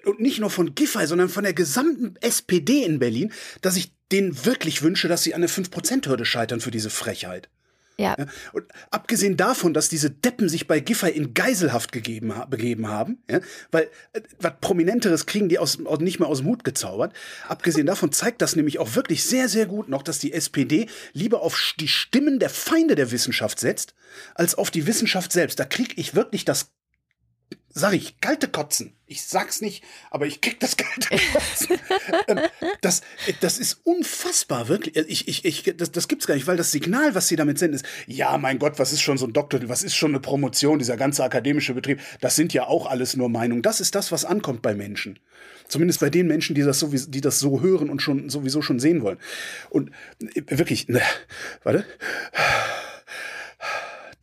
und 0.06 0.20
nicht 0.20 0.40
nur 0.40 0.50
von 0.50 0.74
Giffey, 0.76 1.06
sondern 1.06 1.30
von 1.30 1.44
der 1.44 1.54
gesamten 1.54 2.16
SPD 2.22 2.84
in 2.84 3.00
Berlin, 3.00 3.32
dass 3.62 3.76
ich 3.76 3.94
denen 4.12 4.46
wirklich 4.46 4.82
wünsche, 4.82 5.08
dass 5.08 5.24
sie 5.24 5.34
an 5.36 5.42
der 5.42 5.50
5%-Hürde 5.50 6.26
scheitern 6.26 6.62
für 6.62 6.72
diese 6.72 6.90
Frechheit. 6.90 7.50
Ja. 7.98 8.16
ja. 8.18 8.26
Und 8.54 8.66
abgesehen 8.92 9.38
davon, 9.38 9.74
dass 9.74 9.90
diese 9.90 10.10
Deppen 10.10 10.50
sich 10.50 10.68
bei 10.68 10.80
Giffey 10.80 11.12
in 11.12 11.34
Geiselhaft 11.34 11.92
gegeben, 11.92 12.34
begeben 12.50 12.88
haben, 12.88 13.20
ja, 13.30 13.40
weil 13.72 13.90
äh, 14.14 14.22
was 14.40 14.54
Prominenteres 14.62 15.26
kriegen 15.26 15.50
die 15.50 15.60
aus, 15.60 15.84
aus, 15.86 16.00
nicht 16.00 16.20
mehr 16.20 16.28
aus 16.30 16.40
dem 16.40 16.48
Hut 16.48 16.64
gezaubert. 16.64 17.14
Abgesehen 17.48 17.86
davon 17.86 18.12
zeigt 18.12 18.42
das 18.42 18.56
nämlich 18.56 18.80
auch 18.80 18.96
wirklich 18.96 19.24
sehr, 19.24 19.48
sehr 19.50 19.66
gut 19.66 19.90
noch, 19.90 20.04
dass 20.04 20.20
die 20.20 20.34
SPD 20.34 20.88
lieber 21.14 21.42
auf 21.42 21.76
die 21.80 21.88
Stimmen 21.88 22.40
der 22.40 22.50
Feinde 22.50 22.96
der 22.96 23.12
Wissenschaft 23.12 23.60
setzt, 23.60 23.94
als 24.36 24.56
auf 24.56 24.72
die 24.72 24.88
Wissenschaft 24.88 25.32
selbst. 25.32 25.60
Da 25.60 25.66
kriege 25.66 25.94
ich 25.96 26.16
wirklich 26.16 26.46
das 26.46 26.72
sag 27.74 27.94
ich, 27.94 28.20
kalte 28.22 28.48
Kotzen. 28.48 28.94
Ich 29.06 29.24
sag's 29.24 29.62
nicht, 29.62 29.84
aber 30.12 30.26
ich 30.26 30.42
krieg 30.42 30.60
das 30.60 30.78
kalte 30.78 31.10
Kotzen. 31.34 31.80
ähm, 32.28 32.40
das, 32.82 33.02
das 33.42 33.58
ist 33.58 33.82
unfassbar, 33.84 34.68
wirklich. 34.68 34.96
Ich, 34.96 35.28
ich, 35.28 35.46
ich, 35.46 35.76
das, 35.78 35.92
das 35.92 36.08
gibt's 36.08 36.28
gar 36.28 36.36
nicht, 36.36 36.48
weil 36.48 36.58
das 36.58 36.72
Signal, 36.72 37.16
was 37.16 37.28
sie 37.28 37.36
damit 37.36 37.60
senden, 37.60 37.76
ist, 37.76 37.86
ja, 38.08 38.38
mein 38.38 38.60
Gott, 38.60 38.80
was 38.80 38.94
ist 38.94 39.02
schon 39.02 39.18
so 39.18 39.26
ein 39.26 39.34
Doktor, 39.34 39.60
was 39.68 39.84
ist 39.84 39.96
schon 39.96 40.12
eine 40.12 40.20
Promotion, 40.20 40.80
dieser 40.80 40.98
ganze 40.98 41.24
akademische 41.24 41.74
Betrieb, 41.74 42.00
das 42.22 42.36
sind 42.36 42.54
ja 42.54 42.68
auch 42.68 42.86
alles 42.86 43.16
nur 43.16 43.30
Meinungen. 43.30 43.62
Das 43.62 43.82
ist 43.82 43.96
das, 43.96 44.12
was 44.12 44.26
ankommt 44.26 44.62
bei 44.62 44.76
Menschen. 44.76 45.20
Zumindest 45.68 46.00
bei 46.00 46.10
den 46.10 46.28
Menschen, 46.28 46.56
die 46.56 46.62
das, 46.62 46.80
so, 46.80 46.88
die 46.88 47.22
das 47.22 47.40
so 47.40 47.62
hören 47.62 47.90
und 47.90 48.02
schon 48.02 48.30
sowieso 48.30 48.62
schon 48.62 48.80
sehen 48.80 49.02
wollen. 49.02 49.18
Und 49.70 49.92
äh, 50.36 50.58
wirklich, 50.58 50.88
ne, 50.88 51.02
warte 51.64 51.86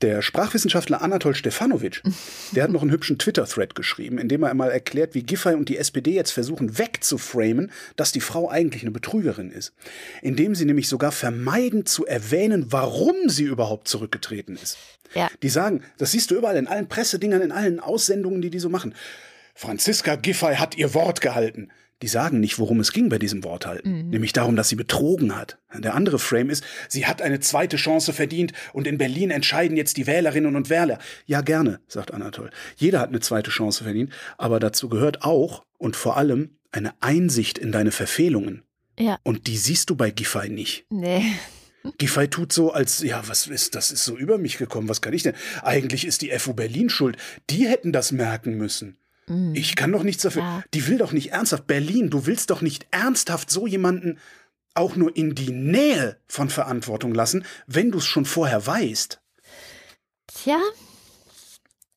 der 0.02 0.22
Sprachwissenschaftler 0.22 1.02
Anatol 1.02 1.34
Stefanovic, 1.34 2.02
der 2.52 2.64
hat 2.64 2.70
noch 2.70 2.82
einen 2.82 2.90
hübschen 2.90 3.18
Twitter-Thread 3.18 3.74
geschrieben, 3.74 4.18
in 4.18 4.28
dem 4.28 4.42
er 4.42 4.50
einmal 4.50 4.70
erklärt, 4.70 5.14
wie 5.14 5.22
Giffey 5.22 5.54
und 5.54 5.68
die 5.68 5.76
SPD 5.76 6.12
jetzt 6.12 6.30
versuchen 6.30 6.78
wegzuframen, 6.78 7.70
dass 7.96 8.12
die 8.12 8.20
Frau 8.20 8.48
eigentlich 8.48 8.82
eine 8.82 8.90
Betrügerin 8.90 9.50
ist. 9.50 9.72
Indem 10.22 10.54
sie 10.54 10.64
nämlich 10.64 10.88
sogar 10.88 11.12
vermeiden 11.12 11.86
zu 11.86 12.06
erwähnen, 12.06 12.66
warum 12.70 13.28
sie 13.28 13.44
überhaupt 13.44 13.88
zurückgetreten 13.88 14.56
ist. 14.56 14.78
Ja. 15.14 15.28
Die 15.42 15.48
sagen, 15.48 15.82
das 15.98 16.12
siehst 16.12 16.30
du 16.30 16.36
überall 16.36 16.56
in 16.56 16.68
allen 16.68 16.88
Pressedingern, 16.88 17.42
in 17.42 17.52
allen 17.52 17.80
Aussendungen, 17.80 18.42
die 18.42 18.50
die 18.50 18.60
so 18.60 18.68
machen. 18.68 18.94
Franziska 19.54 20.16
Giffey 20.16 20.56
hat 20.56 20.76
ihr 20.76 20.94
Wort 20.94 21.20
gehalten 21.20 21.70
die 22.02 22.08
sagen 22.08 22.40
nicht, 22.40 22.58
worum 22.58 22.80
es 22.80 22.92
ging 22.92 23.08
bei 23.08 23.18
diesem 23.18 23.44
Worthalten. 23.44 24.04
Mhm. 24.04 24.10
Nämlich 24.10 24.32
darum, 24.32 24.56
dass 24.56 24.68
sie 24.68 24.76
betrogen 24.76 25.36
hat. 25.36 25.58
Der 25.76 25.94
andere 25.94 26.18
Frame 26.18 26.50
ist, 26.50 26.64
sie 26.88 27.06
hat 27.06 27.22
eine 27.22 27.40
zweite 27.40 27.76
Chance 27.76 28.12
verdient 28.12 28.52
und 28.72 28.86
in 28.86 28.98
Berlin 28.98 29.30
entscheiden 29.30 29.76
jetzt 29.76 29.96
die 29.96 30.06
Wählerinnen 30.06 30.56
und 30.56 30.70
Wähler. 30.70 30.98
Ja, 31.26 31.40
gerne, 31.42 31.80
sagt 31.88 32.12
Anatol. 32.12 32.50
Jeder 32.76 33.00
hat 33.00 33.10
eine 33.10 33.20
zweite 33.20 33.50
Chance 33.50 33.84
verdient, 33.84 34.12
aber 34.38 34.60
dazu 34.60 34.88
gehört 34.88 35.22
auch 35.22 35.64
und 35.78 35.96
vor 35.96 36.16
allem 36.16 36.56
eine 36.72 36.94
Einsicht 37.00 37.58
in 37.58 37.72
deine 37.72 37.90
Verfehlungen. 37.90 38.62
Ja. 38.98 39.18
Und 39.22 39.46
die 39.46 39.56
siehst 39.56 39.90
du 39.90 39.96
bei 39.96 40.10
Giffey 40.10 40.48
nicht. 40.48 40.86
Nee. 40.90 41.24
Giffey 41.98 42.28
tut 42.28 42.52
so, 42.52 42.72
als, 42.72 43.00
ja, 43.00 43.22
was 43.26 43.46
ist, 43.46 43.74
das 43.74 43.90
ist 43.90 44.04
so 44.04 44.16
über 44.16 44.38
mich 44.38 44.58
gekommen, 44.58 44.88
was 44.88 45.00
kann 45.00 45.14
ich 45.14 45.22
denn? 45.22 45.34
Eigentlich 45.62 46.06
ist 46.06 46.22
die 46.22 46.30
FU 46.38 46.52
Berlin 46.52 46.90
schuld. 46.90 47.16
Die 47.48 47.66
hätten 47.66 47.92
das 47.92 48.12
merken 48.12 48.56
müssen. 48.56 48.98
Mhm. 49.30 49.54
Ich 49.54 49.76
kann 49.76 49.92
doch 49.92 50.02
nichts 50.02 50.22
dafür. 50.22 50.42
Ja. 50.42 50.64
Die 50.74 50.86
will 50.88 50.98
doch 50.98 51.12
nicht 51.12 51.30
ernsthaft. 51.30 51.66
Berlin, 51.66 52.10
du 52.10 52.26
willst 52.26 52.50
doch 52.50 52.60
nicht 52.60 52.86
ernsthaft 52.90 53.50
so 53.50 53.66
jemanden 53.66 54.18
auch 54.74 54.96
nur 54.96 55.16
in 55.16 55.34
die 55.34 55.50
Nähe 55.50 56.16
von 56.26 56.50
Verantwortung 56.50 57.14
lassen, 57.14 57.44
wenn 57.66 57.90
du 57.90 57.98
es 57.98 58.06
schon 58.06 58.24
vorher 58.24 58.66
weißt. 58.66 59.20
Tja, 60.26 60.60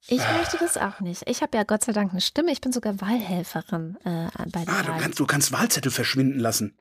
ich 0.07 0.21
ah. 0.21 0.37
möchte 0.37 0.57
das 0.57 0.77
auch 0.77 0.99
nicht. 0.99 1.23
Ich 1.27 1.41
habe 1.41 1.55
ja 1.57 1.63
Gott 1.63 1.83
sei 1.83 1.91
Dank 1.93 2.11
eine 2.11 2.21
Stimme. 2.21 2.51
Ich 2.51 2.61
bin 2.61 2.71
sogar 2.71 2.99
Wahlhelferin 2.99 3.97
äh, 4.03 4.27
bei 4.51 4.65
der 4.65 4.73
Ah, 4.73 4.83
du 4.83 4.97
kannst, 4.97 5.19
du 5.19 5.25
kannst 5.25 5.51
Wahlzettel 5.51 5.91
verschwinden 5.91 6.39
lassen. 6.39 6.77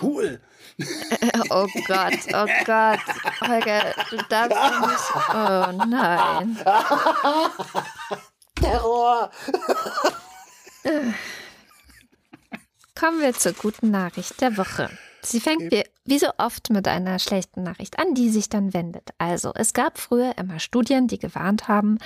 Cool. 0.00 0.40
oh 1.50 1.66
Gott, 1.86 2.18
oh 2.32 2.46
Gott. 2.64 3.00
Holger, 3.40 3.94
du 4.10 4.16
darfst 4.28 4.56
nicht. 4.86 5.34
Oh 5.34 5.86
nein. 5.86 6.58
Terror. 8.60 9.30
Kommen 12.98 13.20
wir 13.20 13.32
zur 13.32 13.52
guten 13.54 13.90
Nachricht 13.90 14.40
der 14.40 14.56
Woche. 14.56 14.90
Sie 15.22 15.40
fängt 15.40 15.70
wie, 15.72 15.84
wie 16.04 16.18
so 16.18 16.28
oft 16.38 16.70
mit 16.70 16.88
einer 16.88 17.18
schlechten 17.18 17.62
Nachricht 17.62 17.98
an, 17.98 18.14
die 18.14 18.30
sich 18.30 18.48
dann 18.48 18.72
wendet. 18.74 19.10
Also, 19.18 19.52
es 19.54 19.72
gab 19.72 19.98
früher 19.98 20.36
immer 20.38 20.58
Studien, 20.58 21.06
die 21.08 21.18
gewarnt 21.18 21.68
haben, 21.68 21.98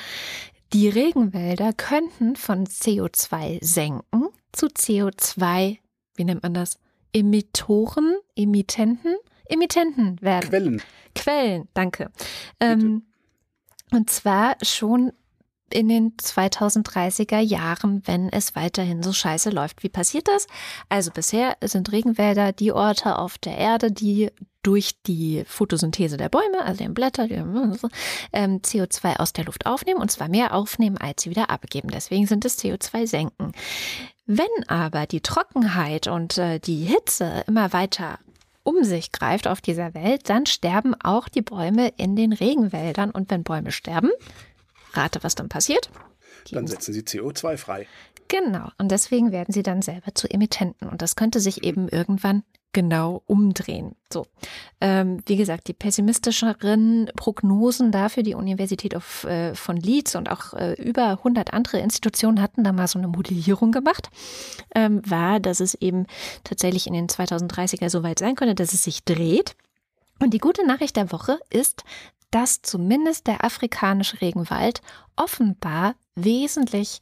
die 0.73 0.89
Regenwälder 0.89 1.73
könnten 1.73 2.37
von 2.37 2.67
CO2 2.67 3.65
senken 3.65 4.29
zu 4.53 4.67
CO2, 4.67 5.79
wie 6.17 6.25
nennt 6.25 6.43
man 6.43 6.55
das? 6.55 6.79
Emittoren, 7.13 8.17
Emittenten, 8.37 9.17
Emittenten 9.47 10.21
werden. 10.21 10.49
Quellen. 10.49 10.83
Quellen, 11.15 11.69
danke. 11.75 12.11
Ähm, 12.61 13.07
und 13.93 14.11
zwar 14.11 14.57
schon 14.63 15.13
in 15.73 15.89
den 15.89 16.17
2030er 16.17 17.41
Jahren, 17.41 18.03
wenn 18.07 18.29
es 18.29 18.55
weiterhin 18.55 19.03
so 19.03 19.13
scheiße 19.13 19.51
läuft. 19.51 19.83
Wie 19.83 19.89
passiert 19.89 20.29
das? 20.29 20.47
Also 20.89 21.11
bisher 21.11 21.57
sind 21.63 21.91
Regenwälder 21.93 22.53
die 22.53 22.73
Orte 22.73 23.19
auf 23.19 23.39
der 23.39 23.57
Erde, 23.57 23.91
die 23.91 24.31
durch 24.63 25.03
die 25.03 25.45
Photosynthese 25.47 26.17
der 26.17 26.29
Bäume, 26.29 26.65
also 26.65 26.79
den 26.79 26.95
Blätter, 26.95 27.29
die, 27.29 27.35
ähm, 28.33 28.61
CO2 28.63 29.19
aus 29.19 29.33
der 29.33 29.45
Luft 29.45 29.67
aufnehmen 29.67 30.01
und 30.01 30.11
zwar 30.11 30.29
mehr 30.29 30.55
aufnehmen, 30.55 30.97
als 30.97 31.23
sie 31.23 31.31
wieder 31.31 31.51
abgeben. 31.51 31.89
Deswegen 31.89 32.27
sind 32.27 32.45
es 32.45 32.59
CO2-Senken. 32.59 33.53
Wenn 34.27 34.47
aber 34.69 35.07
die 35.07 35.21
Trockenheit 35.21 36.07
und 36.07 36.39
äh, 36.39 36.59
die 36.59 36.85
Hitze 36.85 37.45
immer 37.47 37.73
weiter 37.73 38.19
um 38.63 38.83
sich 38.83 39.13
greift 39.13 39.47
auf 39.47 39.61
dieser 39.61 39.93
Welt, 39.93 40.31
dann 40.31 40.47
sterben 40.47 40.95
auch 40.95 41.29
die 41.29 41.43
Bäume 41.43 41.89
in 41.99 42.17
den 42.17 42.33
Regenwäldern. 42.33 43.11
Und 43.11 43.31
wenn 43.31 43.45
Bäume 43.45 43.71
sterben, 43.71 44.11
Rate, 44.97 45.23
was 45.23 45.35
dann 45.35 45.49
passiert? 45.49 45.91
Die 46.49 46.55
dann 46.55 46.67
setzen 46.67 46.93
sie 46.93 47.03
CO2 47.03 47.57
frei. 47.57 47.87
Genau. 48.29 48.69
Und 48.79 48.91
deswegen 48.91 49.33
werden 49.33 49.53
sie 49.53 49.63
dann 49.63 49.83
selber 49.83 50.15
zu 50.15 50.29
Emittenten. 50.29 50.89
Und 50.89 51.03
das 51.03 51.17
könnte 51.17 51.41
sich 51.41 51.65
eben 51.65 51.89
irgendwann 51.89 52.43
genau 52.75 53.23
umdrehen. 53.27 53.95
So, 54.13 54.27
ähm, 54.81 55.23
wie 55.27 55.37
gesagt, 55.37 55.69
die 55.69 55.73
pessimistischeren 55.73 57.11
Prognosen 57.17 57.93
dafür, 57.93 58.23
die 58.23 58.35
Universität 58.35 58.95
of, 58.95 59.25
äh, 59.25 59.55
von 59.55 59.77
Leeds 59.77 60.17
und 60.17 60.31
auch 60.31 60.53
äh, 60.53 60.75
über 60.75 61.11
100 61.11 61.55
andere 61.55 61.79
Institutionen 61.79 62.43
hatten 62.43 62.65
da 62.65 62.73
mal 62.73 62.89
so 62.89 62.99
eine 62.99 63.09
Modellierung 63.09 63.73
gemacht, 63.73 64.11
ähm, 64.75 65.01
war, 65.09 65.41
dass 65.41 65.61
es 65.61 65.75
eben 65.75 66.07
tatsächlich 66.43 66.87
in 66.87 66.93
den 66.93 67.07
2030er 67.07 67.89
so 67.89 68.03
weit 68.03 68.19
sein 68.19 68.35
könnte, 68.35 68.57
dass 68.57 68.75
es 68.75 68.83
sich 68.83 69.05
dreht. 69.05 69.57
Und 70.21 70.33
die 70.33 70.39
gute 70.39 70.67
Nachricht 70.67 70.97
der 70.97 71.11
Woche 71.13 71.39
ist, 71.51 71.85
dass 72.35 72.63
zumindest 72.63 73.29
der 73.29 73.45
afrikanische 73.45 74.21
Regenwald 74.21 74.83
offenbar 75.15 75.95
wesentlich 76.17 76.99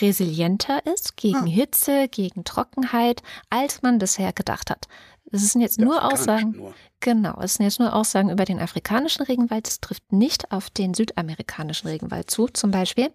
resilienter 0.00 0.84
ist 0.86 1.16
gegen 1.16 1.42
hm. 1.42 1.46
Hitze, 1.46 2.08
gegen 2.08 2.42
Trockenheit, 2.42 3.22
als 3.48 3.82
man 3.82 3.98
bisher 3.98 4.32
gedacht 4.32 4.70
hat. 4.70 4.88
Das 5.26 5.52
sind 5.52 5.60
jetzt 5.60 5.78
nur 5.78 6.04
Aussagen. 6.12 6.50
Nur. 6.56 6.74
Genau, 7.02 7.36
es 7.42 7.54
sind 7.54 7.64
jetzt 7.64 7.80
nur 7.80 7.92
Aussagen 7.92 8.30
über 8.30 8.44
den 8.44 8.60
afrikanischen 8.60 9.24
Regenwald. 9.24 9.66
Es 9.66 9.80
trifft 9.80 10.12
nicht 10.12 10.52
auf 10.52 10.70
den 10.70 10.94
südamerikanischen 10.94 11.88
Regenwald 11.88 12.30
zu, 12.30 12.46
zum 12.46 12.70
Beispiel. 12.70 13.10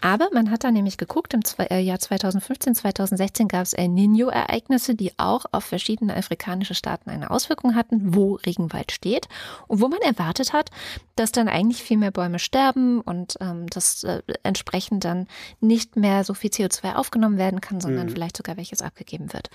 Aber 0.00 0.28
man 0.32 0.50
hat 0.50 0.64
da 0.64 0.72
nämlich 0.72 0.98
geguckt, 0.98 1.34
im 1.34 1.42
äh, 1.70 1.78
Jahr 1.78 2.00
2015, 2.00 2.74
2016 2.74 3.46
gab 3.46 3.62
es 3.62 3.74
El 3.74 3.90
Nino-Ereignisse, 3.90 4.96
die 4.96 5.12
auch 5.18 5.44
auf 5.52 5.62
verschiedene 5.62 6.16
afrikanische 6.16 6.74
Staaten 6.74 7.10
eine 7.10 7.30
Auswirkung 7.30 7.76
hatten, 7.76 8.12
wo 8.12 8.34
Regenwald 8.34 8.90
steht. 8.90 9.28
Und 9.68 9.80
wo 9.80 9.86
man 9.86 10.00
erwartet 10.00 10.52
hat, 10.52 10.70
dass 11.14 11.30
dann 11.30 11.46
eigentlich 11.46 11.84
viel 11.84 11.96
mehr 11.96 12.10
Bäume 12.10 12.40
sterben 12.40 13.00
und 13.00 13.36
ähm, 13.40 13.68
dass 13.68 14.02
äh, 14.02 14.20
entsprechend 14.42 15.04
dann 15.04 15.28
nicht 15.60 15.94
mehr 15.94 16.24
so 16.24 16.34
viel 16.34 16.50
CO2 16.50 16.96
aufgenommen 16.96 17.38
werden 17.38 17.60
kann, 17.60 17.80
sondern 17.80 18.06
mhm. 18.06 18.10
vielleicht 18.10 18.36
sogar 18.36 18.56
welches 18.56 18.82
abgegeben 18.82 19.32
wird. 19.32 19.48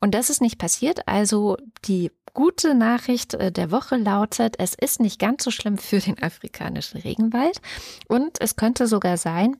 Und 0.00 0.16
das 0.16 0.28
ist 0.28 0.40
nicht 0.40 0.58
passiert. 0.58 1.06
Also 1.06 1.56
die 1.84 2.10
gute 2.38 2.74
Nachricht 2.76 3.27
äh, 3.34 3.52
der 3.52 3.70
Woche 3.70 3.96
lautet, 3.96 4.56
es 4.58 4.74
ist 4.74 5.00
nicht 5.00 5.18
ganz 5.18 5.44
so 5.44 5.50
schlimm 5.50 5.78
für 5.78 5.98
den 5.98 6.22
afrikanischen 6.22 7.00
Regenwald 7.00 7.60
und 8.08 8.40
es 8.40 8.56
könnte 8.56 8.86
sogar 8.86 9.16
sein, 9.16 9.56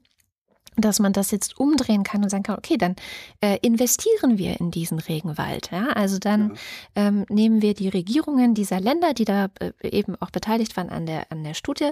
dass 0.81 1.01
man 1.01 1.13
das 1.13 1.31
jetzt 1.31 1.59
umdrehen 1.59 2.05
kann 2.05 2.23
und 2.23 2.31
sagen 2.31 2.43
kann, 2.43 2.59
okay, 2.59 2.77
dann 2.77 2.97
äh, 3.41 3.59
investieren 3.63 4.39
wir 4.39 4.59
in 4.61 4.71
diesen 4.71 4.99
Regenwald. 4.99 5.71
Ja? 5.71 5.89
Also 5.89 6.19
dann 6.19 6.55
ja. 6.97 7.09
ähm, 7.09 7.27
nehmen 7.29 7.63
wir 7.63 7.75
die 7.75 7.89
Regierungen 7.89 8.55
dieser 8.55 8.81
Länder, 8.81 9.15
die 9.15 9.25
da 9.25 9.49
äh, 9.61 9.73
eben 9.83 10.17
auch 10.21 10.31
beteiligt 10.31 10.77
waren 10.77 10.91
an 10.91 11.07
der, 11.07 11.31
an 11.31 11.45
der 11.45 11.55
Studie, 11.55 11.91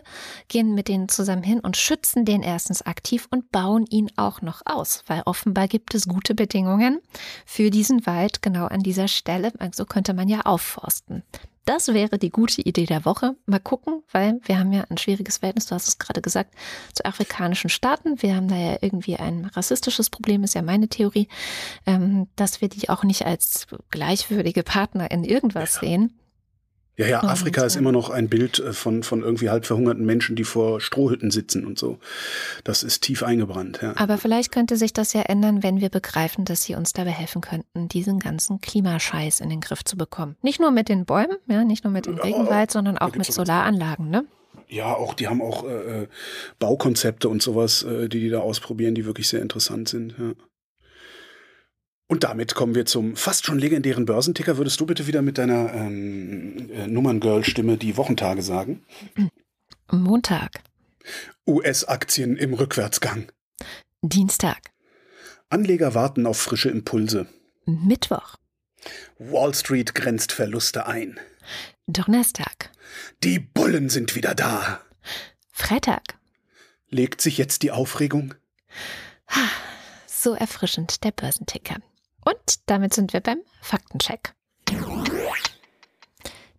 gehen 0.48 0.74
mit 0.74 0.88
denen 0.88 1.08
zusammen 1.08 1.42
hin 1.42 1.60
und 1.60 1.76
schützen 1.76 2.24
den 2.24 2.42
erstens 2.42 2.82
aktiv 2.82 3.28
und 3.30 3.50
bauen 3.50 3.86
ihn 3.90 4.10
auch 4.16 4.42
noch 4.42 4.62
aus, 4.64 5.02
weil 5.06 5.22
offenbar 5.26 5.68
gibt 5.68 5.94
es 5.94 6.06
gute 6.06 6.34
Bedingungen 6.34 7.00
für 7.44 7.70
diesen 7.70 8.06
Wald 8.06 8.42
genau 8.42 8.66
an 8.66 8.80
dieser 8.80 9.08
Stelle. 9.08 9.52
So 9.72 9.84
könnte 9.84 10.14
man 10.14 10.28
ja 10.28 10.42
aufforsten. 10.42 11.22
Das 11.66 11.88
wäre 11.88 12.16
die 12.16 12.30
gute 12.30 12.62
Idee 12.62 12.86
der 12.86 13.04
Woche. 13.04 13.34
Mal 13.44 13.58
gucken, 13.58 14.04
weil 14.12 14.38
wir 14.44 14.60
haben 14.60 14.72
ja 14.72 14.84
ein 14.88 14.98
schwieriges 14.98 15.38
Verhältnis, 15.38 15.66
du 15.66 15.74
hast 15.74 15.88
es 15.88 15.98
gerade 15.98 16.22
gesagt, 16.22 16.54
zu 16.94 17.04
afrikanischen 17.04 17.70
Staaten. 17.70 18.22
Wir 18.22 18.36
haben 18.36 18.46
da 18.46 18.56
ja 18.56 18.78
irgendwie 18.80 19.16
ein 19.16 19.46
rassistisches 19.46 20.08
Problem, 20.08 20.44
ist 20.44 20.54
ja 20.54 20.62
meine 20.62 20.86
Theorie, 20.86 21.26
ähm, 21.84 22.28
dass 22.36 22.60
wir 22.60 22.68
die 22.68 22.88
auch 22.88 23.02
nicht 23.02 23.26
als 23.26 23.66
gleichwürdige 23.90 24.62
Partner 24.62 25.10
in 25.10 25.24
irgendwas 25.24 25.74
ja. 25.74 25.80
sehen. 25.80 26.18
Ja, 26.98 27.06
ja, 27.06 27.22
Afrika 27.22 27.62
ist 27.62 27.76
immer 27.76 27.92
noch 27.92 28.08
ein 28.08 28.28
Bild 28.28 28.58
äh, 28.58 28.72
von, 28.72 29.02
von 29.02 29.22
irgendwie 29.22 29.50
halb 29.50 29.66
verhungerten 29.66 30.06
Menschen, 30.06 30.34
die 30.34 30.44
vor 30.44 30.80
Strohhütten 30.80 31.30
sitzen 31.30 31.66
und 31.66 31.78
so. 31.78 31.98
Das 32.64 32.82
ist 32.82 33.02
tief 33.02 33.22
eingebrannt. 33.22 33.80
Ja. 33.82 33.92
Aber 33.96 34.16
vielleicht 34.16 34.50
könnte 34.50 34.76
sich 34.76 34.94
das 34.94 35.12
ja 35.12 35.22
ändern, 35.22 35.62
wenn 35.62 35.80
wir 35.80 35.90
begreifen, 35.90 36.46
dass 36.46 36.62
sie 36.62 36.74
uns 36.74 36.94
dabei 36.94 37.10
helfen 37.10 37.42
könnten, 37.42 37.88
diesen 37.88 38.18
ganzen 38.18 38.62
Klimascheiß 38.62 39.40
in 39.40 39.50
den 39.50 39.60
Griff 39.60 39.84
zu 39.84 39.98
bekommen. 39.98 40.36
Nicht 40.40 40.58
nur 40.58 40.70
mit 40.70 40.88
den 40.88 41.04
Bäumen, 41.04 41.36
ja, 41.48 41.64
nicht 41.64 41.84
nur 41.84 41.92
mit 41.92 42.06
dem 42.06 42.18
Regenwald, 42.18 42.70
sondern 42.70 42.96
auch 42.96 43.14
mit 43.14 43.26
Solaranlagen, 43.26 44.08
ne? 44.08 44.24
Ja, 44.68 44.94
auch 44.94 45.14
die 45.14 45.28
haben 45.28 45.42
auch 45.42 45.64
äh, 45.64 46.02
äh, 46.02 46.08
Baukonzepte 46.58 47.28
und 47.28 47.40
sowas, 47.40 47.82
äh, 47.82 48.08
die 48.08 48.20
die 48.20 48.30
da 48.30 48.40
ausprobieren, 48.40 48.94
die 48.94 49.04
wirklich 49.04 49.28
sehr 49.28 49.42
interessant 49.42 49.88
sind. 49.88 50.14
Ja. 50.18 50.32
Und 52.08 52.22
damit 52.22 52.54
kommen 52.54 52.74
wir 52.74 52.86
zum 52.86 53.16
fast 53.16 53.46
schon 53.46 53.58
legendären 53.58 54.04
Börsenticker. 54.04 54.58
Würdest 54.58 54.78
du 54.80 54.86
bitte 54.86 55.06
wieder 55.06 55.22
mit 55.22 55.38
deiner 55.38 55.74
ähm, 55.74 56.70
äh, 56.70 56.86
Nummerngirl-Stimme 56.86 57.76
die 57.76 57.96
Wochentage 57.96 58.42
sagen? 58.42 58.84
Montag. 59.90 60.62
US-Aktien 61.46 62.36
im 62.36 62.54
Rückwärtsgang. 62.54 63.30
Dienstag. 64.02 64.70
Anleger 65.48 65.94
warten 65.94 66.26
auf 66.26 66.38
frische 66.38 66.68
Impulse. 66.68 67.26
Mittwoch. 67.64 68.36
Wall 69.18 69.54
Street 69.54 69.94
grenzt 69.94 70.32
Verluste 70.32 70.86
ein. 70.86 71.18
Donnerstag. 71.86 72.70
Die 73.22 73.38
Bullen 73.38 73.88
sind 73.88 74.14
wieder 74.14 74.34
da. 74.34 74.80
Freitag. 75.50 76.02
Legt 76.88 77.20
sich 77.20 77.38
jetzt 77.38 77.62
die 77.62 77.72
Aufregung? 77.72 78.34
So 80.06 80.34
erfrischend 80.34 81.04
der 81.04 81.12
Börsenticker. 81.12 81.76
Und 82.26 82.68
damit 82.68 82.92
sind 82.92 83.12
wir 83.12 83.20
beim 83.20 83.38
Faktencheck. 83.60 84.34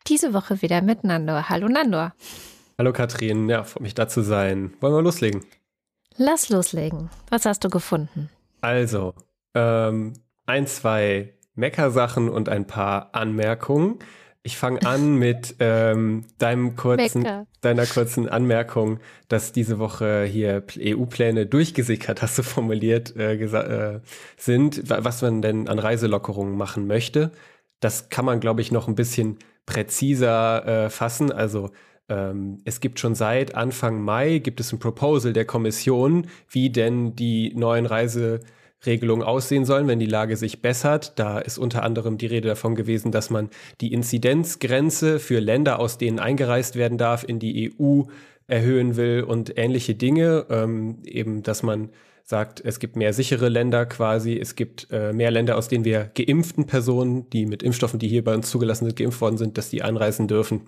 Diese 0.08 0.34
Woche 0.34 0.62
wieder 0.62 0.82
mit 0.82 1.04
Nandor. 1.04 1.50
Hallo 1.50 1.68
Nandor. 1.68 2.14
Hallo 2.78 2.94
Katrin, 2.94 3.50
ja, 3.50 3.66
freue 3.66 3.84
mich 3.84 3.94
da 3.94 4.08
zu 4.08 4.22
sein. 4.22 4.74
Wollen 4.80 4.94
wir 4.94 5.02
loslegen? 5.02 5.44
Lass 6.16 6.48
loslegen. 6.48 7.10
Was 7.30 7.46
hast 7.46 7.66
du 7.66 7.70
gefunden? 7.70 8.30
Also, 8.62 9.14
ähm, 9.56 10.14
ein, 10.46 10.68
zwei 10.68 11.34
Meckersachen 11.56 12.30
und 12.30 12.48
ein 12.48 12.66
paar 12.66 13.14
Anmerkungen. 13.14 14.00
Ich 14.48 14.56
fange 14.56 14.82
an 14.86 15.16
mit 15.18 15.56
ähm, 15.60 16.24
deinem 16.38 16.78
kurzen, 16.78 17.24
Mecker. 17.24 17.48
deiner 17.60 17.86
kurzen 17.86 18.30
Anmerkung, 18.30 19.02
dass 19.28 19.52
diese 19.52 19.78
Woche 19.78 20.24
hier 20.24 20.64
EU-Pläne 20.80 21.46
durchgesickert, 21.48 22.22
hast 22.22 22.38
du 22.38 22.44
formuliert, 22.44 23.14
äh, 23.18 23.34
äh, 23.36 24.00
sind, 24.38 24.90
wa- 24.90 25.00
was 25.02 25.22
man 25.22 25.42
denn 25.42 25.68
an 25.68 25.80
Reiselockerungen 25.80 26.56
machen 26.56 26.88
möchte. 26.88 27.32
Das 27.82 28.08
kann 28.08 28.24
man, 28.24 28.40
glaube 28.40 28.62
ich, 28.62 28.72
noch 28.72 28.88
ein 28.88 28.96
bisschen 28.96 29.38
präziser 29.66 30.86
äh, 30.86 30.90
fassen. 30.90 31.30
Also 31.30 31.72
ähm, 32.08 32.60
es 32.64 32.80
gibt 32.80 33.02
schon 33.02 33.16
seit 33.16 33.54
Anfang 33.54 34.02
Mai 34.02 34.38
gibt 34.38 34.62
es 34.62 34.72
ein 34.72 34.80
Proposal 34.80 35.34
der 35.34 35.44
Kommission, 35.44 36.28
wie 36.50 36.70
denn 36.70 37.18
die 37.18 37.54
neuen 37.54 37.86
Reiseregelungen 38.82 39.26
aussehen 39.26 39.66
sollen, 39.66 39.88
wenn 39.88 40.00
die 40.00 40.06
Lage 40.06 40.38
sich 40.38 40.62
bessert. 40.62 41.14
Da 41.18 41.40
ist 41.40 41.58
unter 41.58 41.84
anderem 41.84 42.18
die 42.18 42.28
Rede 42.28 42.50
davon 42.50 42.76
gewesen, 42.76 43.12
dass 43.12 43.30
man 43.30 43.50
die 43.82 43.94
Inzidenzgrenze 43.94 45.20
für 45.20 45.40
Länder, 45.40 45.80
aus 45.80 45.98
denen 45.98 46.20
eingereist 46.20 46.76
werden 46.76 46.98
darf, 46.98 47.24
in 47.24 47.40
die 47.40 47.74
EU 47.80 48.04
erhöhen 48.48 48.96
will 48.96 49.24
und 49.24 49.58
ähnliche 49.58 49.96
Dinge. 49.96 50.46
Ähm, 50.50 51.00
eben, 51.06 51.44
dass 51.44 51.64
man 51.64 51.90
sagt, 52.24 52.62
es 52.64 52.80
gibt 52.80 52.96
mehr 52.98 53.14
sichere 53.14 53.50
Länder 53.50 53.86
quasi, 53.86 54.38
es 54.38 54.56
gibt 54.56 54.88
äh, 54.92 55.14
mehr 55.14 55.32
Länder, 55.32 55.58
aus 55.58 55.70
denen 55.70 55.86
wir 55.86 56.12
geimpften 56.14 56.66
Personen, 56.66 57.30
die 57.30 57.46
mit 57.46 57.64
Impfstoffen, 57.64 58.00
die 58.00 58.10
hier 58.10 58.24
bei 58.24 58.34
uns 58.34 58.50
zugelassen 58.50 58.86
sind, 58.86 58.98
geimpft 58.98 59.22
worden 59.22 59.38
sind, 59.38 59.58
dass 59.58 59.70
die 59.70 59.82
einreisen 59.82 60.28
dürfen. 60.28 60.62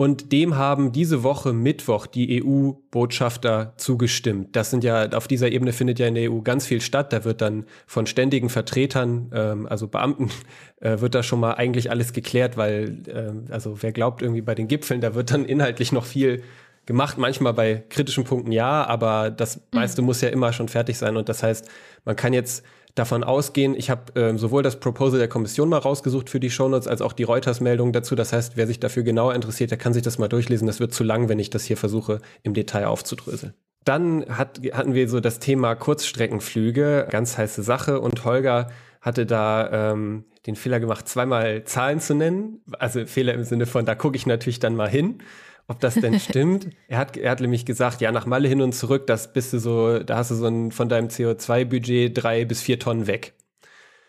Und 0.00 0.32
dem 0.32 0.56
haben 0.56 0.92
diese 0.92 1.22
Woche 1.24 1.52
Mittwoch 1.52 2.06
die 2.06 2.42
EU-Botschafter 2.42 3.74
zugestimmt. 3.76 4.56
Das 4.56 4.70
sind 4.70 4.82
ja, 4.82 5.10
auf 5.10 5.28
dieser 5.28 5.52
Ebene 5.52 5.74
findet 5.74 5.98
ja 5.98 6.06
in 6.06 6.14
der 6.14 6.32
EU 6.32 6.40
ganz 6.40 6.66
viel 6.66 6.80
statt. 6.80 7.12
Da 7.12 7.24
wird 7.24 7.42
dann 7.42 7.66
von 7.86 8.06
ständigen 8.06 8.48
Vertretern, 8.48 9.30
ähm, 9.34 9.66
also 9.66 9.88
Beamten, 9.88 10.30
äh, 10.80 11.00
wird 11.00 11.14
da 11.14 11.22
schon 11.22 11.38
mal 11.38 11.52
eigentlich 11.52 11.90
alles 11.90 12.14
geklärt, 12.14 12.56
weil, 12.56 12.96
äh, 13.08 13.52
also 13.52 13.82
wer 13.82 13.92
glaubt 13.92 14.22
irgendwie 14.22 14.40
bei 14.40 14.54
den 14.54 14.68
Gipfeln, 14.68 15.02
da 15.02 15.14
wird 15.14 15.32
dann 15.32 15.44
inhaltlich 15.44 15.92
noch 15.92 16.06
viel 16.06 16.44
gemacht, 16.86 17.18
manchmal 17.18 17.52
bei 17.52 17.84
kritischen 17.90 18.24
Punkten 18.24 18.52
ja, 18.52 18.86
aber 18.86 19.30
das 19.30 19.60
meiste 19.70 20.00
muss 20.00 20.22
ja 20.22 20.30
immer 20.30 20.54
schon 20.54 20.68
fertig 20.68 20.96
sein. 20.96 21.18
Und 21.18 21.28
das 21.28 21.42
heißt, 21.42 21.68
man 22.06 22.16
kann 22.16 22.32
jetzt 22.32 22.64
davon 22.94 23.24
ausgehen, 23.24 23.74
ich 23.74 23.90
habe 23.90 24.12
ähm, 24.16 24.38
sowohl 24.38 24.62
das 24.62 24.80
Proposal 24.80 25.18
der 25.18 25.28
Kommission 25.28 25.68
mal 25.68 25.78
rausgesucht 25.78 26.30
für 26.30 26.40
die 26.40 26.50
Shownotes, 26.50 26.88
als 26.88 27.02
auch 27.02 27.12
die 27.12 27.22
Reuters-Meldung 27.22 27.92
dazu. 27.92 28.14
Das 28.14 28.32
heißt, 28.32 28.56
wer 28.56 28.66
sich 28.66 28.80
dafür 28.80 29.02
genauer 29.02 29.34
interessiert, 29.34 29.70
der 29.70 29.78
kann 29.78 29.92
sich 29.92 30.02
das 30.02 30.18
mal 30.18 30.28
durchlesen. 30.28 30.66
Das 30.66 30.80
wird 30.80 30.92
zu 30.92 31.04
lang, 31.04 31.28
wenn 31.28 31.38
ich 31.38 31.50
das 31.50 31.64
hier 31.64 31.76
versuche, 31.76 32.20
im 32.42 32.54
Detail 32.54 32.86
aufzudröseln. 32.86 33.54
Dann 33.84 34.26
hat, 34.28 34.60
hatten 34.72 34.94
wir 34.94 35.08
so 35.08 35.20
das 35.20 35.38
Thema 35.38 35.74
Kurzstreckenflüge, 35.74 37.08
ganz 37.10 37.38
heiße 37.38 37.62
Sache. 37.62 38.00
Und 38.00 38.24
Holger 38.24 38.68
hatte 39.00 39.24
da 39.24 39.92
ähm, 39.92 40.24
den 40.46 40.56
Fehler 40.56 40.80
gemacht, 40.80 41.08
zweimal 41.08 41.64
Zahlen 41.64 42.00
zu 42.00 42.14
nennen. 42.14 42.60
Also 42.78 43.06
Fehler 43.06 43.34
im 43.34 43.44
Sinne 43.44 43.66
von, 43.66 43.86
da 43.86 43.94
gucke 43.94 44.16
ich 44.16 44.26
natürlich 44.26 44.60
dann 44.60 44.76
mal 44.76 44.88
hin 44.88 45.22
ob 45.70 45.78
das 45.78 45.94
denn 45.94 46.18
stimmt. 46.18 46.68
er 46.88 46.98
hat, 46.98 47.16
er 47.16 47.30
hat 47.30 47.40
nämlich 47.40 47.64
gesagt, 47.64 48.00
ja, 48.00 48.10
nach 48.10 48.26
Malle 48.26 48.48
hin 48.48 48.60
und 48.60 48.74
zurück, 48.74 49.06
das 49.06 49.32
bist 49.32 49.52
du 49.52 49.60
so, 49.60 50.00
da 50.00 50.16
hast 50.16 50.32
du 50.32 50.34
so 50.34 50.46
ein, 50.46 50.72
von 50.72 50.88
deinem 50.88 51.08
CO2-Budget 51.08 52.10
drei 52.20 52.44
bis 52.44 52.60
vier 52.60 52.80
Tonnen 52.80 53.06
weg. 53.06 53.34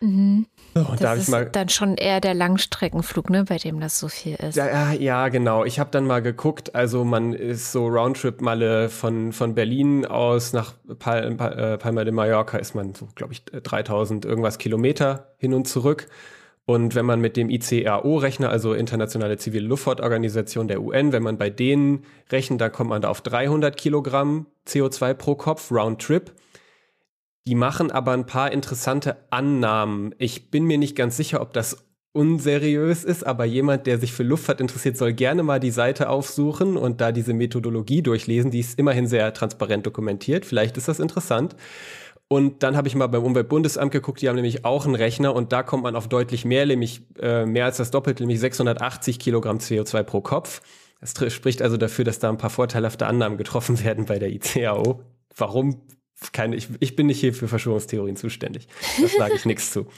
Mhm. 0.02 0.48
So, 0.74 0.80
und 0.80 0.94
Das 0.94 1.00
da 1.00 1.10
habe 1.10 1.18
ich 1.18 1.24
ist 1.26 1.30
mal, 1.30 1.46
dann 1.46 1.70
schon 1.70 1.98
eher 1.98 2.20
der 2.20 2.34
Langstreckenflug, 2.34 3.30
ne, 3.30 3.44
bei 3.44 3.58
dem 3.58 3.80
das 3.80 4.00
so 4.00 4.08
viel 4.08 4.36
ist. 4.36 4.56
ja, 4.56 4.92
ja, 4.94 5.30
genau. 5.30 5.64
Ich 5.64 5.80
habe 5.80 5.92
dann 5.92 6.08
mal 6.08 6.24
geguckt, 6.24 6.74
also 6.74 7.04
man 7.04 7.34
ist 7.34 7.72
so 7.72 7.88
Roundtrip 7.88 8.42
Malle 8.42 8.90
von, 8.90 9.32
von 9.32 9.54
Berlin 9.54 10.08
aus 10.08 10.54
nach 10.54 10.74
Pal 10.98 11.36
Pal 11.36 11.60
äh, 11.60 11.78
Palma 11.78 12.04
de 12.04 12.14
Mallorca 12.14 12.58
ist 12.58 12.74
man 12.74 12.96
so, 12.96 13.08
glaube 13.14 13.34
ich, 13.34 13.46
3000 13.46 14.26
irgendwas 14.26 14.58
Kilometer 14.58 15.36
hin 15.38 15.54
und 15.54 15.68
zurück. 15.68 16.08
Und 16.72 16.96
wenn 16.96 17.06
man 17.06 17.20
mit 17.20 17.36
dem 17.36 17.50
ICAO-Rechner, 17.50 18.50
also 18.50 18.74
Internationale 18.74 19.36
Zivile 19.36 19.68
Luftfahrtorganisation 19.68 20.70
der 20.70 20.82
UN, 20.82 21.12
wenn 21.12 21.22
man 21.22 21.38
bei 21.38 21.50
denen 21.50 22.06
rechnet, 22.30 22.62
dann 22.62 22.72
kommt 22.72 22.92
man 22.92 23.02
da 23.02 23.10
auf 23.10 23.20
300 23.20 23.76
Kilogramm 23.76 24.46
CO2 24.66 25.14
pro 25.14 25.36
Kopf, 25.36 25.70
Roundtrip. 25.70 26.32
Die 27.46 27.56
machen 27.56 27.92
aber 27.92 28.14
ein 28.14 28.26
paar 28.26 28.54
interessante 28.54 29.18
Annahmen. 29.32 30.16
Ich 30.18 30.50
bin 30.50 30.64
mir 30.64 30.78
nicht 30.78 30.96
ganz 30.96 31.18
sicher, 31.18 31.42
ob 31.42 31.52
das 31.52 31.86
unseriös 32.14 33.04
ist, 33.04 33.28
aber 33.28 33.44
jemand, 33.44 33.86
der 33.86 33.98
sich 33.98 34.14
für 34.14 34.24
Luftfahrt 34.24 34.62
interessiert, 34.62 34.96
soll 34.96 35.12
gerne 35.12 35.44
mal 35.44 35.60
die 35.60 35.72
Seite 35.72 36.08
aufsuchen 36.08 36.78
und 36.78 37.02
da 37.02 37.12
diese 37.12 37.34
Methodologie 37.34 38.02
durchlesen. 38.02 38.50
Die 38.50 38.62
ist 38.62 38.80
immerhin 38.80 39.08
sehr 39.08 39.34
transparent 39.34 39.86
dokumentiert. 39.86 40.46
Vielleicht 40.46 40.78
ist 40.78 40.88
das 40.88 41.02
interessant. 41.02 41.54
Und 42.32 42.64
dann 42.64 42.78
habe 42.78 42.88
ich 42.88 42.96
mal 42.96 43.08
beim 43.08 43.26
Umweltbundesamt 43.26 43.92
geguckt, 43.92 44.22
die 44.22 44.30
haben 44.30 44.38
nämlich 44.38 44.64
auch 44.64 44.86
einen 44.86 44.96
Rechner 44.96 45.36
und 45.36 45.52
da 45.52 45.64
kommt 45.64 45.84
man 45.84 45.98
auf 45.98 46.08
deutlich 46.08 46.46
mehr, 46.46 46.66
nämlich 46.66 47.02
äh, 47.20 47.46
mehr 47.46 47.66
als 47.66 47.76
das 47.76 47.92
Doppelte, 47.92 48.24
nämlich 48.24 48.40
680 48.40 49.20
Kilogramm 49.20 49.58
CO2 49.58 50.04
pro 50.04 50.22
Kopf. 50.22 50.62
Das 51.02 51.14
spricht 51.34 51.62
also 51.62 51.76
dafür, 51.76 52.06
dass 52.06 52.20
da 52.20 52.30
ein 52.30 52.38
paar 52.38 52.50
vorteilhafte 52.50 53.06
Annahmen 53.06 53.38
getroffen 53.38 53.84
werden 53.84 54.06
bei 54.06 54.18
der 54.18 54.30
ICAO. 54.30 55.04
Warum? 55.36 55.82
Keine, 56.32 56.56
ich, 56.56 56.70
ich 56.80 56.96
bin 56.96 57.08
nicht 57.08 57.20
hier 57.20 57.34
für 57.34 57.50
Verschwörungstheorien 57.50 58.16
zuständig. 58.16 58.70
Das 59.02 59.12
sage 59.12 59.34
ich 59.36 59.44
nichts 59.44 59.72
zu. 59.72 59.88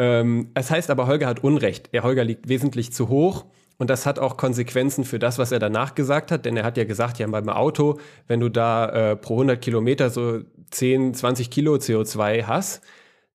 Ähm, 0.00 0.50
es 0.54 0.72
heißt 0.72 0.90
aber, 0.90 1.06
Holger 1.06 1.28
hat 1.28 1.44
Unrecht. 1.44 1.90
Er 1.92 2.02
Holger 2.02 2.24
liegt 2.24 2.48
wesentlich 2.48 2.92
zu 2.92 3.08
hoch. 3.08 3.44
Und 3.78 3.90
das 3.90 4.06
hat 4.06 4.18
auch 4.18 4.36
Konsequenzen 4.36 5.04
für 5.04 5.18
das, 5.18 5.38
was 5.38 5.52
er 5.52 5.58
danach 5.58 5.94
gesagt 5.94 6.30
hat, 6.30 6.46
denn 6.46 6.56
er 6.56 6.64
hat 6.64 6.76
ja 6.76 6.84
gesagt, 6.84 7.18
ja, 7.18 7.26
beim 7.26 7.48
Auto, 7.48 7.98
wenn 8.26 8.40
du 8.40 8.48
da 8.48 8.88
äh, 9.12 9.16
pro 9.16 9.34
100 9.34 9.60
Kilometer 9.60 10.10
so 10.10 10.40
10, 10.70 11.14
20 11.14 11.50
Kilo 11.50 11.74
CO2 11.74 12.44
hast, 12.44 12.82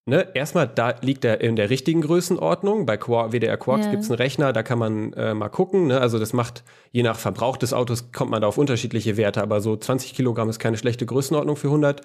ne, 0.06 0.28
erstmal, 0.34 0.68
da 0.68 0.96
liegt 1.02 1.26
er 1.26 1.42
in 1.42 1.56
der 1.56 1.70
richtigen 1.70 2.02
Größenordnung. 2.02 2.86
Bei 2.86 2.98
Quar 2.98 3.32
WDR 3.32 3.58
Quarks 3.58 3.86
Ja. 3.86 3.92
gibt's 3.92 4.10
einen 4.10 4.18
Rechner, 4.18 4.52
da 4.52 4.64
kann 4.64 4.80
man 4.80 5.14
äh, 5.14 5.34
mal 5.34 5.50
gucken. 5.50 5.88
Ne? 5.88 6.02
Also 6.02 6.18
das 6.18 6.34
macht, 6.34 6.64
je 6.92 7.04
nach 7.04 7.18
Verbrauch 7.20 7.58
des 7.58 7.74
Autos 7.74 8.12
kommt 8.12 8.32
man 8.32 8.42
da 8.42 8.48
auf 8.48 8.58
unterschiedliche 8.58 9.18
Werte, 9.18 9.42
aber 9.42 9.62
so 9.62 9.76
20 9.78 10.16
Kilogramm 10.16 10.50
ist 10.50 10.60
keine 10.60 10.78
schlechte 10.78 11.06
Größenordnung 11.06 11.56
für 11.56 11.68
100 11.68 12.02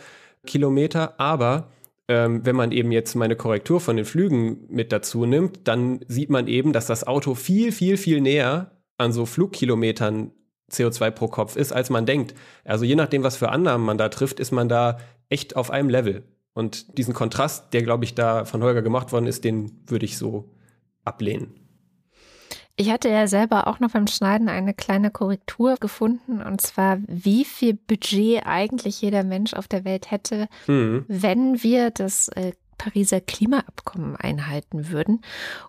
Kilometer. 0.46 1.18
Aber 1.18 1.68
ähm, 2.08 2.44
wenn 2.44 2.56
man 2.56 2.72
eben 2.72 2.92
jetzt 2.92 3.14
meine 3.14 3.36
Korrektur 3.36 3.80
von 3.80 3.96
den 3.96 4.04
Flügen 4.04 4.66
mit 4.68 4.92
dazu 4.92 5.26
nimmt, 5.26 5.66
dann 5.66 6.00
sieht 6.06 6.30
man 6.30 6.46
eben, 6.46 6.72
dass 6.72 6.86
das 6.86 7.06
Auto 7.06 7.34
viel, 7.34 7.72
viel, 7.72 7.96
viel 7.96 8.20
näher 8.20 8.70
an 8.96 9.12
so 9.12 9.26
Flugkilometern 9.26 10.32
CO2 10.70 11.10
pro 11.10 11.28
Kopf 11.28 11.56
ist, 11.56 11.72
als 11.72 11.90
man 11.90 12.06
denkt. 12.06 12.34
Also 12.64 12.84
je 12.84 12.96
nachdem, 12.96 13.22
was 13.22 13.36
für 13.36 13.50
Annahmen 13.50 13.84
man 13.84 13.98
da 13.98 14.08
trifft, 14.08 14.40
ist 14.40 14.52
man 14.52 14.68
da 14.68 14.98
echt 15.28 15.56
auf 15.56 15.70
einem 15.70 15.88
Level. 15.88 16.24
Und 16.54 16.96
diesen 16.96 17.12
Kontrast, 17.12 17.74
der, 17.74 17.82
glaube 17.82 18.04
ich, 18.04 18.14
da 18.14 18.44
von 18.44 18.62
Holger 18.62 18.82
gemacht 18.82 19.12
worden 19.12 19.26
ist, 19.26 19.44
den 19.44 19.82
würde 19.86 20.06
ich 20.06 20.16
so 20.16 20.50
ablehnen. 21.04 21.65
Ich 22.78 22.90
hatte 22.90 23.08
ja 23.08 23.26
selber 23.26 23.66
auch 23.68 23.80
noch 23.80 23.92
beim 23.92 24.06
Schneiden 24.06 24.50
eine 24.50 24.74
kleine 24.74 25.10
Korrektur 25.10 25.76
gefunden, 25.80 26.42
und 26.42 26.60
zwar, 26.60 26.98
wie 27.06 27.46
viel 27.46 27.72
Budget 27.74 28.46
eigentlich 28.46 29.00
jeder 29.00 29.24
Mensch 29.24 29.54
auf 29.54 29.66
der 29.66 29.84
Welt 29.86 30.10
hätte, 30.10 30.46
Hm. 30.66 31.04
wenn 31.08 31.62
wir 31.62 31.90
das 31.90 32.28
äh, 32.28 32.52
Pariser 32.78 33.20
Klimaabkommen 33.20 34.16
einhalten 34.16 34.90
würden. 34.90 35.22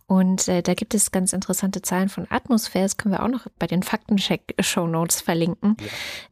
Und 0.06 0.48
äh, 0.48 0.62
da 0.62 0.74
gibt 0.74 0.94
es 0.94 1.12
ganz 1.12 1.34
interessante 1.34 1.82
Zahlen 1.82 2.10
von 2.10 2.28
Atmosphäre, 2.30 2.86
das 2.86 2.98
können 2.98 3.14
wir 3.14 3.24
auch 3.24 3.30
noch 3.30 3.48
bei 3.60 3.68
den 3.68 3.84
Faktencheck-Show-Notes 3.84 5.22
verlinken, 5.22 5.78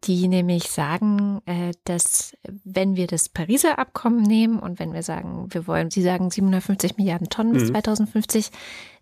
die 0.03 0.27
nämlich 0.27 0.69
sagen, 0.69 1.41
äh, 1.45 1.71
dass 1.83 2.35
wenn 2.63 2.95
wir 2.95 3.07
das 3.07 3.29
Pariser 3.29 3.79
Abkommen 3.79 4.21
nehmen 4.21 4.59
und 4.59 4.79
wenn 4.79 4.93
wir 4.93 5.03
sagen, 5.03 5.47
wir 5.53 5.67
wollen, 5.67 5.91
Sie 5.91 6.01
sagen 6.01 6.29
750 6.29 6.97
Milliarden 6.97 7.29
Tonnen 7.29 7.53
bis 7.53 7.63
Mhm. 7.69 7.73
2050, 7.73 8.51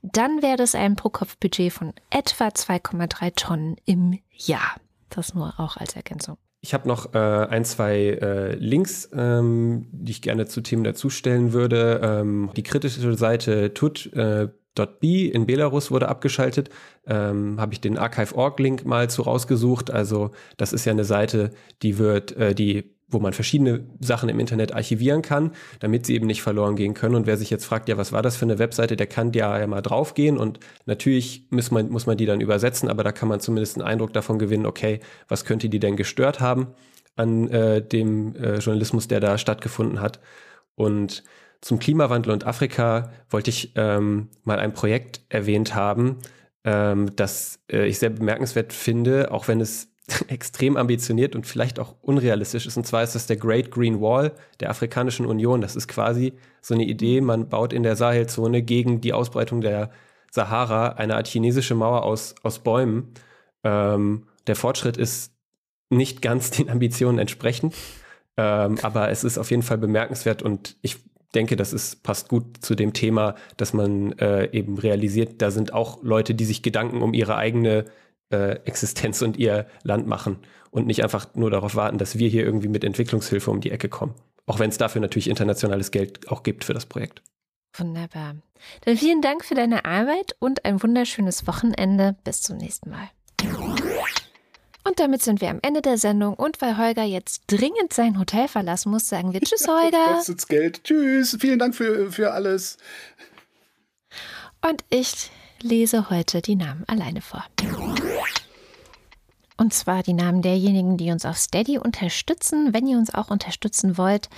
dann 0.02 0.42
wäre 0.42 0.58
das 0.58 0.76
ein 0.76 0.96
Pro-Kopf-Budget 0.96 1.72
von 1.72 1.94
etwa 2.10 2.48
2,3 2.48 3.36
Tonnen 3.36 3.76
im 3.86 4.20
Jahr. 4.32 4.76
Das 5.10 5.34
nur 5.34 5.60
auch 5.60 5.78
als 5.78 5.96
Ergänzung. 5.96 6.38
Ich 6.66 6.74
habe 6.74 6.88
noch 6.88 7.14
äh, 7.14 7.18
ein, 7.18 7.66
zwei 7.66 7.98
äh, 7.98 8.56
Links, 8.56 9.10
ähm, 9.14 9.86
die 9.92 10.14
ich 10.14 10.22
gerne 10.22 10.46
zu 10.46 10.62
Themen 10.62 10.86
dazustellen 10.86 11.52
würde. 11.52 12.00
Ähm, 12.02 12.52
die 12.56 12.64
kritische 12.64 13.16
Seite 13.16 13.74
tut. 13.74 14.12
Äh, 14.14 14.48
in 14.76 15.46
Belarus 15.46 15.92
wurde 15.92 16.08
abgeschaltet. 16.08 16.70
Ähm, 17.06 17.60
Habe 17.60 17.74
ich 17.74 17.82
den 17.82 17.98
Archive.org-Link 17.98 18.86
mal 18.86 19.10
zu 19.10 19.24
rausgesucht. 19.24 19.92
Also 19.92 20.32
das 20.56 20.72
ist 20.72 20.86
ja 20.86 20.94
eine 20.94 21.04
Seite, 21.04 21.52
die 21.82 21.98
wird, 21.98 22.32
äh, 22.38 22.56
die 22.56 22.93
wo 23.14 23.20
man 23.20 23.34
verschiedene 23.34 23.86
Sachen 24.00 24.30
im 24.30 24.40
Internet 24.40 24.74
archivieren 24.74 25.22
kann, 25.22 25.52
damit 25.80 26.06
sie 26.06 26.16
eben 26.16 26.28
nicht 26.28 26.42
verloren 26.42 26.76
gehen 26.76 26.94
können. 26.94 27.16
Und 27.16 27.28
wer 27.28 27.38
sich 27.38 27.50
jetzt 27.50 27.66
fragt, 27.66 27.90
ja, 27.90 27.98
was 27.98 28.12
war 28.12 28.22
das 28.22 28.36
für 28.36 28.46
eine 28.46 28.60
Webseite, 28.60 28.96
der 28.96 29.08
kann 29.08 29.32
ja 29.34 29.66
mal 29.68 29.82
draufgehen 29.82 30.38
und 30.38 30.60
natürlich 30.86 31.48
muss 31.50 31.72
man, 31.72 31.90
muss 31.90 32.06
man 32.06 32.18
die 32.18 32.26
dann 32.26 32.42
übersetzen, 32.42 32.90
aber 32.90 33.04
da 33.04 33.12
kann 33.12 33.30
man 33.30 33.40
zumindest 33.40 33.78
einen 33.78 33.88
Eindruck 33.88 34.14
davon 34.14 34.40
gewinnen, 34.40 34.66
okay, 34.66 35.00
was 35.28 35.46
könnte 35.46 35.70
die 35.70 35.80
denn 35.80 35.96
gestört 35.96 36.40
haben 36.40 36.68
an 37.16 37.48
äh, 37.50 37.82
dem 37.82 38.36
äh, 38.36 38.58
Journalismus, 38.58 39.08
der 39.08 39.20
da 39.20 39.38
stattgefunden 39.38 40.02
hat. 40.02 40.20
Und 40.76 41.24
zum 41.62 41.80
Klimawandel 41.80 42.34
und 42.34 42.46
Afrika 42.46 43.12
wollte 43.30 43.50
ich 43.50 43.74
ähm, 43.76 44.30
mal 44.44 44.60
ein 44.60 44.74
Projekt 44.74 45.22
erwähnt 45.30 45.76
haben, 45.76 46.18
ähm, 46.64 47.16
das 47.16 47.60
äh, 47.72 47.86
ich 47.88 48.00
sehr 48.00 48.10
bemerkenswert 48.10 48.74
finde, 48.74 49.32
auch 49.32 49.48
wenn 49.48 49.62
es 49.62 49.93
extrem 50.28 50.78
ambitioniert 50.78 51.36
und 51.36 51.48
vielleicht 51.48 51.80
auch 51.80 51.96
unrealistisch 52.02 52.66
ist. 52.66 52.78
Und 52.78 52.86
zwar 52.86 53.04
ist 53.04 53.16
das 53.16 53.28
der 53.28 53.38
Great 53.38 53.72
Green 53.72 54.02
Wall 54.02 54.34
der 54.60 54.70
Afrikanischen 54.70 55.26
Union. 55.26 55.62
Das 55.62 55.76
ist 55.76 55.88
quasi 55.88 56.34
so 56.62 56.74
eine 56.74 56.86
Idee, 56.86 57.22
man 57.22 57.50
baut 57.50 57.74
in 57.74 57.84
der 57.84 57.96
Sahelzone 57.96 58.62
gegen 58.62 59.02
die 59.02 59.14
Ausbreitung 59.14 59.62
der 59.62 59.92
Sahara 60.32 60.94
eine 60.94 61.16
Art 61.16 61.28
chinesische 61.28 61.76
Mauer 61.76 62.04
aus, 62.04 62.36
aus 62.42 62.60
Bäumen. 62.60 63.14
Ähm, 63.64 64.28
der 64.48 64.56
Fortschritt 64.56 64.98
ist 64.98 65.34
nicht 65.90 66.22
ganz 66.22 66.50
den 66.52 66.70
Ambitionen 66.70 67.20
entsprechend, 67.20 67.76
ähm, 68.38 68.78
aber 68.82 69.10
es 69.10 69.24
ist 69.24 69.38
auf 69.38 69.52
jeden 69.52 69.62
Fall 69.62 69.78
bemerkenswert 69.78 70.42
und 70.42 70.76
ich 70.82 70.98
denke, 71.36 71.56
das 71.56 71.74
ist, 71.74 72.04
passt 72.04 72.30
gut 72.30 72.58
zu 72.62 72.76
dem 72.76 72.94
Thema, 72.94 73.36
dass 73.58 73.74
man 73.74 74.14
äh, 74.14 74.50
eben 74.52 74.78
realisiert, 74.78 75.42
da 75.42 75.52
sind 75.52 75.74
auch 75.74 76.04
Leute, 76.04 76.36
die 76.36 76.46
sich 76.46 76.62
Gedanken 76.62 77.02
um 77.02 77.14
ihre 77.14 77.36
eigene 77.36 77.86
äh, 78.34 78.60
Existenz 78.66 79.22
und 79.22 79.38
ihr 79.38 79.68
Land 79.84 80.08
machen 80.08 80.40
und 80.72 80.88
nicht 80.88 81.04
einfach 81.04 81.28
nur 81.36 81.52
darauf 81.52 81.76
warten, 81.76 82.00
dass 82.00 82.18
wir 82.18 82.28
hier 82.28 82.44
irgendwie 82.44 82.68
mit 82.68 82.84
Entwicklungshilfe 82.84 83.52
um 83.52 83.62
die 83.62 83.72
Ecke 83.72 83.90
kommen. 83.90 84.16
Auch 84.48 84.60
wenn 84.60 84.70
es 84.70 84.78
dafür 84.78 85.00
natürlich 85.00 85.30
internationales 85.30 85.92
Geld 85.92 86.28
auch 86.30 86.44
gibt 86.44 86.66
für 86.66 86.74
das 86.74 86.86
Projekt. 86.86 87.22
Wunderbar. 87.78 88.36
Dann 88.82 88.98
vielen 88.98 89.22
Dank 89.22 89.46
für 89.46 89.56
deine 89.56 89.86
Arbeit 89.86 90.36
und 90.40 90.66
ein 90.66 90.82
wunderschönes 90.82 91.48
Wochenende. 91.48 92.16
Bis 92.24 92.42
zum 92.42 92.58
nächsten 92.58 92.90
Mal. 92.90 93.10
Und 94.86 95.00
damit 95.00 95.22
sind 95.22 95.42
wir 95.42 95.50
am 95.50 95.60
Ende 95.62 95.82
der 95.82 95.98
Sendung. 95.98 96.34
Und 96.34 96.62
weil 96.62 96.78
Holger 96.78 97.04
jetzt 97.04 97.44
dringend 97.48 97.94
sein 97.94 98.20
Hotel 98.20 98.48
verlassen 98.48 98.92
muss, 98.92 99.08
sagen 99.08 99.32
wir 99.34 99.42
Tschüss, 99.42 99.68
Holger. 99.68 99.98
Das 100.08 100.28
kostet 100.28 100.48
Geld. 100.50 100.84
Tschüss. 100.84 101.38
Vielen 101.40 101.60
Dank 101.60 101.76
für, 101.76 102.12
für 102.12 102.32
alles. 102.32 102.78
Und 104.62 104.84
ich 104.90 105.32
lese 105.64 106.10
heute 106.10 106.42
die 106.42 106.56
Namen 106.56 106.84
alleine 106.88 107.22
vor. 107.22 107.44
Und 109.58 109.74
zwar 109.74 110.04
die 110.04 110.14
Namen 110.14 110.42
derjenigen, 110.42 110.98
die 110.98 111.12
uns 111.12 111.26
auf 111.26 111.38
Steady 111.38 111.78
unterstützen. 111.78 112.74
Wenn 112.74 112.88
ihr 112.88 112.98
uns 112.98 113.14
auch 113.14 113.30
unterstützen 113.30 113.98
wollt, 113.98 114.30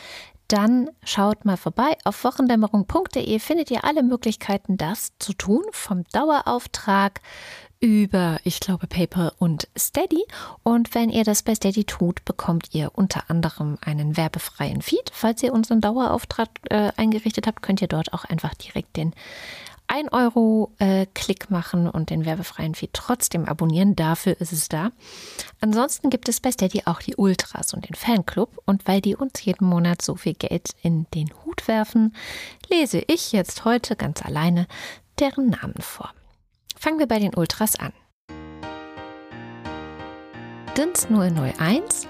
dann 0.47 0.89
schaut 1.03 1.45
mal 1.45 1.57
vorbei. 1.57 1.97
Auf 2.03 2.23
wochendämmerung.de 2.23 3.39
findet 3.39 3.71
ihr 3.71 3.84
alle 3.84 4.03
Möglichkeiten, 4.03 4.78
das 4.78 5.13
zu 5.19 5.34
tun. 5.34 5.63
Vom 5.71 6.03
Dauerauftrag 6.11 7.21
über, 7.80 8.39
ich 8.43 8.59
glaube, 8.59 8.88
PayPal 8.88 9.32
und 9.38 9.67
Steady. 9.78 10.23
Und 10.63 10.93
wenn 10.95 11.09
ihr 11.09 11.23
das 11.23 11.43
bei 11.43 11.55
Steady 11.55 11.84
tut, 11.84 12.23
bekommt 12.26 12.73
ihr 12.73 12.91
unter 12.93 13.30
anderem 13.30 13.78
einen 13.82 14.17
werbefreien 14.17 14.82
Feed. 14.82 15.11
Falls 15.13 15.43
ihr 15.43 15.53
unseren 15.53 15.82
Dauerauftrag 15.82 16.49
äh, 16.69 16.91
eingerichtet 16.95 17.47
habt, 17.47 17.61
könnt 17.61 17.82
ihr 17.82 17.88
dort 17.88 18.13
auch 18.13 18.26
einfach 18.26 18.53
direkt 18.53 18.97
den 18.97 19.13
1 19.88 20.11
Euro 20.11 20.73
äh, 20.79 21.05
Klick 21.13 21.51
machen 21.51 21.89
und 21.89 22.09
den 22.09 22.25
werbefreien 22.25 22.75
Feed 22.75 22.91
trotzdem 22.93 23.45
abonnieren. 23.45 23.95
Dafür 23.95 24.39
ist 24.39 24.51
es 24.51 24.67
da. 24.67 24.91
Ansonsten 25.61 26.09
gibt 26.09 26.27
es 26.27 26.39
bei 26.39 26.51
Steady 26.51 26.83
auch 26.86 26.99
die 26.99 27.15
Ultras 27.15 27.73
und 27.73 27.88
den 27.88 27.95
Fanclub. 27.95 28.61
Und 28.65 28.88
weil 28.88 29.01
die 29.01 29.15
uns 29.15 29.43
jeden 29.43 29.67
Monat 29.67 30.01
so 30.01 30.15
viel 30.15 30.33
Geld 30.33 30.71
in 30.81 31.05
den 31.13 31.29
Hut 31.43 31.67
werfen, 31.67 32.15
lese 32.69 33.03
ich 33.07 33.31
jetzt 33.31 33.65
heute 33.65 33.95
ganz 33.95 34.23
alleine 34.23 34.67
deren 35.19 35.49
Namen 35.49 35.81
vor. 35.81 36.11
Fangen 36.77 36.99
wir 36.99 37.07
bei 37.07 37.19
den 37.19 37.36
Ultras 37.36 37.79
an. 37.79 37.93
Dins 40.77 41.07
001, 41.09 42.05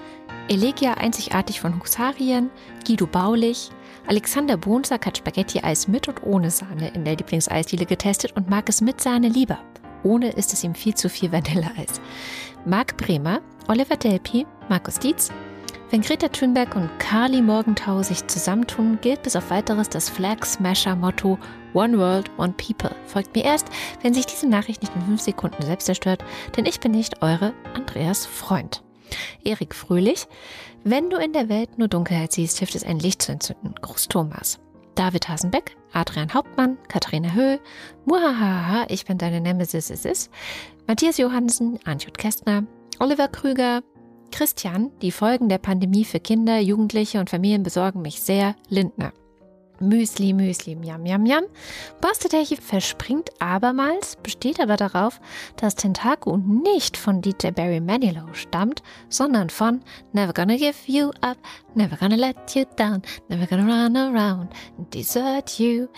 Elegia 0.48 0.94
einzigartig 0.94 1.60
von 1.60 1.80
Husarien, 1.80 2.50
Guido 2.84 3.06
Baulich, 3.06 3.70
Alexander 4.08 4.56
Bonsack 4.56 5.06
hat 5.06 5.18
Spaghetti-Eis 5.18 5.88
mit 5.88 6.06
und 6.06 6.22
ohne 6.22 6.50
Sahne 6.50 6.92
in 6.94 7.04
der 7.04 7.16
Lieblingseisdiele 7.16 7.86
getestet 7.86 8.36
und 8.36 8.48
mag 8.48 8.68
es 8.68 8.80
mit 8.80 9.00
Sahne 9.00 9.28
lieber. 9.28 9.58
Ohne 10.04 10.30
ist 10.30 10.52
es 10.52 10.62
ihm 10.62 10.76
viel 10.76 10.94
zu 10.94 11.08
viel 11.08 11.32
Vanilleeis. 11.32 12.00
Marc 12.64 12.96
Bremer, 12.96 13.40
Oliver 13.66 13.96
Delpi, 13.96 14.46
Markus 14.68 15.00
Dietz, 15.00 15.32
wenn 15.90 16.02
Greta 16.02 16.28
Thunberg 16.28 16.74
und 16.76 16.88
Carly 16.98 17.42
Morgenthau 17.42 18.02
sich 18.02 18.26
zusammentun, 18.26 18.98
gilt 19.00 19.22
bis 19.22 19.36
auf 19.36 19.50
weiteres 19.50 19.88
das 19.88 20.08
Flag 20.08 20.44
Smasher 20.44 20.94
Motto 20.94 21.38
One 21.74 21.98
World, 21.98 22.30
One 22.38 22.54
People. 22.56 22.94
Folgt 23.06 23.34
mir 23.34 23.44
erst, 23.44 23.68
wenn 24.02 24.14
sich 24.14 24.26
diese 24.26 24.48
Nachricht 24.48 24.82
nicht 24.82 24.94
in 24.94 25.02
fünf 25.02 25.20
Sekunden 25.20 25.62
selbst 25.62 25.86
zerstört, 25.86 26.24
denn 26.56 26.66
ich 26.66 26.78
bin 26.80 26.92
nicht 26.92 27.22
eure 27.22 27.54
Andreas 27.74 28.26
Freund. 28.26 28.82
Erik 29.44 29.74
Fröhlich, 29.74 30.26
wenn 30.88 31.10
du 31.10 31.16
in 31.16 31.32
der 31.32 31.48
Welt 31.48 31.78
nur 31.78 31.88
Dunkelheit 31.88 32.30
siehst, 32.30 32.58
hilft 32.58 32.76
es 32.76 32.84
ein 32.84 33.00
Licht 33.00 33.20
zu 33.20 33.32
entzünden. 33.32 33.74
Groß 33.82 34.06
Thomas. 34.06 34.60
David 34.94 35.28
Hasenbeck, 35.28 35.76
Adrian 35.92 36.32
Hauptmann, 36.32 36.78
Katharina 36.86 37.32
Höhl, 37.32 37.58
Muhahaha, 38.04 38.86
ich 38.88 39.04
bin 39.04 39.18
deine 39.18 39.40
Nemesis, 39.40 39.90
es 39.90 40.04
ist, 40.04 40.30
Matthias 40.86 41.18
Johansen, 41.18 41.80
Antjut 41.84 42.16
Kästner, 42.16 42.64
Oliver 43.00 43.26
Krüger, 43.26 43.82
Christian, 44.30 44.92
die 45.02 45.10
Folgen 45.10 45.48
der 45.48 45.58
Pandemie 45.58 46.04
für 46.04 46.20
Kinder, 46.20 46.60
Jugendliche 46.60 47.18
und 47.18 47.30
Familien 47.30 47.64
besorgen 47.64 48.00
mich 48.00 48.22
sehr, 48.22 48.54
Lindner. 48.68 49.12
Müsli, 49.80 50.32
Müsli, 50.32 50.74
Miam, 50.74 51.02
Miam, 51.02 51.22
Miam. 51.22 51.44
Bastetärchen 52.00 52.58
verspringt 52.58 53.30
abermals, 53.40 54.16
besteht 54.16 54.60
aber 54.60 54.76
darauf, 54.76 55.20
dass 55.56 55.74
Tentaku 55.74 56.36
nicht 56.38 56.96
von 56.96 57.20
DJ 57.20 57.50
Barry 57.50 57.80
Manilow 57.80 58.32
stammt, 58.32 58.82
sondern 59.08 59.50
von 59.50 59.82
Never 60.12 60.32
Gonna 60.32 60.56
Give 60.56 60.74
You 60.86 61.10
Up, 61.20 61.38
Never 61.74 61.96
Gonna 61.96 62.16
Let 62.16 62.54
You 62.54 62.64
Down, 62.76 63.02
Never 63.28 63.46
Gonna 63.46 63.84
Run 63.84 63.96
Around 63.96 64.48
and 64.78 64.92
Desert 64.92 65.58
You. 65.58 65.88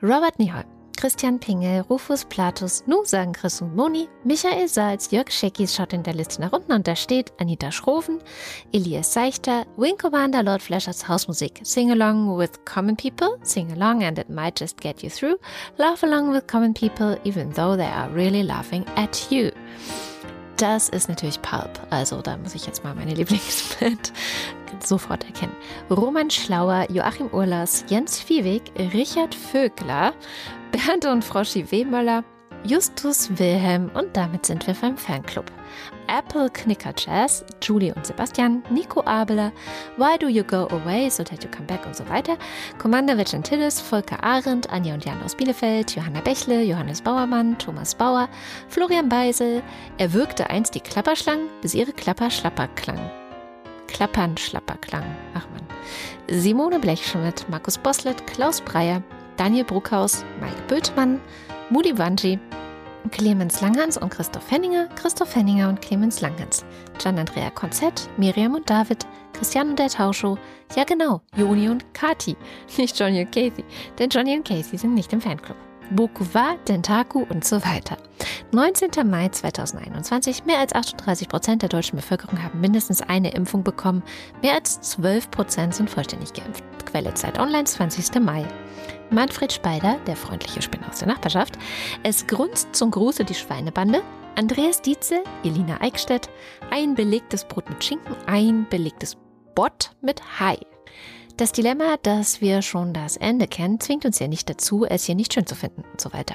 Robert 0.00 0.38
Nieholm. 0.38 0.77
Christian 0.98 1.38
Pingel, 1.38 1.82
Rufus 1.88 2.24
Platus, 2.24 2.82
Nu 2.88 3.04
sagen 3.04 3.32
Chris 3.32 3.62
und 3.62 3.76
Moni, 3.76 4.08
Michael 4.24 4.66
Salz, 4.66 5.12
Jörg 5.12 5.30
Scheckis 5.30 5.72
schaut 5.72 5.92
in 5.92 6.02
der 6.02 6.12
Liste 6.12 6.40
nach 6.40 6.52
unten 6.52 6.72
und 6.72 6.88
da 6.88 6.96
steht 6.96 7.32
Anita 7.38 7.70
Schroven, 7.70 8.18
Elias 8.72 9.12
Seichter, 9.12 9.64
Wing 9.76 9.96
Commander, 9.96 10.42
Lord 10.42 10.60
Flashers 10.60 11.06
Hausmusik, 11.06 11.60
Sing 11.62 11.92
Along 11.92 12.36
with 12.36 12.64
Common 12.64 12.96
People, 12.96 13.38
Sing 13.42 13.70
Along 13.70 14.02
and 14.02 14.18
it 14.18 14.28
might 14.28 14.58
just 14.58 14.80
get 14.80 15.04
you 15.04 15.08
through, 15.08 15.36
Laugh 15.76 16.02
Along 16.02 16.32
with 16.32 16.48
Common 16.48 16.74
People, 16.74 17.16
even 17.22 17.52
though 17.52 17.76
they 17.76 17.86
are 17.86 18.10
really 18.10 18.42
laughing 18.42 18.84
at 18.96 19.30
you. 19.30 19.52
Das 20.58 20.88
ist 20.88 21.08
natürlich 21.08 21.40
Pulp, 21.40 21.70
also 21.90 22.20
da 22.20 22.36
muss 22.36 22.56
ich 22.56 22.66
jetzt 22.66 22.82
mal 22.82 22.92
meine 22.92 23.14
Lieblingsband 23.14 24.12
sofort 24.84 25.24
erkennen. 25.24 25.54
Roman 25.88 26.30
Schlauer, 26.30 26.90
Joachim 26.90 27.28
Urlas, 27.28 27.84
Jens 27.88 28.18
Viehweg, 28.18 28.72
Richard 28.92 29.36
Vögler, 29.36 30.12
Bernd 30.72 31.04
und 31.06 31.24
Froschi 31.24 31.70
Wehmöller, 31.70 32.24
Justus 32.64 33.30
Wilhelm 33.38 33.90
und 33.94 34.16
damit 34.16 34.46
sind 34.46 34.66
wir 34.66 34.74
beim 34.74 34.96
Fanclub. 34.96 35.46
Apple 36.08 36.50
Knicker 36.50 36.92
Jazz, 36.96 37.44
Julie 37.62 37.94
und 37.94 38.06
Sebastian, 38.06 38.62
Nico 38.70 39.02
Abeler, 39.04 39.52
Why 39.96 40.18
Do 40.18 40.26
You 40.26 40.42
Go 40.42 40.66
Away, 40.68 41.08
So 41.08 41.22
That 41.22 41.44
You 41.44 41.50
Come 41.50 41.66
Back 41.66 41.86
und 41.86 41.94
so 41.94 42.08
weiter, 42.08 42.36
Commander 42.78 43.16
Vicentillis, 43.16 43.80
Volker 43.80 44.22
Arendt, 44.24 44.70
Anja 44.70 44.94
und 44.94 45.04
Jan 45.04 45.22
aus 45.22 45.34
Bielefeld, 45.34 45.94
Johanna 45.94 46.20
Bechle, 46.20 46.62
Johannes 46.62 47.02
Bauermann, 47.02 47.58
Thomas 47.58 47.94
Bauer, 47.94 48.28
Florian 48.68 49.08
Beisel. 49.08 49.62
Er 49.98 50.12
wirkte 50.12 50.50
einst 50.50 50.74
die 50.74 50.80
Klapperschlangen, 50.80 51.48
bis 51.60 51.74
ihre 51.74 51.92
Klapper 51.92 52.30
schlapper 52.30 52.68
klang. 52.68 53.10
Klappern 53.86 54.36
schlapper 54.36 54.76
klang. 54.76 55.04
Ach 55.34 55.46
man. 55.50 55.66
Simone 56.28 56.78
Blechschmidt, 56.78 57.48
Markus 57.48 57.78
Boslett, 57.78 58.26
Klaus 58.26 58.60
Breyer, 58.60 59.02
Daniel 59.36 59.64
Bruckhaus, 59.64 60.24
Mike 60.40 60.62
Bültmann, 60.68 61.20
Moody 61.70 61.98
Wanji, 61.98 62.38
Clemens 63.10 63.60
Langhans 63.60 63.98
und 63.98 64.08
Christoph 64.08 64.50
Henninger, 64.50 64.88
Christoph 64.96 65.34
Henninger 65.34 65.68
und 65.68 65.82
Clemens 65.82 66.22
Langhans, 66.22 66.64
Gian-Andrea 66.98 67.50
Konzett, 67.50 68.08
Miriam 68.16 68.54
und 68.54 68.70
David, 68.70 69.06
Christian 69.34 69.70
und 69.70 69.78
der 69.78 69.90
Tauscho, 69.90 70.38
ja 70.74 70.84
genau, 70.84 71.20
Joni 71.36 71.68
und 71.68 71.92
Kati, 71.92 72.36
nicht 72.78 72.98
Johnny 72.98 73.20
und 73.20 73.32
Casey, 73.32 73.64
denn 73.98 74.08
Johnny 74.08 74.34
und 74.34 74.48
Casey 74.48 74.78
sind 74.78 74.94
nicht 74.94 75.12
im 75.12 75.20
Fanclub. 75.20 75.56
Bokuwa, 75.90 76.56
Dentaku 76.66 77.26
und 77.28 77.44
so 77.44 77.62
weiter. 77.64 77.96
19. 78.52 78.90
Mai 79.08 79.28
2021. 79.28 80.44
Mehr 80.44 80.58
als 80.58 80.74
38 80.74 81.28
Prozent 81.28 81.62
der 81.62 81.68
deutschen 81.68 81.96
Bevölkerung 81.96 82.42
haben 82.42 82.60
mindestens 82.60 83.00
eine 83.00 83.32
Impfung 83.32 83.62
bekommen. 83.62 84.02
Mehr 84.42 84.54
als 84.54 84.80
12 84.82 85.30
Prozent 85.30 85.74
sind 85.74 85.88
vollständig 85.88 86.32
geimpft. 86.34 86.62
Quelle 86.84 87.14
Zeit 87.14 87.38
Online, 87.38 87.64
20. 87.64 88.20
Mai. 88.20 88.46
Manfred 89.10 89.52
Speider, 89.52 89.98
der 90.06 90.16
freundliche 90.16 90.62
Spinner 90.62 90.88
aus 90.88 90.98
der 90.98 91.08
Nachbarschaft. 91.08 91.58
Es 92.02 92.26
grunzt 92.26 92.74
zum 92.74 92.90
Gruße 92.90 93.24
die 93.24 93.34
Schweinebande. 93.34 94.02
Andreas 94.36 94.82
Dietze, 94.82 95.22
Elina 95.42 95.80
Eickstedt. 95.80 96.28
Ein 96.70 96.94
belegtes 96.94 97.44
Brot 97.44 97.68
mit 97.68 97.82
Schinken, 97.82 98.14
ein 98.26 98.66
belegtes 98.68 99.16
Bott 99.54 99.90
mit 100.00 100.22
Hai. 100.38 100.58
Das 101.36 101.52
Dilemma, 101.52 101.96
dass 102.02 102.40
wir 102.40 102.62
schon 102.62 102.92
das 102.92 103.16
Ende 103.16 103.46
kennen, 103.46 103.80
zwingt 103.80 104.04
uns 104.04 104.18
ja 104.18 104.28
nicht 104.28 104.50
dazu, 104.50 104.84
es 104.84 105.04
hier 105.04 105.14
nicht 105.14 105.32
schön 105.32 105.46
zu 105.46 105.54
finden 105.54 105.84
und 105.90 106.00
so 106.00 106.12
weiter. 106.12 106.34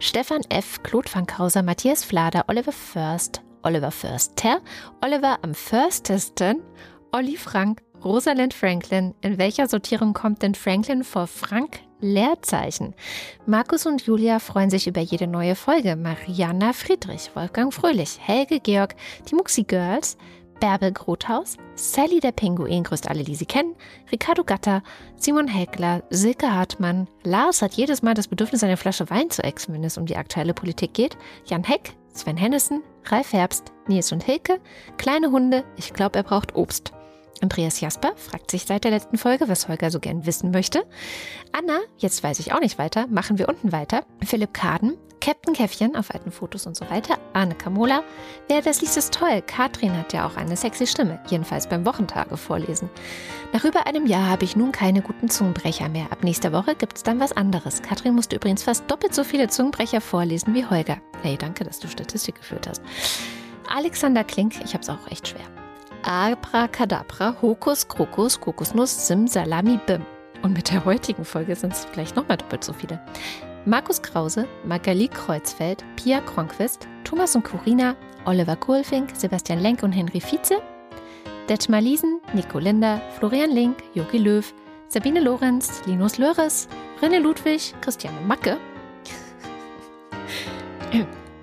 Stefan 0.00 0.42
F., 0.48 0.82
Claude 0.82 1.08
Fankhauser, 1.08 1.62
Matthias 1.62 2.04
Flader, 2.04 2.44
Oliver 2.48 2.72
First, 2.72 3.42
Oliver 3.62 3.90
Förster, 3.90 4.60
Oliver 5.02 5.38
am 5.42 5.54
Förstesten, 5.54 6.62
Olli 7.12 7.36
Frank, 7.36 7.82
Rosalind 8.04 8.54
Franklin. 8.54 9.14
In 9.20 9.38
welcher 9.38 9.66
Sortierung 9.66 10.12
kommt 10.12 10.42
denn 10.42 10.54
Franklin 10.54 11.04
vor 11.04 11.26
Frank? 11.26 11.80
Leerzeichen. 12.00 12.94
Markus 13.46 13.86
und 13.86 14.02
Julia 14.02 14.38
freuen 14.38 14.70
sich 14.70 14.86
über 14.86 15.00
jede 15.00 15.26
neue 15.26 15.54
Folge. 15.54 15.96
Mariana 15.96 16.72
Friedrich, 16.72 17.30
Wolfgang 17.34 17.72
Fröhlich, 17.72 18.18
Helge 18.20 18.60
Georg, 18.60 18.94
die 19.28 19.34
Muxi 19.34 19.64
Girls, 19.64 20.16
Bärbel 20.60 20.92
Grothaus, 20.92 21.56
Sally 21.76 22.20
der 22.20 22.32
Pinguin 22.32 22.82
grüßt 22.82 23.08
alle, 23.08 23.22
die 23.22 23.34
sie 23.34 23.46
kennen, 23.46 23.76
Ricardo 24.10 24.44
Gatter, 24.44 24.82
Simon 25.16 25.48
Heckler, 25.48 26.02
Silke 26.10 26.52
Hartmann, 26.52 27.08
Lars 27.22 27.62
hat 27.62 27.74
jedes 27.74 28.02
Mal 28.02 28.14
das 28.14 28.28
Bedürfnis, 28.28 28.64
eine 28.64 28.76
Flasche 28.76 29.08
Wein 29.10 29.30
zu 29.30 29.42
exen, 29.44 29.74
wenn 29.74 29.84
es 29.84 29.98
um 29.98 30.06
die 30.06 30.16
aktuelle 30.16 30.54
Politik 30.54 30.94
geht, 30.94 31.16
Jan 31.44 31.64
Heck, 31.64 31.94
Sven 32.12 32.36
Hennissen, 32.36 32.82
Ralf 33.04 33.32
Herbst, 33.32 33.72
Nils 33.86 34.10
und 34.10 34.24
Hilke, 34.24 34.60
kleine 34.96 35.30
Hunde, 35.30 35.64
ich 35.76 35.92
glaube, 35.92 36.18
er 36.18 36.24
braucht 36.24 36.56
Obst. 36.56 36.92
Andreas 37.42 37.80
Jasper 37.80 38.12
fragt 38.16 38.50
sich 38.50 38.64
seit 38.64 38.84
der 38.84 38.90
letzten 38.90 39.18
Folge, 39.18 39.48
was 39.48 39.68
Holger 39.68 39.90
so 39.90 40.00
gern 40.00 40.26
wissen 40.26 40.50
möchte. 40.50 40.84
Anna, 41.52 41.80
jetzt 41.98 42.22
weiß 42.22 42.38
ich 42.40 42.52
auch 42.52 42.60
nicht 42.60 42.78
weiter, 42.78 43.06
machen 43.08 43.38
wir 43.38 43.48
unten 43.48 43.72
weiter. 43.72 44.04
Philipp 44.24 44.54
Kaden, 44.54 44.96
Captain 45.20 45.54
Käffchen 45.54 45.96
auf 45.96 46.12
alten 46.14 46.30
Fotos 46.30 46.66
und 46.66 46.76
so 46.76 46.88
weiter. 46.90 47.18
Arne 47.32 47.54
Kamola. 47.54 48.02
Wer 48.48 48.62
das 48.62 48.80
liest, 48.80 48.96
ist 48.96 49.12
toll. 49.12 49.42
Katrin 49.46 49.96
hat 49.96 50.12
ja 50.12 50.26
auch 50.26 50.36
eine 50.36 50.56
sexy 50.56 50.86
Stimme, 50.86 51.20
jedenfalls 51.28 51.68
beim 51.68 51.84
Wochentage 51.84 52.36
vorlesen. 52.36 52.88
Nach 53.52 53.64
über 53.64 53.86
einem 53.86 54.06
Jahr 54.06 54.28
habe 54.28 54.44
ich 54.44 54.56
nun 54.56 54.72
keine 54.72 55.02
guten 55.02 55.28
Zungenbrecher 55.28 55.88
mehr. 55.88 56.10
Ab 56.12 56.22
nächster 56.22 56.52
Woche 56.52 56.74
gibt 56.74 56.96
es 56.96 57.02
dann 57.02 57.20
was 57.20 57.32
anderes. 57.32 57.82
Katrin 57.82 58.14
musste 58.14 58.36
übrigens 58.36 58.62
fast 58.62 58.90
doppelt 58.90 59.14
so 59.14 59.24
viele 59.24 59.48
Zungenbrecher 59.48 60.00
vorlesen 60.00 60.54
wie 60.54 60.66
Holger. 60.66 60.98
Hey, 61.22 61.36
danke, 61.36 61.64
dass 61.64 61.80
du 61.80 61.88
Statistik 61.88 62.36
geführt 62.36 62.68
hast. 62.68 62.82
Alexander 63.68 64.24
Klink, 64.24 64.54
ich 64.64 64.72
habe 64.74 64.82
es 64.82 64.88
auch 64.88 65.10
echt 65.10 65.28
schwer. 65.28 65.57
Abracadabra, 66.08 67.36
Hokus, 67.42 67.86
Krokus, 67.86 68.40
Kokosnuss, 68.40 69.06
Sim, 69.06 69.26
Salami, 69.28 69.78
Bim. 69.86 70.06
Und 70.42 70.54
mit 70.54 70.70
der 70.70 70.86
heutigen 70.86 71.22
Folge 71.22 71.54
sind 71.54 71.74
es 71.74 71.84
vielleicht 71.84 72.16
nochmal 72.16 72.38
doppelt 72.38 72.64
so 72.64 72.72
viele. 72.72 72.98
Markus 73.66 74.00
Krause, 74.00 74.48
Magali 74.64 75.08
Kreuzfeld, 75.08 75.84
Pia 75.96 76.22
Kronquist, 76.22 76.88
Thomas 77.04 77.36
und 77.36 77.44
Corina, 77.44 77.94
Oliver 78.24 78.56
Kohlfink, 78.56 79.10
Sebastian 79.14 79.60
Lenk 79.60 79.82
und 79.82 79.92
Henry 79.92 80.20
Vize, 80.20 80.62
Detmar 81.46 81.82
Liesen, 81.82 82.22
Nico 82.32 82.58
Linder, 82.58 83.02
Florian 83.18 83.50
Link, 83.50 83.76
Jogi 83.92 84.16
Löw, 84.16 84.54
Sabine 84.88 85.20
Lorenz, 85.20 85.82
Linus 85.84 86.16
Löres, 86.16 86.68
René 87.02 87.18
Ludwig, 87.18 87.74
Christiane 87.82 88.18
Macke. 88.26 88.56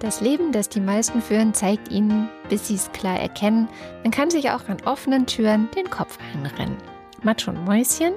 Das 0.05 0.21
Leben, 0.21 0.51
das 0.51 0.69
die 0.69 0.81
meisten 0.81 1.19
führen, 1.19 1.55
zeigt 1.55 1.91
ihnen, 1.91 2.29
bis 2.47 2.67
sie 2.67 2.75
es 2.75 2.91
klar 2.91 3.19
erkennen, 3.19 3.67
man 4.03 4.11
kann 4.11 4.29
sich 4.29 4.51
auch 4.51 4.69
an 4.69 4.77
offenen 4.85 5.25
Türen 5.25 5.67
den 5.75 5.89
Kopf 5.89 6.19
einrennen. 6.31 6.77
Matsch 7.23 7.47
und 7.47 7.65
Mäuschen, 7.65 8.13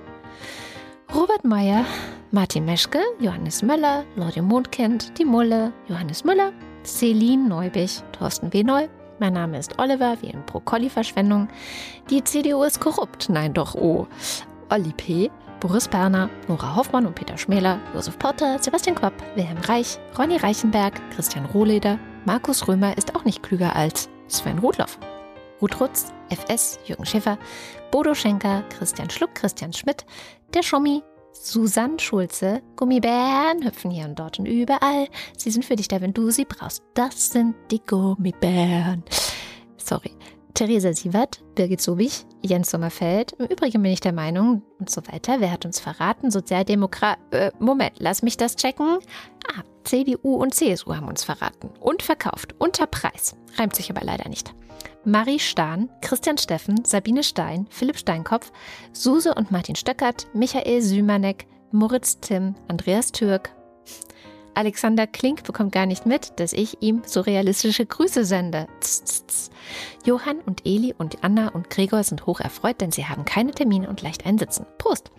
Robert 1.15 1.47
Meyer, 1.47 1.87
Martin 2.31 2.67
Meschke, 2.67 3.01
Johannes 3.21 3.63
Möller, 3.63 4.05
Lorde 4.17 4.43
Mondkind, 4.43 5.19
Die 5.19 5.25
Mulle, 5.25 5.73
Johannes 5.89 6.25
Müller, 6.25 6.53
Celine 6.85 7.49
Neubich, 7.49 8.03
Thorsten 8.13 8.53
W. 8.53 8.63
Neu. 8.65 8.87
Mein 9.19 9.33
Name 9.33 9.59
ist 9.59 9.79
Oliver, 9.79 10.19
wie 10.21 10.29
in 10.29 10.45
Brokkoli-Verschwendung. 10.45 11.49
Die 12.11 12.23
CDU 12.23 12.65
ist 12.65 12.81
korrupt. 12.81 13.31
Nein, 13.31 13.55
doch, 13.55 13.75
oh. 13.75 14.07
Olli 14.69 14.93
P., 14.95 15.31
Boris 15.61 15.89
Berner, 15.89 16.31
Nora 16.47 16.77
Hoffmann 16.77 17.07
und 17.07 17.15
Peter 17.15 17.37
Schmäler, 17.37 17.81
Josef 17.93 18.19
Potter, 18.19 18.59
Sebastian 18.61 18.95
Kopp, 18.95 19.13
Wilhelm 19.35 19.59
Reich, 19.59 19.99
Ronny 20.17 20.37
Reichenberg, 20.37 20.95
Christian 21.11 21.47
Rohleder, 21.47 21.99
Markus 22.25 22.69
Römer 22.69 22.97
ist 22.97 23.17
auch 23.17 23.25
nicht 23.25 23.43
klüger 23.43 23.75
als 23.75 24.09
Sven 24.29 24.59
Rudloff. 24.59 24.99
Ruth 25.61 25.81
Rutz, 25.81 26.13
FS, 26.29 26.79
Jürgen 26.85 27.05
Schäfer, 27.05 27.39
Bodo 27.91 28.15
Schenker, 28.15 28.63
Christian 28.69 29.11
Schluck, 29.11 29.35
Christian 29.35 29.73
Schmidt, 29.73 30.07
der 30.55 30.63
Schommi, 30.63 31.03
Susanne 31.33 31.99
Schulze, 31.99 32.63
Gummibären 32.77 33.65
hüpfen 33.65 33.91
hier 33.91 34.05
und 34.05 34.19
dort 34.19 34.39
und 34.39 34.47
überall. 34.47 35.09
Sie 35.37 35.51
sind 35.51 35.65
für 35.65 35.77
dich 35.77 35.89
da, 35.89 36.01
wenn 36.01 36.15
du 36.15 36.31
sie 36.31 36.45
brauchst. 36.45 36.83
Das 36.95 37.31
sind 37.31 37.55
die 37.71 37.81
Gummibären. 37.85 39.03
Sorry. 39.77 40.13
Theresa 40.59 40.93
Sievert, 40.93 41.41
Birgit 41.55 41.81
Sobich, 41.81 42.27
Jens 42.43 42.73
Sommerfeld. 42.73 43.31
Im 43.39 43.47
Übrigen 43.47 43.81
bin 43.81 43.93
ich 43.93 44.01
der 44.01 44.13
Meinung 44.13 44.63
und 44.81 44.91
so 44.91 45.01
weiter. 45.07 45.37
Wer 45.39 45.53
hat 45.53 45.65
uns 45.65 45.79
verraten? 45.79 46.33
Sozialdemokrat. 46.33 47.17
Äh, 47.31 47.53
Moment, 47.61 47.93
lass 48.01 48.23
mich 48.23 48.37
das 48.37 48.57
checken. 48.57 48.99
Ah, 49.55 49.63
CDU 49.85 50.35
und 50.35 50.53
CSU 50.53 50.97
haben 50.97 51.07
uns 51.07 51.23
verraten. 51.23 51.71
Und 51.79 52.03
verkauft. 52.03 52.57
Unter 52.59 52.89
Preis. 52.89 53.37
Reimt 53.57 53.77
sich 53.77 53.89
aber 53.89 54.05
leider 54.05 54.29
nicht. 54.29 54.53
Marie 55.05 55.39
Stahn, 55.39 55.91
Christian 56.01 56.39
Steffen, 56.39 56.85
Sabine 56.85 57.23
Stein, 57.23 57.69
Philipp 57.71 57.97
Steinkopf, 57.97 58.51
Suse 58.93 59.33
und 59.37 59.53
Martin 59.53 59.77
Stöckert, 59.77 60.27
Michael 60.35 60.83
Sümanek, 60.83 61.47
Moritz 61.71 62.19
Timm, 62.19 62.57
Andreas 62.67 63.13
Türk. 63.13 63.53
Alexander 64.55 65.07
Klink 65.07 65.45
bekommt 65.45 65.73
gar 65.73 65.87
nicht 65.87 66.07
mit, 66.07 66.39
dass 66.41 66.53
ich 66.53 66.83
ihm 66.83 67.03
surrealistische 67.05 67.87
Grüße 67.87 68.25
sende. 68.25 68.67
Tz, 68.81 69.05
tz, 69.05 69.27
tz. 69.27 69.51
Johann 70.05 70.41
und 70.41 70.67
Eli 70.67 70.95
und 70.97 71.23
Anna 71.23 71.49
und 71.49 71.71
Gregor 71.71 72.03
sind 72.03 72.27
hoch 72.27 72.41
erfreut, 72.41 72.81
denn 72.81 72.91
sie 72.91 73.07
haben 73.07 73.25
keine 73.25 73.53
Termine 73.53 73.89
und 73.89 74.03
leicht 74.03 74.27
einsitzen. 74.27 74.67
Prost! 74.79 75.11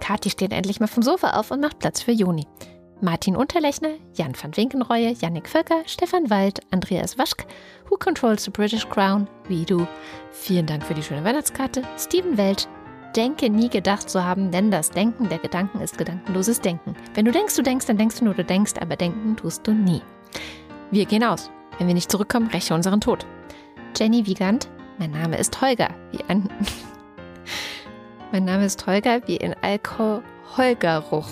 Kathi 0.00 0.30
steht 0.30 0.52
endlich 0.52 0.80
mal 0.80 0.86
vom 0.86 1.02
Sofa 1.02 1.30
auf 1.30 1.50
und 1.50 1.60
macht 1.60 1.78
Platz 1.78 2.00
für 2.00 2.12
Juni. 2.12 2.46
Martin 3.00 3.36
Unterlechner, 3.36 3.90
Jan 4.14 4.32
van 4.40 4.56
Winkenreue, 4.56 5.14
Yannick 5.20 5.48
Völker, 5.48 5.82
Stefan 5.86 6.30
Wald, 6.30 6.60
Andreas 6.72 7.16
Waschk, 7.16 7.46
Who 7.88 7.96
Controls 7.96 8.44
the 8.44 8.50
British 8.50 8.88
Crown, 8.88 9.28
wie 9.46 9.64
du. 9.64 9.86
Vielen 10.32 10.66
Dank 10.66 10.84
für 10.84 10.94
die 10.94 11.02
schöne 11.02 11.22
Weihnachtskarte. 11.24 11.82
Steven 11.96 12.36
Welt, 12.36 12.68
denke 13.14 13.50
nie 13.50 13.68
gedacht 13.68 14.08
zu 14.08 14.24
haben, 14.24 14.50
denn 14.50 14.70
das 14.70 14.90
Denken 14.90 15.28
der 15.28 15.38
Gedanken 15.38 15.80
ist 15.80 15.98
gedankenloses 15.98 16.60
Denken. 16.60 16.94
Wenn 17.14 17.24
du 17.24 17.32
denkst, 17.32 17.56
du 17.56 17.62
denkst, 17.62 17.86
dann 17.86 17.98
denkst 17.98 18.18
du 18.18 18.24
nur, 18.24 18.34
du 18.34 18.44
denkst, 18.44 18.74
aber 18.80 18.96
denken 18.96 19.36
tust 19.36 19.66
du 19.66 19.72
nie. 19.72 20.02
Wir 20.90 21.06
gehen 21.06 21.24
aus. 21.24 21.50
Wenn 21.78 21.86
wir 21.86 21.94
nicht 21.94 22.10
zurückkommen, 22.10 22.48
räche 22.48 22.74
unseren 22.74 23.00
Tod. 23.00 23.24
Jenny 23.96 24.26
Wiegand, 24.26 24.68
mein 24.98 25.12
Name 25.12 25.36
ist 25.36 25.60
Holger, 25.60 25.90
wie 26.10 26.24
ein. 26.28 26.48
mein 28.32 28.44
Name 28.44 28.64
ist 28.64 28.86
Holger, 28.86 29.20
wie 29.26 29.36
in 29.36 29.54
Alkoholgeruch. 29.62 31.28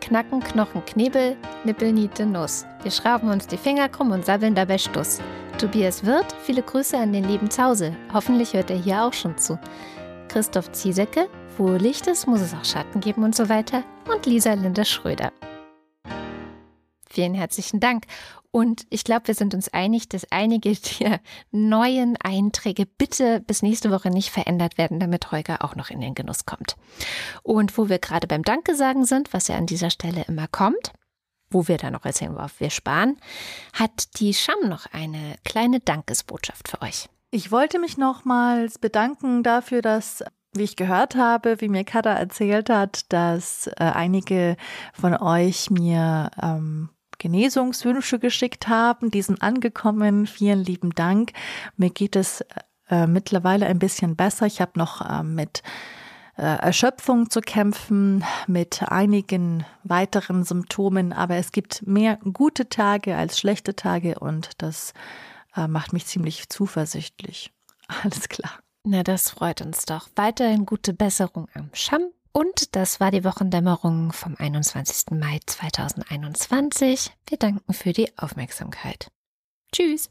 Knacken, 0.00 0.40
Knochen, 0.40 0.84
Knebel, 0.84 1.36
Nippel, 1.64 1.92
Niete, 1.92 2.26
Nuss. 2.26 2.64
Wir 2.82 2.90
schrauben 2.90 3.30
uns 3.30 3.46
die 3.46 3.56
Finger 3.56 3.88
krumm 3.88 4.12
und 4.12 4.24
sabbeln 4.24 4.54
dabei 4.54 4.78
Stuss. 4.78 5.20
Tobias 5.58 6.04
Wirth, 6.04 6.34
viele 6.42 6.62
Grüße 6.62 6.96
an 6.98 7.12
den 7.12 7.24
lieben 7.24 7.50
Zause. 7.50 7.96
Hoffentlich 8.12 8.52
hört 8.52 8.70
er 8.70 8.76
hier 8.76 9.02
auch 9.02 9.14
schon 9.14 9.38
zu. 9.38 9.58
Christoph 10.28 10.72
Ziesecke, 10.72 11.28
wo 11.56 11.70
Licht 11.70 12.06
ist, 12.06 12.26
muss 12.26 12.40
es 12.40 12.54
auch 12.54 12.64
Schatten 12.64 13.00
geben 13.00 13.24
und 13.24 13.34
so 13.34 13.48
weiter. 13.48 13.84
Und 14.12 14.26
Lisa 14.26 14.52
Linda 14.52 14.84
Schröder. 14.84 15.32
Vielen 17.08 17.34
herzlichen 17.34 17.80
Dank. 17.80 18.04
Und 18.50 18.86
ich 18.90 19.04
glaube, 19.04 19.28
wir 19.28 19.34
sind 19.34 19.54
uns 19.54 19.68
einig, 19.68 20.08
dass 20.08 20.30
einige 20.30 20.74
der 21.00 21.20
neuen 21.50 22.16
Einträge 22.22 22.86
bitte 22.86 23.40
bis 23.40 23.62
nächste 23.62 23.90
Woche 23.90 24.10
nicht 24.10 24.30
verändert 24.30 24.78
werden, 24.78 25.00
damit 25.00 25.30
Holger 25.30 25.64
auch 25.64 25.76
noch 25.76 25.90
in 25.90 26.00
den 26.00 26.14
Genuss 26.14 26.46
kommt. 26.46 26.76
Und 27.42 27.76
wo 27.76 27.88
wir 27.88 27.98
gerade 27.98 28.26
beim 28.26 28.42
Danke 28.42 28.74
sagen 28.74 29.04
sind, 29.04 29.32
was 29.32 29.48
ja 29.48 29.56
an 29.56 29.66
dieser 29.66 29.90
Stelle 29.90 30.24
immer 30.28 30.48
kommt, 30.48 30.92
wo 31.50 31.68
wir 31.68 31.76
dann 31.76 31.92
noch 31.92 32.04
erzählen, 32.04 32.34
worauf 32.34 32.60
wir 32.60 32.70
sparen, 32.70 33.16
hat 33.72 34.20
die 34.20 34.34
Scham 34.34 34.68
noch 34.68 34.86
eine 34.92 35.36
kleine 35.44 35.80
Dankesbotschaft 35.80 36.68
für 36.68 36.82
euch. 36.82 37.08
Ich 37.30 37.50
wollte 37.50 37.78
mich 37.78 37.98
nochmals 37.98 38.78
bedanken 38.78 39.42
dafür, 39.42 39.82
dass 39.82 40.24
wie 40.54 40.64
ich 40.64 40.76
gehört 40.76 41.16
habe, 41.16 41.60
wie 41.60 41.68
mir 41.68 41.84
Kada 41.84 42.14
erzählt 42.14 42.70
hat, 42.70 43.12
dass 43.12 43.66
äh, 43.66 43.84
einige 43.84 44.56
von 44.94 45.14
euch 45.14 45.70
mir 45.70 46.30
ähm, 46.40 46.88
Genesungswünsche 47.18 48.18
geschickt 48.18 48.68
haben. 48.68 49.10
Die 49.10 49.22
sind 49.22 49.42
angekommen. 49.42 50.26
Vielen 50.26 50.64
lieben 50.64 50.90
Dank. 50.94 51.32
Mir 51.76 51.90
geht 51.90 52.16
es 52.16 52.44
äh, 52.88 53.06
mittlerweile 53.06 53.66
ein 53.66 53.78
bisschen 53.78 54.16
besser. 54.16 54.46
Ich 54.46 54.60
habe 54.60 54.72
noch 54.76 55.02
äh, 55.02 55.22
mit 55.22 55.62
äh, 56.36 56.42
Erschöpfung 56.42 57.30
zu 57.30 57.40
kämpfen, 57.40 58.24
mit 58.46 58.82
einigen 58.82 59.64
weiteren 59.84 60.44
Symptomen, 60.44 61.12
aber 61.12 61.36
es 61.36 61.52
gibt 61.52 61.86
mehr 61.86 62.18
gute 62.32 62.68
Tage 62.68 63.16
als 63.16 63.38
schlechte 63.38 63.74
Tage 63.74 64.18
und 64.18 64.50
das 64.58 64.92
äh, 65.56 65.68
macht 65.68 65.92
mich 65.92 66.06
ziemlich 66.06 66.48
zuversichtlich. 66.48 67.52
Alles 67.88 68.28
klar. 68.28 68.60
Na, 68.84 69.02
das 69.02 69.30
freut 69.30 69.62
uns 69.62 69.84
doch. 69.84 70.08
Weiterhin 70.14 70.66
gute 70.66 70.92
Besserung 70.92 71.48
am 71.54 71.70
Scham. 71.72 72.10
Und 72.32 72.76
das 72.76 73.00
war 73.00 73.10
die 73.10 73.24
Wochendämmerung 73.24 74.12
vom 74.12 74.36
21. 74.36 75.18
Mai 75.18 75.40
2021. 75.46 77.10
Wir 77.26 77.38
danken 77.38 77.72
für 77.72 77.92
die 77.92 78.16
Aufmerksamkeit. 78.18 79.10
Tschüss. 79.72 80.10